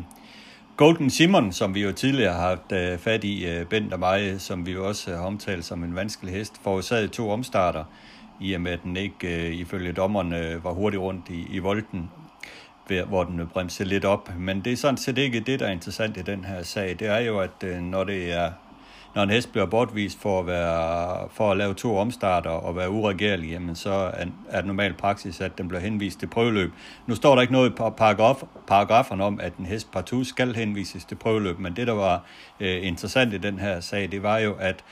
Golden 0.77 1.11
Simon, 1.11 1.53
som 1.53 1.75
vi 1.75 1.83
jo 1.83 1.93
tidligere 1.93 2.33
har 2.33 2.49
haft 2.49 3.01
fat 3.03 3.25
i, 3.25 3.65
Bent 3.71 3.93
og 3.93 3.99
mig, 3.99 4.41
som 4.41 4.67
vi 4.67 4.73
jo 4.73 4.89
også 4.89 5.17
har 5.17 5.27
omtalt 5.27 5.65
som 5.65 5.85
en 5.85 5.95
vanskelig 5.95 6.35
hest, 6.35 6.53
forårsagede 6.63 7.09
to 7.09 7.31
omstarter, 7.31 7.85
i 8.41 8.53
og 8.53 8.61
med 8.61 8.73
at 8.73 8.83
den 8.83 8.97
ikke 8.97 9.53
ifølge 9.53 9.93
dommerne 9.93 10.61
var 10.65 10.73
hurtigt 10.73 11.01
rundt 11.01 11.29
i, 11.29 11.47
i 11.51 11.59
volden, 11.59 12.11
hvor 13.09 13.25
den 13.25 13.49
bremsede 13.53 13.89
lidt 13.89 14.05
op. 14.05 14.31
Men 14.39 14.61
det 14.61 14.73
er 14.73 14.77
sådan 14.77 14.97
set 14.97 15.19
ikke 15.19 15.41
det, 15.41 15.61
der 15.61 15.67
er 15.67 15.73
interessant 15.73 16.17
i 16.17 16.23
den 16.23 16.45
her 16.45 16.63
sag. 16.63 16.97
Det 16.99 17.09
er 17.09 17.19
jo, 17.19 17.39
at 17.39 17.83
når 17.83 18.05
det 18.05 18.33
er 18.33 18.51
når 19.15 19.23
en 19.23 19.31
hest 19.31 19.53
bliver 19.53 19.67
bortvist 19.67 20.21
for 20.21 20.41
at, 20.41 20.47
være, 20.47 21.29
for 21.31 21.51
at 21.51 21.57
lave 21.57 21.75
to 21.75 21.97
omstarter 21.97 22.51
og 22.51 22.77
være 22.77 22.91
uregerlig, 22.91 23.51
jamen 23.51 23.75
så 23.75 23.91
er, 23.91 24.27
er 24.49 24.57
det 24.57 24.67
normal 24.67 24.93
praksis, 24.93 25.41
at 25.41 25.59
den 25.59 25.69
bliver 25.69 25.81
henvist 25.81 26.19
til 26.19 26.27
prøveløb. 26.27 26.73
Nu 27.07 27.15
står 27.15 27.35
der 27.35 27.43
ikke 27.43 27.53
noget 27.53 27.71
i 27.71 27.73
paragraf, 27.73 28.43
paragraferne 28.67 29.25
om, 29.25 29.41
at 29.41 29.57
en 29.57 29.67
hest 29.67 29.93
partout 29.93 30.27
skal 30.27 30.55
henvises 30.55 31.05
til 31.05 31.15
prøveløb, 31.15 31.59
men 31.59 31.77
det, 31.77 31.87
der 31.87 31.93
var 31.93 32.25
øh, 32.61 32.87
interessant 32.87 33.35
i 33.35 33.39
den 33.39 33.59
her 33.59 33.81
sag, 33.81 34.13
det 34.13 34.23
var 34.23 34.39
jo, 34.39 34.55
at 34.55 34.85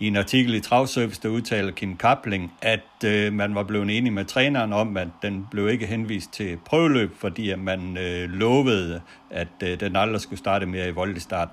i 0.00 0.06
en 0.06 0.16
artikel 0.16 0.54
i 0.54 0.60
Travservice, 0.60 1.20
der 1.22 1.28
udtaler 1.28 1.72
Kim 1.72 1.96
Kapling, 1.96 2.52
at 2.62 3.04
øh, 3.04 3.32
man 3.32 3.54
var 3.54 3.62
blevet 3.62 3.96
enig 3.98 4.12
med 4.12 4.24
træneren 4.24 4.72
om, 4.72 4.96
at 4.96 5.08
den 5.22 5.46
blev 5.50 5.68
ikke 5.68 5.86
henvist 5.86 6.32
til 6.32 6.58
prøveløb, 6.64 7.12
fordi 7.18 7.50
at 7.50 7.58
man 7.58 7.98
øh, 7.98 8.30
lovede, 8.30 9.00
at 9.30 9.48
øh, 9.64 9.80
den 9.80 9.96
aldrig 9.96 10.20
skulle 10.20 10.38
starte 10.38 10.66
mere 10.66 10.88
i 10.88 10.90
voldelig 10.90 11.22
start. 11.22 11.48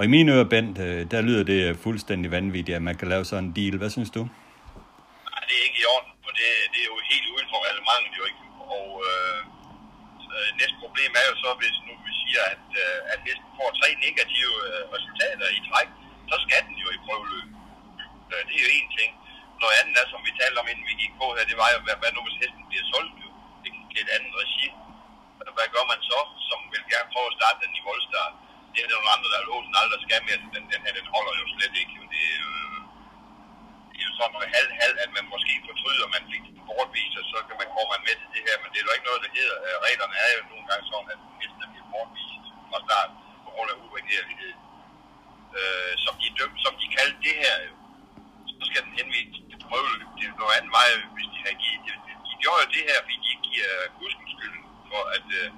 Og 0.00 0.06
i 0.08 0.14
mine 0.16 0.28
ører, 0.34 0.50
Bent, 0.54 0.78
øh, 0.86 1.00
der 1.12 1.20
lyder 1.28 1.44
det 1.52 1.60
øh, 1.68 1.72
fuldstændig 1.86 2.28
vanvittigt, 2.38 2.76
at 2.78 2.84
man 2.88 2.96
kan 3.00 3.08
lave 3.12 3.24
sådan 3.30 3.44
en 3.44 3.56
deal. 3.58 3.74
Hvad 3.80 3.90
synes 3.96 4.10
du? 4.16 4.22
Nej, 5.34 5.42
det 5.48 5.54
er 5.58 5.64
ikke 5.68 5.80
i 5.84 5.86
orden, 5.94 6.12
for 6.24 6.32
det, 6.38 6.48
det 6.72 6.80
er 6.84 6.88
jo 6.92 6.98
helt 7.10 7.26
uden 7.34 7.48
for 7.52 7.58
reglementet 7.66 8.12
jo 8.20 8.24
ikke. 8.30 8.42
Og 8.76 8.88
øh, 9.08 9.38
øh 10.34 10.48
næste 10.60 10.76
problem 10.84 11.10
er 11.20 11.24
jo 11.30 11.34
så, 11.44 11.50
hvis 11.60 11.76
nu 11.86 11.92
vi 12.06 12.12
siger, 12.22 12.42
at 12.54 12.64
at 13.12 13.18
testen 13.24 13.50
får 13.58 13.68
tre 13.80 13.88
negative 14.06 14.54
øh, 14.68 14.82
resultater 14.94 15.48
i 15.58 15.60
træk, 15.68 15.88
så 16.30 16.36
skal 16.44 16.60
den 16.68 16.76
jo 16.84 16.88
i 16.96 16.98
prøveløb. 17.06 17.48
Øh, 18.32 18.42
det 18.48 18.54
er 18.56 18.64
jo 18.66 18.70
en 18.78 18.88
ting. 18.98 19.10
Noget 19.62 19.74
andet 19.80 19.94
er, 20.02 20.06
som 20.12 20.20
vi 20.26 20.32
talte 20.40 20.58
om, 20.62 20.70
inden 20.72 20.86
vi 20.90 20.94
gik 21.02 21.12
på 21.20 21.26
her, 21.36 21.44
det 21.50 21.56
var 21.62 21.68
jo, 21.74 21.78
hvad, 21.84 21.96
hvad 22.00 22.10
nu 22.14 22.20
hvis 22.26 22.40
hesten 22.42 22.64
bliver 22.70 22.86
solgt 22.92 23.16
jo? 23.24 23.30
Det 23.62 23.68
er 24.00 24.04
et 24.06 24.14
andet 24.16 24.32
regi. 24.42 24.66
Hvad 25.56 25.68
gør 25.74 25.84
man 25.92 26.00
så, 26.10 26.18
som 26.48 26.58
vil 26.72 26.84
gerne 26.92 27.12
prøve 27.14 27.28
at 27.30 27.36
starte 27.38 27.58
den 27.64 27.72
i 27.80 27.82
voldstart? 27.90 28.34
Det 28.72 28.78
er 28.82 28.88
der 28.88 28.96
nogle 28.98 29.14
andre, 29.16 29.28
der 29.32 29.38
er 29.40 29.48
låsen 29.50 29.74
aldrig 29.82 30.00
skal 30.06 30.20
med, 30.28 30.36
den, 30.54 30.64
den 30.72 30.80
her, 30.84 30.92
den 31.00 31.08
holder 31.14 31.34
jo 31.40 31.44
slet 31.54 31.74
ikke. 31.82 31.92
Jo. 31.98 32.02
Det, 32.14 32.22
er 32.32 32.38
jo, 32.44 32.50
øh, 32.64 32.78
det 33.90 33.98
er 34.00 34.06
jo 34.08 34.14
sådan 34.18 34.34
noget 34.36 34.54
halv-halv, 34.56 34.96
at 35.04 35.10
man 35.16 35.26
måske 35.34 35.52
fortryder, 35.68 36.14
man 36.16 36.24
fik 36.32 36.42
den 36.54 36.62
bortvist, 36.68 37.14
og 37.20 37.24
så 37.32 37.38
kan 37.48 37.56
man 37.60 37.68
komme 37.76 37.96
med 38.06 38.16
til 38.20 38.28
det 38.34 38.42
her, 38.46 38.56
men 38.62 38.68
det 38.70 38.78
er 38.78 38.86
jo 38.86 38.94
ikke 38.96 39.08
noget, 39.10 39.22
der 39.24 39.32
hedder. 39.38 39.56
Øh, 39.66 39.76
reglerne 39.86 40.16
er 40.26 40.30
jo 40.36 40.42
nogle 40.52 40.66
gange 40.70 40.84
sådan, 40.90 41.10
at 41.14 41.20
hesten 41.40 41.70
bliver 41.72 41.88
bortvist 41.92 42.44
fra 42.70 42.78
start 42.86 43.10
på 43.44 43.48
grund 43.54 43.68
af 43.72 43.76
uregerlighed. 43.84 44.54
Øh, 45.58 45.92
som, 46.04 46.14
de 46.22 46.28
døm, 46.38 46.52
som 46.64 46.72
de 46.80 46.86
kaldte 46.96 47.18
det 47.26 47.34
her 47.42 47.56
jo, 47.68 47.74
så 48.58 48.62
skal 48.68 48.82
den 48.86 48.94
henvise 48.98 49.40
til 49.50 49.58
prøveløb. 49.66 50.08
Det 50.18 50.24
er 50.26 50.40
noget 50.42 50.56
andet 50.58 50.72
vej, 50.78 50.88
hvis 51.14 51.28
de 51.34 51.38
har 51.48 51.54
givet. 51.62 51.82
De, 51.86 51.92
de, 52.06 52.12
de 52.28 52.34
gjorde 52.42 52.60
jo 52.64 52.68
det 52.76 52.84
her, 52.88 52.98
fordi 53.04 53.16
de 53.24 53.28
ikke 53.34 53.46
giver 53.50 53.72
kusken 53.98 54.26
skylden 54.34 54.62
for, 54.90 55.02
at 55.16 55.26
øh, 55.40 55.48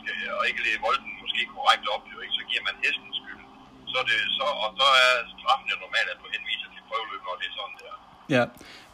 skal, 0.00 0.16
og 0.38 0.42
ikke 0.48 0.62
lede 0.66 0.84
volden 0.86 1.10
måske 1.22 1.40
korrekt 1.54 1.84
op, 1.94 2.04
jo, 2.12 2.16
ikke? 2.24 2.34
så 2.38 2.44
giver 2.50 2.64
man 2.68 2.76
hesten 2.84 3.10
skylden. 3.20 3.46
Så 3.90 3.96
er 4.02 4.06
det, 4.10 4.20
så, 4.38 4.46
og 4.64 4.70
så 4.78 4.86
er 5.06 5.12
straffen 5.32 5.68
jo 5.72 5.76
normalt, 5.84 6.08
at 6.12 6.18
du 6.22 6.26
henviser 6.34 6.68
til 6.74 6.82
prøveløb, 6.88 7.22
når 7.26 7.36
det 7.40 7.46
er 7.50 7.56
sådan 7.58 7.78
der. 7.82 7.94
Ja, 8.34 8.44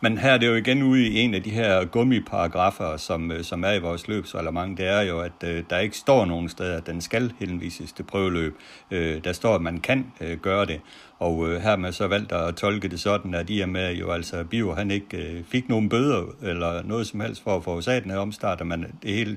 men 0.00 0.18
her 0.18 0.30
er 0.30 0.38
det 0.38 0.46
jo 0.46 0.54
igen 0.54 0.82
ude 0.82 1.06
i 1.06 1.18
en 1.18 1.34
af 1.34 1.42
de 1.42 1.50
her 1.50 1.84
gummiparagrafer, 1.84 2.96
som, 2.96 3.30
øh, 3.32 3.44
som 3.44 3.64
er 3.64 3.72
i 3.72 3.78
vores 3.78 4.08
løbsreglement. 4.08 4.78
Det 4.78 4.86
er 4.86 5.00
jo, 5.00 5.20
at 5.20 5.32
øh, 5.44 5.64
der 5.70 5.78
ikke 5.78 5.96
står 5.96 6.24
nogen 6.24 6.48
steder, 6.48 6.76
at 6.76 6.86
den 6.86 7.00
skal 7.00 7.32
henvises 7.38 7.92
til 7.92 8.02
prøveløb. 8.02 8.58
Øh, 8.90 9.24
der 9.24 9.32
står, 9.32 9.54
at 9.54 9.62
man 9.62 9.80
kan 9.80 10.12
øh, 10.20 10.38
gøre 10.38 10.66
det. 10.66 10.80
Og 11.18 11.48
øh, 11.48 11.60
her 11.60 11.76
man 11.76 11.92
så 11.92 12.06
valgt 12.06 12.32
at 12.32 12.56
tolke 12.56 12.88
det 12.88 13.00
sådan, 13.00 13.34
at 13.34 13.46
i 13.50 13.60
og 13.60 13.68
med 13.68 13.94
jo 13.94 14.10
altså 14.10 14.44
Bio, 14.44 14.74
han 14.74 14.90
ikke 14.90 15.16
øh, 15.16 15.44
fik 15.44 15.68
nogen 15.68 15.88
bøder 15.88 16.24
eller 16.42 16.82
noget 16.82 17.06
som 17.06 17.20
helst 17.20 17.42
for 17.42 17.56
at 17.56 17.64
forårsage 17.64 18.00
den 18.00 18.10
her 18.10 18.18
omstart, 18.18 18.60
og 18.60 18.66
man 18.66 18.86
det 19.02 19.14
hele 19.14 19.36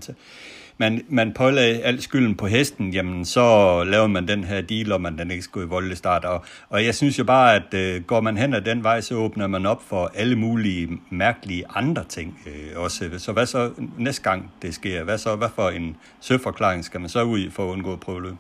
man, 0.78 1.06
man 1.10 1.34
pålagde 1.34 1.84
al 1.84 2.02
skylden 2.02 2.36
på 2.38 2.48
hesten, 2.48 2.94
jamen 2.94 3.26
så 3.26 3.46
laver 3.84 4.08
man 4.08 4.28
den 4.28 4.44
her 4.44 4.62
deal 4.62 4.92
og 4.92 5.02
man 5.02 5.18
den 5.18 5.32
ikke 5.32 5.44
skulle 5.44 5.66
i 5.66 5.70
voldelig 5.70 5.98
start. 5.98 6.26
Og, 6.26 6.46
og 6.70 6.86
jeg 6.86 6.96
synes 6.96 7.20
jo 7.20 7.24
bare, 7.24 7.56
at 7.56 7.74
øh, 7.74 8.04
går 8.04 8.22
man 8.22 8.38
hen 8.38 8.54
ad 8.54 8.62
den 8.62 8.84
vej, 8.84 9.02
så 9.02 9.16
åbner 9.16 9.48
man 9.48 9.66
op 9.66 9.82
for 9.90 10.12
alle 10.16 10.36
mulige 10.36 11.02
mærkelige 11.10 11.64
andre 11.82 12.04
ting 12.04 12.30
øh, 12.48 12.84
også. 12.84 13.20
Så 13.26 13.32
hvad 13.32 13.46
så 13.46 13.74
næste 13.98 14.24
gang 14.30 14.40
det 14.62 14.76
sker? 14.76 15.04
Hvad 15.04 15.18
så? 15.18 15.36
Hvad 15.36 15.50
for 15.56 15.70
en 15.70 15.98
søforklaring 16.22 16.86
skal 16.86 17.00
man 17.02 17.10
så 17.10 17.22
ud 17.34 17.40
i 17.40 17.50
for 17.56 17.64
at 17.66 17.72
undgå 17.74 17.96
prøveløb? 17.96 18.38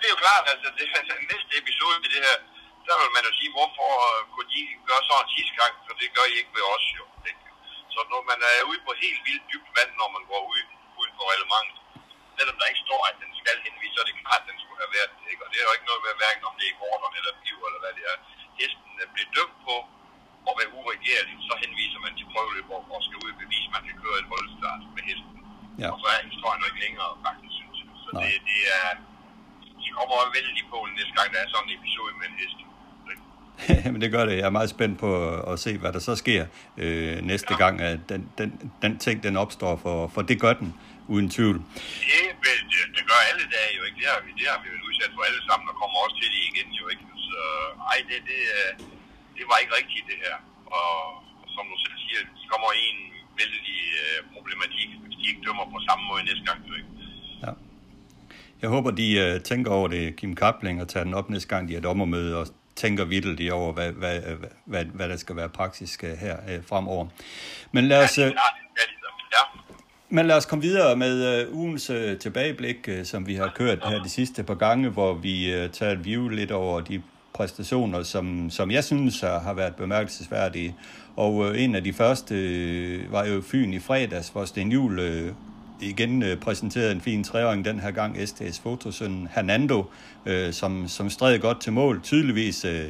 Det 0.00 0.06
er 0.08 0.14
jo 0.16 0.20
klart, 0.26 0.44
altså 0.52 0.68
det, 0.76 0.84
er 0.88 0.98
altså, 1.00 1.14
næste 1.32 1.52
episode 1.62 1.94
i 2.06 2.08
det 2.14 2.20
her, 2.26 2.36
der 2.88 2.94
vil 3.02 3.10
man 3.16 3.22
jo 3.28 3.32
sige, 3.38 3.50
hvorfor 3.56 3.88
kunne 4.32 4.50
de 4.54 4.62
gøre 4.88 5.02
sådan 5.08 5.28
sidste 5.36 5.54
gang, 5.60 5.72
for 5.86 5.92
det 6.00 6.06
gør 6.16 6.26
I 6.32 6.34
ikke 6.40 6.52
med 6.58 6.64
os 6.74 6.86
jo. 6.98 7.04
Så 7.94 8.00
når 8.12 8.22
man 8.30 8.38
er 8.52 8.58
ude 8.70 8.80
på 8.86 8.92
helt 9.04 9.20
vildt 9.26 9.44
dybt 9.52 9.70
vand, 9.76 9.92
når 10.00 10.08
man 10.16 10.24
går 10.30 10.42
ud, 10.54 10.62
for 11.16 11.24
reglementet, 11.30 11.76
selvom 12.36 12.56
der 12.58 12.66
ikke 12.70 12.82
står, 12.86 13.00
at 13.10 13.16
den 13.22 13.30
skal 13.40 13.56
henvise, 13.66 13.94
så 13.94 14.00
er 14.02 14.08
det 14.10 14.16
klart, 14.24 14.42
at 14.42 14.48
den 14.50 14.58
skulle 14.62 14.80
have 14.84 14.94
været 14.96 15.10
det. 15.18 15.24
Ikke? 15.32 15.42
Og 15.44 15.48
det 15.52 15.58
er 15.58 15.66
jo 15.68 15.72
ikke 15.76 15.88
noget 15.90 16.02
med, 16.06 16.12
hverken 16.22 16.44
om 16.50 16.54
det 16.60 16.66
er 16.70 16.76
Gordon 16.80 17.12
eller 17.18 17.32
Piv 17.42 17.58
eller 17.68 17.80
hvad 17.82 17.92
det 17.98 18.04
er. 18.12 18.16
Hesten 18.58 18.90
bliver 19.14 19.30
dømt 19.36 19.56
på 19.66 19.76
at 20.48 20.54
være 20.58 20.70
uregerlig, 20.78 21.36
så 21.48 21.52
henviser 21.62 22.00
man 22.04 22.12
til 22.18 22.26
prøveløb 22.32 22.66
og 22.94 23.00
skal 23.06 23.16
ud 23.24 23.30
og 23.34 23.38
bevise, 23.42 23.66
at 23.68 23.72
man 23.76 23.82
kan 23.88 23.96
køre 24.02 24.18
en 24.22 24.28
voldstart 24.34 24.82
med 24.96 25.02
hesten. 25.08 25.38
Ja. 25.82 25.88
Og 25.92 25.96
så 26.02 26.06
er 26.14 26.18
historien 26.30 26.62
ikke 26.68 26.80
længere, 26.86 27.10
faktisk, 27.26 27.52
synes 27.60 27.76
jeg. 27.82 27.88
Så 28.04 28.08
det, 28.22 28.32
det 28.50 28.60
er, 28.78 28.88
de 29.82 29.88
kommer 29.96 30.16
vældig 30.36 30.64
på 30.72 30.78
næste 30.98 31.14
gang, 31.18 31.28
der 31.34 31.38
er 31.44 31.48
sådan 31.54 31.66
en 31.68 31.74
episode 31.78 32.12
med 32.20 32.26
en 32.32 32.36
hest. 32.42 32.58
Men 33.92 34.00
det 34.00 34.10
gør 34.10 34.24
det. 34.24 34.36
Jeg 34.36 34.46
er 34.46 34.50
meget 34.50 34.70
spændt 34.70 34.98
på 34.98 35.10
at 35.52 35.58
se, 35.58 35.78
hvad 35.78 35.92
der 35.92 35.98
så 35.98 36.16
sker 36.16 36.46
øh, 36.76 37.22
næste 37.22 37.52
ja. 37.54 37.56
gang, 37.56 37.80
at 37.80 37.98
den, 38.08 38.28
den, 38.38 38.72
den 38.82 38.98
ting, 38.98 39.22
den 39.22 39.36
opstår, 39.36 39.76
for, 39.76 40.08
for 40.08 40.22
det 40.22 40.40
gør 40.40 40.52
den, 40.52 40.74
uden 41.14 41.28
tvivl. 41.36 41.58
Det, 42.44 42.54
det, 42.72 42.82
det 42.96 43.02
gør 43.10 43.20
alle 43.30 43.44
dage 43.56 43.72
jo 43.78 43.82
ikke. 43.86 43.98
Det 44.02 44.08
har, 44.12 44.20
vi, 44.26 44.30
det 44.40 44.46
har 44.52 44.58
vi 44.62 44.68
jo 44.72 44.76
udsat 44.88 45.12
for 45.16 45.22
alle 45.28 45.42
sammen, 45.48 45.66
og 45.70 45.74
kommer 45.80 45.96
også 46.04 46.16
til 46.20 46.28
det 46.34 46.42
igen 46.50 46.68
jo 46.80 46.84
ikke. 46.92 47.04
Så 47.28 47.38
ej, 47.92 47.98
det, 48.08 48.18
det, 48.30 48.40
det 49.36 49.44
var 49.50 49.56
ikke 49.62 49.74
rigtigt 49.80 50.04
det 50.10 50.18
her. 50.24 50.36
Og 50.78 50.92
som 51.54 51.64
du 51.72 51.76
selv 51.84 51.96
siger, 52.04 52.20
de 52.40 52.44
kommer 52.52 52.68
en 52.86 52.98
vældig 53.40 53.80
øh, 54.02 54.18
problematik, 54.34 54.88
hvis 55.02 55.16
de 55.20 55.24
ikke 55.30 55.42
dømmer 55.46 55.64
på 55.74 55.78
samme 55.88 56.02
måde 56.10 56.22
næste 56.30 56.44
gang 56.48 56.58
jo 56.68 56.74
ikke. 56.80 56.90
Ja. 57.44 57.52
Jeg 58.62 58.68
håber, 58.74 58.90
de 58.90 59.06
uh, 59.24 59.42
tænker 59.42 59.70
over 59.70 59.88
det, 59.88 60.16
Kim 60.16 60.34
Kapling, 60.36 60.76
og 60.82 60.88
tager 60.88 61.04
den 61.04 61.14
op 61.14 61.30
næste 61.30 61.48
gang, 61.48 61.68
de 61.68 61.76
er 61.76 61.80
dommermøde, 61.80 62.38
og 62.40 62.46
tænker 62.76 63.04
vidteldigt 63.04 63.52
over, 63.52 63.72
hvad, 63.72 63.92
hvad, 63.92 64.20
hvad, 64.64 64.84
hvad 64.84 65.08
der 65.08 65.16
skal 65.16 65.36
være 65.36 65.48
praktisk 65.48 66.02
her 66.02 66.36
uh, 66.58 66.64
fremover. 66.68 67.08
Men 67.72 67.88
lad 67.88 68.04
os... 68.04 68.18
Uh, 68.18 68.24
men 70.14 70.26
lad 70.26 70.36
os 70.36 70.46
komme 70.46 70.62
videre 70.62 70.96
med 70.96 71.40
øh, 71.40 71.54
ugens 71.54 71.90
øh, 71.90 72.18
tilbageblik, 72.18 72.88
øh, 72.88 73.04
som 73.04 73.26
vi 73.26 73.34
har 73.34 73.52
kørt 73.54 73.78
her 73.88 74.02
de 74.02 74.08
sidste 74.08 74.42
par 74.42 74.54
gange, 74.54 74.88
hvor 74.88 75.14
vi 75.14 75.52
øh, 75.52 75.70
tager 75.70 75.92
et 75.92 76.04
view 76.04 76.28
lidt 76.28 76.50
over 76.50 76.80
de 76.80 77.02
præstationer, 77.32 78.02
som, 78.02 78.50
som 78.50 78.70
jeg 78.70 78.84
synes 78.84 79.20
har 79.20 79.54
været 79.54 79.74
bemærkelsesværdige. 79.74 80.76
Og 81.16 81.46
øh, 81.46 81.62
en 81.62 81.74
af 81.74 81.84
de 81.84 81.92
første 81.92 82.34
øh, 82.34 83.12
var 83.12 83.26
jo 83.26 83.42
Fyn 83.46 83.72
i 83.72 83.78
fredags, 83.78 84.28
hvor 84.28 84.44
Sten 84.44 84.72
Juhl 84.72 84.98
øh, 84.98 85.32
igen 85.80 86.22
øh, 86.22 86.36
præsenterede 86.36 86.92
en 86.92 87.00
fin 87.00 87.24
treåring, 87.24 87.64
den 87.64 87.80
her 87.80 87.90
gang, 87.90 88.28
STS 88.28 88.60
Fotosøn 88.60 89.28
Hernando, 89.34 89.84
øh, 90.26 90.52
som, 90.52 90.88
som 90.88 91.10
stræd 91.10 91.38
godt 91.38 91.60
til 91.60 91.72
mål. 91.72 92.00
Tydeligvis 92.02 92.64
øh, 92.64 92.84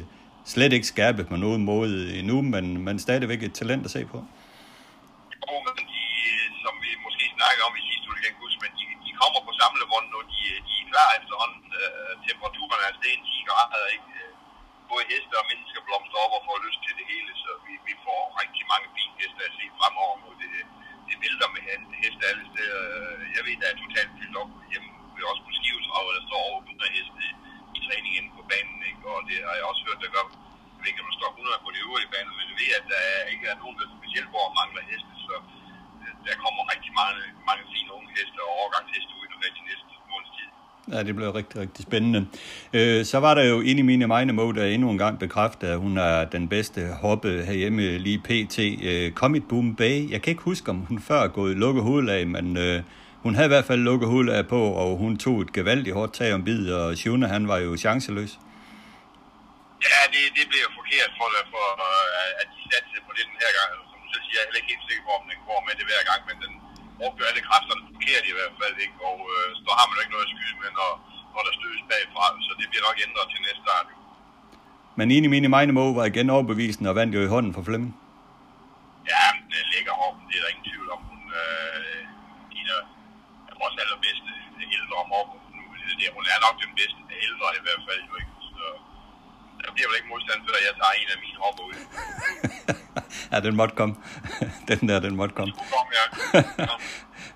slet 0.45 0.73
ikke 0.73 0.87
skærpet 0.87 1.27
på 1.27 1.35
nogen 1.35 1.65
måde 1.65 2.19
endnu, 2.19 2.41
men, 2.41 2.77
men 2.85 2.99
stadigvæk 2.99 3.43
et 3.43 3.53
talent 3.53 3.85
at 3.85 3.91
se 3.91 4.05
på. 4.05 4.23
Jo, 5.51 5.72
klar 10.93 11.09
efterhånden. 11.19 11.63
Øh, 11.81 12.11
temperaturen 12.27 12.79
er 12.81 12.87
altså, 12.89 13.01
steget 13.01 13.21
10 13.29 13.47
grader, 13.49 13.83
ikke? 13.95 14.09
Øh, 14.21 14.31
både 14.91 15.03
heste 15.11 15.33
og 15.41 15.45
mennesker 15.51 15.81
blomster 15.87 16.19
op 16.25 16.33
og 16.37 16.41
får 16.47 16.65
lyst 16.67 16.79
til 16.85 16.93
det 16.99 17.05
hele, 17.13 17.31
så 17.43 17.49
vi, 17.65 17.73
vi 17.89 17.93
får 18.05 18.21
rigtig 18.41 18.63
mange 18.71 18.87
fine 18.95 19.15
heste 19.21 19.41
at 19.47 19.53
se 19.57 19.65
fremover 19.77 20.15
nu. 20.23 20.29
Det, 20.41 20.51
det 21.07 21.15
vælter 21.23 21.49
med 21.55 21.61
heste 22.03 22.23
alle 22.31 22.45
steder. 22.51 22.81
Øh, 22.91 23.21
jeg 23.35 23.41
ved, 23.45 23.55
der 23.61 23.67
er 23.69 23.77
totalt 23.83 24.11
fyldt 24.19 24.37
op 24.41 24.51
hjemme 24.71 24.89
ved 25.15 25.23
også 25.31 25.43
på 25.47 25.51
Skivetrav, 25.57 26.05
der 26.17 26.23
står 26.29 26.41
over 26.49 26.59
100 26.61 26.97
heste 26.97 27.23
i 27.77 27.79
træning 27.85 28.13
inde 28.19 28.31
på 28.37 28.43
banen, 28.51 28.79
ikke? 28.89 29.03
og 29.13 29.19
det 29.29 29.37
har 29.47 29.55
jeg 29.59 29.65
også 29.71 29.83
hørt, 29.87 30.03
der 30.03 30.15
gør. 30.15 30.25
Jeg 30.73 30.79
ved 30.81 30.89
ikke, 30.91 31.03
om 31.03 31.09
der 31.11 31.19
står 31.19 31.31
100 31.31 31.65
på 31.65 31.69
de 31.73 31.83
øvrige 31.85 32.11
baner, 32.13 32.33
men 32.37 32.47
vi 32.51 32.55
ved, 32.61 32.71
at 32.79 32.85
der 32.93 33.05
ikke 33.33 33.45
er 33.51 33.57
nogen, 33.61 33.77
der 33.79 33.87
specielt 33.97 34.29
hvor 34.33 34.47
mangler 34.59 34.83
heste, 34.91 35.13
så 35.27 35.35
øh, 36.03 36.13
der 36.25 36.41
kommer 36.43 36.71
rigtig 36.73 36.91
mange, 37.01 37.23
mange 37.49 37.63
fine 37.73 37.89
unge 37.97 38.09
heste 38.17 38.39
og 38.45 38.51
overgangsheste 38.59 39.11
ud 39.19 39.25
i 39.25 39.51
til 39.57 39.65
næste. 39.71 39.92
Ja, 40.91 41.03
det 41.03 41.15
blev 41.15 41.29
rigtig, 41.31 41.61
rigtig 41.61 41.83
spændende. 41.83 42.27
Øh, 42.73 43.05
så 43.05 43.17
var 43.19 43.33
der 43.33 43.43
jo 43.43 43.61
inde 43.61 43.79
i 43.79 43.81
mine 43.81 44.07
mine 44.07 44.33
mode, 44.33 44.59
der 44.59 44.65
endnu 44.65 44.89
en 44.89 44.97
gang 44.97 45.19
bekræftet, 45.19 45.67
at 45.67 45.77
hun 45.77 45.97
er 45.97 46.25
den 46.25 46.47
bedste 46.47 46.87
hoppe 47.01 47.43
herhjemme 47.47 47.97
lige 47.97 48.19
pt. 48.19 48.59
Øh, 48.59 49.11
Comet 49.11 49.47
Boom 49.49 49.75
Bay. 49.75 50.11
Jeg 50.11 50.21
kan 50.21 50.31
ikke 50.31 50.43
huske, 50.43 50.69
om 50.69 50.77
hun 50.89 50.99
før 51.01 51.21
er 51.23 51.27
gået 51.27 51.57
lukket 51.57 51.83
hovedlag, 51.83 52.27
men 52.27 52.57
øh, 52.57 52.81
hun 53.23 53.35
havde 53.35 53.47
i 53.49 53.53
hvert 53.55 53.65
fald 53.65 53.81
lukket 53.89 54.09
hovedlag 54.09 54.47
på, 54.47 54.61
og 54.81 54.97
hun 54.97 55.17
tog 55.17 55.41
et 55.41 55.53
gevaldigt 55.53 55.95
hårdt 55.95 56.13
tag 56.13 56.33
om 56.33 56.43
bid, 56.43 56.71
og 56.71 56.97
Shuna, 56.97 57.27
han 57.27 57.47
var 57.47 57.57
jo 57.57 57.77
chanceløs. 57.77 58.33
Ja, 59.87 59.99
det, 60.13 60.23
det 60.37 60.43
blev 60.49 60.61
jo 60.67 60.71
forkert 60.79 61.11
for, 61.19 61.27
for 61.53 61.65
at 62.41 62.47
de 62.53 62.59
satte 62.69 62.87
på 63.07 63.11
det 63.17 63.23
den 63.29 63.37
her 63.43 63.51
gang. 63.57 63.69
Altså, 63.73 63.85
som 63.91 63.97
du 64.03 64.07
selv 64.13 64.23
siger, 64.25 64.37
jeg 64.37 64.41
er 64.43 64.47
heller 64.47 64.61
ikke 64.61 64.71
helt 64.73 64.85
sikker 64.89 65.03
på, 65.07 65.11
om 65.19 65.25
den 65.31 65.39
går 65.49 65.59
med 65.67 65.73
det 65.79 65.85
hver 65.89 66.03
gang, 66.09 66.21
men 66.29 66.35
den, 66.43 66.53
brugte 66.99 67.21
alle 67.29 67.41
kræfterne 67.49 67.81
forkert 67.89 68.23
i 68.31 68.33
hvert 68.37 68.55
fald, 68.59 68.75
ikke? 68.85 68.95
og 69.09 69.17
øh, 69.33 69.47
så 69.63 69.69
har 69.77 69.85
man 69.87 69.95
jo 69.95 70.01
ikke 70.03 70.15
noget 70.15 70.27
at 70.29 70.33
skyde 70.35 70.55
med, 70.61 70.69
når, 70.79 70.91
når 71.33 71.41
der 71.47 71.53
stødes 71.59 71.83
bagfra, 71.91 72.25
så 72.47 72.51
det 72.59 72.65
bliver 72.71 72.85
nok 72.87 72.97
ændret 73.05 73.25
til 73.31 73.39
næste 73.47 73.61
start. 73.65 73.87
Men 74.97 75.07
Ine 75.15 75.27
Mine 75.33 75.49
Meinemo 75.53 75.83
var 75.99 76.05
igen 76.11 76.27
overbevisende 76.35 76.89
og 76.91 76.95
vandt 76.99 77.15
jo 77.17 77.21
i 77.23 77.33
hånden 77.35 77.53
for 77.55 77.63
Flemming. 77.67 77.93
Ja, 79.11 79.25
det 79.51 79.61
ligger 79.75 79.93
op, 80.05 80.15
det 80.27 80.35
er 80.37 80.41
der 80.43 80.51
ingen 80.53 80.67
tvivl 80.71 80.87
om. 80.95 81.01
Hun 81.11 81.21
øh, 81.43 81.99
ligner 82.53 82.79
vores 83.61 83.75
allerbedste 83.83 84.31
ældre 84.77 84.97
om 85.05 85.11
op. 85.21 85.29
Det, 85.99 86.07
hun 86.17 86.25
er 86.33 86.39
nok 86.45 86.55
den 86.65 86.73
bedste 86.79 87.01
ældre 87.27 87.47
i 87.59 87.61
hvert 87.65 87.83
fald. 87.87 88.01
Jo, 88.09 88.13
ikke? 88.21 88.31
Der 89.63 89.71
bliver 89.75 89.87
vel 89.89 89.95
ikke 89.99 90.09
modstand 90.13 90.39
før 90.47 90.57
jeg 90.67 90.73
tager 90.81 90.93
en 91.01 91.09
af 91.15 91.19
mine 91.25 91.37
hopper 91.43 91.63
ud. 91.69 91.77
ja, 93.31 93.39
den 93.39 93.55
måtte 93.55 93.75
komme. 93.75 93.95
den 94.69 94.89
der, 94.89 94.99
den 94.99 95.15
måtte 95.15 95.35
komme. 95.35 95.53
Kom, 95.53 95.87
ja. 95.99 96.05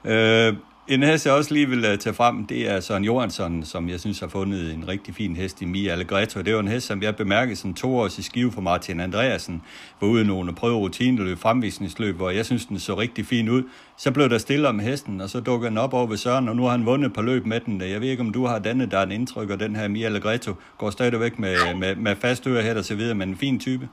øh, 0.11 0.55
en 0.89 1.03
hest, 1.03 1.25
jeg 1.25 1.33
også 1.33 1.53
lige 1.53 1.69
vil 1.69 1.85
øh, 1.85 1.97
tage 1.97 2.13
frem, 2.13 2.45
det 2.45 2.69
er 2.69 2.79
Søren 2.79 3.03
Johansson, 3.03 3.65
som 3.65 3.89
jeg 3.89 3.99
synes 3.99 4.19
har 4.19 4.27
fundet 4.27 4.73
en 4.73 4.87
rigtig 4.87 5.15
fin 5.15 5.35
hest 5.35 5.61
i 5.61 5.65
Mia 5.65 5.91
Allegretto. 5.91 6.41
Det 6.41 6.53
var 6.53 6.59
en 6.59 6.67
hest, 6.67 6.87
som 6.87 7.03
jeg 7.03 7.15
bemærkede 7.15 7.55
som 7.55 7.73
to 7.73 7.97
års 7.97 8.17
i 8.17 8.21
skive 8.21 8.51
for 8.51 8.61
Martin 8.61 8.99
Andreasen, 8.99 9.61
var 10.01 10.07
ude 10.07 10.25
nogle 10.25 10.55
prøve 10.55 10.77
rutineløb, 10.77 11.39
fremvisningsløb, 11.39 12.15
hvor 12.15 12.29
jeg 12.29 12.45
synes, 12.45 12.65
den 12.65 12.79
så 12.79 12.97
rigtig 12.97 13.25
fin 13.25 13.49
ud. 13.49 13.63
Så 13.97 14.11
blev 14.11 14.29
der 14.29 14.37
stille 14.37 14.67
om 14.67 14.79
hesten, 14.79 15.21
og 15.21 15.29
så 15.29 15.39
dukkede 15.39 15.69
den 15.69 15.77
op 15.77 15.93
over 15.93 16.07
ved 16.07 16.17
Søren, 16.17 16.49
og 16.49 16.55
nu 16.55 16.63
har 16.63 16.71
han 16.71 16.85
vundet 16.85 17.13
på 17.13 17.21
løb 17.21 17.45
med 17.45 17.59
den. 17.59 17.81
Jeg 17.81 18.01
ved 18.01 18.09
ikke, 18.09 18.21
om 18.21 18.31
du 18.31 18.45
har 18.45 18.59
dannet 18.59 18.91
der 18.91 19.01
en 19.01 19.11
indtryk, 19.11 19.49
og 19.49 19.59
den 19.59 19.75
her 19.75 19.87
Mia 19.87 20.05
Allegretto 20.05 20.53
går 20.77 20.89
stadigvæk 20.89 21.39
med, 21.39 21.75
med, 21.75 21.95
med 21.95 22.15
fast 22.15 22.47
øre 22.47 22.77
og 22.77 22.85
så 22.85 22.95
videre, 22.95 23.15
men 23.15 23.29
en 23.29 23.37
fin 23.37 23.59
type. 23.59 23.89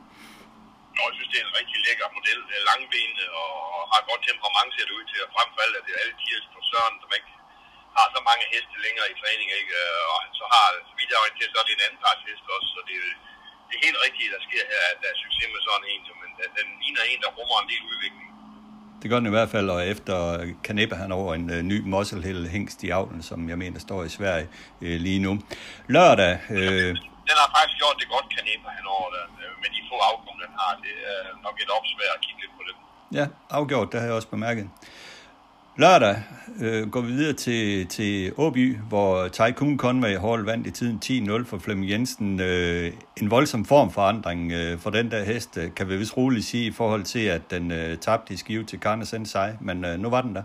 Nå, 0.96 1.02
jeg 1.08 1.14
synes, 1.14 1.28
det 1.28 1.38
er 1.42 1.46
en 1.48 1.54
rigtig 1.60 1.73
model. 2.24 2.40
Øh, 2.54 2.60
Langbenet 2.68 3.28
og 3.40 3.52
har 3.92 4.00
godt 4.10 4.22
temperament, 4.28 4.70
ser 4.74 4.86
det 4.88 4.94
ud 4.98 5.06
til. 5.12 5.20
at 5.26 5.30
fremfalde, 5.36 5.74
at 5.78 5.84
det 5.86 5.92
er 5.94 6.00
alle 6.02 6.16
de 6.22 6.28
på 6.54 6.60
Søren, 6.70 6.96
som 7.02 7.10
ikke 7.18 7.30
har 7.96 8.06
så 8.14 8.20
mange 8.30 8.44
heste 8.52 8.76
længere 8.86 9.08
i 9.12 9.16
træning, 9.22 9.48
ikke? 9.60 9.72
Øh, 9.82 10.12
og 10.12 10.18
så 10.38 10.44
har, 10.54 10.66
så 10.88 10.92
vidt 10.98 11.10
jeg 11.12 11.20
orienterer, 11.24 11.50
så 11.52 11.58
er 11.60 11.66
det 11.68 11.74
en 11.76 11.86
anden 11.86 12.00
parts 12.04 12.22
hest 12.28 12.44
også, 12.56 12.68
så 12.74 12.80
det, 12.88 12.96
det 13.68 13.74
er 13.76 13.82
helt 13.86 14.00
rigtigt, 14.06 14.34
der 14.34 14.42
sker 14.48 14.64
her, 14.72 14.82
at 14.92 14.98
der 15.02 15.08
er 15.14 15.18
succes 15.24 15.48
med 15.54 15.62
sådan 15.68 15.86
en, 15.92 16.00
men 16.22 16.30
den, 16.38 16.48
den 16.58 16.68
ligner 16.82 17.02
en, 17.10 17.20
der 17.24 17.30
rummer 17.38 17.58
en 17.62 17.68
del 17.72 17.82
udvikling. 17.92 18.28
Det 19.00 19.06
gør 19.10 19.18
den 19.20 19.30
i 19.32 19.36
hvert 19.36 19.52
fald, 19.54 19.68
og 19.76 19.80
efter 19.94 20.16
Kanepa 20.66 20.94
han 21.02 21.12
over 21.20 21.30
en 21.38 21.46
øh, 21.56 21.60
ny 21.72 21.78
Musselhill 21.92 22.42
hengst 22.56 22.78
i 22.86 22.88
avlen, 22.98 23.22
som 23.30 23.38
jeg 23.52 23.58
mener 23.62 23.78
står 23.86 24.00
i 24.04 24.10
Sverige 24.18 24.48
øh, 24.84 24.96
lige 25.06 25.20
nu. 25.26 25.32
Lørdag... 25.94 26.34
øh, 26.58 26.92
den 27.28 27.36
har 27.40 27.48
faktisk 27.56 27.78
gjort 27.82 27.96
det 28.00 28.08
godt, 28.14 28.26
Kanepa 28.34 28.68
han 28.78 28.86
over 28.96 29.08
der, 29.16 29.24
med 29.62 29.68
de 29.74 29.80
få 29.90 29.96
afkom, 30.10 30.36
den 30.44 30.52
har. 30.60 30.72
Det 30.86 30.94
er 31.12 31.20
nok 31.46 31.56
et 31.64 31.70
opsvær 31.76 32.10
at 32.16 32.20
kigge 32.24 32.40
lidt 32.42 32.54
på 32.58 32.62
det. 32.68 32.74
Ja, 33.18 33.24
afgjort, 33.58 33.88
det 33.92 33.98
har 34.00 34.06
jeg 34.08 34.16
også 34.18 34.30
bemærket. 34.36 34.66
Lørdag 35.76 36.16
øh, 36.64 36.90
går 36.90 37.00
vi 37.00 37.12
videre 37.12 37.32
til, 37.32 37.88
til 37.88 38.32
Åby, 38.36 38.78
hvor 38.90 39.28
Tycoon 39.28 39.78
Conway 39.78 40.16
Hall 40.24 40.42
vandt 40.50 40.66
i 40.66 40.70
tiden 40.70 40.96
10-0 41.04 41.50
for 41.50 41.58
Flemming 41.58 41.90
Jensen. 41.90 42.40
Øh, 42.40 42.92
en 43.20 43.30
voldsom 43.30 43.64
formforandring 43.64 44.52
øh, 44.52 44.78
for 44.82 44.90
den 44.90 45.10
der 45.10 45.24
hest, 45.24 45.56
øh, 45.56 45.74
kan 45.76 45.88
vi 45.88 45.96
vist 45.96 46.16
roligt 46.16 46.46
sige, 46.46 46.66
i 46.66 46.72
forhold 46.72 47.04
til, 47.04 47.24
at 47.36 47.50
den 47.50 47.64
øh, 47.72 47.98
tabte 47.98 48.34
i 48.34 48.36
skive 48.36 48.64
til 48.64 48.80
Karne 48.80 49.06
Sensei, 49.06 49.50
men 49.60 49.84
øh, 49.84 49.98
nu 49.98 50.10
var 50.10 50.20
den 50.26 50.34
der. 50.36 50.44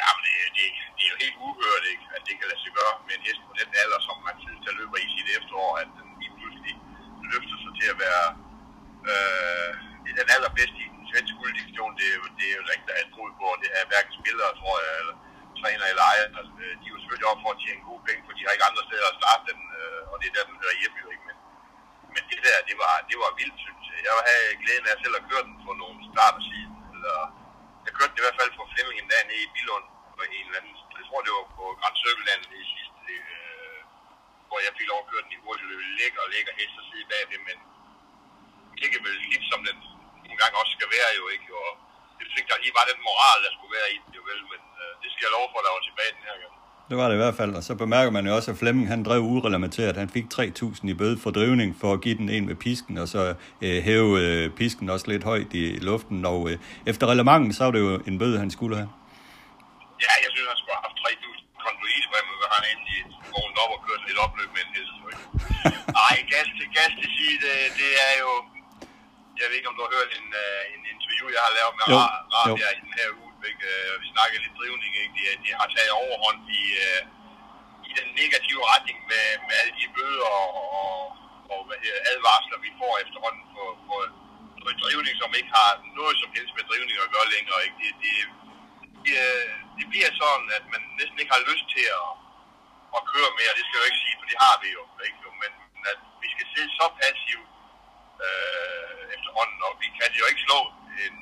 Ja, 0.00 0.08
men 0.16 0.22
det, 0.26 0.34
det, 0.56 0.66
det 0.96 1.04
er 1.06 1.10
jo 1.14 1.18
helt 1.24 1.36
uhørt, 1.46 1.84
ikke, 1.92 2.04
at 2.16 2.22
det 2.26 2.34
kan 2.38 2.46
lade 2.50 2.60
sig 2.64 2.72
gøre 2.78 2.94
med 3.06 3.14
en 3.18 3.22
hest 3.28 3.40
på 3.48 3.52
den 3.60 3.68
alder, 3.82 4.00
som 4.08 4.16
man 4.28 4.36
synes, 4.44 4.53
der 4.66 4.78
løber 4.80 4.98
i 5.04 5.08
sit 5.14 5.28
efterår, 5.38 5.72
at 5.82 5.88
den 5.98 6.08
lige 6.20 6.34
pludselig 6.38 6.74
løfter 7.32 7.56
sig 7.64 7.72
til 7.78 7.88
at 7.92 7.98
være 8.04 8.26
øh, 9.10 9.70
den 10.18 10.28
allerbedste 10.34 10.80
i 10.84 10.88
svensk 11.10 11.32
gulddivision, 11.40 11.92
det 11.98 12.06
er 12.14 12.18
det 12.38 12.46
er 12.50 12.56
jo 12.58 12.62
ikke 12.74 12.88
der 12.90 12.96
er 13.00 13.06
troet 13.14 13.34
på, 13.40 13.48
det 13.62 13.70
er 13.78 13.84
hverken 13.90 14.14
spillere, 14.20 14.50
tror 14.60 14.76
jeg, 14.84 14.94
eller 15.02 15.16
træner 15.60 15.86
eller 15.92 16.04
ejer. 16.12 16.28
Altså, 16.38 16.54
øh, 16.64 16.72
de 16.80 16.84
er 16.88 16.94
jo 16.94 17.00
selvfølgelig 17.00 17.30
op 17.32 17.40
for 17.44 17.50
at 17.54 17.60
tjene 17.62 17.88
gode 17.88 18.02
penge, 18.06 18.22
for 18.26 18.32
de 18.34 18.42
har 18.44 18.52
ikke 18.54 18.68
andre 18.70 18.84
steder 18.88 19.06
at 19.10 19.18
starte 19.20 19.42
den, 19.50 19.60
øh, 19.78 20.02
og 20.10 20.16
det 20.20 20.26
er 20.28 20.34
der, 20.36 20.50
den 20.50 20.60
hører 20.62 20.80
hjemme 20.80 20.98
jo 21.04 21.08
ikke. 21.14 21.24
Men, 21.28 21.36
men 22.14 22.22
det 22.30 22.38
der, 22.46 22.58
det 22.68 22.76
var, 22.82 22.94
det 23.10 23.16
var 23.22 23.30
vildt, 23.40 23.58
synes 23.64 23.84
jeg. 23.90 23.98
Jeg 24.06 24.14
havde 24.28 24.60
glæden 24.62 24.86
af 24.90 24.96
selv 25.02 25.18
at 25.20 25.26
køre 25.28 25.44
den 25.48 25.56
for 25.64 25.74
nogle 25.82 25.98
starter 26.12 26.42
siden, 26.50 26.74
eller 26.94 27.16
jeg 27.86 27.92
kørte 27.96 28.12
den 28.12 28.20
i 28.20 28.24
hvert 28.24 28.38
fald 28.40 28.50
fra 28.56 28.70
Flemming 28.72 28.98
en 28.98 29.10
dag 29.12 29.22
nede 29.28 29.44
i 29.46 29.52
Bilund, 29.54 29.86
på 30.18 30.22
en 30.36 30.46
eller 30.46 30.58
anden, 30.60 30.74
jeg 30.98 31.04
tror 31.08 31.20
det 31.26 31.32
var 31.38 31.46
på 31.58 31.64
Grand 31.80 31.96
Circle 32.02 32.26
i 32.62 32.83
hvor 34.54 34.62
jeg 34.66 34.74
fik 34.78 34.88
lov 34.92 35.00
at 35.04 35.08
køre 35.10 35.24
den 35.26 35.32
i 35.36 35.38
hurtigt 35.44 35.68
løb. 35.70 35.80
Lækker 36.00 36.20
og 36.26 36.30
lækker 36.34 36.52
hest 36.60 36.74
at 36.80 36.84
sidde 36.88 37.06
bagved, 37.12 37.40
men 37.48 37.58
ikke 38.84 38.98
vel 39.04 39.16
lidt 39.32 39.44
som 39.52 39.60
den 39.68 39.76
nogle 40.26 40.38
gange 40.42 40.54
også 40.62 40.72
skal 40.78 40.88
være 40.96 41.10
jo 41.20 41.24
ikke, 41.34 41.48
og 41.62 41.70
det 42.16 42.24
synes 42.26 42.40
ikke, 42.40 42.52
lige 42.64 42.74
var 42.78 42.86
den 42.90 43.00
moral, 43.08 43.38
der 43.44 43.52
skulle 43.56 43.72
være 43.78 43.88
i 43.94 43.98
den 44.04 44.12
jo 44.18 44.22
vel, 44.30 44.40
men 44.52 44.62
øh, 44.82 44.92
det 45.02 45.08
skal 45.12 45.22
jeg 45.26 45.32
love 45.36 45.48
for, 45.52 45.60
der 45.64 45.72
var 45.76 45.82
tilbage 45.88 46.12
den 46.16 46.24
her 46.28 46.36
gang. 46.42 46.54
Det 46.90 46.96
var 47.00 47.06
det 47.08 47.14
i 47.18 47.22
hvert 47.24 47.36
fald, 47.40 47.52
og 47.58 47.62
så 47.68 47.74
bemærker 47.84 48.10
man 48.16 48.26
jo 48.28 48.32
også, 48.38 48.50
at 48.52 48.58
Flemming 48.60 48.88
han 48.94 49.00
drev 49.08 49.20
urelamenteret. 49.32 49.96
Han 50.02 50.10
fik 50.16 50.26
3.000 50.34 50.90
i 50.92 50.94
bøde 51.00 51.18
for 51.22 51.30
drivning 51.38 51.70
for 51.80 51.90
at 51.92 52.00
give 52.04 52.16
den 52.20 52.28
en 52.36 52.46
med 52.50 52.56
pisken, 52.64 52.98
og 53.02 53.08
så 53.14 53.22
øh, 53.64 53.78
hæve 53.88 54.10
øh, 54.24 54.50
pisken 54.58 54.86
også 54.94 55.06
lidt 55.12 55.24
højt 55.24 55.52
i 55.62 55.64
luften. 55.88 56.18
Og 56.32 56.50
øh, 56.50 56.56
efter 56.86 57.04
relevanten, 57.12 57.52
så 57.52 57.64
var 57.64 57.72
det 57.76 57.80
jo 57.80 57.92
en 58.10 58.18
bøde, 58.18 58.38
han 58.38 58.50
skulle 58.56 58.76
have. 58.80 58.90
Ja, 60.04 60.12
jeg 60.24 60.30
synes, 60.34 60.48
han 60.52 60.58
skulle 60.60 60.74
have 60.76 60.84
haft 60.88 60.98
3.000 60.98 61.43
konduite, 61.66 62.06
hvor 62.10 62.50
han 62.56 62.64
endelig 62.72 63.00
vågnet 63.32 63.58
op 63.62 63.74
og 63.76 63.80
kørt 63.86 64.02
lidt 64.08 64.22
opløb 64.24 64.50
med 64.54 64.62
en 64.66 64.72
hest. 64.76 64.96
Nej, 65.98 66.14
gas 66.32 66.48
til 66.58 66.68
gas 66.76 66.92
til 67.00 67.08
sige, 67.16 67.36
det, 67.44 67.56
det 67.80 67.90
er 68.08 68.14
jo 68.24 68.32
jeg 69.38 69.46
ved 69.48 69.56
ikke, 69.58 69.70
om 69.70 69.76
du 69.78 69.84
har 69.86 69.94
hørt 69.98 70.10
en, 70.18 70.28
uh, 70.44 70.62
en 70.74 70.82
interview, 70.92 71.26
jeg 71.36 71.42
har 71.46 71.52
lavet 71.58 71.74
med 71.78 71.86
Rabia 72.34 72.68
i 72.76 72.80
den 72.84 72.92
her 73.00 73.08
uge. 73.20 73.32
Ikke? 73.50 73.66
Uh, 73.72 73.92
vi 74.02 74.06
snakker 74.14 74.36
lidt 74.44 74.56
drivning. 74.60 74.92
Ikke? 75.02 75.12
De, 75.18 75.22
de 75.44 75.50
har 75.60 75.68
taget 75.76 75.92
overhånd 76.02 76.40
i, 76.60 76.62
uh, 76.86 77.00
i 77.88 77.90
den 77.98 78.08
negative 78.20 78.62
retning 78.72 78.98
med, 79.10 79.26
med 79.46 79.54
alle 79.60 79.74
de 79.80 79.86
bøder 79.96 80.30
og, 80.40 80.48
og, 80.80 80.96
og 81.52 81.60
hvad 81.66 81.78
her, 81.84 81.96
advarsler, 82.12 82.58
vi 82.66 82.70
får 82.80 82.92
efterhånden 83.04 83.44
for, 83.54 83.68
for 83.86 84.00
noget 84.60 84.76
drivning, 84.84 85.14
som 85.22 85.30
ikke 85.38 85.52
har 85.60 85.70
noget 86.00 86.14
som 86.22 86.30
helst 86.36 86.52
med 86.56 86.64
drivning 86.70 86.96
at 87.04 87.12
gøre 87.16 87.32
længere. 87.34 87.60
Ikke? 87.66 87.76
Det, 87.82 87.90
det, 88.04 88.14
det, 89.06 89.18
det 89.78 89.84
bliver 89.92 90.10
sådan, 90.22 90.48
at 90.58 90.64
man 90.74 90.82
næsten 90.98 91.18
ikke 91.20 91.34
har 91.36 91.48
lyst 91.50 91.66
til 91.74 91.86
at, 92.00 92.08
at 92.96 93.02
køre 93.12 93.30
mere. 93.38 93.56
Det 93.58 93.64
skal 93.64 93.76
jeg 93.76 93.82
jo 93.84 93.90
ikke 93.90 94.04
sige, 94.04 94.16
for 94.20 94.26
det 94.30 94.38
har 94.46 94.56
vi 94.62 94.68
jo. 94.78 94.82
Ikke? 95.06 95.18
Men 95.42 95.52
at 95.92 96.00
vi 96.22 96.28
skal 96.34 96.46
se 96.54 96.62
så 96.78 96.86
passivt 97.00 97.48
øh, 98.26 99.02
efterhånden, 99.14 99.58
og 99.68 99.72
vi 99.82 99.88
kan 99.98 100.10
jo 100.20 100.26
ikke 100.30 100.44
slå 100.46 100.60
en 101.04 101.16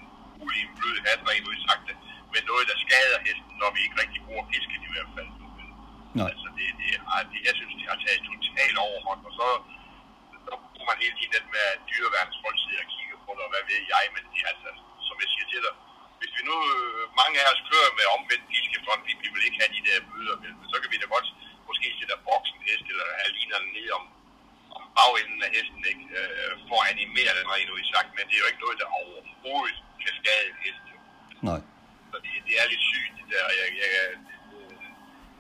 ulig 0.45 0.65
blød 0.79 0.97
hat, 1.07 1.21
rent 1.29 1.49
udsagt, 1.53 1.89
med 2.35 2.43
noget, 2.51 2.65
der 2.71 2.77
skader 2.85 3.19
hesten, 3.27 3.55
når 3.63 3.71
vi 3.75 3.81
ikke 3.85 4.01
rigtig 4.03 4.21
bruger 4.27 4.45
fisken 4.53 4.81
i 4.89 4.93
hvert 4.95 5.11
fald. 5.17 5.31
Men, 5.57 5.69
Nej. 6.19 6.29
Altså, 6.33 6.49
det, 6.57 6.67
det, 6.81 6.91
det, 7.33 7.39
jeg 7.49 7.55
synes, 7.59 7.75
de 7.81 7.85
har 7.93 7.99
taget 8.05 8.23
totalt 8.31 8.77
overhånd, 8.87 9.21
og 9.29 9.33
så, 9.41 9.49
så 10.47 10.53
bruger 10.73 10.89
man 10.91 11.03
hele 11.05 11.17
tiden 11.19 11.35
den 11.37 11.47
med, 11.55 11.65
at 11.75 11.81
dyreværens 11.91 12.39
folk 12.45 12.59
sidder 12.65 12.83
og 12.85 12.91
kigger 12.95 13.17
på 13.25 13.31
det, 13.37 13.43
og 13.47 13.51
hvad 13.55 13.65
ved 13.71 13.83
jeg, 13.95 14.05
men 14.15 14.23
det, 14.33 14.43
altså, 14.53 14.69
som 15.07 15.17
jeg 15.23 15.29
siger 15.35 15.47
til 15.53 15.61
dig, 15.67 15.75
hvis 16.23 16.37
vi 16.39 16.43
nu, 16.51 16.57
øh, 16.75 17.03
mange 17.21 17.37
af 17.43 17.47
os 17.53 17.63
kører 17.71 17.91
med 17.99 18.07
omvendt 18.17 18.45
piskefront, 18.51 19.03
vi, 19.09 19.13
vi 19.23 19.29
vil 19.33 19.47
ikke 19.47 19.61
have 19.63 19.75
de 19.77 19.87
der 19.89 20.07
bøder, 20.11 20.37
men 20.43 20.51
så 20.73 20.77
kan 20.81 20.91
vi 20.93 20.97
da 21.03 21.07
godt 21.17 21.29
måske 21.69 21.87
sætte 21.99 22.15
boksen 22.29 22.61
hest, 22.69 22.87
eller 22.93 23.07
have 23.21 23.33
linerne 23.39 23.69
ned 23.77 23.89
om 23.99 24.05
bagenden 24.99 25.41
af 25.47 25.51
hesten 25.57 25.83
ikke, 25.93 26.07
øh, 26.21 26.53
for 26.69 26.79
at 26.83 26.91
animere 26.93 27.33
den 27.39 27.47
rent 27.55 27.71
ud 27.75 27.83
sagt, 27.95 28.11
men 28.17 28.25
det 28.29 28.35
er 28.35 28.43
jo 28.45 28.51
ikke 28.51 28.65
noget, 28.65 28.79
der 28.83 28.89
overhovedet 29.01 29.79
kan 30.03 30.13
skade 30.21 30.47
en 30.51 30.59
hest. 30.65 30.85
Nej. 31.49 31.61
Så 32.11 32.17
det, 32.25 32.33
det 32.49 32.55
er 32.61 32.67
lidt 32.73 32.85
sygt, 32.93 33.15
det 33.19 33.27
der. 33.33 33.45
Jeg, 33.61 33.69
jeg, 33.83 33.91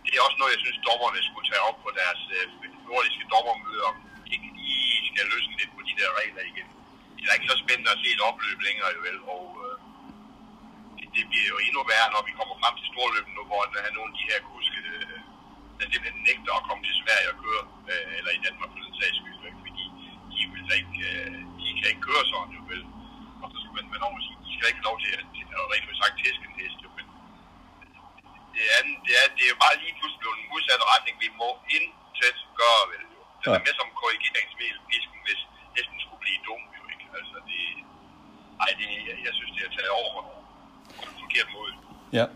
det 0.04 0.12
er 0.14 0.26
også 0.26 0.38
noget, 0.40 0.54
jeg 0.54 0.62
synes, 0.64 0.78
dommerne 0.88 1.20
skulle 1.28 1.46
tage 1.50 1.66
op 1.68 1.78
på 1.84 1.90
deres 2.00 2.22
øh, 2.36 2.46
nordiske 2.88 3.24
dommermøder, 3.34 3.84
om 3.90 3.96
ikke 4.34 4.48
lige 4.58 5.08
skal 5.10 5.26
løsne 5.32 5.54
lidt 5.60 5.72
på 5.76 5.82
de 5.88 5.94
der 6.00 6.10
regler 6.20 6.44
igen. 6.52 6.68
Det 7.16 7.24
er 7.24 7.38
ikke 7.38 7.52
så 7.52 7.58
spændende 7.64 7.94
at 7.94 8.00
se 8.02 8.08
et 8.16 8.22
opløb 8.28 8.58
længere, 8.68 8.90
jo 8.96 9.00
vel, 9.08 9.18
og 9.34 9.44
øh, 9.61 9.61
det, 11.14 11.22
bliver 11.30 11.48
jo 11.52 11.58
endnu 11.66 11.80
værre, 11.90 12.12
når 12.14 12.22
vi 12.28 12.32
kommer 12.38 12.56
frem 12.62 12.74
til 12.80 12.88
storløbet 12.92 13.32
nu, 13.36 13.42
hvor 13.50 13.62
der 13.74 13.80
er 13.86 13.92
nogle 13.96 14.10
af 14.12 14.16
de 14.18 14.28
her 14.30 14.40
kuske, 14.50 14.80
øh, 14.94 15.18
der 15.78 15.84
simpelthen 15.90 16.22
nægter 16.28 16.52
at 16.58 16.66
komme 16.68 16.82
til 16.84 16.96
Sverige 17.02 17.28
og 17.32 17.38
køre, 17.44 17.64
øh, 17.90 18.10
eller 18.18 18.32
i 18.34 18.40
Danmark 18.46 18.70
for 18.72 18.80
den 18.86 18.94
sags 19.00 19.18
skyld 19.20 19.42
de 20.42 20.42
vil 20.54 20.68
ikke, 20.80 20.98
øh, 21.10 21.38
de 21.60 21.68
kan 21.78 21.88
ikke 21.92 22.06
køre 22.08 22.24
sådan 22.30 22.52
jo 22.58 22.62
vel. 22.72 22.82
Og 23.42 23.46
så 23.52 23.56
skal 23.62 23.74
man, 23.76 23.86
man 23.94 24.02
over 24.06 24.18
sige, 24.26 24.38
de 24.46 24.50
skal 24.54 24.70
ikke 24.72 24.86
lov 24.88 24.96
til 25.02 25.10
at, 25.18 25.24
at 25.58 25.64
rent 25.72 25.98
sagt 26.02 26.16
tæske 26.20 26.44
en 26.48 26.58
hest 26.60 26.78
jo, 26.84 26.88
men 26.96 27.06
det 28.54 28.64
er, 28.74 28.80
det 29.06 29.14
er, 29.20 29.26
det 29.38 29.44
er 29.50 29.56
bare 29.64 29.76
lige 29.82 29.94
pludselig 29.98 30.26
en 30.38 30.50
modsatte 30.52 30.84
retning, 30.92 31.14
vi 31.24 31.28
må 31.40 31.48
intet 31.76 32.38
gøre 32.60 32.82
vel 32.92 33.04
jo. 33.14 33.20
Det 33.40 33.46
er 33.46 33.64
med 33.66 33.74
som 33.80 33.88
korrigeringsmiddel, 34.00 34.80
pisken, 34.90 35.20
hvis 35.26 35.40
hesten 35.76 35.98
skulle 36.04 36.22
blive 36.24 36.40
dum 36.46 36.62
jo 36.78 36.82
ikke. 36.92 37.06
Altså 37.18 37.36
det, 37.50 37.62
ej, 38.64 38.70
det, 38.80 38.88
jeg, 39.08 39.16
jeg 39.26 39.32
synes, 39.38 39.52
det 39.56 39.62
er 39.66 39.72
taget 39.76 39.92
over 40.02 40.20
forkert 40.94 41.48
måde. 41.56 41.72
Ja. 42.12 42.26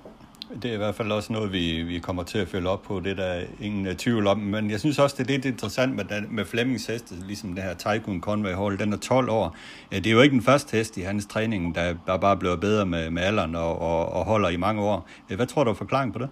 Det 0.63 0.65
er 0.65 0.75
i 0.75 0.77
hvert 0.77 0.95
fald 0.95 1.13
også 1.13 1.33
noget, 1.33 1.53
vi, 1.53 1.83
vi 1.83 1.99
kommer 1.99 2.23
til 2.23 2.39
at 2.39 2.49
følge 2.49 2.69
op 2.69 2.83
på, 2.83 3.01
det 3.01 3.17
der 3.17 3.25
er 3.25 3.45
ingen 3.61 3.87
uh, 3.87 3.95
tvivl 3.95 4.27
om. 4.27 4.39
Men 4.39 4.71
jeg 4.71 4.81
synes 4.81 4.99
også, 4.99 5.17
det 5.17 5.23
er 5.27 5.33
lidt 5.35 5.45
interessant 5.45 5.95
med, 5.95 6.05
den, 6.05 6.35
med 6.37 6.45
Flemmings 6.45 6.87
heste, 6.87 7.15
ligesom 7.27 7.55
det 7.55 7.65
her 7.65 7.75
Tycoon 7.75 8.21
Conway 8.21 8.55
Hall, 8.61 8.79
den 8.79 8.93
er 8.93 8.97
12 8.97 9.31
år. 9.31 9.57
Ja, 9.93 9.97
det 9.97 10.07
er 10.07 10.11
jo 10.19 10.21
ikke 10.21 10.37
den 10.39 10.43
første 10.51 10.77
hest 10.77 10.97
i 10.97 11.03
hans 11.11 11.27
træning, 11.27 11.75
der, 11.75 11.95
der 12.07 12.17
bare 12.27 12.37
bliver 12.37 12.57
bedre 12.57 12.87
med, 12.87 13.11
med 13.11 13.23
alderen 13.23 13.55
og, 13.55 13.73
og, 13.89 14.01
og 14.17 14.25
holder 14.25 14.49
i 14.49 14.57
mange 14.67 14.81
år. 14.83 15.09
Hvad 15.41 15.47
tror 15.47 15.65
du 15.65 15.71
er 15.71 15.75
forklaring 15.85 16.13
på 16.13 16.21
det? 16.23 16.31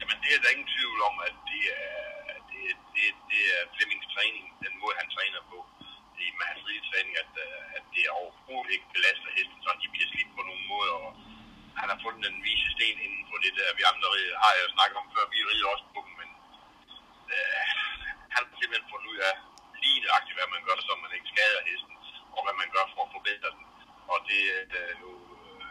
Jamen, 0.00 0.16
det 0.22 0.30
er 0.36 0.40
der 0.44 0.50
ingen 0.54 0.70
tvivl 0.76 0.98
om, 1.10 1.14
at 1.28 1.36
det 1.50 1.62
er, 1.80 1.92
det, 2.52 2.64
det, 2.96 3.06
det 3.30 3.42
er 3.54 3.60
Flemmings 3.74 4.08
træning, 4.14 4.44
den 4.66 4.74
måde, 4.82 4.94
han 5.00 5.08
træner 5.16 5.40
på. 5.50 5.58
Det 6.16 6.24
er 6.30 6.34
med 6.40 6.46
hans 6.50 6.62
træning, 6.90 7.14
at, 7.22 7.32
at 7.76 7.84
det 7.94 8.04
overhovedet 8.64 8.80
ikke 8.80 8.94
belaster 8.96 9.30
hesten, 9.38 9.58
så 9.64 9.68
de 9.82 9.88
bliver 9.94 10.08
slidt 10.12 10.30
på 10.36 10.42
nogen 10.48 10.64
måde, 10.72 10.90
og 11.02 11.10
han 11.80 11.86
har 11.92 11.98
fundet 12.04 12.22
den 12.26 12.36
vise 12.46 12.68
sten 12.74 12.98
inden 13.06 13.24
for 13.30 13.36
det 13.44 13.52
der, 13.58 13.78
vi 13.78 13.82
andre 13.92 14.08
har 14.42 14.52
jeg 14.58 14.74
snakket 14.76 14.96
om 15.02 15.08
før, 15.14 15.24
vi 15.34 15.38
rider 15.50 15.68
også 15.74 15.86
på 15.94 16.00
dem, 16.06 16.14
men 16.20 16.30
øh, 17.34 17.60
han 18.34 18.42
har 18.46 18.56
simpelthen 18.60 18.90
fundet 18.92 19.08
ud 19.12 19.18
af 19.28 19.34
lige 19.82 19.98
nøjagtigt, 20.04 20.36
hvad 20.38 20.48
man 20.54 20.62
gør, 20.66 20.76
så 20.86 20.92
man 21.04 21.16
ikke 21.16 21.32
skader 21.34 21.60
hesten, 21.70 21.94
og 22.36 22.40
hvad 22.44 22.56
man 22.60 22.68
gør 22.74 22.84
for 22.94 23.02
at 23.06 23.12
forbedre 23.16 23.50
den. 23.56 23.64
Og 24.12 24.18
det 24.28 24.40
er 24.56 24.62
øh, 24.80 24.92
jo, 25.02 25.10
øh, 25.38 25.64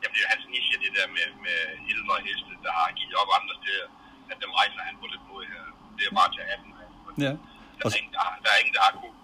jamen 0.00 0.14
det 0.14 0.22
er 0.24 0.32
hans 0.34 0.46
niche, 0.52 0.76
det 0.84 0.92
der 0.98 1.06
med, 1.16 1.26
med, 1.46 1.58
ældre 1.92 2.16
heste, 2.26 2.52
der 2.64 2.72
har 2.78 2.88
givet 2.98 3.16
op 3.20 3.30
andre 3.38 3.54
steder, 3.60 3.86
at 4.32 4.36
dem 4.42 4.50
rejser 4.58 4.82
han 4.88 4.96
på 5.02 5.06
den 5.14 5.22
måde 5.30 5.44
her. 5.52 5.62
Det 5.96 6.04
er 6.08 6.14
bare 6.20 6.30
til 6.34 6.42
18. 6.54 7.24
Ja. 7.24 7.32
Der 7.78 7.84
er, 7.88 7.98
ingen, 8.00 8.12
der, 8.16 8.22
der 8.44 8.50
er 8.54 8.58
ingen, 8.62 8.74
der 8.76 8.82
har 8.86 8.92
kunne 9.00 9.16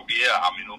kopiere 0.00 0.36
ham 0.44 0.54
endnu. 0.62 0.76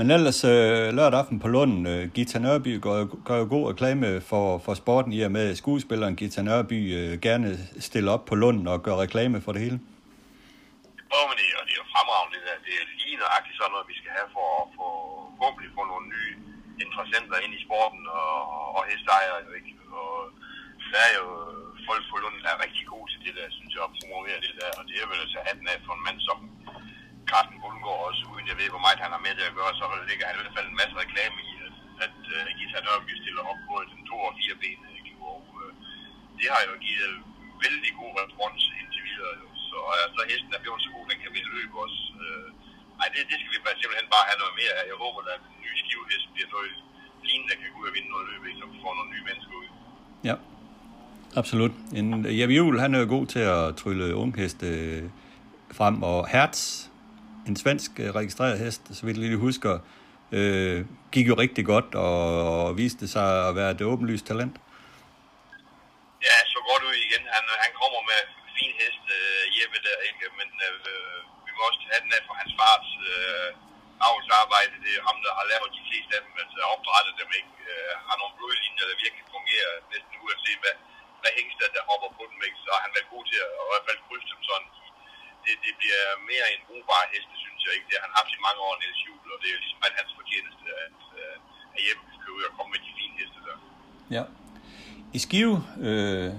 Men 0.00 0.08
ellers 0.16 0.40
øh, 0.54 0.86
lørdag 0.98 1.18
aften 1.22 1.38
på 1.44 1.48
Lunden, 1.56 1.82
øh, 1.92 2.02
Gita 2.16 2.38
Nørby 2.46 2.72
gør, 2.86 2.96
gør 3.28 3.38
jo 3.42 3.46
god 3.54 3.64
reklame 3.72 4.08
for, 4.30 4.44
for 4.64 4.72
sporten 4.82 5.12
i 5.18 5.20
og 5.28 5.32
med, 5.36 5.46
skuespilleren 5.62 6.14
Gita 6.20 6.42
Nørby 6.50 6.78
øh, 6.98 7.12
gerne 7.26 7.48
stiller 7.88 8.10
op 8.16 8.24
på 8.30 8.34
Lunden 8.42 8.66
og 8.72 8.76
gør 8.86 8.96
reklame 9.04 9.38
for 9.44 9.52
det 9.54 9.60
hele. 9.66 9.78
Åh, 11.16 11.24
men 11.28 11.34
det, 11.40 11.46
er- 11.50 11.58
og 11.60 11.64
det 11.66 11.72
er 11.76 11.80
jo 11.84 11.88
fremragende, 11.94 12.32
det 12.36 12.42
der. 12.48 12.56
Det 12.66 12.74
er 12.80 12.84
lige 13.02 13.16
nøjagtigt 13.24 13.56
sådan 13.58 13.72
noget, 13.74 13.86
vi 13.92 13.96
skal 14.00 14.12
have 14.18 14.28
for 14.36 14.46
at 14.62 14.68
få, 14.78 14.86
forhåbentlig 15.36 15.70
få 15.78 15.82
nogle 15.92 16.06
nye 16.14 16.32
interessenter 16.84 17.36
ind 17.44 17.52
i 17.58 17.60
sporten 17.66 18.02
og, 18.22 18.34
og 18.76 18.82
hestejere. 18.90 19.38
jo 19.46 19.52
ikke? 19.60 19.72
Og 20.00 20.12
der 20.92 21.00
er 21.08 21.12
jo 21.20 21.28
folk 21.88 22.02
på 22.10 22.16
Lund, 22.22 22.36
der 22.44 22.50
er 22.54 22.60
rigtig 22.66 22.84
gode 22.92 23.06
til 23.12 23.20
det 23.26 23.32
der, 23.38 23.46
synes 23.58 23.72
jeg, 23.76 23.82
at 23.88 23.94
promovere 23.98 24.38
det 24.46 24.52
der. 24.60 24.70
Og 24.78 24.82
det 24.88 24.96
er 25.02 25.06
vel 25.10 25.20
altså 25.24 25.38
hatten 25.48 25.66
af 25.72 25.78
for 25.86 25.94
en 25.96 26.04
mand 26.06 26.18
som 26.28 26.38
Carsten 27.30 27.58
Bundgaard 27.62 28.02
også, 28.08 28.22
uden 28.32 28.46
jeg 28.50 28.56
ved, 28.60 28.68
hvor 28.72 28.84
meget 28.86 29.04
han 29.04 29.14
har 29.14 29.22
med 29.26 29.34
det 29.38 29.50
at 29.50 29.58
gøre, 29.60 29.72
så 29.80 29.84
ligger 30.10 30.24
han 30.26 30.36
i 30.36 30.40
hvert 30.40 30.56
fald 30.56 30.68
en 30.68 30.80
masse 30.80 30.96
reklame 31.04 31.38
i, 31.50 31.52
at, 31.66 32.18
øh, 32.30 32.42
at 32.42 32.48
uh, 32.48 32.56
Gita 32.58 32.78
Nørby 32.86 33.12
stiller 33.22 33.42
op 33.50 33.60
på 33.68 33.74
den 33.92 34.00
to 34.10 34.16
og 34.28 34.32
fire 34.38 34.56
ben. 34.62 34.80
Og, 35.30 35.42
uh, 35.58 35.72
det 36.38 36.48
har 36.54 36.62
jo 36.68 36.74
givet 36.86 37.14
vældig 37.64 37.90
god 38.00 38.12
respons 38.20 38.62
indtil 38.80 39.02
videre. 39.08 39.32
Jo. 39.42 39.46
Så, 39.68 39.76
uh, 39.94 40.06
så 40.14 40.20
hesten 40.30 40.52
er 40.56 40.62
blevet 40.64 40.80
så 40.84 40.90
god, 40.94 41.04
den 41.10 41.18
kan 41.22 41.30
vinde 41.36 41.50
løb 41.56 41.72
også. 41.84 42.00
Uh, 42.24 42.48
ej, 43.00 43.06
det, 43.12 43.20
det 43.30 43.36
skal 43.40 43.52
vi 43.54 43.60
bare 43.66 43.76
simpelthen 43.80 44.08
bare 44.16 44.26
have 44.30 44.40
noget 44.42 44.54
mere 44.60 44.74
af. 44.80 44.84
Jeg 44.92 44.98
håber, 45.04 45.20
at 45.34 45.40
den 45.46 45.58
nye 45.64 45.76
skivehest 45.82 46.26
bliver 46.34 46.50
noget 46.56 46.72
lignende, 47.26 47.48
der 47.50 47.56
kan 47.60 47.68
gå 47.74 47.78
ud 47.82 47.88
og 47.90 47.94
vinde 47.96 48.10
noget 48.14 48.26
løb, 48.30 48.42
så 48.60 48.64
vi 48.72 48.78
får 48.84 48.92
nogle 48.98 49.10
nye 49.14 49.24
mennesker 49.28 49.54
ud. 49.60 49.68
Ja, 50.28 50.36
absolut. 51.40 51.74
En, 51.98 52.06
Jeppe 52.38 52.54
Juhl, 52.58 52.76
han 52.84 52.90
er 52.94 53.00
jo 53.04 53.08
god 53.16 53.26
til 53.34 53.42
at 53.54 53.76
trylle 53.80 54.06
ungheste 54.24 54.68
frem, 55.78 55.96
og 56.02 56.18
Hertz, 56.32 56.89
en 57.48 57.56
svensk 57.62 57.90
øh, 58.02 58.08
registreret 58.20 58.58
hest, 58.64 58.82
så 58.96 59.00
vidt 59.06 59.16
jeg 59.16 59.24
lige 59.26 59.46
husker, 59.48 59.74
øh, 60.36 60.78
gik 61.14 61.26
jo 61.30 61.34
rigtig 61.44 61.64
godt 61.72 61.90
og, 61.94 62.18
og 62.66 62.76
viste 62.82 63.08
sig 63.14 63.28
at 63.48 63.52
være 63.58 63.70
et 63.70 63.82
åbenlyst 63.92 64.26
talent. 64.30 64.56
Ja, 66.26 66.36
så 66.52 66.58
godt 66.68 66.82
ud 66.88 66.96
igen. 67.06 67.22
Han, 67.34 67.44
han 67.64 67.72
kommer 67.80 68.00
med 68.10 68.20
fin 68.56 68.72
hest, 68.80 69.04
øh, 69.18 69.42
Jeppe 69.56 69.78
der, 69.86 69.98
ikke? 70.08 70.24
Men 70.38 70.50
øh, 70.66 70.76
vi 71.46 71.50
må 71.56 71.60
også 71.68 71.80
have 71.92 72.02
den 72.04 72.12
af 72.16 72.22
for 72.28 72.36
hans 72.40 72.52
fars 72.60 72.88
øh, 73.12 73.48
avlsarbejde. 74.06 74.74
Det 74.84 74.92
er 74.94 75.02
ham, 75.08 75.18
der 75.26 75.32
har 75.38 75.46
lavet 75.52 75.76
de 75.78 75.82
fleste 75.88 76.12
af 76.16 76.22
dem, 76.26 76.34
altså 76.44 76.60
opdrettet 76.74 77.14
dem, 77.20 77.30
ikke? 77.40 77.52
Øh, 77.70 77.92
har 78.08 78.16
nogle 78.20 78.34
blodlinjer, 78.38 78.86
der 78.90 79.02
virkelig 79.04 79.24
fungerer 79.36 79.72
næsten 79.92 80.14
uanset 80.24 80.60
hvad, 80.64 80.76
hvad 81.20 81.32
hængster, 81.38 81.74
der 81.76 81.88
hopper 81.90 82.10
på 82.18 82.22
dem, 82.30 82.40
ikke? 82.46 82.58
Så 82.64 82.70
han 82.84 82.90
er 83.00 83.12
god 83.14 83.24
til 83.30 83.38
at 83.46 83.50
i 83.64 83.68
hvert 83.70 83.86
fald 83.88 84.00
krydse 84.06 84.28
dem 84.34 84.42
sådan. 84.50 84.70
Det, 85.44 85.54
det 85.64 85.72
bliver 85.80 86.04
mere 86.30 86.46
en 86.54 86.62
brugbar 86.66 87.02
heste, 87.12 87.34
synes 87.44 87.60
jeg 87.66 87.72
ikke. 87.76 87.86
Det 87.90 87.96
har 87.98 88.04
han 88.08 88.14
haft 88.20 88.32
i 88.38 88.40
mange 88.46 88.60
år, 88.66 88.74
Niels 88.80 89.00
Juhl, 89.06 89.28
og 89.34 89.38
det 89.42 89.48
er 89.54 89.58
ligesom 89.64 89.82
at 89.88 89.94
hans 90.00 90.12
fortjeneste, 90.18 90.66
at, 90.86 90.98
øh, 91.20 91.36
at 91.76 91.80
Jeppe 91.86 92.04
skal 92.18 92.30
ud 92.36 92.42
og 92.48 92.52
komme 92.56 92.70
med 92.74 92.80
de 92.86 92.90
fine 92.98 93.14
heste 93.20 93.38
der. 93.46 93.56
Ja. 94.16 94.24
I 95.16 95.18
Skive 95.26 95.56
øh, 95.88 96.30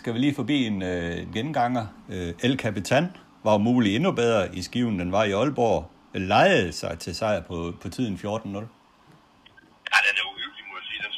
skal 0.00 0.10
vi 0.14 0.18
lige 0.18 0.34
forbi 0.40 0.56
en 0.70 0.78
øh, 0.82 1.32
genganger. 1.34 1.86
Øh, 2.14 2.30
El 2.46 2.54
Capitan 2.64 3.06
var 3.44 3.56
muligt 3.58 3.96
endnu 3.96 4.10
bedre 4.12 4.56
i 4.58 4.62
Skiven, 4.62 4.98
den 4.98 5.12
var 5.12 5.24
i 5.24 5.32
Aalborg. 5.32 5.90
Lejede 6.14 6.72
sig 6.72 6.98
til 6.98 7.14
sejr 7.14 7.40
på, 7.40 7.74
på 7.82 7.88
tiden 7.88 8.14
14-0. 8.16 8.26
Ja, 8.26 9.98
den 10.06 10.14
er 10.20 10.31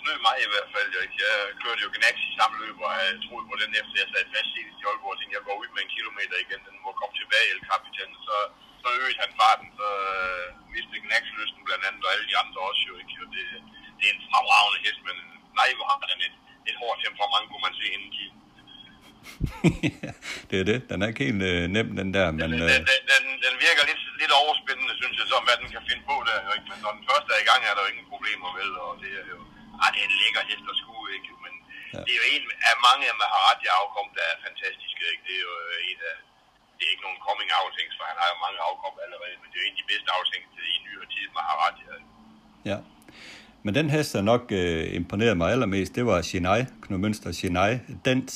snød 0.04 0.18
mig 0.28 0.36
i 0.46 0.48
hvert 0.52 0.70
fald. 0.74 0.88
Jeg, 0.98 1.06
jeg 1.24 1.36
kørte 1.62 1.80
jo 1.84 1.90
Gnax 1.96 2.14
i 2.28 2.32
samme 2.38 2.54
løb, 2.62 2.76
og 2.86 2.90
jeg 3.00 3.22
troede 3.26 3.46
på 3.50 3.54
den 3.62 3.70
efter, 3.80 3.94
jeg 4.02 4.08
sad 4.12 4.24
fast 4.34 4.50
senest 4.54 4.80
i 4.82 4.84
Aalborg, 4.88 5.14
og 5.14 5.18
tænkte, 5.18 5.36
jeg 5.38 5.46
går 5.48 5.56
ud 5.62 5.70
med 5.74 5.82
en 5.84 5.96
kilometer 5.96 6.36
igen. 6.44 6.60
Den 6.68 6.76
må 6.84 6.90
komme 7.00 7.14
tilbage, 7.20 7.46
El 7.52 7.62
Capitan. 7.70 8.10
Så, 8.26 8.36
så 8.82 8.88
øgede 8.98 9.20
han 9.22 9.30
farten, 9.40 9.68
så 9.80 9.88
øh, 10.16 10.46
mistede 10.74 11.02
Gnax 11.04 11.22
lysten 11.38 11.62
blandt 11.68 11.84
andet, 11.88 12.02
og 12.06 12.10
alle 12.14 12.26
de 12.30 12.36
andre 12.42 12.58
også 12.68 12.82
jo 12.90 12.94
ikke. 13.02 13.14
Og 13.24 13.28
det, 13.34 13.46
det 13.98 14.04
er 14.08 14.14
en 14.16 14.24
fremragende 14.30 14.78
hest, 14.84 15.00
men 15.08 15.16
nej, 15.58 15.68
hvor 15.76 15.86
har 15.90 15.98
den 16.12 16.20
et, 16.28 16.36
et 16.70 16.76
hårdt 16.82 16.98
temperament, 17.04 17.46
kunne 17.48 17.64
man 17.66 17.76
se 17.80 17.86
inden 17.96 18.12
tiden. 18.16 18.36
det 20.50 20.56
er 20.62 20.66
det. 20.70 20.78
Den 20.90 20.98
er 21.02 21.06
ikke 21.10 21.24
helt 21.28 21.42
øh, 21.50 21.62
nem, 21.76 21.88
den 22.00 22.08
der, 22.16 22.26
men... 22.30 22.40
Den, 22.44 22.52
Øh, 22.54 22.70
den, 22.72 22.82
den, 22.90 23.00
den, 23.12 23.24
den 23.46 23.54
virker 23.66 23.82
lidt, 23.90 24.02
lidt 24.22 24.32
overspændende, 24.42 24.94
synes 25.00 25.16
jeg, 25.20 25.26
som 25.32 25.40
hvad 25.46 25.56
den 25.62 25.68
kan 25.74 25.82
finde 25.88 26.04
på 26.10 26.16
der. 26.28 26.38
Ikke? 26.56 26.68
Men 26.70 26.78
når 26.84 26.92
den 26.96 27.04
første 27.10 27.28
er 27.36 27.40
i 27.44 27.48
gang, 27.50 27.60
er 27.62 27.74
der 27.74 27.82
jo 27.84 27.90
ingen 27.92 28.08
problemer 28.12 28.48
vel, 28.58 28.70
og 28.86 28.92
det 29.02 29.12
er 29.22 29.26
jo... 29.34 29.40
Ah, 29.82 29.88
det 29.92 29.98
er 30.02 30.06
en 30.10 30.16
lækker 30.22 30.42
hest 30.50 30.64
at 30.72 30.76
skue, 30.82 31.08
ikke? 31.16 31.30
Men 31.44 31.54
Ja. 31.94 32.00
det 32.06 32.12
er 32.14 32.20
jo 32.22 32.26
en 32.34 32.44
af 32.70 32.74
mange 32.88 33.04
af 33.12 33.16
Maharati 33.22 33.66
afkom, 33.80 34.08
der 34.16 34.24
er 34.32 34.36
fantastiske, 34.46 35.02
ikke? 35.12 35.22
Det 35.28 35.34
er 35.38 35.42
jo 35.48 35.54
øh, 35.68 35.90
en 35.90 35.98
af... 36.10 36.16
Det 36.76 36.82
er 36.86 36.90
ikke 36.94 37.04
nogen 37.06 37.20
coming 37.28 37.50
out 37.58 37.72
for 37.98 38.04
han 38.10 38.18
har 38.22 38.28
jo 38.32 38.36
mange 38.46 38.58
afkom 38.68 38.94
allerede, 39.04 39.36
men 39.40 39.48
det 39.50 39.56
er 39.58 39.62
jo 39.64 39.66
en 39.70 39.76
af 39.76 39.80
de 39.82 39.88
bedste 39.92 40.08
afthængs 40.18 40.48
i 40.72 40.76
nyere 40.86 41.06
tid, 41.14 41.26
Maharati. 41.38 41.82
Altså. 41.94 42.08
ja. 42.70 42.78
Men 43.64 43.72
den 43.78 43.88
hest, 43.94 44.10
der 44.16 44.22
nok 44.32 44.44
øh, 44.60 44.94
imponerede 44.98 45.34
mig 45.40 45.48
allermest, 45.54 45.94
det 45.94 46.04
var 46.10 46.22
Chennai, 46.30 46.60
Knud 46.82 46.98
Mønster 47.04 47.32
Chennai. 47.32 47.72
Dens 48.08 48.32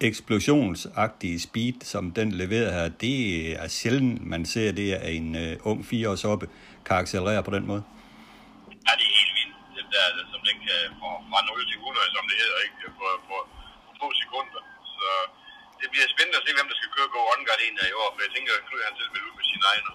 eksplosionsagtige 0.00 1.40
speed, 1.40 1.74
som 1.92 2.10
den 2.12 2.32
leverede 2.32 2.72
her, 2.72 2.88
det 2.88 3.16
er 3.62 3.68
sjældent, 3.68 4.26
man 4.26 4.46
ser 4.46 4.72
det, 4.72 4.92
at 4.92 5.14
en 5.14 5.36
øh, 5.36 5.56
ung 5.70 5.86
fireårs 5.86 6.24
oppe 6.24 6.46
kan 6.86 6.96
accelerere 6.96 7.42
på 7.42 7.50
den 7.50 7.66
måde. 7.66 7.82
Ja, 8.86 8.92
det 8.98 9.06
er 9.10 9.14
helt 9.20 9.34
vildt, 9.38 9.56
den 9.78 9.86
der, 9.94 10.04
som 10.31 10.31
den 10.52 10.60
kan 10.68 10.80
fra, 11.00 11.10
fra 11.30 11.38
0 11.48 11.70
til 11.70 11.78
100, 11.78 12.14
som 12.16 12.24
det 12.30 12.36
hedder, 12.42 12.58
ikke? 12.66 12.76
På, 13.00 13.06
på, 13.28 13.36
på 13.84 13.90
få 14.00 14.06
sekunder. 14.22 14.60
Så 14.96 15.06
det 15.80 15.88
bliver 15.92 16.06
spændende 16.14 16.38
at 16.40 16.44
se, 16.46 16.50
hvem 16.58 16.68
der 16.70 16.76
skal 16.80 16.90
køre 16.96 17.08
Go 17.14 17.20
On 17.32 17.42
Gardenia 17.50 17.84
i 17.92 17.94
år, 18.02 18.08
for 18.14 18.20
jeg 18.26 18.32
tænker, 18.36 18.52
at 18.58 18.62
Knud 18.66 18.80
han 18.88 18.94
selv 19.00 19.10
vil 19.14 19.22
ud 19.28 19.34
med 19.38 19.46
sin 19.52 19.62
egen. 19.70 19.86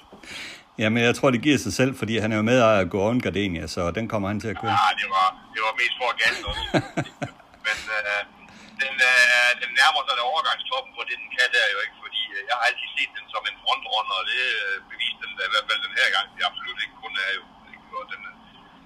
Jamen, 0.81 0.99
jeg 1.07 1.15
tror, 1.17 1.29
det 1.35 1.41
giver 1.47 1.59
sig 1.65 1.73
selv, 1.79 1.91
fordi 2.01 2.13
han 2.23 2.29
er 2.33 2.37
jo 2.41 2.45
medejer 2.51 2.79
af 2.83 2.89
Go 2.93 3.01
Gardenia, 3.25 3.65
så 3.75 3.81
den 3.97 4.05
kommer 4.11 4.27
han 4.31 4.39
til 4.43 4.49
at 4.53 4.57
køre. 4.61 4.73
Ja, 4.81 4.89
det 5.01 5.07
var, 5.15 5.27
det 5.53 5.61
var 5.67 5.73
mest 5.81 5.95
for 5.99 6.07
at 6.13 6.17
gas 6.21 6.37
også. 6.51 6.65
Men 7.65 7.79
øh, 7.97 8.21
den, 8.81 8.93
øh, 9.11 9.49
den 9.61 9.69
nærmer 9.79 10.01
sig 10.05 10.15
der 10.17 10.25
overgangstoppen 10.31 10.91
på 10.97 11.01
det, 11.07 11.15
den 11.23 11.29
kan 11.37 11.47
der 11.55 11.65
jo 11.73 11.79
ikke, 11.85 11.97
fordi 12.03 12.21
øh, 12.35 12.41
jeg 12.49 12.55
har 12.57 12.65
altid 12.69 12.89
set 12.97 13.11
den 13.17 13.25
som 13.33 13.43
en 13.49 13.57
frontrunner, 13.63 14.15
og 14.21 14.25
det 14.31 14.43
øh, 14.63 14.75
beviste 14.91 15.21
den 15.23 15.33
da 15.37 15.43
i 15.49 15.51
hvert 15.53 15.67
fald 15.69 15.79
den 15.87 15.95
her 15.99 16.07
gang. 16.15 16.25
Det 16.33 16.39
er 16.43 16.49
absolut 16.51 16.79
ikke 16.83 16.97
kun 17.03 17.13
er 17.25 17.31
jo. 17.37 17.43
Ikke? 17.73 17.85
Og 17.99 18.05
den, 18.11 18.21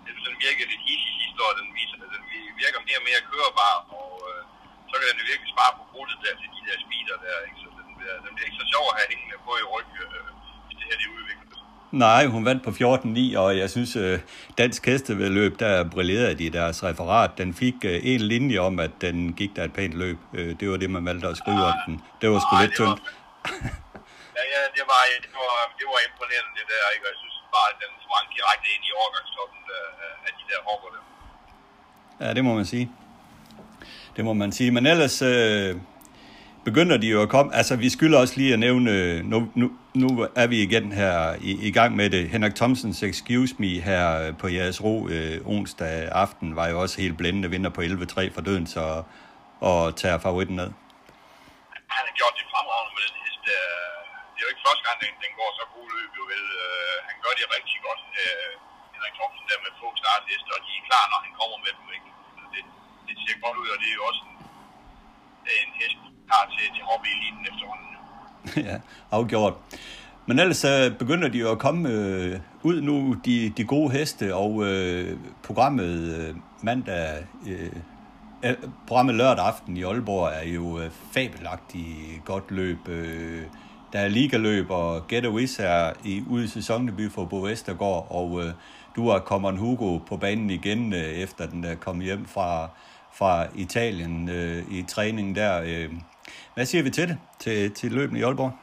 den, 0.05 0.15
den 0.25 0.35
virker 0.45 0.63
lidt 0.71 0.83
easy 0.93 1.09
sidste 1.19 1.39
år, 1.45 1.51
den 1.61 1.67
viser, 1.79 1.97
at 2.05 2.11
den 2.15 2.23
virker 2.61 2.79
mere 2.87 2.99
og 3.01 3.05
mere 3.09 3.21
kørbar, 3.31 3.75
og 3.99 4.11
øh, 4.29 4.41
så 4.89 4.93
kan 4.99 5.05
den 5.09 5.17
jo 5.21 5.25
virkelig 5.31 5.49
spare 5.55 5.71
på 5.77 5.83
brudtet 5.91 6.17
der 6.23 6.33
til 6.41 6.49
de 6.55 6.61
der 6.67 6.77
speeder 6.85 7.17
der, 7.25 7.35
ikke? 7.47 7.57
Så 7.63 7.67
den 7.79 7.93
bliver, 7.99 8.15
den 8.25 8.31
bliver 8.33 8.47
ikke 8.49 8.59
så 8.63 8.67
sjov 8.73 8.85
at 8.91 8.95
have 8.99 9.09
hængende 9.13 9.37
på 9.47 9.51
i 9.63 9.65
ryg, 9.73 9.89
øh, 10.05 10.29
hvis 10.65 10.75
det 10.79 10.85
her 10.89 10.97
det 11.01 11.07
udvikler 11.17 11.47
sig. 11.59 11.65
Nej, 12.05 12.23
hun 12.33 12.41
vandt 12.49 12.61
på 12.67 12.71
14-9, 12.79 13.39
og 13.43 13.49
jeg 13.61 13.69
synes, 13.75 13.91
øh, 14.03 14.19
dansk 14.61 14.81
hestevedløb, 14.85 15.53
der 15.63 15.89
brillerede 15.93 16.35
de 16.39 16.45
i 16.49 16.55
deres 16.59 16.77
referat. 16.87 17.31
Den 17.41 17.49
fik 17.61 17.77
øh, 17.91 17.97
en 18.11 18.21
linje 18.33 18.57
om, 18.67 18.73
at 18.85 18.93
den 19.05 19.17
gik 19.39 19.51
der 19.55 19.63
et 19.63 19.73
pænt 19.73 19.95
løb. 20.03 20.19
Øh, 20.37 20.49
det 20.59 20.65
var 20.71 20.77
det, 20.77 20.89
man 20.89 21.05
valgte 21.09 21.27
at 21.33 21.37
skrive 21.41 21.63
om 21.71 21.77
den. 21.85 21.95
Det 22.21 22.27
var 22.31 22.39
sgu 22.39 22.53
lidt 22.61 22.71
det 22.71 22.77
tyndt. 22.79 22.99
Ja, 24.37 24.43
ja, 24.53 24.61
det 24.77 24.83
var, 24.91 25.01
det 25.25 25.31
var, 25.41 25.53
det 25.79 25.85
var 25.91 25.99
imponerende 26.07 26.51
det 26.59 26.65
der, 26.73 26.83
ikke? 26.93 27.05
Og 27.07 27.11
jeg 27.13 27.19
synes 27.23 27.37
bare, 27.55 27.69
den 27.83 27.91
sprang 28.05 28.25
direkte 28.35 28.67
ind 28.73 28.83
i 28.89 28.91
overgangstoppen 28.99 29.59
der, 29.69 29.83
af 30.27 30.31
de 30.37 30.43
der 30.49 30.59
der. 30.95 31.03
Ja, 32.21 32.33
det 32.33 32.43
må 32.47 32.53
man 32.59 32.65
sige. 32.65 32.85
Det 34.15 34.25
må 34.25 34.33
man 34.33 34.51
sige. 34.51 34.71
Men 34.71 34.85
ellers 34.85 35.21
øh, 35.21 35.75
begynder 36.65 36.97
de 36.97 37.07
jo 37.07 37.21
at 37.21 37.29
komme. 37.29 37.55
Altså, 37.55 37.75
vi 37.75 37.89
skylder 37.89 38.19
også 38.19 38.33
lige 38.37 38.53
at 38.53 38.59
nævne, 38.59 38.91
øh, 38.91 39.25
nu, 39.25 39.51
nu, 39.55 39.71
nu 39.93 40.27
er 40.35 40.47
vi 40.47 40.61
igen 40.61 40.91
her 40.91 41.35
i, 41.41 41.67
i 41.67 41.71
gang 41.71 41.95
med 41.95 42.09
det. 42.09 42.29
Henrik 42.29 42.55
Thomsens 42.55 43.03
Excuse 43.03 43.55
Me 43.57 43.67
her 43.67 44.31
på 44.31 44.47
jeres 44.47 44.83
ro 44.83 45.07
øh, 45.07 45.37
onsdag 45.45 46.09
aften 46.11 46.55
var 46.55 46.67
jo 46.67 46.81
også 46.81 47.01
helt 47.01 47.17
blændende 47.17 47.49
vinder 47.49 47.69
på 47.69 47.81
11-3 47.81 48.33
for 48.33 48.41
døden, 48.41 48.67
så 48.67 49.03
og 49.59 49.95
tager 49.95 50.17
favoritten 50.17 50.55
ned. 50.55 50.71
Han 51.95 52.03
har 52.07 52.15
gjort 52.19 52.33
det 52.37 52.45
fremragende 52.51 52.93
med 52.97 53.03
den 53.07 53.17
hest. 53.25 53.45
øh, 53.57 54.00
det 54.41 54.45
er 54.45 54.51
jo 54.51 54.55
ikke 54.57 54.67
første 54.69 54.83
gang, 54.87 54.97
den, 55.05 55.13
den 55.25 55.33
går 55.39 55.49
så 55.59 55.63
god 55.75 55.87
løb, 55.95 56.11
jo 56.19 56.23
vel. 56.33 56.45
Øh, 56.65 56.95
Han 57.09 57.15
gør 57.23 57.33
det 57.39 57.45
rigtig 57.57 57.79
godt. 57.87 58.01
øh, 58.21 58.51
Henrik 58.93 59.15
Thomsen 59.17 59.45
der 59.49 59.57
med 59.65 59.71
få 59.81 59.87
starthester, 60.01 60.51
og 60.57 60.61
de 60.65 60.71
er 60.79 60.83
klar, 60.89 61.03
når 61.11 61.19
han 61.25 61.33
kommer 61.39 61.57
med 61.65 61.73
dem, 61.77 61.87
ikke? 61.97 62.09
Så 62.39 62.45
det, 62.53 62.63
det 63.07 63.15
ser 63.23 63.35
godt 63.43 63.57
ud, 63.61 63.67
og 63.73 63.77
det 63.81 63.87
er 63.91 63.97
jo 63.99 64.03
også 64.09 64.21
en, 64.29 64.35
en 65.63 65.71
hest, 65.79 65.99
der 66.27 66.33
har 66.39 66.45
til, 66.53 66.65
til 66.75 66.83
hobby-eliten 66.89 67.43
efterhånden. 67.51 67.89
ja, 68.69 68.75
afgjort. 69.17 69.55
Men 70.27 70.35
ellers 70.43 70.63
øh, 70.73 70.85
begynder 71.01 71.27
de 71.33 71.37
jo 71.45 71.49
at 71.55 71.59
komme 71.65 71.81
øh, 71.95 72.33
ud 72.69 72.77
nu, 72.89 72.95
de, 73.25 73.35
de 73.57 73.63
gode 73.73 73.89
heste, 73.97 74.25
og 74.43 74.51
øh, 74.67 75.17
programmet 75.47 75.93
øh, 76.17 76.35
mandag, 76.67 77.25
øh, 77.51 77.75
øh, 78.45 78.55
programmet 78.87 79.15
lørdag 79.15 79.45
aften 79.51 79.77
i 79.77 79.83
Aalborg 79.89 80.25
er 80.39 80.47
jo 80.59 80.65
øh, 80.81 80.89
fabelagtigt 81.13 82.25
godt 82.25 82.51
løb. 82.51 82.87
Øh, 82.87 83.45
der 83.93 83.99
er 83.99 84.07
ligaløb, 84.07 84.69
og 84.69 85.07
Get 85.07 85.27
Wiz 85.27 85.59
er 85.59 85.93
i, 86.03 86.23
ude 86.29 86.43
i 86.45 86.47
sæsondebut 86.47 87.11
for 87.15 87.25
Bo 87.25 87.39
Vestergaard, 87.41 88.07
og 88.19 88.29
øh, 88.41 88.53
du 88.95 89.09
har 89.09 89.19
Common 89.19 89.57
Hugo 89.57 89.97
på 90.09 90.17
banen 90.17 90.49
igen, 90.49 90.93
øh, 90.93 91.11
efter 91.25 91.43
den 91.53 91.63
er 91.63 91.75
kommet 91.75 92.05
hjem 92.05 92.23
fra, 92.35 92.49
fra 93.19 93.31
Italien 93.65 94.29
øh, 94.37 94.59
i 94.77 94.79
træningen 94.93 95.35
der. 95.35 95.53
Øh, 95.69 95.89
hvad 96.55 96.65
siger 96.65 96.83
vi 96.83 96.91
til 96.97 97.07
det, 97.09 97.17
til, 97.43 97.57
til 97.79 97.89
løbende 97.97 98.19
i 98.21 98.23
Aalborg? 98.27 98.53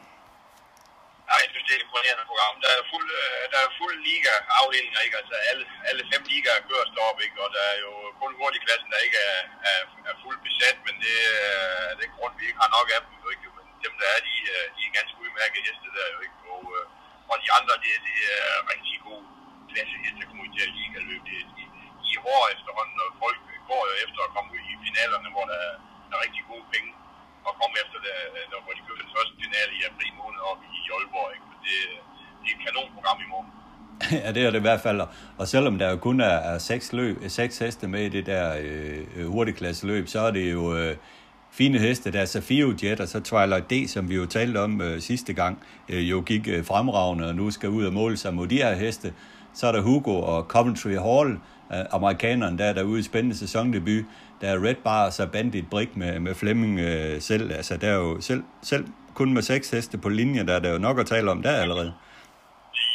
Nej, 1.31 1.39
jeg 1.45 1.51
synes, 1.53 1.67
det 1.67 1.73
er 1.75 1.81
et 1.81 1.87
imponerende 1.89 2.27
program. 2.31 2.55
Der 2.65 2.71
er 2.79 2.83
fuld, 2.93 3.09
øh, 3.23 3.43
der 3.53 3.61
er 3.67 3.71
fuld 3.79 3.97
liga-afdelinger, 4.09 5.01
ikke? 5.07 5.17
Altså 5.21 5.37
alle, 5.51 5.65
alle 5.89 6.03
fem 6.13 6.23
ligaer 6.33 6.61
kører 6.69 6.87
op, 7.09 7.19
ikke? 7.27 7.37
Og 7.45 7.49
der 7.57 7.65
er 7.73 7.77
jo 7.87 7.93
kun 8.21 8.33
hurtigklassen, 8.41 8.89
der 8.95 9.01
ikke 9.07 9.21
er, 9.33 9.41
er, 9.71 9.81
er 10.11 10.15
fuldt 10.23 10.43
besat, 10.49 10.77
men 10.87 10.95
det, 11.05 11.17
er, 11.43 11.57
det 11.97 12.05
er 12.09 12.13
grund, 12.17 12.35
vi 12.41 12.45
ikke 12.49 12.63
har 12.65 12.71
nok 12.79 12.89
af 12.97 13.01
dem, 13.05 13.13
ikke? 13.35 13.48
Dem, 13.85 13.95
der 14.01 14.09
er, 14.17 14.21
de, 14.29 14.35
øh, 14.55 14.67
de 14.77 14.81
er 14.89 14.93
ganske 14.99 15.17
udmærket 15.25 15.61
heste 15.67 15.89
der, 15.97 16.07
jo 16.15 16.19
ikke? 16.27 16.39
Og, 16.55 16.63
øh, 16.77 16.85
og 17.31 17.37
de 17.45 17.49
andre, 17.59 17.75
det, 17.85 17.93
det 18.09 18.17
er 18.37 18.47
rigtig 18.73 18.97
god 19.09 19.23
klasse 19.71 19.95
heste, 20.03 20.19
der 20.21 20.29
kommer 20.29 20.45
ud 20.47 20.53
til 20.57 20.67
at 20.67 20.75
liga 20.79 20.99
løbe. 21.09 21.25
Det, 21.31 21.39
de, 21.57 21.63
de 22.03 22.09
er 22.17 22.21
hårde 22.27 22.49
efterhånden, 22.55 22.97
og 23.05 23.11
folk 23.25 23.39
går 23.71 23.83
jo 23.91 23.95
efter 24.05 24.21
at 24.27 24.33
komme 24.35 24.49
ud 24.55 24.63
i 24.73 24.75
finalerne, 24.87 25.29
hvor 25.35 25.45
der 25.51 25.59
er, 25.69 25.75
der 26.09 26.15
er 26.17 26.23
rigtig 26.27 26.43
gode 26.51 26.67
penge 26.75 26.91
og 27.49 27.53
komme 27.61 27.75
efter 27.83 27.99
det, 28.05 28.15
når 28.51 28.59
de 28.77 28.83
kører 28.87 29.01
den 29.05 29.11
første 29.17 29.35
finale 29.43 29.73
i 29.79 29.81
april 29.91 30.13
måned 30.23 30.41
op 30.51 30.61
i 30.77 30.79
Aalborg. 30.95 31.31
Ikke? 31.37 31.49
Det, 31.67 31.77
det 32.41 32.49
er 32.51 32.57
et 32.57 32.63
kanonprogram 32.67 33.19
i 33.27 33.29
morgen. 33.33 33.51
ja, 34.25 34.29
det 34.33 34.41
er 34.45 34.51
det 34.51 34.59
i 34.59 34.69
hvert 34.69 34.81
fald. 34.81 35.01
Og 35.39 35.49
selvom 35.49 35.79
der 35.79 35.91
jo 35.91 35.97
kun 35.97 36.21
er, 36.21 36.39
er 36.51 36.59
seks, 36.59 36.93
løb, 36.93 37.17
seks 37.29 37.59
heste 37.59 37.89
med 37.89 38.03
i 38.05 38.09
det 38.09 38.27
der 38.27 38.57
øh, 38.61 39.07
øh 39.17 39.27
hurtigklasseløb, 39.27 40.09
så 40.09 40.21
er 40.21 40.31
det 40.31 40.53
jo 40.53 40.77
øh, 40.77 40.97
fine 41.59 41.79
heste. 41.79 42.13
Der 42.13 42.21
er 42.21 42.25
Safio 42.25 42.75
Jet 42.83 43.01
og 43.01 43.09
så 43.09 43.21
Twilight 43.21 43.71
D, 43.71 43.89
som 43.89 44.09
vi 44.11 44.15
jo 44.15 44.27
talte 44.27 44.59
om 44.67 44.81
øh, 44.81 45.01
sidste 45.01 45.33
gang, 45.33 45.55
øh, 45.89 46.11
jo 46.11 46.23
gik 46.27 46.49
øh, 46.49 46.65
fremragende 46.65 47.29
og 47.29 47.35
nu 47.35 47.51
skal 47.51 47.69
ud 47.69 47.85
og 47.85 47.93
måle 47.93 48.17
sig 48.17 48.35
mod 48.35 48.47
de 48.47 48.57
her 48.57 48.75
heste. 48.75 49.15
Så 49.55 49.67
er 49.67 49.73
der 49.73 49.81
Hugo 49.81 50.15
og 50.33 50.43
Coventry 50.55 50.95
Hall, 51.07 51.31
øh, 51.75 51.85
amerikaneren, 51.99 52.59
der 52.59 52.65
er 52.65 52.73
derude 52.73 53.01
i 53.01 53.03
spændende 53.03 53.37
sæsondebut. 53.37 54.05
Der 54.41 54.49
er 54.53 54.65
Red 54.67 54.81
Bar 54.87 55.05
og 55.21 55.31
Bandit 55.33 55.71
Brick 55.71 55.97
med, 55.97 56.21
med 56.21 56.35
Flemming 56.35 56.75
øh, 56.81 57.21
selv. 57.21 57.53
Altså, 57.53 57.77
der 57.77 57.89
er 57.89 57.99
jo 58.07 58.21
selv, 58.21 58.43
selv 58.63 58.85
kun 59.15 59.33
med 59.37 59.43
seks 59.43 59.71
heste 59.71 59.97
på 59.99 60.09
linje, 60.09 60.47
der 60.47 60.55
er 60.59 60.63
der 60.65 60.71
jo 60.77 60.79
nok 60.79 60.97
at 61.03 61.07
tale 61.07 61.31
om 61.31 61.43
der 61.43 61.55
allerede. 61.65 61.93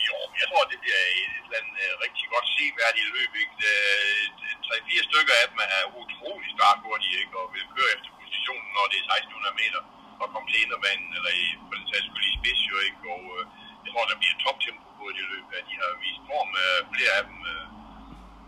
Jo, 0.10 0.18
jeg 0.41 0.48
tror, 0.52 0.64
det 0.72 0.80
bliver 0.84 1.02
et 1.22 1.34
eller 1.45 1.57
andet 1.60 1.77
øh, 1.85 1.91
rigtig 2.06 2.26
godt 2.34 2.48
seværdigt 2.56 3.10
løb. 3.15 3.31
Ikke? 3.44 3.56
Øh, 3.72 4.22
Tre-fire 4.68 5.03
stykker 5.10 5.35
af 5.41 5.45
dem 5.52 5.60
er 5.77 5.84
utrolig 6.02 6.49
starthurtige, 6.57 7.15
ikke? 7.22 7.34
og 7.41 7.45
vil 7.53 7.65
køre 7.76 7.91
efter 7.95 8.12
positionen, 8.44 8.70
når 8.78 8.86
det 8.91 8.98
er 8.99 9.07
1600 9.24 9.61
meter, 9.64 9.82
og 10.22 10.28
komme 10.34 10.48
til 10.49 10.60
inderbanen, 10.64 11.10
eller 11.18 11.32
i, 11.44 11.45
for 11.68 11.74
den 11.80 11.88
sags 11.91 12.06
skyld 12.07 12.28
i 12.30 12.34
spids, 12.38 12.61
jo, 12.72 12.76
ikke? 12.88 13.02
Og 13.15 13.24
øh, 13.36 13.44
jeg 13.84 13.90
tror, 13.91 14.03
der 14.11 14.22
bliver 14.22 14.36
toptempo 14.45 14.88
på 14.99 15.06
det 15.18 15.26
løb. 15.32 15.48
at 15.60 15.64
de 15.70 15.76
har 15.82 15.91
vist 16.06 16.24
form, 16.32 16.52
øh, 16.64 16.80
flere 16.94 17.14
af 17.20 17.24
dem. 17.30 17.40
øh, 17.52 17.65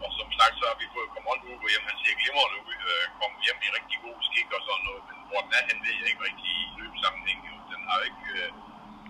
og 0.04 0.10
som 0.20 0.30
sagt, 0.40 0.56
så 0.60 0.66
har 0.70 0.78
vi 0.82 0.88
fået 0.96 1.14
Command 1.16 1.42
Hugo 1.46 1.66
hjem. 1.72 1.90
Han 1.90 1.98
ser 2.02 2.20
glimrende 2.22 2.60
ud, 2.70 2.80
øh, 2.92 3.04
kom 3.20 3.32
hjem 3.46 3.60
i 3.68 3.70
rigtig 3.78 3.98
god 4.06 4.18
skik 4.28 4.50
og 4.58 4.62
sådan 4.68 4.86
noget. 4.88 5.04
Men 5.10 5.18
hvor 5.30 5.42
den 5.46 5.54
er 5.58 5.64
hen, 5.68 5.78
ved 5.86 5.96
jeg 6.00 6.08
ikke 6.12 6.26
rigtig 6.30 6.52
i 6.62 6.66
løbsammenhæng. 6.80 7.40
Jo. 7.50 7.56
Den 7.72 7.82
har 7.88 7.96
jo 8.00 8.06
ikke 8.12 8.28
øh, 8.40 8.50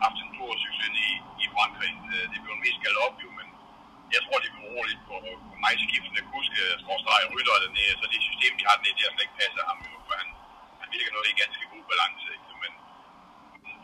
haft 0.04 0.18
en 0.24 0.30
stor 0.36 0.52
succes 0.66 0.94
i, 1.08 1.12
i 1.44 1.46
Frankrig. 1.56 1.94
øh, 2.14 2.26
det 2.32 2.40
bliver 2.44 2.60
mest 2.66 2.80
kaldt 2.84 3.00
op, 3.06 3.16
jo, 3.24 3.30
men 3.40 3.48
jeg 4.16 4.22
tror, 4.26 4.38
det 4.44 4.52
bliver 4.54 4.72
roligt 4.78 5.02
på, 5.10 5.16
på 5.50 5.56
mig 5.64 5.76
skiftende 5.86 6.24
kuske, 6.32 6.62
øh, 6.68 6.74
skorstreger 6.84 7.28
rytter 7.36 7.56
dernede. 7.64 7.94
Så 8.00 8.06
det 8.14 8.20
system, 8.30 8.52
de 8.60 8.64
har 8.70 8.76
dernede, 8.78 8.96
der 8.96 9.02
slet 9.02 9.10
altså 9.10 9.24
ikke 9.26 9.40
passer 9.42 9.64
ham 9.70 9.80
jo, 9.90 9.96
for 10.08 10.16
han 10.22 10.30
virker 10.96 11.12
noget 11.16 11.28
i 11.32 11.36
ganske 11.44 11.64
god 11.74 11.84
balance. 11.92 12.26
Ikke? 12.36 12.56
Men 12.64 12.72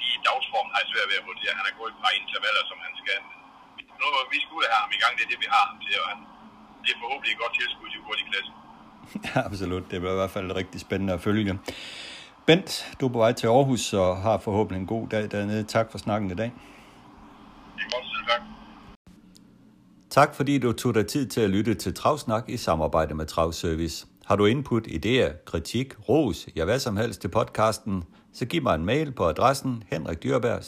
i 0.08 0.10
dagsform 0.28 0.68
har 0.74 0.80
jeg 0.84 0.90
svært 0.92 1.08
ved 1.12 1.18
at 1.22 1.26
vurdere. 1.30 1.54
Han 1.60 1.66
har 1.70 1.76
gået 1.80 1.92
et 1.94 2.00
par 2.04 2.14
intervaller, 2.22 2.64
som 2.72 2.78
han 2.86 2.94
skal. 3.02 3.20
Nu, 4.00 4.06
vi 4.34 4.38
skal 4.44 4.54
ud 4.60 4.66
af 4.70 4.74
ham 4.82 4.90
i 4.98 5.00
gang, 5.04 5.12
det 5.18 5.24
er 5.26 5.32
det, 5.34 5.40
vi 5.46 5.50
har 5.56 5.64
ham 5.70 5.78
til, 5.86 5.96
og 6.04 6.08
han, 6.12 6.20
det 6.84 6.90
er 6.94 7.00
forhåbentlig 7.04 7.32
et 7.36 7.40
godt 7.44 7.54
tilskud 7.60 7.88
til 7.94 8.00
hurtig 8.08 8.26
klasse. 8.32 8.52
Ja, 9.28 9.38
absolut. 9.50 9.86
Det 9.92 9.98
bliver 10.02 10.16
i 10.18 10.20
hvert 10.22 10.36
fald 10.38 10.48
rigtig 10.62 10.80
spændende 10.86 11.14
at 11.18 11.22
følge. 11.28 11.60
Bent, 12.48 12.70
du 13.00 13.08
er 13.08 13.12
på 13.12 13.18
vej 13.18 13.34
til 13.34 13.48
Aarhus 13.48 13.94
og 13.94 14.22
har 14.22 14.38
forhåbentlig 14.38 14.80
en 14.82 14.88
god 14.88 15.08
dag 15.08 15.32
dernede. 15.32 15.64
Tak 15.64 15.92
for 15.92 15.98
snakken 15.98 16.32
i 16.32 16.36
dag. 16.36 16.52
Det 17.78 17.84
er 17.86 17.90
godt, 17.96 18.06
selv 18.06 18.26
tak. 18.30 18.42
Tak 20.10 20.36
fordi 20.36 20.58
du 20.58 20.74
tog 20.74 20.96
dig 20.96 21.08
tid 21.08 21.28
til 21.28 21.42
at 21.42 21.50
lytte 21.50 21.74
til 21.74 21.94
Travsnak 21.94 22.50
i 22.50 22.58
samarbejde 22.58 23.14
med 23.16 23.26
Travservice. 23.26 24.08
Har 24.26 24.36
du 24.36 24.46
input, 24.46 24.88
idéer, 24.88 25.32
kritik, 25.46 25.94
ros, 26.10 26.48
ja 26.56 26.66
hvad 26.66 26.80
som 26.80 26.98
helst 26.98 27.22
til 27.22 27.28
podcasten, 27.28 28.04
så 28.34 28.46
giv 28.46 28.64
mig 28.64 28.76
en 28.76 28.86
mail 28.86 29.12
på 29.12 29.26
adressen 29.26 29.84
henrikdyrberg 29.88 30.64